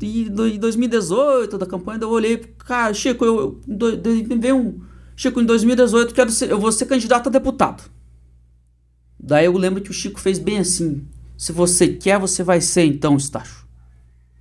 e 0.00 0.24
do- 0.30 0.46
em 0.46 0.58
2018, 0.58 1.58
da 1.58 1.66
campanha, 1.66 1.98
eu 2.00 2.10
olhei, 2.10 2.36
cara, 2.58 2.94
Chico, 2.94 3.24
eu, 3.24 3.60
eu 3.68 4.38
veio 4.38 4.56
um. 4.56 4.80
Chico, 5.16 5.40
em 5.40 5.44
2018 5.44 6.14
quero 6.14 6.30
ser, 6.30 6.50
eu 6.50 6.58
vou 6.58 6.72
ser 6.72 6.86
candidato 6.86 7.28
a 7.28 7.30
deputado. 7.30 7.82
Daí 9.18 9.44
eu 9.44 9.56
lembro 9.56 9.82
que 9.82 9.90
o 9.90 9.94
Chico 9.94 10.18
fez 10.20 10.38
bem 10.38 10.58
assim: 10.58 11.04
se 11.36 11.52
você 11.52 11.88
quer, 11.88 12.18
você 12.18 12.42
vai 12.42 12.60
ser 12.60 12.84
então, 12.84 13.16
Estácio. 13.16 13.60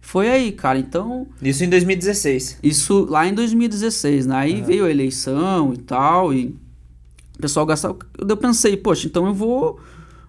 Foi 0.01 0.29
aí, 0.29 0.51
cara. 0.51 0.79
Então, 0.79 1.27
Isso 1.41 1.63
em 1.63 1.69
2016. 1.69 2.59
isso 2.63 3.05
lá 3.09 3.27
em 3.27 3.33
2016, 3.33 4.25
né? 4.25 4.35
Aí 4.37 4.61
veio 4.61 4.85
a 4.85 4.89
eleição 4.89 5.73
e 5.73 5.77
tal, 5.77 6.33
e 6.33 6.47
o 7.37 7.41
pessoal 7.41 7.65
gastava. 7.65 7.97
Eu 8.17 8.37
pensei, 8.37 8.75
poxa, 8.77 9.05
então 9.05 9.27
eu 9.27 9.33
vou, 9.33 9.79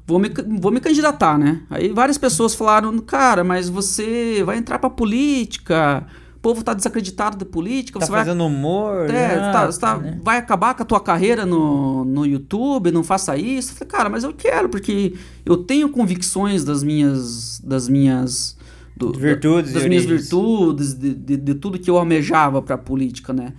vou, 0.06 0.18
me, 0.18 0.28
vou 0.60 0.70
me 0.72 0.80
candidatar, 0.80 1.38
né? 1.38 1.60
Aí 1.70 1.88
várias 1.92 2.18
pessoas 2.18 2.54
falaram, 2.54 2.96
cara, 2.98 3.44
mas 3.44 3.68
você 3.68 4.42
vai 4.44 4.58
entrar 4.58 4.78
pra 4.78 4.90
política, 4.90 6.06
o 6.36 6.40
povo 6.40 6.64
tá 6.64 6.72
desacreditado 6.74 7.36
da 7.36 7.44
política, 7.44 7.98
Tá 7.98 8.06
você 8.06 8.12
vai. 8.12 8.24
fazendo 8.24 8.44
humor. 8.46 9.08
É, 9.10 9.36
né? 9.36 9.52
tá- 9.52 9.68
tá- 9.72 9.98
Né? 9.98 10.18
vai 10.22 10.38
acabar 10.38 10.74
com 10.74 10.82
a 10.82 10.86
tua 10.86 11.00
carreira 11.00 11.44
no, 11.44 12.04
no 12.04 12.24
YouTube, 12.26 12.90
não 12.90 13.04
faça 13.04 13.36
isso. 13.36 13.72
Eu 13.72 13.76
falei, 13.76 13.90
cara, 13.90 14.08
mas 14.08 14.24
eu 14.24 14.32
quero, 14.32 14.68
porque 14.68 15.14
eu 15.44 15.58
tenho 15.58 15.88
convicções 15.90 16.64
das 16.64 16.82
minhas. 16.82 17.60
das 17.64 17.88
minhas. 17.88 18.56
do- 18.96 19.12
Virtudes 19.12 19.72
das 19.72 19.84
e 19.84 19.88
minhas 19.88 20.04
virtudes, 20.04 20.92
de, 20.94 21.14
de, 21.14 21.36
de 21.36 21.54
tudo 21.54 21.78
que 21.78 21.88
eu 21.88 21.96
almejava 21.96 22.60
pra 22.60 22.76
política, 22.76 23.32
né? 23.32 23.54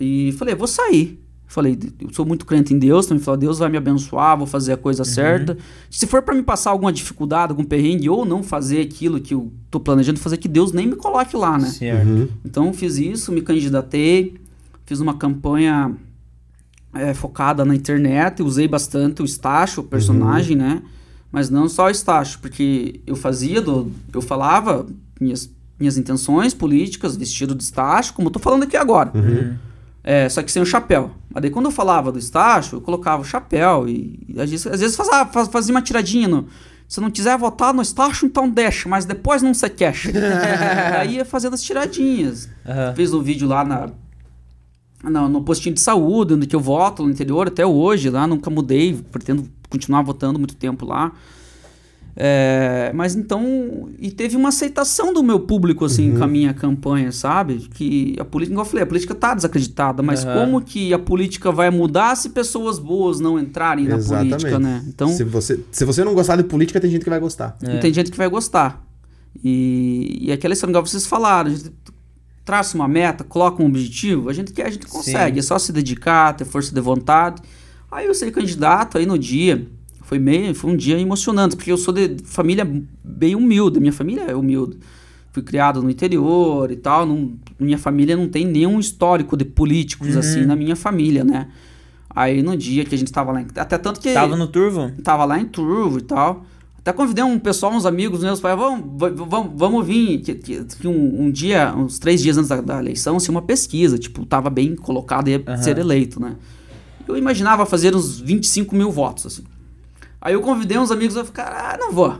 E 0.00 0.32
falei, 0.38 0.54
vou 0.54 0.66
sair. 0.66 1.23
Falei, 1.46 1.78
eu 2.00 2.12
sou 2.12 2.24
muito 2.26 2.44
crente 2.46 2.74
em 2.74 2.78
Deus, 2.78 3.06
também 3.06 3.22
falei, 3.22 3.40
Deus 3.40 3.58
vai 3.58 3.68
me 3.68 3.76
abençoar, 3.76 4.36
vou 4.36 4.46
fazer 4.46 4.72
a 4.72 4.76
coisa 4.76 5.02
Uhum. 5.02 5.08
certa. 5.08 5.56
Se 5.90 6.06
for 6.06 6.22
pra 6.22 6.34
me 6.34 6.42
passar 6.42 6.70
alguma 6.70 6.92
dificuldade, 6.92 7.52
algum 7.52 7.62
perrengue, 7.64 8.08
ou 8.08 8.24
não 8.24 8.42
fazer 8.42 8.80
aquilo 8.80 9.20
que 9.20 9.34
eu 9.34 9.52
tô 9.70 9.78
planejando 9.78 10.18
fazer, 10.18 10.36
que 10.38 10.48
Deus 10.48 10.72
nem 10.72 10.86
me 10.86 10.96
coloque 10.96 11.36
lá, 11.36 11.56
né? 11.58 11.68
Certo. 11.68 12.08
Uhum. 12.08 12.28
Então 12.44 12.72
fiz 12.72 12.96
isso, 12.96 13.30
me 13.30 13.40
candidatei, 13.40 14.34
fiz 14.84 14.98
uma 15.00 15.14
campanha 15.14 15.94
é, 16.92 17.14
focada 17.14 17.64
na 17.64 17.74
internet, 17.74 18.42
usei 18.42 18.66
bastante 18.66 19.22
o 19.22 19.24
Estácio, 19.24 19.82
o 19.82 19.86
personagem, 19.86 20.56
né? 20.56 20.82
Mas 21.30 21.50
não 21.50 21.68
só 21.68 21.86
o 21.86 21.90
Estácio, 21.90 22.38
porque 22.40 23.00
eu 23.06 23.14
fazia, 23.16 23.60
do, 23.60 23.90
eu 24.12 24.22
falava 24.22 24.86
minhas, 25.20 25.50
minhas 25.78 25.96
intenções 25.98 26.54
políticas, 26.54 27.16
vestido 27.16 27.54
de 27.54 27.62
Estácio, 27.62 28.14
como 28.14 28.28
eu 28.28 28.32
tô 28.32 28.38
falando 28.38 28.62
aqui 28.64 28.76
agora. 28.76 29.12
É, 30.06 30.28
só 30.28 30.42
que 30.42 30.52
sem 30.52 30.60
o 30.60 30.66
chapéu. 30.66 31.12
Mas 31.32 31.40
daí 31.42 31.50
quando 31.50 31.64
eu 31.64 31.72
falava 31.72 32.12
do 32.12 32.18
Estácio, 32.18 32.76
eu 32.76 32.80
colocava 32.82 33.22
o 33.22 33.24
chapéu 33.24 33.88
e, 33.88 34.22
e 34.28 34.38
às 34.40 34.50
vezes, 34.50 34.66
às 34.66 34.80
vezes 34.80 34.96
fazia, 34.96 35.24
faz- 35.26 35.48
fazia 35.48 35.74
uma 35.74 35.80
tiradinha 35.82 36.28
no... 36.28 36.46
Se 36.86 37.00
não 37.00 37.10
quiser 37.10 37.36
votar 37.38 37.72
no 37.72 37.80
Estácio, 37.80 38.26
então 38.26 38.46
deixa, 38.48 38.86
mas 38.86 39.06
depois 39.06 39.40
não 39.40 39.54
se 39.54 39.68
queixa. 39.70 40.12
Aí 41.00 41.14
ia 41.16 41.24
fazendo 41.24 41.54
as 41.54 41.62
tiradinhas. 41.62 42.48
Aham. 42.66 42.94
Fez 42.94 43.14
um 43.14 43.22
vídeo 43.22 43.48
lá 43.48 43.64
na, 43.64 43.88
na- 45.02 45.26
no 45.28 45.42
postinho 45.42 45.74
de 45.74 45.80
saúde, 45.80 46.34
onde 46.34 46.46
que 46.46 46.54
eu 46.54 46.60
voto 46.60 47.02
no 47.02 47.10
interior 47.10 47.48
até 47.48 47.64
hoje, 47.66 48.10
lá 48.10 48.26
nunca 48.26 48.50
mudei, 48.50 48.92
pretendo 49.10 49.48
continuar 49.70 50.02
votando 50.02 50.38
muito 50.38 50.54
tempo 50.54 50.84
lá. 50.84 51.12
É, 52.16 52.92
mas 52.94 53.16
então, 53.16 53.88
e 53.98 54.10
teve 54.10 54.36
uma 54.36 54.50
aceitação 54.50 55.12
do 55.12 55.22
meu 55.22 55.40
público, 55.40 55.84
assim, 55.84 56.16
com 56.16 56.22
a 56.22 56.26
minha 56.26 56.54
campanha, 56.54 57.10
sabe? 57.10 57.68
Que 57.74 58.14
a 58.20 58.24
política, 58.24 58.52
igual 58.52 58.64
eu 58.64 58.70
falei, 58.70 58.84
a 58.84 58.86
política 58.86 59.14
tá 59.14 59.34
desacreditada, 59.34 60.02
mas 60.02 60.24
Aham. 60.24 60.34
como 60.34 60.60
que 60.60 60.94
a 60.94 60.98
política 60.98 61.50
vai 61.50 61.70
mudar 61.70 62.14
se 62.16 62.28
pessoas 62.30 62.78
boas 62.78 63.18
não 63.18 63.38
entrarem 63.38 63.88
na 63.88 63.98
política, 63.98 64.58
né? 64.60 64.84
Então, 64.86 65.08
se, 65.08 65.24
você, 65.24 65.58
se 65.72 65.84
você 65.84 66.04
não 66.04 66.14
gostar 66.14 66.36
de 66.36 66.44
política, 66.44 66.80
tem 66.80 66.90
gente 66.90 67.02
que 67.02 67.10
vai 67.10 67.18
gostar. 67.18 67.56
É. 67.62 67.78
tem 67.78 67.92
gente 67.92 68.12
que 68.12 68.18
vai 68.18 68.28
gostar. 68.28 68.84
E, 69.42 70.18
e 70.20 70.32
aquela 70.32 70.54
história, 70.54 70.70
igual 70.70 70.86
vocês 70.86 71.06
falaram, 71.06 71.50
a 71.50 71.54
gente 71.54 71.72
traça 72.44 72.76
uma 72.76 72.86
meta, 72.86 73.24
coloca 73.24 73.60
um 73.62 73.66
objetivo, 73.66 74.28
a 74.28 74.32
gente 74.32 74.52
quer, 74.52 74.66
a 74.66 74.70
gente 74.70 74.86
consegue. 74.86 75.40
É 75.40 75.42
só 75.42 75.58
se 75.58 75.72
dedicar, 75.72 76.34
ter 76.34 76.44
força 76.44 76.72
de 76.72 76.80
vontade. 76.80 77.42
Aí 77.90 78.06
eu 78.06 78.14
saí 78.14 78.30
candidato, 78.30 78.98
aí 78.98 79.06
no 79.06 79.18
dia, 79.18 79.66
foi 80.04 80.18
meio, 80.18 80.54
foi 80.54 80.70
um 80.70 80.76
dia 80.76 80.98
emocionante, 80.98 81.56
porque 81.56 81.72
eu 81.72 81.76
sou 81.76 81.92
de 81.92 82.16
família 82.24 82.64
bem 83.02 83.34
humilde, 83.34 83.80
minha 83.80 83.92
família 83.92 84.22
é 84.28 84.34
humilde. 84.36 84.78
Fui 85.32 85.42
criado 85.42 85.82
no 85.82 85.90
interior 85.90 86.70
e 86.70 86.76
tal, 86.76 87.04
não- 87.04 87.32
minha 87.58 87.76
família 87.78 88.16
não 88.16 88.28
tem 88.28 88.44
nenhum 88.46 88.78
histórico 88.78 89.36
de 89.36 89.44
políticos 89.44 90.16
assim 90.16 90.44
na 90.46 90.54
minha 90.54 90.76
família, 90.76 91.24
né? 91.24 91.48
Aí 92.14 92.40
no 92.42 92.56
dia 92.56 92.84
que 92.84 92.94
a 92.94 92.98
gente 92.98 93.10
tava 93.12 93.32
lá, 93.32 93.40
em, 93.42 93.46
até 93.56 93.76
tanto 93.76 93.98
que 93.98 94.12
Tava 94.14 94.36
no 94.36 94.46
Turvo? 94.46 94.92
tava 95.02 95.24
lá 95.24 95.40
em 95.40 95.44
Turvo 95.46 95.98
e 95.98 96.02
tal. 96.02 96.44
Até 96.78 96.92
convidei 96.92 97.24
um 97.24 97.38
pessoal, 97.38 97.72
uns 97.72 97.86
amigos 97.86 98.22
meus, 98.22 98.38
falei, 98.40 98.56
vamos, 98.58 98.84
va- 99.00 99.08
vamos, 99.26 99.52
vamos 99.56 99.86
vir. 99.86 100.18
Que, 100.20 100.34
que- 100.34 100.64
que 100.64 100.86
um, 100.86 101.22
um 101.22 101.30
dia, 101.30 101.74
uns 101.74 101.98
três 101.98 102.22
dias 102.22 102.36
antes 102.36 102.50
da, 102.50 102.60
da 102.60 102.78
eleição, 102.78 103.16
assim, 103.16 103.30
uma 103.32 103.40
pesquisa, 103.42 103.98
tipo, 103.98 104.24
tava 104.26 104.50
bem 104.50 104.76
colocado 104.76 105.26
e 105.28 105.30
ia 105.32 105.42
Aham. 105.46 105.56
ser 105.56 105.78
eleito, 105.78 106.20
né? 106.20 106.36
Eu 107.08 107.16
imaginava 107.16 107.64
fazer 107.66 107.96
uns 107.96 108.20
25 108.20 108.76
mil 108.76 108.90
votos, 108.92 109.26
assim. 109.26 109.42
Aí 110.24 110.32
eu 110.32 110.40
convidei 110.40 110.78
uns 110.78 110.90
amigos, 110.90 111.14
eu 111.14 111.24
falei, 111.24 111.52
ah, 111.52 111.76
não 111.78 111.92
vou. 111.92 112.18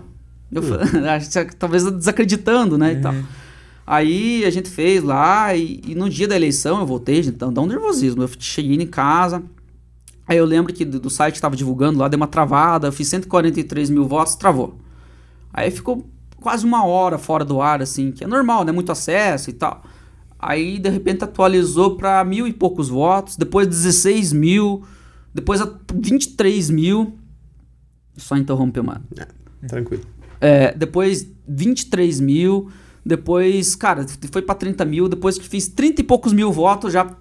Eu 0.53 0.63
falei, 0.63 1.09
acho 1.09 1.31
que 1.31 1.57
talvez 1.57 1.91
desacreditando, 1.91 2.79
né, 2.79 2.93
e 2.93 3.01
tal. 3.01 3.15
Aí 3.87 4.45
a 4.45 4.51
gente 4.51 4.71
fez 4.71 5.03
lá, 5.03 5.57
e, 5.57 5.81
e 5.87 5.95
no 5.95 6.09
dia 6.09 6.29
da 6.29 6.37
eleição 6.37 6.81
eu 6.81 6.87
voltei, 6.87 7.23
gente, 7.23 7.37
dá 7.37 7.61
um 7.61 7.67
nervosismo. 7.67 8.23
Eu 8.23 8.31
cheguei 8.39 8.77
em 8.77 8.87
casa, 8.87 9.43
Aí 10.27 10.39
eu 10.39 10.45
lembro 10.45 10.73
que 10.73 10.85
do, 10.85 10.99
do 10.99 11.11
site 11.11 11.35
que 11.35 11.41
tava 11.41 11.57
divulgando 11.57 11.99
lá, 11.99 12.09
deu 12.09 12.17
uma 12.17 12.27
travada, 12.27 12.89
eu 12.89 12.93
fiz 12.93 13.09
143 13.09 13.91
mil 13.91 14.07
votos, 14.07 14.35
travou. 14.35 14.79
Aí 15.53 15.71
ficou 15.71 16.07
quase 16.41 16.65
uma 16.65 16.85
hora 16.85 17.19
fora 17.19 17.45
do 17.45 17.61
ar, 17.61 17.83
assim, 17.83 18.11
que 18.11 18.25
é 18.25 18.27
normal, 18.27 18.65
né? 18.65 18.73
Muito 18.73 18.91
acesso 18.91 19.51
e 19.51 19.53
tal. 19.53 19.83
Aí, 20.39 20.79
de 20.79 20.89
repente, 20.89 21.25
atualizou 21.25 21.97
para 21.97 22.25
mil 22.25 22.47
e 22.47 22.53
poucos 22.53 22.89
votos, 22.89 23.37
depois 23.37 23.67
16 23.67 24.33
mil, 24.33 24.83
depois 25.33 25.61
a 25.61 25.71
23 25.95 26.71
mil. 26.71 27.19
Só 28.17 28.37
interromper, 28.37 28.83
mano. 28.83 29.05
Tranquilo. 29.67 30.03
É, 30.41 30.75
depois 30.75 31.31
23 31.49 32.21
mil, 32.21 32.71
depois, 33.05 33.75
cara, 33.75 34.07
foi 34.31 34.43
pra 34.43 34.55
30 34.55 34.85
mil, 34.85 35.09
depois 35.09 35.39
que 35.39 35.49
fiz 35.49 35.69
30 35.69 36.01
e 36.01 36.05
poucos 36.05 36.33
mil 36.33 36.53
votos, 36.53 36.93
já 36.93 37.17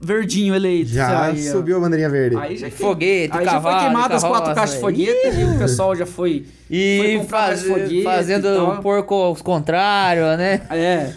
verdinho 0.00 0.54
eleito. 0.54 0.90
Já 0.90 1.24
Aí, 1.26 1.42
subiu 1.42 1.76
a 1.78 1.80
bandeirinha 1.80 2.08
verde. 2.10 2.36
Aí 2.36 2.56
já, 2.56 2.70
Foguete, 2.70 3.36
aí 3.36 3.44
já 3.44 3.50
foi 3.52 3.70
cavalo, 3.70 3.80
queimado 3.84 4.14
as 4.14 4.22
quatro 4.24 4.54
caixas 4.54 4.74
de 4.76 4.80
foguete, 4.80 5.40
e 5.40 5.44
o 5.44 5.58
pessoal 5.58 5.94
já 5.96 6.06
foi. 6.06 6.44
foi 6.68 6.76
E 6.76 7.18
comprar 7.18 7.46
mais 7.48 7.62
faz- 7.62 7.72
foguete 7.72 8.02
fazendo 8.02 8.48
e 8.48 8.58
o 8.58 8.76
porco 8.82 9.14
ao 9.14 9.34
contrário, 9.36 10.22
né? 10.36 10.60
É, 10.70 11.12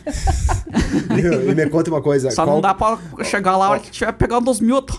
e 1.49 1.56
me 1.56 1.69
conta 1.69 1.89
uma 1.89 2.01
coisa. 2.01 2.30
só 2.31 2.43
qual- 2.43 2.56
não 2.56 2.61
dá 2.61 2.73
pra 2.73 2.97
chegar 3.23 3.57
lá 3.57 3.65
a 3.65 3.69
hora 3.72 3.80
que 3.80 3.91
tiver 3.91 4.11
pegando 4.14 4.45
dos 4.45 4.60
milton. 4.60 4.95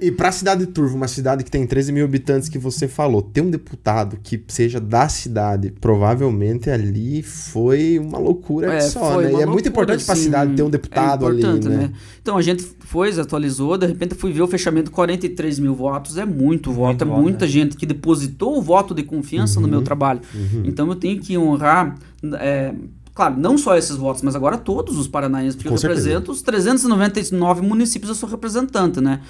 E, 0.00 0.04
e, 0.04 0.08
e 0.08 0.12
pra 0.12 0.30
cidade 0.32 0.64
de 0.66 0.72
Turvo, 0.72 0.96
uma 0.96 1.08
cidade 1.08 1.44
que 1.44 1.50
tem 1.50 1.66
13 1.66 1.92
mil 1.92 2.04
habitantes 2.04 2.48
que 2.48 2.58
você 2.58 2.86
falou, 2.88 3.20
ter 3.22 3.40
um 3.40 3.50
deputado 3.50 4.18
que 4.22 4.42
seja 4.48 4.80
da 4.80 5.08
cidade, 5.08 5.70
provavelmente 5.80 6.70
ali 6.70 7.22
foi 7.22 7.98
uma 7.98 8.18
loucura 8.18 8.74
É, 8.74 8.80
só, 8.80 9.14
foi 9.14 9.24
né? 9.24 9.30
E 9.30 9.34
uma 9.34 9.42
é 9.42 9.46
muito 9.46 9.64
loucura, 9.66 9.68
importante 9.68 10.04
pra 10.04 10.14
assim, 10.14 10.22
cidade 10.24 10.54
ter 10.54 10.62
um 10.62 10.70
deputado 10.70 11.26
é 11.26 11.28
ali, 11.28 11.38
importante, 11.40 11.68
né? 11.68 11.90
Então 12.22 12.36
a 12.36 12.42
gente 12.42 12.64
foi, 12.96 13.20
atualizou, 13.20 13.76
de 13.76 13.86
repente 13.86 14.12
eu 14.12 14.18
fui 14.18 14.32
ver 14.32 14.42
o 14.42 14.46
fechamento 14.48 14.90
43 14.90 15.58
mil 15.58 15.74
votos, 15.74 16.16
é 16.16 16.24
muito 16.24 16.72
voto, 16.72 17.02
é 17.02 17.06
voto, 17.06 17.20
muita 17.20 17.46
gente 17.46 17.76
que 17.76 17.84
depositou 17.84 18.56
o 18.56 18.62
voto 18.62 18.94
de 18.94 19.02
confiança 19.02 19.56
Uhum. 19.58 19.62
no 19.66 19.68
meu 19.68 19.82
trabalho. 19.82 20.20
Então 20.64 20.88
eu 20.88 20.94
tenho 20.96 21.20
que 21.20 21.36
honrar 21.36 21.94
é, 22.34 22.72
Claro, 23.14 23.34
não 23.38 23.56
só 23.56 23.76
esses 23.76 23.96
votos, 23.96 24.20
mas 24.22 24.36
agora 24.36 24.58
todos 24.58 24.98
os 24.98 25.08
paranaenses, 25.08 25.56
porque 25.56 25.70
Com 25.70 25.74
eu 25.74 25.78
certeza. 25.78 26.00
represento 26.08 26.30
os 26.30 26.42
399 26.42 27.62
municípios, 27.62 28.10
eu 28.10 28.14
sou 28.14 28.28
representante, 28.28 29.00
né? 29.00 29.20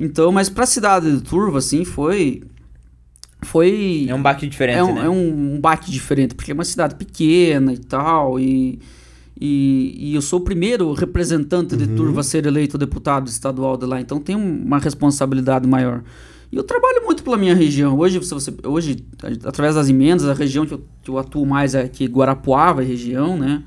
Então, 0.00 0.32
mas 0.32 0.48
pra 0.48 0.64
cidade 0.64 1.10
de 1.14 1.20
Turvo, 1.22 1.58
assim, 1.58 1.84
foi. 1.84 2.42
Foi. 3.42 4.06
É 4.08 4.14
um 4.14 4.22
baque 4.22 4.46
diferente, 4.46 4.78
É 4.78 4.84
um, 4.84 4.94
né? 4.94 5.04
é 5.06 5.08
um, 5.10 5.54
um 5.56 5.60
baque 5.60 5.90
diferente, 5.90 6.34
porque 6.34 6.50
é 6.50 6.54
uma 6.54 6.64
cidade 6.64 6.94
pequena 6.94 7.72
e 7.72 7.78
tal, 7.78 8.40
e, 8.40 8.78
e, 9.40 9.94
e 9.98 10.14
eu 10.14 10.22
sou 10.22 10.40
o 10.40 10.42
primeiro 10.42 10.92
representante 10.92 11.76
de 11.76 11.86
Turvo 11.86 12.20
a 12.20 12.22
ser 12.22 12.46
eleito 12.46 12.76
deputado 12.78 13.28
estadual 13.28 13.76
de 13.76 13.84
lá, 13.86 14.00
então 14.00 14.18
tem 14.20 14.34
um- 14.36 14.62
uma 14.64 14.78
responsabilidade 14.78 15.68
maior. 15.68 16.02
E 16.50 16.56
eu 16.56 16.62
trabalho 16.62 17.02
muito 17.04 17.22
pela 17.24 17.36
minha 17.36 17.54
região. 17.54 17.98
Hoje, 17.98 18.22
se 18.24 18.32
você, 18.32 18.54
hoje 18.64 19.04
através 19.44 19.74
das 19.74 19.88
emendas, 19.88 20.28
a 20.28 20.32
região 20.34 20.64
que 20.64 20.74
eu, 20.74 20.84
que 21.02 21.10
eu 21.10 21.18
atuo 21.18 21.44
mais 21.44 21.74
é 21.74 21.82
aqui, 21.82 22.06
Guarapuava, 22.06 22.82
região, 22.82 23.36
né? 23.36 23.62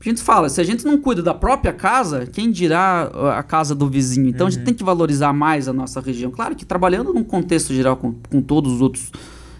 A 0.00 0.04
gente 0.04 0.20
fala, 0.22 0.48
se 0.48 0.60
a 0.60 0.64
gente 0.64 0.84
não 0.84 0.98
cuida 1.00 1.22
da 1.22 1.32
própria 1.34 1.72
casa, 1.72 2.26
quem 2.26 2.50
dirá 2.50 3.02
a 3.38 3.42
casa 3.42 3.72
do 3.74 3.88
vizinho? 3.88 4.28
Então 4.28 4.48
a 4.48 4.50
gente 4.50 4.64
tem 4.64 4.74
que 4.74 4.82
valorizar 4.82 5.32
mais 5.32 5.68
a 5.68 5.72
nossa 5.72 6.00
região. 6.00 6.30
Claro 6.32 6.56
que 6.56 6.64
trabalhando 6.64 7.12
num 7.14 7.22
contexto 7.22 7.72
geral 7.72 7.96
com, 7.96 8.12
com 8.28 8.42
todos 8.42 8.72
os 8.72 8.80
outros 8.80 9.12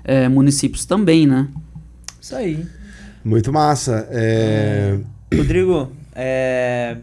eh, 0.02 0.28
municípios 0.28 0.84
também, 0.84 1.28
né? 1.28 1.46
Isso 2.20 2.34
aí. 2.34 2.64
Muito 3.24 3.52
massa. 3.52 4.06
É... 4.10 4.98
Rodrigo, 5.36 5.92
é 6.14 6.96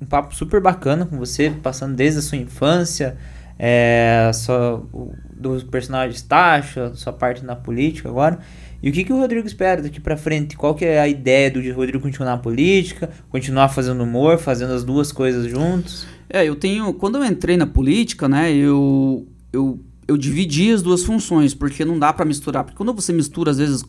um 0.00 0.06
papo 0.06 0.34
super 0.34 0.60
bacana 0.60 1.06
com 1.06 1.16
você, 1.18 1.50
passando 1.62 1.94
desde 1.94 2.18
a 2.18 2.22
sua 2.22 2.38
infância, 2.38 3.16
é, 3.58 4.30
sua, 4.34 4.82
o, 4.92 5.14
dos 5.34 5.62
personagens 5.62 6.22
Tacho, 6.22 6.80
a 6.80 6.94
sua 6.94 7.12
parte 7.12 7.44
na 7.44 7.56
política 7.56 8.08
agora. 8.08 8.38
E 8.82 8.90
o 8.90 8.92
que, 8.92 9.02
que 9.02 9.12
o 9.12 9.18
Rodrigo 9.18 9.46
espera 9.46 9.80
daqui 9.80 9.98
pra 9.98 10.16
frente? 10.16 10.56
Qual 10.56 10.74
que 10.74 10.84
é 10.84 11.00
a 11.00 11.08
ideia 11.08 11.50
do 11.50 11.58
Rodrigo 11.72 12.00
continuar 12.00 12.32
na 12.32 12.38
política, 12.38 13.08
continuar 13.30 13.70
fazendo 13.70 14.04
humor, 14.04 14.36
fazendo 14.38 14.74
as 14.74 14.84
duas 14.84 15.10
coisas 15.10 15.50
juntos? 15.50 16.06
É, 16.28 16.46
eu 16.46 16.54
tenho. 16.54 16.92
Quando 16.92 17.16
eu 17.16 17.24
entrei 17.24 17.56
na 17.56 17.66
política, 17.66 18.28
né, 18.28 18.52
eu, 18.52 19.26
eu, 19.50 19.80
eu 20.06 20.18
dividi 20.18 20.70
as 20.70 20.82
duas 20.82 21.02
funções, 21.02 21.54
porque 21.54 21.82
não 21.82 21.98
dá 21.98 22.12
pra 22.12 22.26
misturar. 22.26 22.62
Porque 22.62 22.76
quando 22.76 22.92
você 22.92 23.10
mistura, 23.10 23.52
às 23.52 23.58
vezes, 23.58 23.82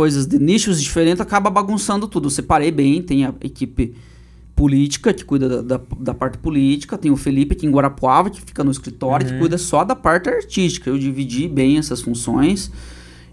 coisas 0.00 0.24
de 0.26 0.38
nichos 0.38 0.80
diferentes, 0.80 1.20
acaba 1.20 1.50
bagunçando 1.50 2.08
tudo. 2.08 2.28
Eu 2.28 2.30
separei 2.30 2.70
bem, 2.70 3.02
tem 3.02 3.26
a 3.26 3.34
equipe 3.42 3.94
política, 4.56 5.12
que 5.12 5.22
cuida 5.22 5.46
da, 5.46 5.76
da, 5.76 5.84
da 5.98 6.14
parte 6.14 6.38
política, 6.38 6.96
tem 6.96 7.10
o 7.10 7.18
Felipe 7.18 7.54
aqui 7.54 7.66
em 7.66 7.70
Guarapuava, 7.70 8.30
que 8.30 8.40
fica 8.40 8.64
no 8.64 8.70
escritório, 8.70 9.26
que 9.26 9.38
cuida 9.38 9.58
só 9.58 9.84
da 9.84 9.94
parte 9.94 10.30
artística. 10.30 10.88
Eu 10.88 10.98
dividi 10.98 11.46
bem 11.46 11.76
essas 11.76 12.00
funções. 12.00 12.72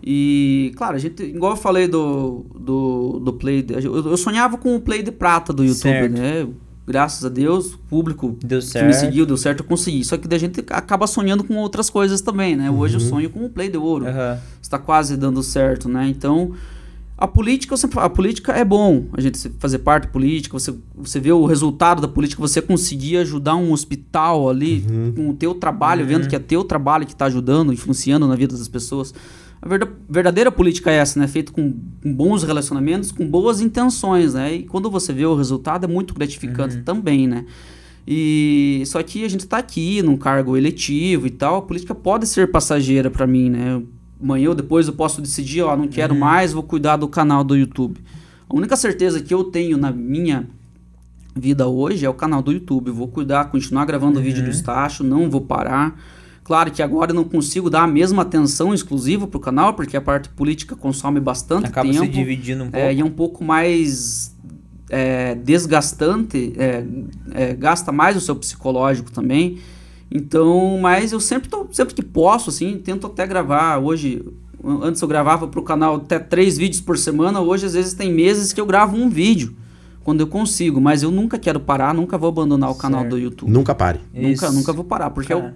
E, 0.03 0.73
claro, 0.75 0.97
a 0.97 0.99
gente, 0.99 1.23
igual 1.23 1.53
eu 1.53 1.57
falei 1.57 1.87
do, 1.87 2.45
do, 2.59 3.21
do 3.23 3.31
Play, 3.31 3.65
eu, 3.69 3.95
eu 3.95 4.17
sonhava 4.17 4.57
com 4.57 4.75
o 4.75 4.81
Play 4.81 5.01
de 5.01 5.11
prata 5.11 5.53
do 5.53 5.63
YouTube, 5.63 5.83
Certo. 5.83 6.11
né? 6.11 6.45
Graças 6.85 7.23
a 7.23 7.29
Deus, 7.29 7.75
o 7.75 7.77
público 7.79 8.37
Deu 8.41 8.59
que 8.61 8.83
me 8.83 8.93
seguiu, 8.93 9.25
deu 9.25 9.35
certo, 9.35 9.59
eu 9.59 9.65
consegui. 9.65 10.05
Só 10.05 10.17
que 10.17 10.25
daí 10.25 10.37
a 10.37 10.39
gente 10.39 10.63
acaba 10.69 11.05
sonhando 11.05 11.43
com 11.43 11.55
outras 11.57 11.89
coisas 11.89 12.21
também, 12.21 12.55
né? 12.55 12.71
Hoje 12.71 12.95
eu 12.95 13.01
sonho 13.01 13.29
com 13.29 13.45
o 13.45 13.49
Play 13.49 13.69
de 13.69 13.77
Ouro. 13.77 14.05
Aham. 14.05 14.39
Está 14.67 14.77
quase 14.77 15.15
dando 15.15 15.41
certo, 15.41 15.87
né? 15.87 16.09
Então, 16.09 16.51
a 17.17 17.25
política, 17.25 17.73
eu 17.73 17.77
sempre 17.77 17.95
falo, 17.95 18.05
a 18.05 18.09
política 18.09 18.51
é 18.51 18.65
bom 18.65 19.05
a 19.13 19.21
gente 19.21 19.49
fazer 19.59 19.79
parte 19.79 20.03
da 20.07 20.09
política, 20.11 20.59
você, 20.59 20.73
você 20.93 21.21
vê 21.21 21.31
o 21.31 21.45
resultado 21.45 22.01
da 22.01 22.07
política, 22.07 22.41
você 22.41 22.61
conseguir 22.61 23.15
ajudar 23.17 23.55
um 23.55 23.71
hospital 23.71 24.49
ali 24.49 24.83
com 25.15 25.29
o 25.29 25.33
teu 25.33 25.55
trabalho, 25.55 26.05
vendo 26.05 26.27
que 26.27 26.35
é 26.35 26.39
teu 26.39 26.65
trabalho 26.65 27.05
que 27.05 27.13
está 27.13 27.25
ajudando, 27.27 27.71
influenciando 27.71 28.27
na 28.27 28.35
vida 28.35 28.57
das 28.57 28.67
pessoas. 28.67 29.13
A 29.61 29.69
verda- 29.69 29.89
verdadeira 30.07 30.51
política 30.51 30.91
é 30.91 30.95
essa, 30.97 31.17
né? 31.17 31.27
Feito 31.27 31.53
com, 31.53 31.73
com 32.03 32.13
bons 32.13 32.43
relacionamentos, 32.43 33.09
com 33.09 33.25
boas 33.25 33.61
intenções, 33.61 34.33
né? 34.33 34.53
E 34.53 34.63
quando 34.63 34.91
você 34.91 35.13
vê 35.13 35.25
o 35.25 35.33
resultado 35.33 35.85
é 35.85 35.87
muito 35.87 36.13
gratificante 36.13 36.75
também, 36.83 37.25
né? 37.25 37.45
E 38.05 38.83
só 38.85 39.01
que 39.01 39.25
a 39.25 39.29
gente 39.29 39.41
está 39.41 39.57
aqui 39.57 40.01
num 40.01 40.15
cargo 40.15 40.55
eletivo 40.55 41.25
e 41.25 41.29
tal, 41.29 41.55
a 41.57 41.61
política 41.61 41.95
pode 41.95 42.27
ser 42.27 42.51
passageira 42.51 43.09
para 43.09 43.25
mim, 43.25 43.49
né? 43.49 43.81
Amanhã 44.21 44.49
ou 44.49 44.55
depois 44.55 44.87
eu 44.87 44.93
posso 44.93 45.21
decidir, 45.21 45.61
ó, 45.61 45.75
não 45.75 45.87
quero 45.87 46.15
mais, 46.15 46.53
vou 46.53 46.63
cuidar 46.63 46.97
do 46.97 47.07
canal 47.07 47.43
do 47.43 47.55
YouTube. 47.55 47.99
A 48.49 48.55
única 48.55 48.75
certeza 48.75 49.21
que 49.21 49.33
eu 49.33 49.43
tenho 49.43 49.77
na 49.77 49.91
minha 49.91 50.47
vida 51.35 51.67
hoje 51.67 52.05
é 52.05 52.09
o 52.09 52.13
canal 52.13 52.41
do 52.41 52.51
YouTube. 52.51 52.87
Eu 52.87 52.93
vou 52.93 53.07
cuidar, 53.07 53.45
continuar 53.45 53.85
gravando 53.85 54.19
vídeo 54.19 54.43
do 54.43 54.49
Estácio, 54.49 55.03
não 55.03 55.29
vou 55.29 55.41
parar. 55.41 55.95
Claro 56.43 56.71
que 56.71 56.81
agora 56.81 57.11
eu 57.11 57.15
não 57.15 57.25
consigo 57.25 57.69
dar 57.69 57.83
a 57.83 57.87
mesma 57.87 58.21
atenção 58.21 58.73
exclusiva 58.73 59.27
pro 59.27 59.39
canal, 59.39 59.73
porque 59.73 59.97
a 59.97 60.01
parte 60.01 60.29
política 60.29 60.77
consome 60.77 61.19
bastante 61.19 61.67
Acaba 61.67 61.89
tempo. 61.91 62.05
se 62.05 62.09
dividindo 62.09 62.63
um 62.63 62.71
pouco. 62.71 62.77
É, 62.77 62.93
e 62.93 63.01
é 63.01 63.05
um 63.05 63.11
pouco 63.11 63.43
mais 63.43 64.33
é, 64.89 65.35
desgastante, 65.35 66.53
é, 66.55 66.85
é, 67.33 67.53
gasta 67.53 67.91
mais 67.91 68.15
o 68.15 68.21
seu 68.21 68.33
psicológico 68.35 69.11
também. 69.11 69.57
Então, 70.09 70.79
mas 70.81 71.11
eu 71.11 71.19
sempre, 71.19 71.49
tô, 71.49 71.67
sempre 71.71 71.93
que 71.93 72.01
posso, 72.01 72.49
assim, 72.49 72.77
tento 72.77 73.07
até 73.07 73.27
gravar. 73.27 73.77
Hoje, 73.77 74.23
antes 74.81 75.01
eu 75.01 75.07
gravava 75.07 75.47
pro 75.47 75.61
canal 75.61 75.95
até 75.95 76.17
três 76.17 76.57
vídeos 76.57 76.81
por 76.81 76.97
semana, 76.97 77.41
hoje 77.41 77.65
às 77.65 77.73
vezes 77.73 77.93
tem 77.93 78.11
meses 78.11 78.53
que 78.53 78.61
eu 78.61 78.65
gravo 78.65 78.95
um 78.95 79.09
vídeo, 79.09 79.53
quando 80.03 80.21
eu 80.21 80.27
consigo. 80.27 80.79
Mas 80.79 81.03
eu 81.03 81.11
nunca 81.11 81.37
quero 81.37 81.59
parar, 81.59 81.93
nunca 81.93 82.17
vou 82.17 82.29
abandonar 82.29 82.71
o 82.71 82.75
canal 82.75 83.01
Certo. 83.01 83.11
do 83.11 83.19
YouTube. 83.19 83.51
Nunca 83.51 83.75
pare. 83.75 83.99
Nunca, 84.13 84.47
Isso. 84.47 84.53
nunca 84.53 84.71
vou 84.73 84.85
parar, 84.85 85.09
porque 85.09 85.33
eu, 85.33 85.51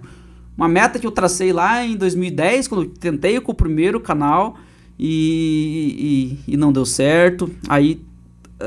uma 0.56 0.68
meta 0.68 0.98
que 0.98 1.06
eu 1.06 1.10
tracei 1.10 1.52
lá 1.52 1.84
em 1.84 1.96
2010, 1.96 2.68
quando 2.68 2.84
eu 2.84 2.90
tentei 2.90 3.40
com 3.40 3.52
o 3.52 3.54
primeiro 3.54 4.00
canal 4.00 4.56
e, 4.98 6.36
e, 6.46 6.52
e 6.52 6.56
não 6.56 6.70
deu 6.72 6.84
certo. 6.84 7.50
Aí, 7.68 8.02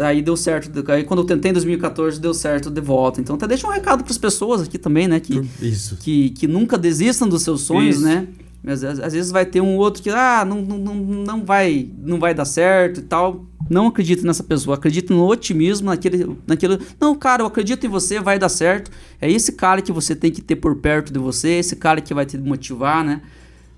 aí 0.01 0.22
deu 0.22 0.35
certo. 0.38 0.72
Aí 0.91 1.03
quando 1.03 1.19
eu 1.22 1.26
tentei 1.26 1.51
em 1.51 1.53
2014, 1.53 2.19
deu 2.19 2.34
certo 2.34 2.69
de 2.69 2.81
volta. 2.81 3.19
Então 3.22 3.35
até 3.35 3.47
deixa 3.47 3.67
um 3.67 3.72
recado 3.72 4.03
para 4.03 4.11
as 4.11 4.17
pessoas 4.17 4.61
aqui 4.61 4.77
também, 4.77 5.07
né? 5.07 5.19
Que, 5.19 5.41
Isso. 5.61 5.97
que, 5.97 6.30
que 6.31 6.47
nunca 6.47 6.77
desistam 6.77 7.27
dos 7.27 7.41
seus 7.43 7.61
sonhos, 7.61 7.97
Isso. 7.97 8.05
né? 8.05 8.27
Às, 8.67 8.81
vezes- 8.81 8.99
às 8.99 9.13
vezes 9.13 9.31
vai 9.31 9.45
ter 9.45 9.61
um 9.61 9.76
outro 9.77 10.01
que, 10.01 10.09
ah, 10.09 10.43
não, 10.43 10.59
não, 10.61 10.95
não, 10.95 11.45
vai, 11.45 11.88
não 12.03 12.19
vai 12.19 12.34
dar 12.34 12.45
certo 12.45 12.99
e 12.99 13.03
tal. 13.03 13.45
Não 13.69 13.88
acredite 13.88 14.23
nessa 14.26 14.43
pessoa, 14.43 14.76
acredite 14.76 15.11
no 15.11 15.23
otimismo, 15.27 15.88
naquele, 15.88 16.35
naquele. 16.47 16.80
Não, 16.99 17.13
cara, 17.15 17.43
eu 17.43 17.47
acredito 17.47 17.85
em 17.85 17.89
você, 17.89 18.19
vai 18.19 18.39
dar 18.39 18.49
certo. 18.49 18.89
É 19.22 19.31
esse 19.31 19.51
cara 19.51 19.81
que 19.84 19.91
você 19.91 20.15
tem 20.15 20.31
que 20.31 20.41
ter 20.41 20.55
por 20.55 20.76
perto 20.77 21.13
de 21.13 21.19
você, 21.19 21.49
esse 21.59 21.76
cara 21.76 22.01
que 22.01 22.13
vai 22.13 22.26
te 22.26 22.38
motivar, 22.39 23.03
né? 23.03 23.22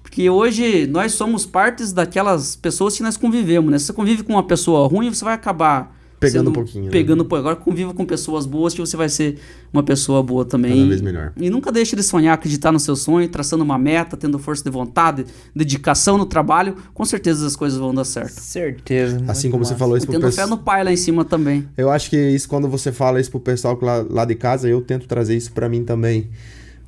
Porque 0.02 0.30
hoje 0.30 0.88
nós 0.88 1.11
somos 1.14 1.45
partes 1.45 1.91
daquelas 1.91 2.56
pessoas 2.56 2.95
que 2.95 3.03
nós 3.03 3.18
convivemos, 3.18 3.69
né? 3.69 3.77
Se 3.77 3.85
você 3.88 3.94
convive 3.94 4.23
com 4.23 4.34
uma 4.34 4.44
pessoa 4.44 4.88
ruim, 4.88 5.10
você 5.14 5.23
vai 5.26 5.34
acabar 5.34 5.97
Pegando 6.19 6.38
sendo- 6.39 6.49
um 6.49 6.53
pouquinho, 6.53 6.85
né? 6.85 6.89
Pegando 6.91 7.22
um 7.23 7.26
pouco. 7.26 7.35
Agora 7.39 7.56
conviva 7.56 7.94
com 7.94 8.03
pessoas 8.06 8.45
boas 8.45 8.73
que 8.73 8.80
você 8.80 8.98
vai 8.98 9.07
ser 9.07 9.38
uma 9.72 9.84
pessoa 9.84 10.23
boa 10.23 10.44
também. 10.44 10.76
Cada 10.76 10.88
vez 10.88 11.02
melhor. 11.02 11.31
E 11.38 11.49
nunca 11.49 11.72
deixe 11.72 11.95
de 11.95 12.02
sonhar, 12.02 12.34
acreditar 12.34 12.72
no 12.72 12.80
seu 12.80 12.95
sonho, 12.95 13.30
traçando 13.30 13.64
uma 13.64 13.77
meta, 13.77 14.18
tendo 14.18 14.39
força 14.39 14.64
de 14.64 14.69
vontade, 14.72 15.26
dedicação 15.56 16.18
no 16.18 16.26
trabalho, 16.26 16.76
com 16.94 17.06
certeza 17.06 17.45
as 17.45 17.56
coisas 17.56 17.77
vão 17.77 17.94
dar 17.94 18.03
certo. 18.03 18.31
Certeza. 18.41 19.23
Assim 19.27 19.52
como 19.52 19.64
você 19.64 19.73
massa. 19.73 19.80
falou 19.80 19.95
E 19.95 19.99
isso 19.99 20.07
pro 20.07 20.19
tendo 20.19 20.31
fé 20.31 20.45
no 20.48 20.57
pai 20.57 20.84
lá 20.84 20.91
em 20.91 20.98
cima 20.98 21.23
também. 21.23 21.68
Eu 21.77 21.91
acho 21.91 22.10
que 22.10 22.18
isso, 22.18 22.49
quando 22.49 22.68
você 22.68 22.91
fala 22.91 23.19
isso 23.22 23.30
pro 23.30 23.39
pessoal 23.39 23.77
que 23.77 23.85
lá, 23.85 24.03
lá 24.10 24.26
de 24.26 24.34
casa, 24.34 24.68
eu 24.68 24.81
tento 24.81 25.07
trazer 25.07 25.35
isso 25.38 25.52
pra 25.52 25.69
mim 25.69 25.84
também. 25.84 26.30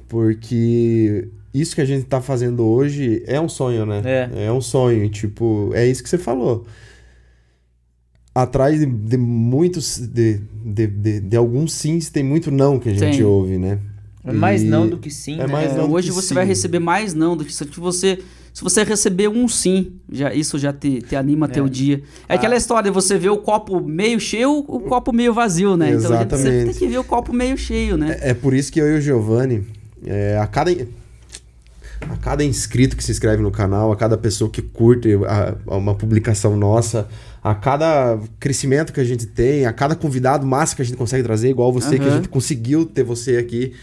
Porque 0.07 1.27
isso 1.53 1.75
que 1.75 1.81
a 1.81 1.85
gente 1.85 2.05
tá 2.05 2.19
fazendo 2.19 2.65
hoje 2.65 3.23
é 3.27 3.39
um 3.39 3.47
sonho, 3.47 3.85
né? 3.85 4.01
É. 4.03 4.45
É 4.47 4.51
um 4.51 4.59
sonho. 4.61 5.03
e, 5.03 5.09
Tipo, 5.09 5.69
é 5.73 5.87
isso 5.87 6.01
que 6.03 6.09
você 6.09 6.17
falou. 6.17 6.65
Atrás 8.33 8.79
de, 8.79 8.85
de 8.85 9.17
muitos. 9.17 9.97
De, 9.97 10.39
de, 10.63 10.87
de, 10.87 11.19
de 11.21 11.35
alguns 11.37 11.73
sims, 11.73 12.09
tem 12.09 12.23
muito 12.23 12.51
não 12.51 12.79
que 12.79 12.89
a 12.89 12.93
gente 12.93 13.17
Tem. 13.17 13.23
ouve, 13.23 13.57
né? 13.57 13.79
É 14.23 14.31
mais 14.33 14.61
E- 14.61 14.65
não 14.65 14.87
do 14.87 14.97
que 14.97 15.09
sim, 15.09 15.35
é 15.35 15.37
né? 15.37 15.47
mais 15.47 15.71
É, 15.71 15.77
não 15.77 15.87
do 15.87 15.93
hoje 15.95 16.09
que 16.09 16.13
você 16.13 16.27
sim. 16.29 16.33
vai 16.35 16.45
receber 16.45 16.79
mais 16.79 17.13
não 17.13 17.35
do 17.35 17.43
que. 17.43 17.53
Se 17.53 17.63
você, 17.77 18.19
se 18.53 18.61
você 18.61 18.83
receber 18.83 19.27
um 19.29 19.47
sim, 19.47 19.93
já, 20.11 20.33
isso 20.33 20.59
já 20.59 20.71
te, 20.71 21.01
te 21.01 21.15
anima 21.15 21.47
a 21.47 21.49
ter 21.49 21.59
É. 21.61 21.63
o 21.63 21.69
dia. 21.69 22.03
É 22.27 22.33
Ah. 22.33 22.35
aquela 22.35 22.55
história 22.55 22.89
de 22.91 22.93
você 22.93 23.17
ver 23.17 23.29
o 23.29 23.37
copo 23.37 23.79
meio 23.79 24.19
cheio 24.19 24.59
o 24.59 24.79
copo 24.81 25.11
meio 25.11 25.33
vazio, 25.33 25.75
né? 25.75 25.91
Então 25.91 26.13
a 26.13 26.19
gente 26.21 26.29
sempre 26.29 26.35
Exatamente. 26.35 26.65
tem 26.65 26.73
que 26.79 26.87
ver 26.87 26.97
o 26.99 27.03
copo 27.03 27.33
meio 27.33 27.57
cheio, 27.57 27.97
né? 27.97 28.17
É, 28.21 28.29
é 28.31 28.33
por 28.33 28.53
isso 28.53 28.71
que 28.71 28.79
eu 28.79 28.93
e 28.93 28.97
o 28.99 29.01
Giovanni, 29.01 29.63
é, 30.05 30.37
a 30.37 30.45
cada. 30.45 30.71
A 32.01 32.15
cada 32.15 32.43
inscrito 32.45 32.95
que 32.95 33.03
se 33.03 33.11
inscreve 33.11 33.41
no 33.43 33.51
canal, 33.51 33.91
a 33.91 33.95
cada 33.95 34.17
pessoa 34.17 34.49
que 34.49 34.61
curte 34.61 35.09
a- 35.27 35.55
a 35.67 35.75
uma 35.75 35.93
publicação 35.93 36.55
nossa, 36.55 37.09
a 37.43 37.55
cada 37.55 38.19
crescimento 38.39 38.91
que 38.93 38.99
a 38.99 39.03
gente 39.05 39.25
tem, 39.25 39.65
a 39.65 39.73
cada 39.73 39.95
convidado 39.95 40.45
massa 40.45 40.75
que 40.75 40.81
a 40.81 40.85
gente 40.85 40.97
consegue 40.97 41.23
trazer, 41.23 41.49
igual 41.49 41.71
você, 41.71 41.97
que 41.99 42.05
a 42.07 42.11
gente 42.15 42.29
conseguiu 42.29 42.85
ter 42.85 43.03
você 43.03 43.37
aqui, 43.37 43.73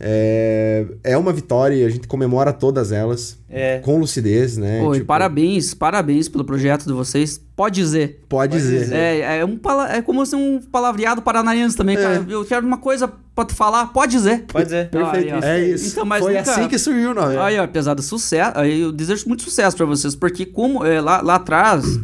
é, 0.00 0.84
é 1.04 1.16
uma 1.16 1.32
vitória 1.32 1.76
e 1.76 1.84
a 1.84 1.88
gente 1.88 2.08
comemora 2.08 2.52
todas 2.52 2.90
elas 2.90 3.38
É. 3.48 3.78
com 3.78 3.96
lucidez, 3.98 4.56
né? 4.56 4.80
Pô, 4.80 4.92
Tipo, 4.92 5.06
parabéns, 5.06 5.72
parabéns 5.72 6.28
pelo 6.28 6.44
projeto 6.44 6.84
de 6.84 6.92
vocês. 6.92 7.40
Pode 7.54 7.76
dizer. 7.76 8.20
Pode 8.28 8.56
dizer. 8.56 8.80
dizer. 8.80 8.94
É, 8.96 9.38
é, 9.38 9.44
um, 9.44 9.56
pala- 9.56 9.94
é 9.94 10.02
como 10.02 10.26
se 10.26 10.34
um 10.34 10.60
palavreado 10.60 11.22
paranaense 11.22 11.76
também, 11.76 11.96
É. 11.96 12.02
cara. 12.02 12.26
Eu 12.28 12.44
quero 12.44 12.66
uma 12.66 12.78
coisa 12.78 13.10
pra 13.36 13.44
te 13.44 13.54
falar, 13.54 13.86
pode 13.92 14.10
dizer. 14.12 14.44
Pode 14.48 14.64
dizer. 14.64 14.90
Perfeito. 14.90 15.34
Aí. 15.36 15.40
É 15.42 15.68
isso. 15.68 15.92
Então, 15.92 16.04
mas 16.04 16.24
Foi 16.24 16.34
nunca- 16.34 16.50
assim 16.50 16.68
que 16.68 16.76
surgiu 16.78 17.12
o 17.12 17.14
nome. 17.14 17.36
Aí, 17.36 17.56
ó, 17.58 17.62
apesar 17.62 17.94
do 17.94 18.02
sucesso, 18.02 18.52
aí 18.58 18.80
eu 18.80 18.90
desejo 18.90 19.28
muito 19.28 19.44
sucesso 19.44 19.76
pra 19.76 19.86
vocês, 19.86 20.16
porque 20.16 20.44
como 20.44 20.84
é, 20.84 21.00
lá, 21.00 21.20
lá 21.22 21.36
atrás, 21.36 22.00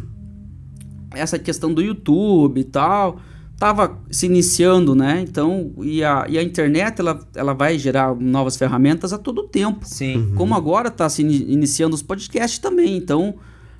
essa 1.13 1.37
questão 1.37 1.73
do 1.73 1.81
YouTube 1.81 2.59
e 2.59 2.63
tal 2.63 3.19
estava 3.53 3.95
se 4.09 4.25
iniciando, 4.25 4.95
né? 4.95 5.21
Então, 5.21 5.71
e 5.83 6.03
a, 6.03 6.25
e 6.27 6.35
a 6.35 6.41
internet, 6.41 6.99
ela, 6.99 7.19
ela 7.35 7.53
vai 7.53 7.77
gerar 7.77 8.15
novas 8.15 8.57
ferramentas 8.57 9.13
a 9.13 9.19
todo 9.19 9.43
tempo. 9.43 9.85
Sim. 9.85 10.33
Como 10.35 10.55
agora 10.55 10.87
está 10.87 11.07
se 11.07 11.21
ini- 11.21 11.45
iniciando 11.47 11.93
os 11.93 12.01
podcasts 12.01 12.57
também. 12.57 12.97
Então, 12.97 13.35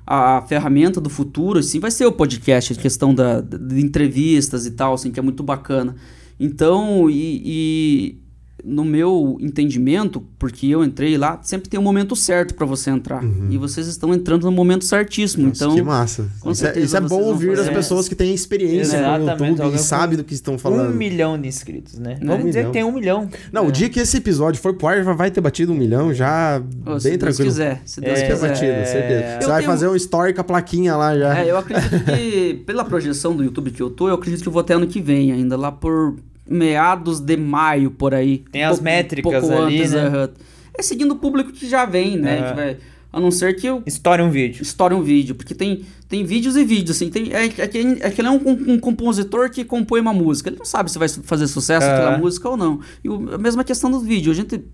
a, 0.06 0.38
a 0.38 0.42
ferramenta 0.42 1.00
do 1.00 1.10
futuro, 1.10 1.58
assim, 1.58 1.80
vai 1.80 1.90
ser 1.90 2.06
o 2.06 2.12
podcast, 2.12 2.74
a 2.74 2.76
questão 2.76 3.12
da, 3.12 3.40
de 3.40 3.80
entrevistas 3.80 4.66
e 4.66 4.70
tal, 4.70 4.94
assim, 4.94 5.10
que 5.10 5.18
é 5.18 5.22
muito 5.22 5.42
bacana. 5.42 5.96
Então, 6.38 7.10
e 7.10 8.21
no 8.64 8.84
meu 8.84 9.36
entendimento, 9.40 10.22
porque 10.38 10.66
eu 10.68 10.84
entrei 10.84 11.16
lá, 11.18 11.40
sempre 11.42 11.68
tem 11.68 11.78
um 11.78 11.82
momento 11.82 12.14
certo 12.14 12.54
para 12.54 12.64
você 12.66 12.90
entrar. 12.90 13.22
E 13.50 13.58
vocês 13.58 13.86
estão 13.86 14.14
entrando 14.14 14.44
no 14.44 14.52
momento 14.52 14.84
certíssimo. 14.84 15.48
Nossa, 15.48 15.64
então, 15.64 15.74
que 15.74 15.82
massa. 15.82 16.28
com 16.40 16.50
Isso 16.50 16.62
é, 16.62 16.66
certeza 16.66 16.86
isso 16.86 16.96
é 16.96 17.00
bom 17.00 17.22
ouvir 17.22 17.56
das 17.56 17.68
pessoas 17.68 18.08
que 18.08 18.14
têm 18.14 18.32
experiência 18.32 18.98
no 19.00 19.06
Exatamente, 19.24 19.40
YouTube 19.50 19.62
alguém 19.62 19.80
e 19.80 19.82
sabem 19.82 20.16
do 20.16 20.24
que 20.24 20.34
estão 20.34 20.54
Um 20.54 20.58
falando. 20.58 20.94
milhão 20.94 21.40
de 21.40 21.48
inscritos, 21.48 21.98
né? 21.98 22.18
Um 22.22 22.26
Vamos 22.26 22.44
dizer 22.46 22.58
milhão. 22.60 22.72
que 22.72 22.78
tem 22.78 22.84
um 22.84 22.92
milhão. 22.92 23.28
Não, 23.52 23.66
o 23.66 23.72
dia 23.72 23.88
que 23.88 23.98
esse 24.00 24.16
episódio 24.16 24.60
for 24.60 24.74
pro 24.74 24.86
ar, 24.86 25.02
já 25.04 25.12
vai 25.12 25.30
ter 25.30 25.40
batido 25.40 25.72
um 25.72 25.76
milhão 25.76 26.12
já 26.14 26.62
Ô, 26.86 26.98
se 27.00 27.08
bem 27.08 27.18
Deus 27.18 27.36
tranquilo. 27.36 27.50
quiser, 27.50 27.82
se 27.84 28.00
Deus 28.00 28.18
É, 28.20 28.26
quiser. 28.26 28.48
batido, 28.48 28.86
certeza. 28.86 29.24
Eu 29.34 29.40
Você 29.42 29.46
vai 29.48 29.56
tenho- 29.58 29.70
fazer 29.70 29.88
um 29.88 29.96
story 29.96 30.32
com 30.34 30.40
a 30.40 30.44
plaquinha 30.44 30.96
lá 30.96 31.16
já. 31.18 31.38
É, 31.38 31.50
eu 31.50 31.56
acredito 31.58 32.04
que, 32.04 32.62
pela 32.66 32.84
projeção 32.84 33.34
do 33.36 33.42
YouTube 33.42 33.70
que 33.70 33.82
eu 33.82 33.90
tô, 33.90 34.08
eu 34.08 34.14
acredito 34.14 34.42
que 34.42 34.48
eu 34.48 34.52
vou 34.52 34.60
até 34.60 34.74
ano 34.74 34.86
que 34.86 35.00
vem 35.00 35.32
ainda, 35.32 35.56
lá 35.56 35.72
por 35.72 36.14
meados 36.48 37.20
de 37.20 37.36
maio, 37.36 37.90
por 37.90 38.14
aí. 38.14 38.38
Tem 38.50 38.64
as 38.64 38.80
métricas 38.80 39.40
pouco 39.46 39.56
ali, 39.62 39.78
antes, 39.80 39.92
né? 39.92 40.06
aham. 40.06 40.30
É 40.76 40.82
seguindo 40.82 41.12
o 41.12 41.16
público 41.16 41.52
que 41.52 41.68
já 41.68 41.84
vem, 41.84 42.16
né? 42.16 42.48
Que 42.50 42.56
vai- 42.56 42.76
a 43.12 43.20
não 43.20 43.30
ser 43.30 43.54
que 43.56 43.66
eu 43.66 43.82
História 43.86 44.24
um 44.24 44.30
vídeo. 44.30 44.62
estoure 44.62 44.94
um 44.94 45.02
vídeo, 45.02 45.34
porque 45.34 45.54
tem, 45.54 45.84
tem 46.08 46.24
vídeos 46.24 46.56
e 46.56 46.64
vídeos, 46.64 46.96
assim. 46.96 47.10
Tem, 47.10 47.30
é, 47.30 47.44
é, 47.44 47.48
que, 47.48 47.60
é 48.00 48.10
que 48.10 48.20
ele 48.22 48.28
é 48.28 48.30
um, 48.30 48.72
um 48.72 48.78
compositor 48.78 49.50
que 49.50 49.64
compõe 49.64 50.00
uma 50.00 50.14
música. 50.14 50.48
Ele 50.48 50.56
não 50.56 50.64
sabe 50.64 50.90
se 50.90 50.98
vai 50.98 51.08
fazer 51.08 51.46
sucesso 51.46 51.86
É. 51.86 51.92
aquela 51.94 52.16
música 52.16 52.48
ou 52.48 52.56
não. 52.56 52.80
E 53.04 53.10
o- 53.10 53.34
a 53.34 53.38
mesma 53.38 53.62
questão 53.64 53.90
dos 53.90 54.02
vídeos. 54.02 54.36
A 54.36 54.40
gente... 54.40 54.64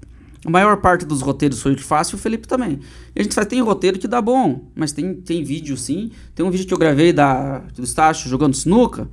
A 0.47 0.51
maior 0.51 0.77
parte 0.77 1.05
dos 1.05 1.21
roteiros 1.21 1.61
foi 1.61 1.73
o 1.73 1.77
que 1.77 1.83
faço 1.83 2.15
e 2.15 2.17
o 2.17 2.19
Felipe 2.19 2.47
também. 2.47 2.79
E 3.15 3.19
a 3.19 3.23
gente 3.25 3.35
faz, 3.35 3.45
tem 3.49 3.61
roteiro 3.61 3.99
que 3.99 4.07
dá 4.07 4.23
bom, 4.23 4.69
mas 4.73 4.93
tem, 4.93 5.15
tem 5.15 5.43
vídeo 5.43 5.77
sim. 5.77 6.13
Tem 6.33 6.47
um 6.47 6.51
vídeo 6.51 6.65
que 6.65 6.73
eu 6.73 6.79
gravei 6.79 7.13
da, 7.13 7.59
do 7.75 7.83
Estácio 7.83 8.31
jogando 8.31 8.55
sinuca. 8.55 9.09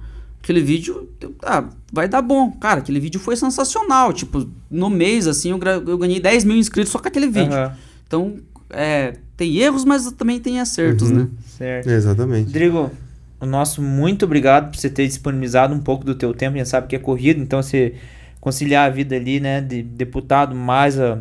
Aquele 0.45 0.61
vídeo, 0.61 1.09
ah, 1.41 1.63
vai 1.91 2.07
dar 2.07 2.21
bom. 2.21 2.51
Cara, 2.51 2.77
aquele 2.77 2.99
vídeo 2.99 3.19
foi 3.19 3.35
sensacional. 3.35 4.13
Tipo, 4.13 4.47
no 4.69 4.91
mês, 4.91 5.25
assim, 5.25 5.49
eu, 5.49 5.59
eu 5.87 5.97
ganhei 5.97 6.19
10 6.19 6.43
mil 6.43 6.55
inscritos 6.55 6.91
só 6.91 6.99
com 6.99 7.07
aquele 7.07 7.25
vídeo. 7.25 7.51
Aham, 7.51 7.73
Então, 8.05 8.35
é, 8.69 9.15
tem 9.35 9.57
erros, 9.57 9.83
mas 9.83 10.11
também 10.11 10.39
tem 10.39 10.59
acertos, 10.59 11.09
Uhum. 11.09 11.15
né? 11.17 11.27
Certo. 11.47 11.89
Exatamente. 11.89 12.45
Rodrigo, 12.45 12.91
o 13.39 13.45
nosso 13.47 13.81
muito 13.81 14.25
obrigado 14.25 14.69
por 14.69 14.77
você 14.77 14.87
ter 14.87 15.07
disponibilizado 15.07 15.73
um 15.73 15.79
pouco 15.79 16.05
do 16.05 16.13
teu 16.13 16.31
tempo. 16.31 16.53
A 16.53 16.57
gente 16.59 16.69
sabe 16.69 16.85
que 16.85 16.95
é 16.95 16.99
corrido, 16.99 17.41
então 17.41 17.63
você 17.63 17.95
conciliar 18.39 18.85
a 18.85 18.93
vida 18.93 19.15
ali, 19.15 19.39
né, 19.39 19.61
de 19.61 19.81
deputado 19.81 20.53
mais 20.55 20.99
a, 20.99 21.17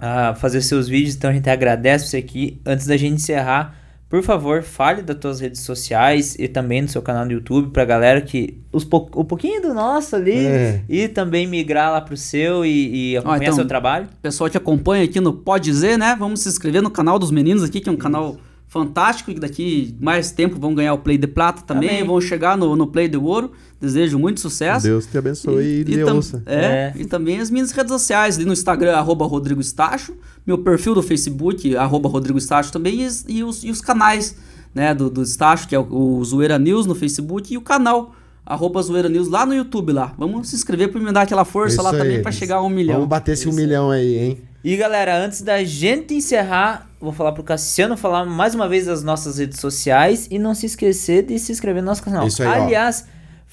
a 0.00 0.34
fazer 0.36 0.62
seus 0.62 0.88
vídeos. 0.88 1.14
Então 1.16 1.28
a 1.28 1.34
gente 1.34 1.50
agradece 1.50 2.08
você 2.08 2.16
aqui. 2.16 2.58
Antes 2.64 2.86
da 2.86 2.96
gente 2.96 3.16
encerrar, 3.16 3.76
por 4.14 4.22
favor, 4.22 4.62
fale 4.62 5.02
das 5.02 5.16
tuas 5.18 5.40
redes 5.40 5.62
sociais 5.62 6.36
e 6.38 6.46
também 6.46 6.80
no 6.82 6.86
seu 6.88 7.02
canal 7.02 7.24
no 7.24 7.32
YouTube 7.32 7.70
pra 7.72 7.84
galera 7.84 8.20
que 8.20 8.60
os 8.72 8.84
po 8.84 9.10
o 9.12 9.24
pouquinho 9.24 9.60
do 9.60 9.74
nosso 9.74 10.14
ali 10.14 10.46
É. 10.46 10.84
e 10.88 11.08
também 11.08 11.48
migrar 11.48 11.90
lá 11.90 12.00
pro 12.00 12.16
seu 12.16 12.64
e, 12.64 13.10
e 13.10 13.16
acompanhar 13.16 13.42
então, 13.42 13.54
seu 13.56 13.66
trabalho. 13.66 14.06
Pessoal 14.22 14.48
que 14.48 14.56
acompanha 14.56 15.02
aqui 15.02 15.18
no 15.20 15.32
Pode 15.32 15.64
Dizer, 15.64 15.98
né? 15.98 16.14
Vamos 16.16 16.42
se 16.42 16.48
inscrever 16.48 16.80
no 16.80 16.92
canal 16.92 17.18
dos 17.18 17.32
meninos 17.32 17.64
aqui, 17.64 17.80
que 17.80 17.88
é 17.88 17.92
um 17.92 17.96
canal 17.96 18.36
fantástico 18.68 19.32
e 19.32 19.34
que 19.34 19.40
daqui 19.40 19.96
mais 20.00 20.30
tempo 20.30 20.60
vão 20.60 20.76
ganhar 20.76 20.94
o 20.94 20.98
Play 20.98 21.18
de 21.18 21.26
Prata 21.26 21.62
também, 21.62 21.90
Amém. 21.90 22.04
vão 22.04 22.20
chegar 22.20 22.56
no, 22.56 22.76
no 22.76 22.86
Play 22.86 23.08
de 23.08 23.16
Ouro. 23.16 23.50
Desejo 23.84 24.18
muito 24.18 24.40
sucesso. 24.40 24.84
Deus 24.86 25.06
te 25.06 25.16
abençoe 25.18 25.62
e, 25.62 25.80
e, 25.80 25.82
lhe 25.84 26.04
tam- 26.04 26.16
ouça. 26.16 26.42
é, 26.46 26.56
É. 26.56 26.92
e 26.96 27.04
também 27.04 27.38
as 27.40 27.50
minhas 27.50 27.70
redes 27.70 27.92
sociais, 27.92 28.36
ali 28.36 28.44
no 28.44 28.52
Instagram, 28.52 28.94
arroba 28.96 29.26
Rodrigo 29.26 29.60
Estacho, 29.60 30.14
meu 30.46 30.58
perfil 30.58 30.94
do 30.94 31.02
Facebook, 31.02 31.76
arroba 31.76 32.08
Rodrigo 32.08 32.38
Estacho 32.38 32.72
também, 32.72 33.02
e, 33.02 33.06
os- 33.06 33.24
e 33.28 33.42
os, 33.44 33.64
e 33.64 33.70
os 33.70 33.80
canais 33.80 34.36
né, 34.74 34.94
do, 34.94 35.08
do 35.10 35.22
Estacho, 35.22 35.68
que 35.68 35.74
é 35.74 35.78
o, 35.78 35.86
o 36.18 36.24
Zoeira 36.24 36.58
News 36.58 36.86
no 36.86 36.94
Facebook, 36.94 37.52
e 37.52 37.56
o 37.56 37.60
canal, 37.60 38.12
arroba 38.44 38.82
Zoeira 38.82 39.08
News 39.08 39.28
lá 39.28 39.46
no 39.46 39.54
YouTube 39.54 39.92
lá. 39.92 40.12
Vamos 40.18 40.48
se 40.48 40.56
inscrever 40.56 40.90
para 40.90 41.00
me 41.00 41.12
dar 41.12 41.22
aquela 41.22 41.44
força 41.44 41.76
Isso 41.76 41.82
lá 41.84 41.92
também 41.92 42.16
aí. 42.16 42.22
para 42.22 42.32
chegar 42.32 42.56
a 42.56 42.62
um 42.62 42.68
milhão. 42.68 42.94
Vamos 42.96 43.08
bater 43.08 43.32
esse 43.32 43.48
um 43.48 43.52
milhão 43.52 43.90
aí, 43.90 44.18
hein? 44.18 44.38
E 44.64 44.76
galera, 44.76 45.22
antes 45.22 45.42
da 45.42 45.62
gente 45.62 46.14
encerrar, 46.14 46.88
vou 46.98 47.12
falar 47.12 47.32
pro 47.32 47.42
Cassiano 47.42 47.96
falar 47.98 48.24
mais 48.24 48.54
uma 48.54 48.66
vez 48.66 48.86
das 48.86 49.02
nossas 49.04 49.36
redes 49.38 49.60
sociais 49.60 50.26
e 50.30 50.38
não 50.38 50.54
se 50.54 50.64
esquecer 50.66 51.22
de 51.24 51.38
se 51.38 51.52
inscrever 51.52 51.82
no 51.82 51.86
nosso 51.90 52.02
canal. 52.02 52.26
Isso 52.26 52.42
aí, 52.42 52.48
ó. 52.48 52.64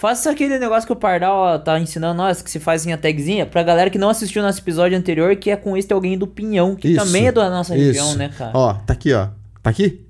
Faça 0.01 0.31
aquele 0.31 0.57
negócio 0.57 0.87
que 0.87 0.93
o 0.93 0.95
Pardal 0.95 1.37
ó, 1.37 1.59
tá 1.59 1.79
ensinando 1.79 2.15
nós, 2.15 2.41
que 2.41 2.49
se 2.49 2.59
faz 2.59 2.87
em 2.87 2.91
a 2.91 2.97
tagzinha, 2.97 3.45
pra 3.45 3.61
galera 3.61 3.87
que 3.87 3.99
não 3.99 4.09
assistiu 4.09 4.41
nosso 4.41 4.59
episódio 4.59 4.97
anterior, 4.97 5.35
que 5.35 5.51
é 5.51 5.55
com 5.55 5.77
este 5.77 5.93
alguém 5.93 6.17
do 6.17 6.25
Pinhão, 6.25 6.75
que 6.75 6.87
Isso, 6.87 7.05
também 7.05 7.27
é 7.27 7.31
da 7.31 7.51
nossa 7.51 7.75
região, 7.75 8.07
Isso. 8.07 8.17
né, 8.17 8.31
cara? 8.35 8.49
Ó, 8.51 8.73
tá 8.73 8.93
aqui, 8.93 9.13
ó. 9.13 9.27
Tá 9.61 9.69
aqui? 9.69 10.03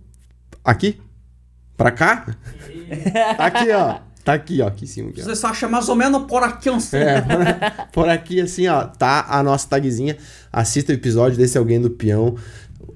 Aqui? 0.64 1.02
Pra 1.76 1.92
cá? 1.92 2.26
Tá 3.36 3.46
aqui, 3.46 3.72
ó. 3.72 3.96
Tá 4.24 4.34
aqui, 4.34 4.62
ó. 4.62 4.68
Aqui 4.68 4.86
em 4.86 4.88
cima. 4.88 5.10
Aqui, 5.10 5.22
ó. 5.22 5.26
Você 5.26 5.46
acha 5.46 5.68
mais 5.68 5.90
ou 5.90 5.96
menos 5.96 6.24
por 6.24 6.42
aqui, 6.42 6.70
um 6.70 6.78
É, 6.94 7.88
por 7.92 8.08
aqui, 8.08 8.40
assim, 8.40 8.68
ó, 8.68 8.86
tá 8.86 9.26
a 9.28 9.44
nossa 9.44 9.68
tagzinha. 9.68 10.18
Assista 10.54 10.94
o 10.94 10.96
episódio 10.96 11.38
desse 11.38 11.58
Alguém 11.58 11.82
do 11.82 11.90
Peão. 11.90 12.38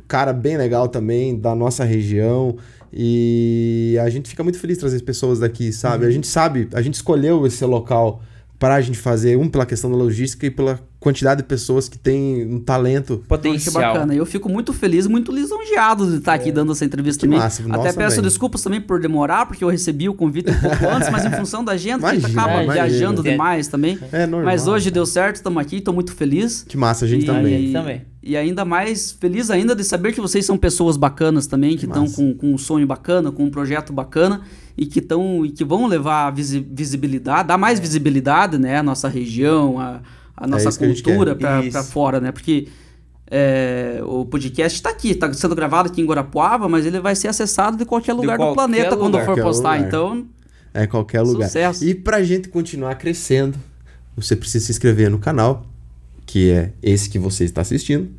Cara 0.07 0.31
bem 0.33 0.57
legal 0.57 0.87
também, 0.87 1.37
da 1.39 1.55
nossa 1.55 1.83
região. 1.83 2.55
E 2.97 3.97
a 4.01 4.09
gente 4.09 4.29
fica 4.29 4.43
muito 4.43 4.57
feliz 4.59 4.77
de 4.77 4.81
trazer 4.81 5.01
pessoas 5.03 5.39
daqui, 5.39 5.71
sabe? 5.73 6.05
A 6.05 6.11
gente 6.11 6.27
sabe, 6.27 6.67
a 6.73 6.81
gente 6.81 6.93
escolheu 6.93 7.45
esse 7.45 7.63
local 7.65 8.21
pra 8.57 8.79
gente 8.79 8.97
fazer, 8.97 9.37
um, 9.37 9.49
pela 9.49 9.65
questão 9.65 9.91
da 9.91 9.97
logística 9.97 10.45
e 10.45 10.49
pela 10.49 10.79
quantidade 10.97 11.41
de 11.41 11.47
pessoas 11.47 11.89
que 11.89 11.99
tem 11.99 12.45
um 12.47 12.57
talento. 12.59 13.21
Potencial. 13.27 13.73
bacana. 13.93 14.15
Eu 14.15 14.25
fico 14.25 14.47
muito 14.47 14.71
feliz, 14.71 15.05
muito 15.07 15.29
lisonjeado 15.31 16.09
de 16.09 16.17
estar 16.17 16.33
aqui 16.33 16.53
dando 16.53 16.71
essa 16.71 16.85
entrevista 16.85 17.19
Que 17.19 17.25
também. 17.27 17.37
massa, 17.37 17.61
Até 17.63 17.69
nossa, 17.77 17.93
peço 17.93 18.15
também. 18.15 18.29
desculpas 18.29 18.63
também 18.63 18.79
por 18.79 18.99
demorar, 19.01 19.45
porque 19.45 19.61
eu 19.63 19.67
recebi 19.69 20.07
o 20.07 20.13
convite 20.13 20.49
um 20.49 20.59
pouco 20.59 20.85
antes, 20.87 21.09
mas 21.11 21.25
em 21.25 21.31
função 21.31 21.65
da 21.65 21.73
agenda, 21.73 22.07
a 22.07 22.13
gente 22.13 22.21
Imagina, 22.29 22.41
acaba 22.41 22.63
imagina. 22.63 22.87
viajando 22.87 23.27
É. 23.27 23.31
demais 23.31 23.67
também. 23.67 23.99
É 24.11 24.25
normal. 24.25 24.45
Mas 24.45 24.67
hoje 24.67 24.89
deu 24.89 25.05
certo, 25.05 25.35
estamos 25.35 25.61
aqui, 25.61 25.75
estou 25.77 25.93
muito 25.93 26.13
feliz. 26.13 26.63
Que 26.67 26.77
massa, 26.77 27.03
a 27.03 27.07
gente 27.09 27.23
e, 27.23 27.25
também. 27.25 27.59
gente 27.59 27.73
também. 27.73 28.01
E 28.27 28.35
ainda 28.35 28.65
mais 28.65 29.11
feliz 29.11 29.51
ainda 29.51 29.75
de 29.75 29.83
saber 29.83 30.11
que 30.11 30.19
vocês 30.19 30.43
são 30.43 30.57
pessoas 30.57 30.97
bacanas 30.97 31.45
também, 31.45 31.77
que 31.77 31.85
estão 31.85 32.09
com, 32.09 32.33
com 32.33 32.53
um 32.55 32.57
sonho 32.57 32.87
bacana, 32.87 33.31
com 33.31 33.43
um 33.43 33.51
projeto 33.51 33.93
bacana 33.93 34.41
e 34.75 34.87
que 34.87 34.97
estão 34.97 35.45
e 35.45 35.51
que 35.51 35.63
vão 35.63 35.85
levar 35.85 36.25
a 36.27 36.31
visi- 36.31 36.65
visibilidade, 36.71 37.47
dar 37.47 37.57
mais 37.57 37.79
visibilidade, 37.79 38.57
né, 38.57 38.77
à 38.79 38.83
nossa 38.83 39.07
região, 39.07 39.79
a, 39.79 40.01
a 40.35 40.47
nossa 40.47 40.69
É 40.69 40.87
cultura 40.87 41.35
para 41.35 41.83
fora, 41.83 42.19
né? 42.19 42.31
Porque 42.31 42.67
é, 43.29 44.01
o 44.03 44.25
podcast 44.25 44.75
está 44.77 44.89
aqui, 44.89 45.11
está 45.11 45.31
sendo 45.33 45.55
gravado 45.55 45.89
aqui 45.89 46.01
em 46.01 46.05
Guarapuava, 46.05 46.67
mas 46.67 46.85
ele 46.85 46.99
vai 46.99 47.15
ser 47.15 47.27
acessado 47.27 47.77
de 47.77 47.85
qualquer 47.85 48.13
lugar 48.13 48.37
do 48.37 48.43
qualquer 48.43 48.55
planeta 48.55 48.97
quando 48.97 49.13
lugar. 49.13 49.19
for 49.25 49.31
Qualquer 49.33 49.43
postar. 49.43 49.75
lugar. 49.75 49.87
Então, 49.87 50.25
É 50.73 50.87
qualquer 50.87 51.21
lugar. 51.21 51.45
Sucesso. 51.47 51.85
E 51.85 51.93
pra 51.95 52.23
gente 52.23 52.49
continuar 52.49 52.95
crescendo, 52.95 53.57
você 54.17 54.35
precisa 54.35 54.65
se 54.65 54.71
inscrever 54.71 55.09
no 55.11 55.19
canal, 55.19 55.65
que 56.25 56.51
é 56.51 56.71
esse 56.81 57.09
que 57.09 57.19
você 57.19 57.43
está 57.43 57.61
assistindo. 57.61 58.09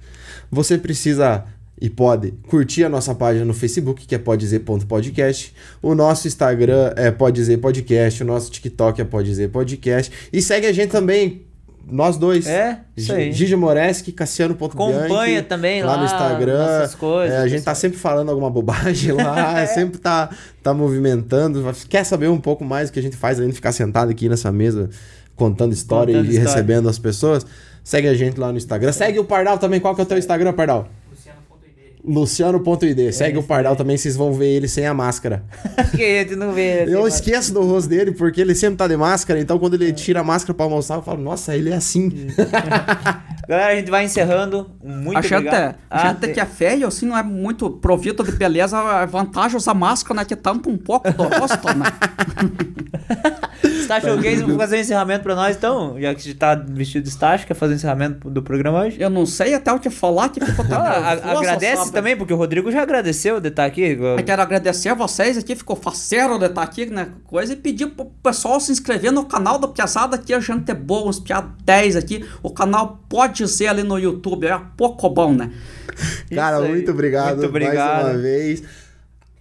Você 0.51 0.78
precisa 0.78 1.45
e 1.81 1.91
pode 1.91 2.33
curtir 2.49 2.85
a 2.85 2.89
nossa 2.89 3.15
página 3.15 3.45
no 3.45 3.53
Facebook, 3.53 4.07
que 4.07 4.15
é 4.15 4.19
podzer.podcast. 4.19 5.55
O 5.83 5.95
nosso 5.95 6.27
Instagram 6.27 6.93
é 6.97 7.11
podzer 7.11 7.59
podcast, 7.59 8.23
o 8.23 8.27
nosso 8.27 8.51
TikTok 8.51 9.01
é 9.01 9.05
podzer 9.05 9.51
podcast. 9.51 10.11
E 10.33 10.41
segue 10.41 10.66
a 10.66 10.73
gente 10.73 10.91
também, 10.91 11.43
nós 11.87 12.16
dois. 12.16 12.47
É. 12.47 12.81
Gigi 12.97 13.55
Moreski, 13.55 14.11
Cassiano.bianchi. 14.11 15.05
Acompanha 15.05 15.43
também 15.43 15.83
lá, 15.83 15.99
no 15.99 16.05
Instagram. 16.07 16.89
coisas, 16.99 17.37
É, 17.37 17.43
a 17.43 17.49
gente 17.49 17.62
tá 17.62 17.74
sempre 17.74 17.99
falando 17.99 18.31
alguma 18.31 18.51
bobagem 18.51 19.12
lá, 19.12 19.66
sempre 19.69 19.99
tá, 19.99 20.31
tá 20.62 20.73
movimentando. 20.73 21.62
Quer 21.89 22.05
saber 22.05 22.28
um 22.28 22.41
pouco 22.41 22.65
mais 22.65 22.89
do 22.89 22.95
que 22.95 22.99
a 22.99 23.03
gente 23.03 23.16
faz 23.16 23.39
além 23.39 23.51
de 23.51 23.55
ficar 23.55 23.73
sentado 23.73 24.11
aqui 24.11 24.28
nessa 24.28 24.51
mesa 24.51 24.89
contando 25.37 25.74
história 25.74 26.15
Contando 26.15 26.33
e 26.33 26.37
história. 26.37 26.51
recebendo 26.51 26.89
as 26.89 26.99
pessoas? 26.99 27.47
Segue 27.87 28.09
a 28.09 28.15
gente 28.15 28.41
lá 28.41 28.51
no 28.51 28.59
Instagram. 28.59 28.91
Segue 28.91 29.21
o 29.21 29.25
Pardal 29.25 29.59
também. 29.59 29.79
Qual 29.79 29.95
que 29.95 30.01
é 30.01 30.05
o 30.05 30.07
teu 30.07 30.19
Instagram, 30.19 30.53
Pardal? 30.53 30.89
Luciano.id. 32.05 33.13
Segue 33.13 33.39
o 33.39 33.43
Pardal 33.45 33.77
também, 33.77 33.97
vocês 33.97 34.17
vão 34.17 34.33
ver 34.33 34.49
ele 34.49 34.67
sem 34.67 34.85
a 34.87 34.93
máscara. 34.95 35.45
que 35.95 36.03
a 36.03 36.23
gente 36.23 36.35
não 36.35 36.53
vê. 36.53 36.81
assim, 36.83 36.93
Eu 36.93 37.03
mas- 37.03 37.15
esqueço 37.15 37.55
do 37.55 37.63
rosto 37.63 37.89
dele 37.89 38.11
porque 38.11 38.41
ele 38.41 38.57
sempre 38.57 38.77
tá 38.77 38.89
de 38.89 38.97
máscara, 38.97 39.39
então 39.41 39.57
quando 39.59 39.75
ele 39.75 39.93
tira 39.93 40.19
a 40.21 40.25
máscara 40.25 40.53
pra 40.55 40.65
almoçar, 40.67 40.97
eu 40.97 41.03
falo, 41.03 41.23
nossa, 41.23 41.55
ele 41.57 41.71
é 41.71 41.75
assim. 41.77 42.11
Galera, 43.49 43.73
a 43.73 43.77
gente 43.77 43.91
vai 43.91 44.05
encerrando. 44.05 44.69
Muito 44.83 45.19
achei 45.19 45.37
obrigado. 45.37 45.55
até, 45.55 45.79
achei 45.89 46.11
Ah, 46.11 46.35
que 46.35 46.41
é 46.41 46.47
feio, 46.47 46.89
assim, 46.89 47.07
não 47.07 47.17
é 47.17 47.23
muito 47.23 47.71
provito 47.71 48.25
de 48.25 48.33
beleza, 48.33 48.77
a 48.79 49.07
vantagem 49.07 49.57
usar 49.57 49.75
máscara, 49.75 50.21
né, 50.21 50.25
que 50.25 50.35
tampa 50.35 50.69
um 50.69 50.77
pouco 50.77 51.13
do 51.13 51.23
rosto, 51.23 51.67
né? 51.77 51.87
Estácio 53.65 54.16
Gays, 54.19 54.43
vou 54.43 54.57
fazer 54.57 54.77
o 54.77 54.81
encerramento 54.81 55.23
pra 55.23 55.35
nós, 55.35 55.57
então. 55.57 55.97
Já 56.01 56.15
que 56.15 56.23
você 56.23 56.35
tá 56.35 56.55
vestido 56.55 57.03
de 57.05 57.09
estácio, 57.09 57.47
quer 57.47 57.55
fazer 57.55 57.74
o 57.74 57.77
encerramento 57.77 58.28
do 58.28 58.43
programa 58.43 58.81
hoje? 58.81 58.97
Eu 59.01 59.09
não 59.11 59.24
sei 59.27 59.55
até 59.55 59.73
o 59.73 59.78
que 59.78 59.89
falar 59.91 60.28
que 60.31 60.45
ficou 60.45 60.65
tão 60.66 60.78
Ah, 60.78 61.12
a- 61.24 61.39
agradece 61.39 61.93
também, 61.93 62.16
porque 62.16 62.33
o 62.33 62.37
Rodrigo 62.37 62.70
já 62.73 62.83
agradeceu 62.83 63.41
de 63.41 63.49
estar 63.49 63.65
aqui. 63.65 63.83
Eu 64.01 64.24
quero 64.24 64.43
agradecer 64.43 64.89
a 64.89 64.95
vocês 64.95 65.39
aqui, 65.39 65.55
ficou 65.55 65.77
faceiro 65.77 66.39
de 66.39 66.47
estar 66.47 66.62
aqui, 66.62 66.87
né? 66.87 67.09
Coisa, 67.24 67.53
e 67.53 67.57
pedir 67.57 67.87
pro 67.87 68.07
pessoal 68.23 68.59
se 68.61 68.73
inscrever 68.73 69.12
no 69.12 69.24
canal 69.24 69.59
da 69.59 69.69
Piazada 69.69 70.16
aqui, 70.16 70.35
a 70.35 70.41
gente 70.41 70.70
é 70.70 70.74
boa, 70.74 71.09
uns 71.09 71.20
piadas 71.20 71.51
10 71.65 71.97
aqui. 71.97 72.24
O 72.43 72.51
canal 72.51 73.01
pode 73.09 73.47
ser 73.49 73.69
ali 73.69 73.83
no 73.83 73.99
YouTube, 73.99 74.47
é 74.47 74.61
pouco 74.77 75.09
bom, 75.09 75.33
né? 75.33 75.51
Cara, 76.35 76.61
muito 76.61 76.91
obrigado, 76.91 77.37
Muito 77.37 77.49
obrigado. 77.49 78.03
mais 78.05 78.15
uma 78.16 78.23
vez. 78.23 78.62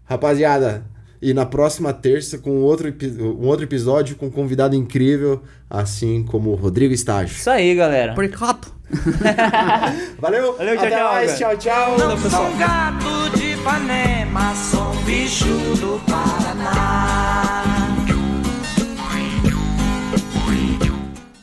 Rapaziada, 0.06 0.84
e 1.22 1.34
na 1.34 1.46
próxima 1.46 1.94
terça 1.94 2.38
com 2.38 2.62
outro, 2.62 2.94
um 3.20 3.48
outro 3.48 3.66
episódio 3.66 4.16
com 4.16 4.28
um 4.28 4.32
convidado 4.32 4.76
incrível, 4.76 5.42
assim 5.70 6.24
como 6.24 6.52
o 6.52 6.56
Rodrigo 6.56 6.94
Estágio. 6.94 7.36
Isso 7.36 7.50
aí, 7.50 7.76
galera. 7.76 8.12
Obrigado. 8.12 8.74
Valeu, 10.20 10.56
Valeu, 10.58 10.76
tchau, 10.76 10.86
até 10.86 10.96
tchau, 10.96 11.14
mais, 11.14 11.38
tchau, 11.38 11.58
tchau. 11.58 11.98
Valeu, 11.98 12.18
pessoal. 12.18 12.50
Sou 12.50 12.58
gato 12.58 13.38
de 13.38 13.54
Ipanema, 13.54 14.56
sou 14.56 14.92
um 14.92 15.04
bicho 15.04 15.46
do 15.46 16.00
Paraná. 16.06 17.65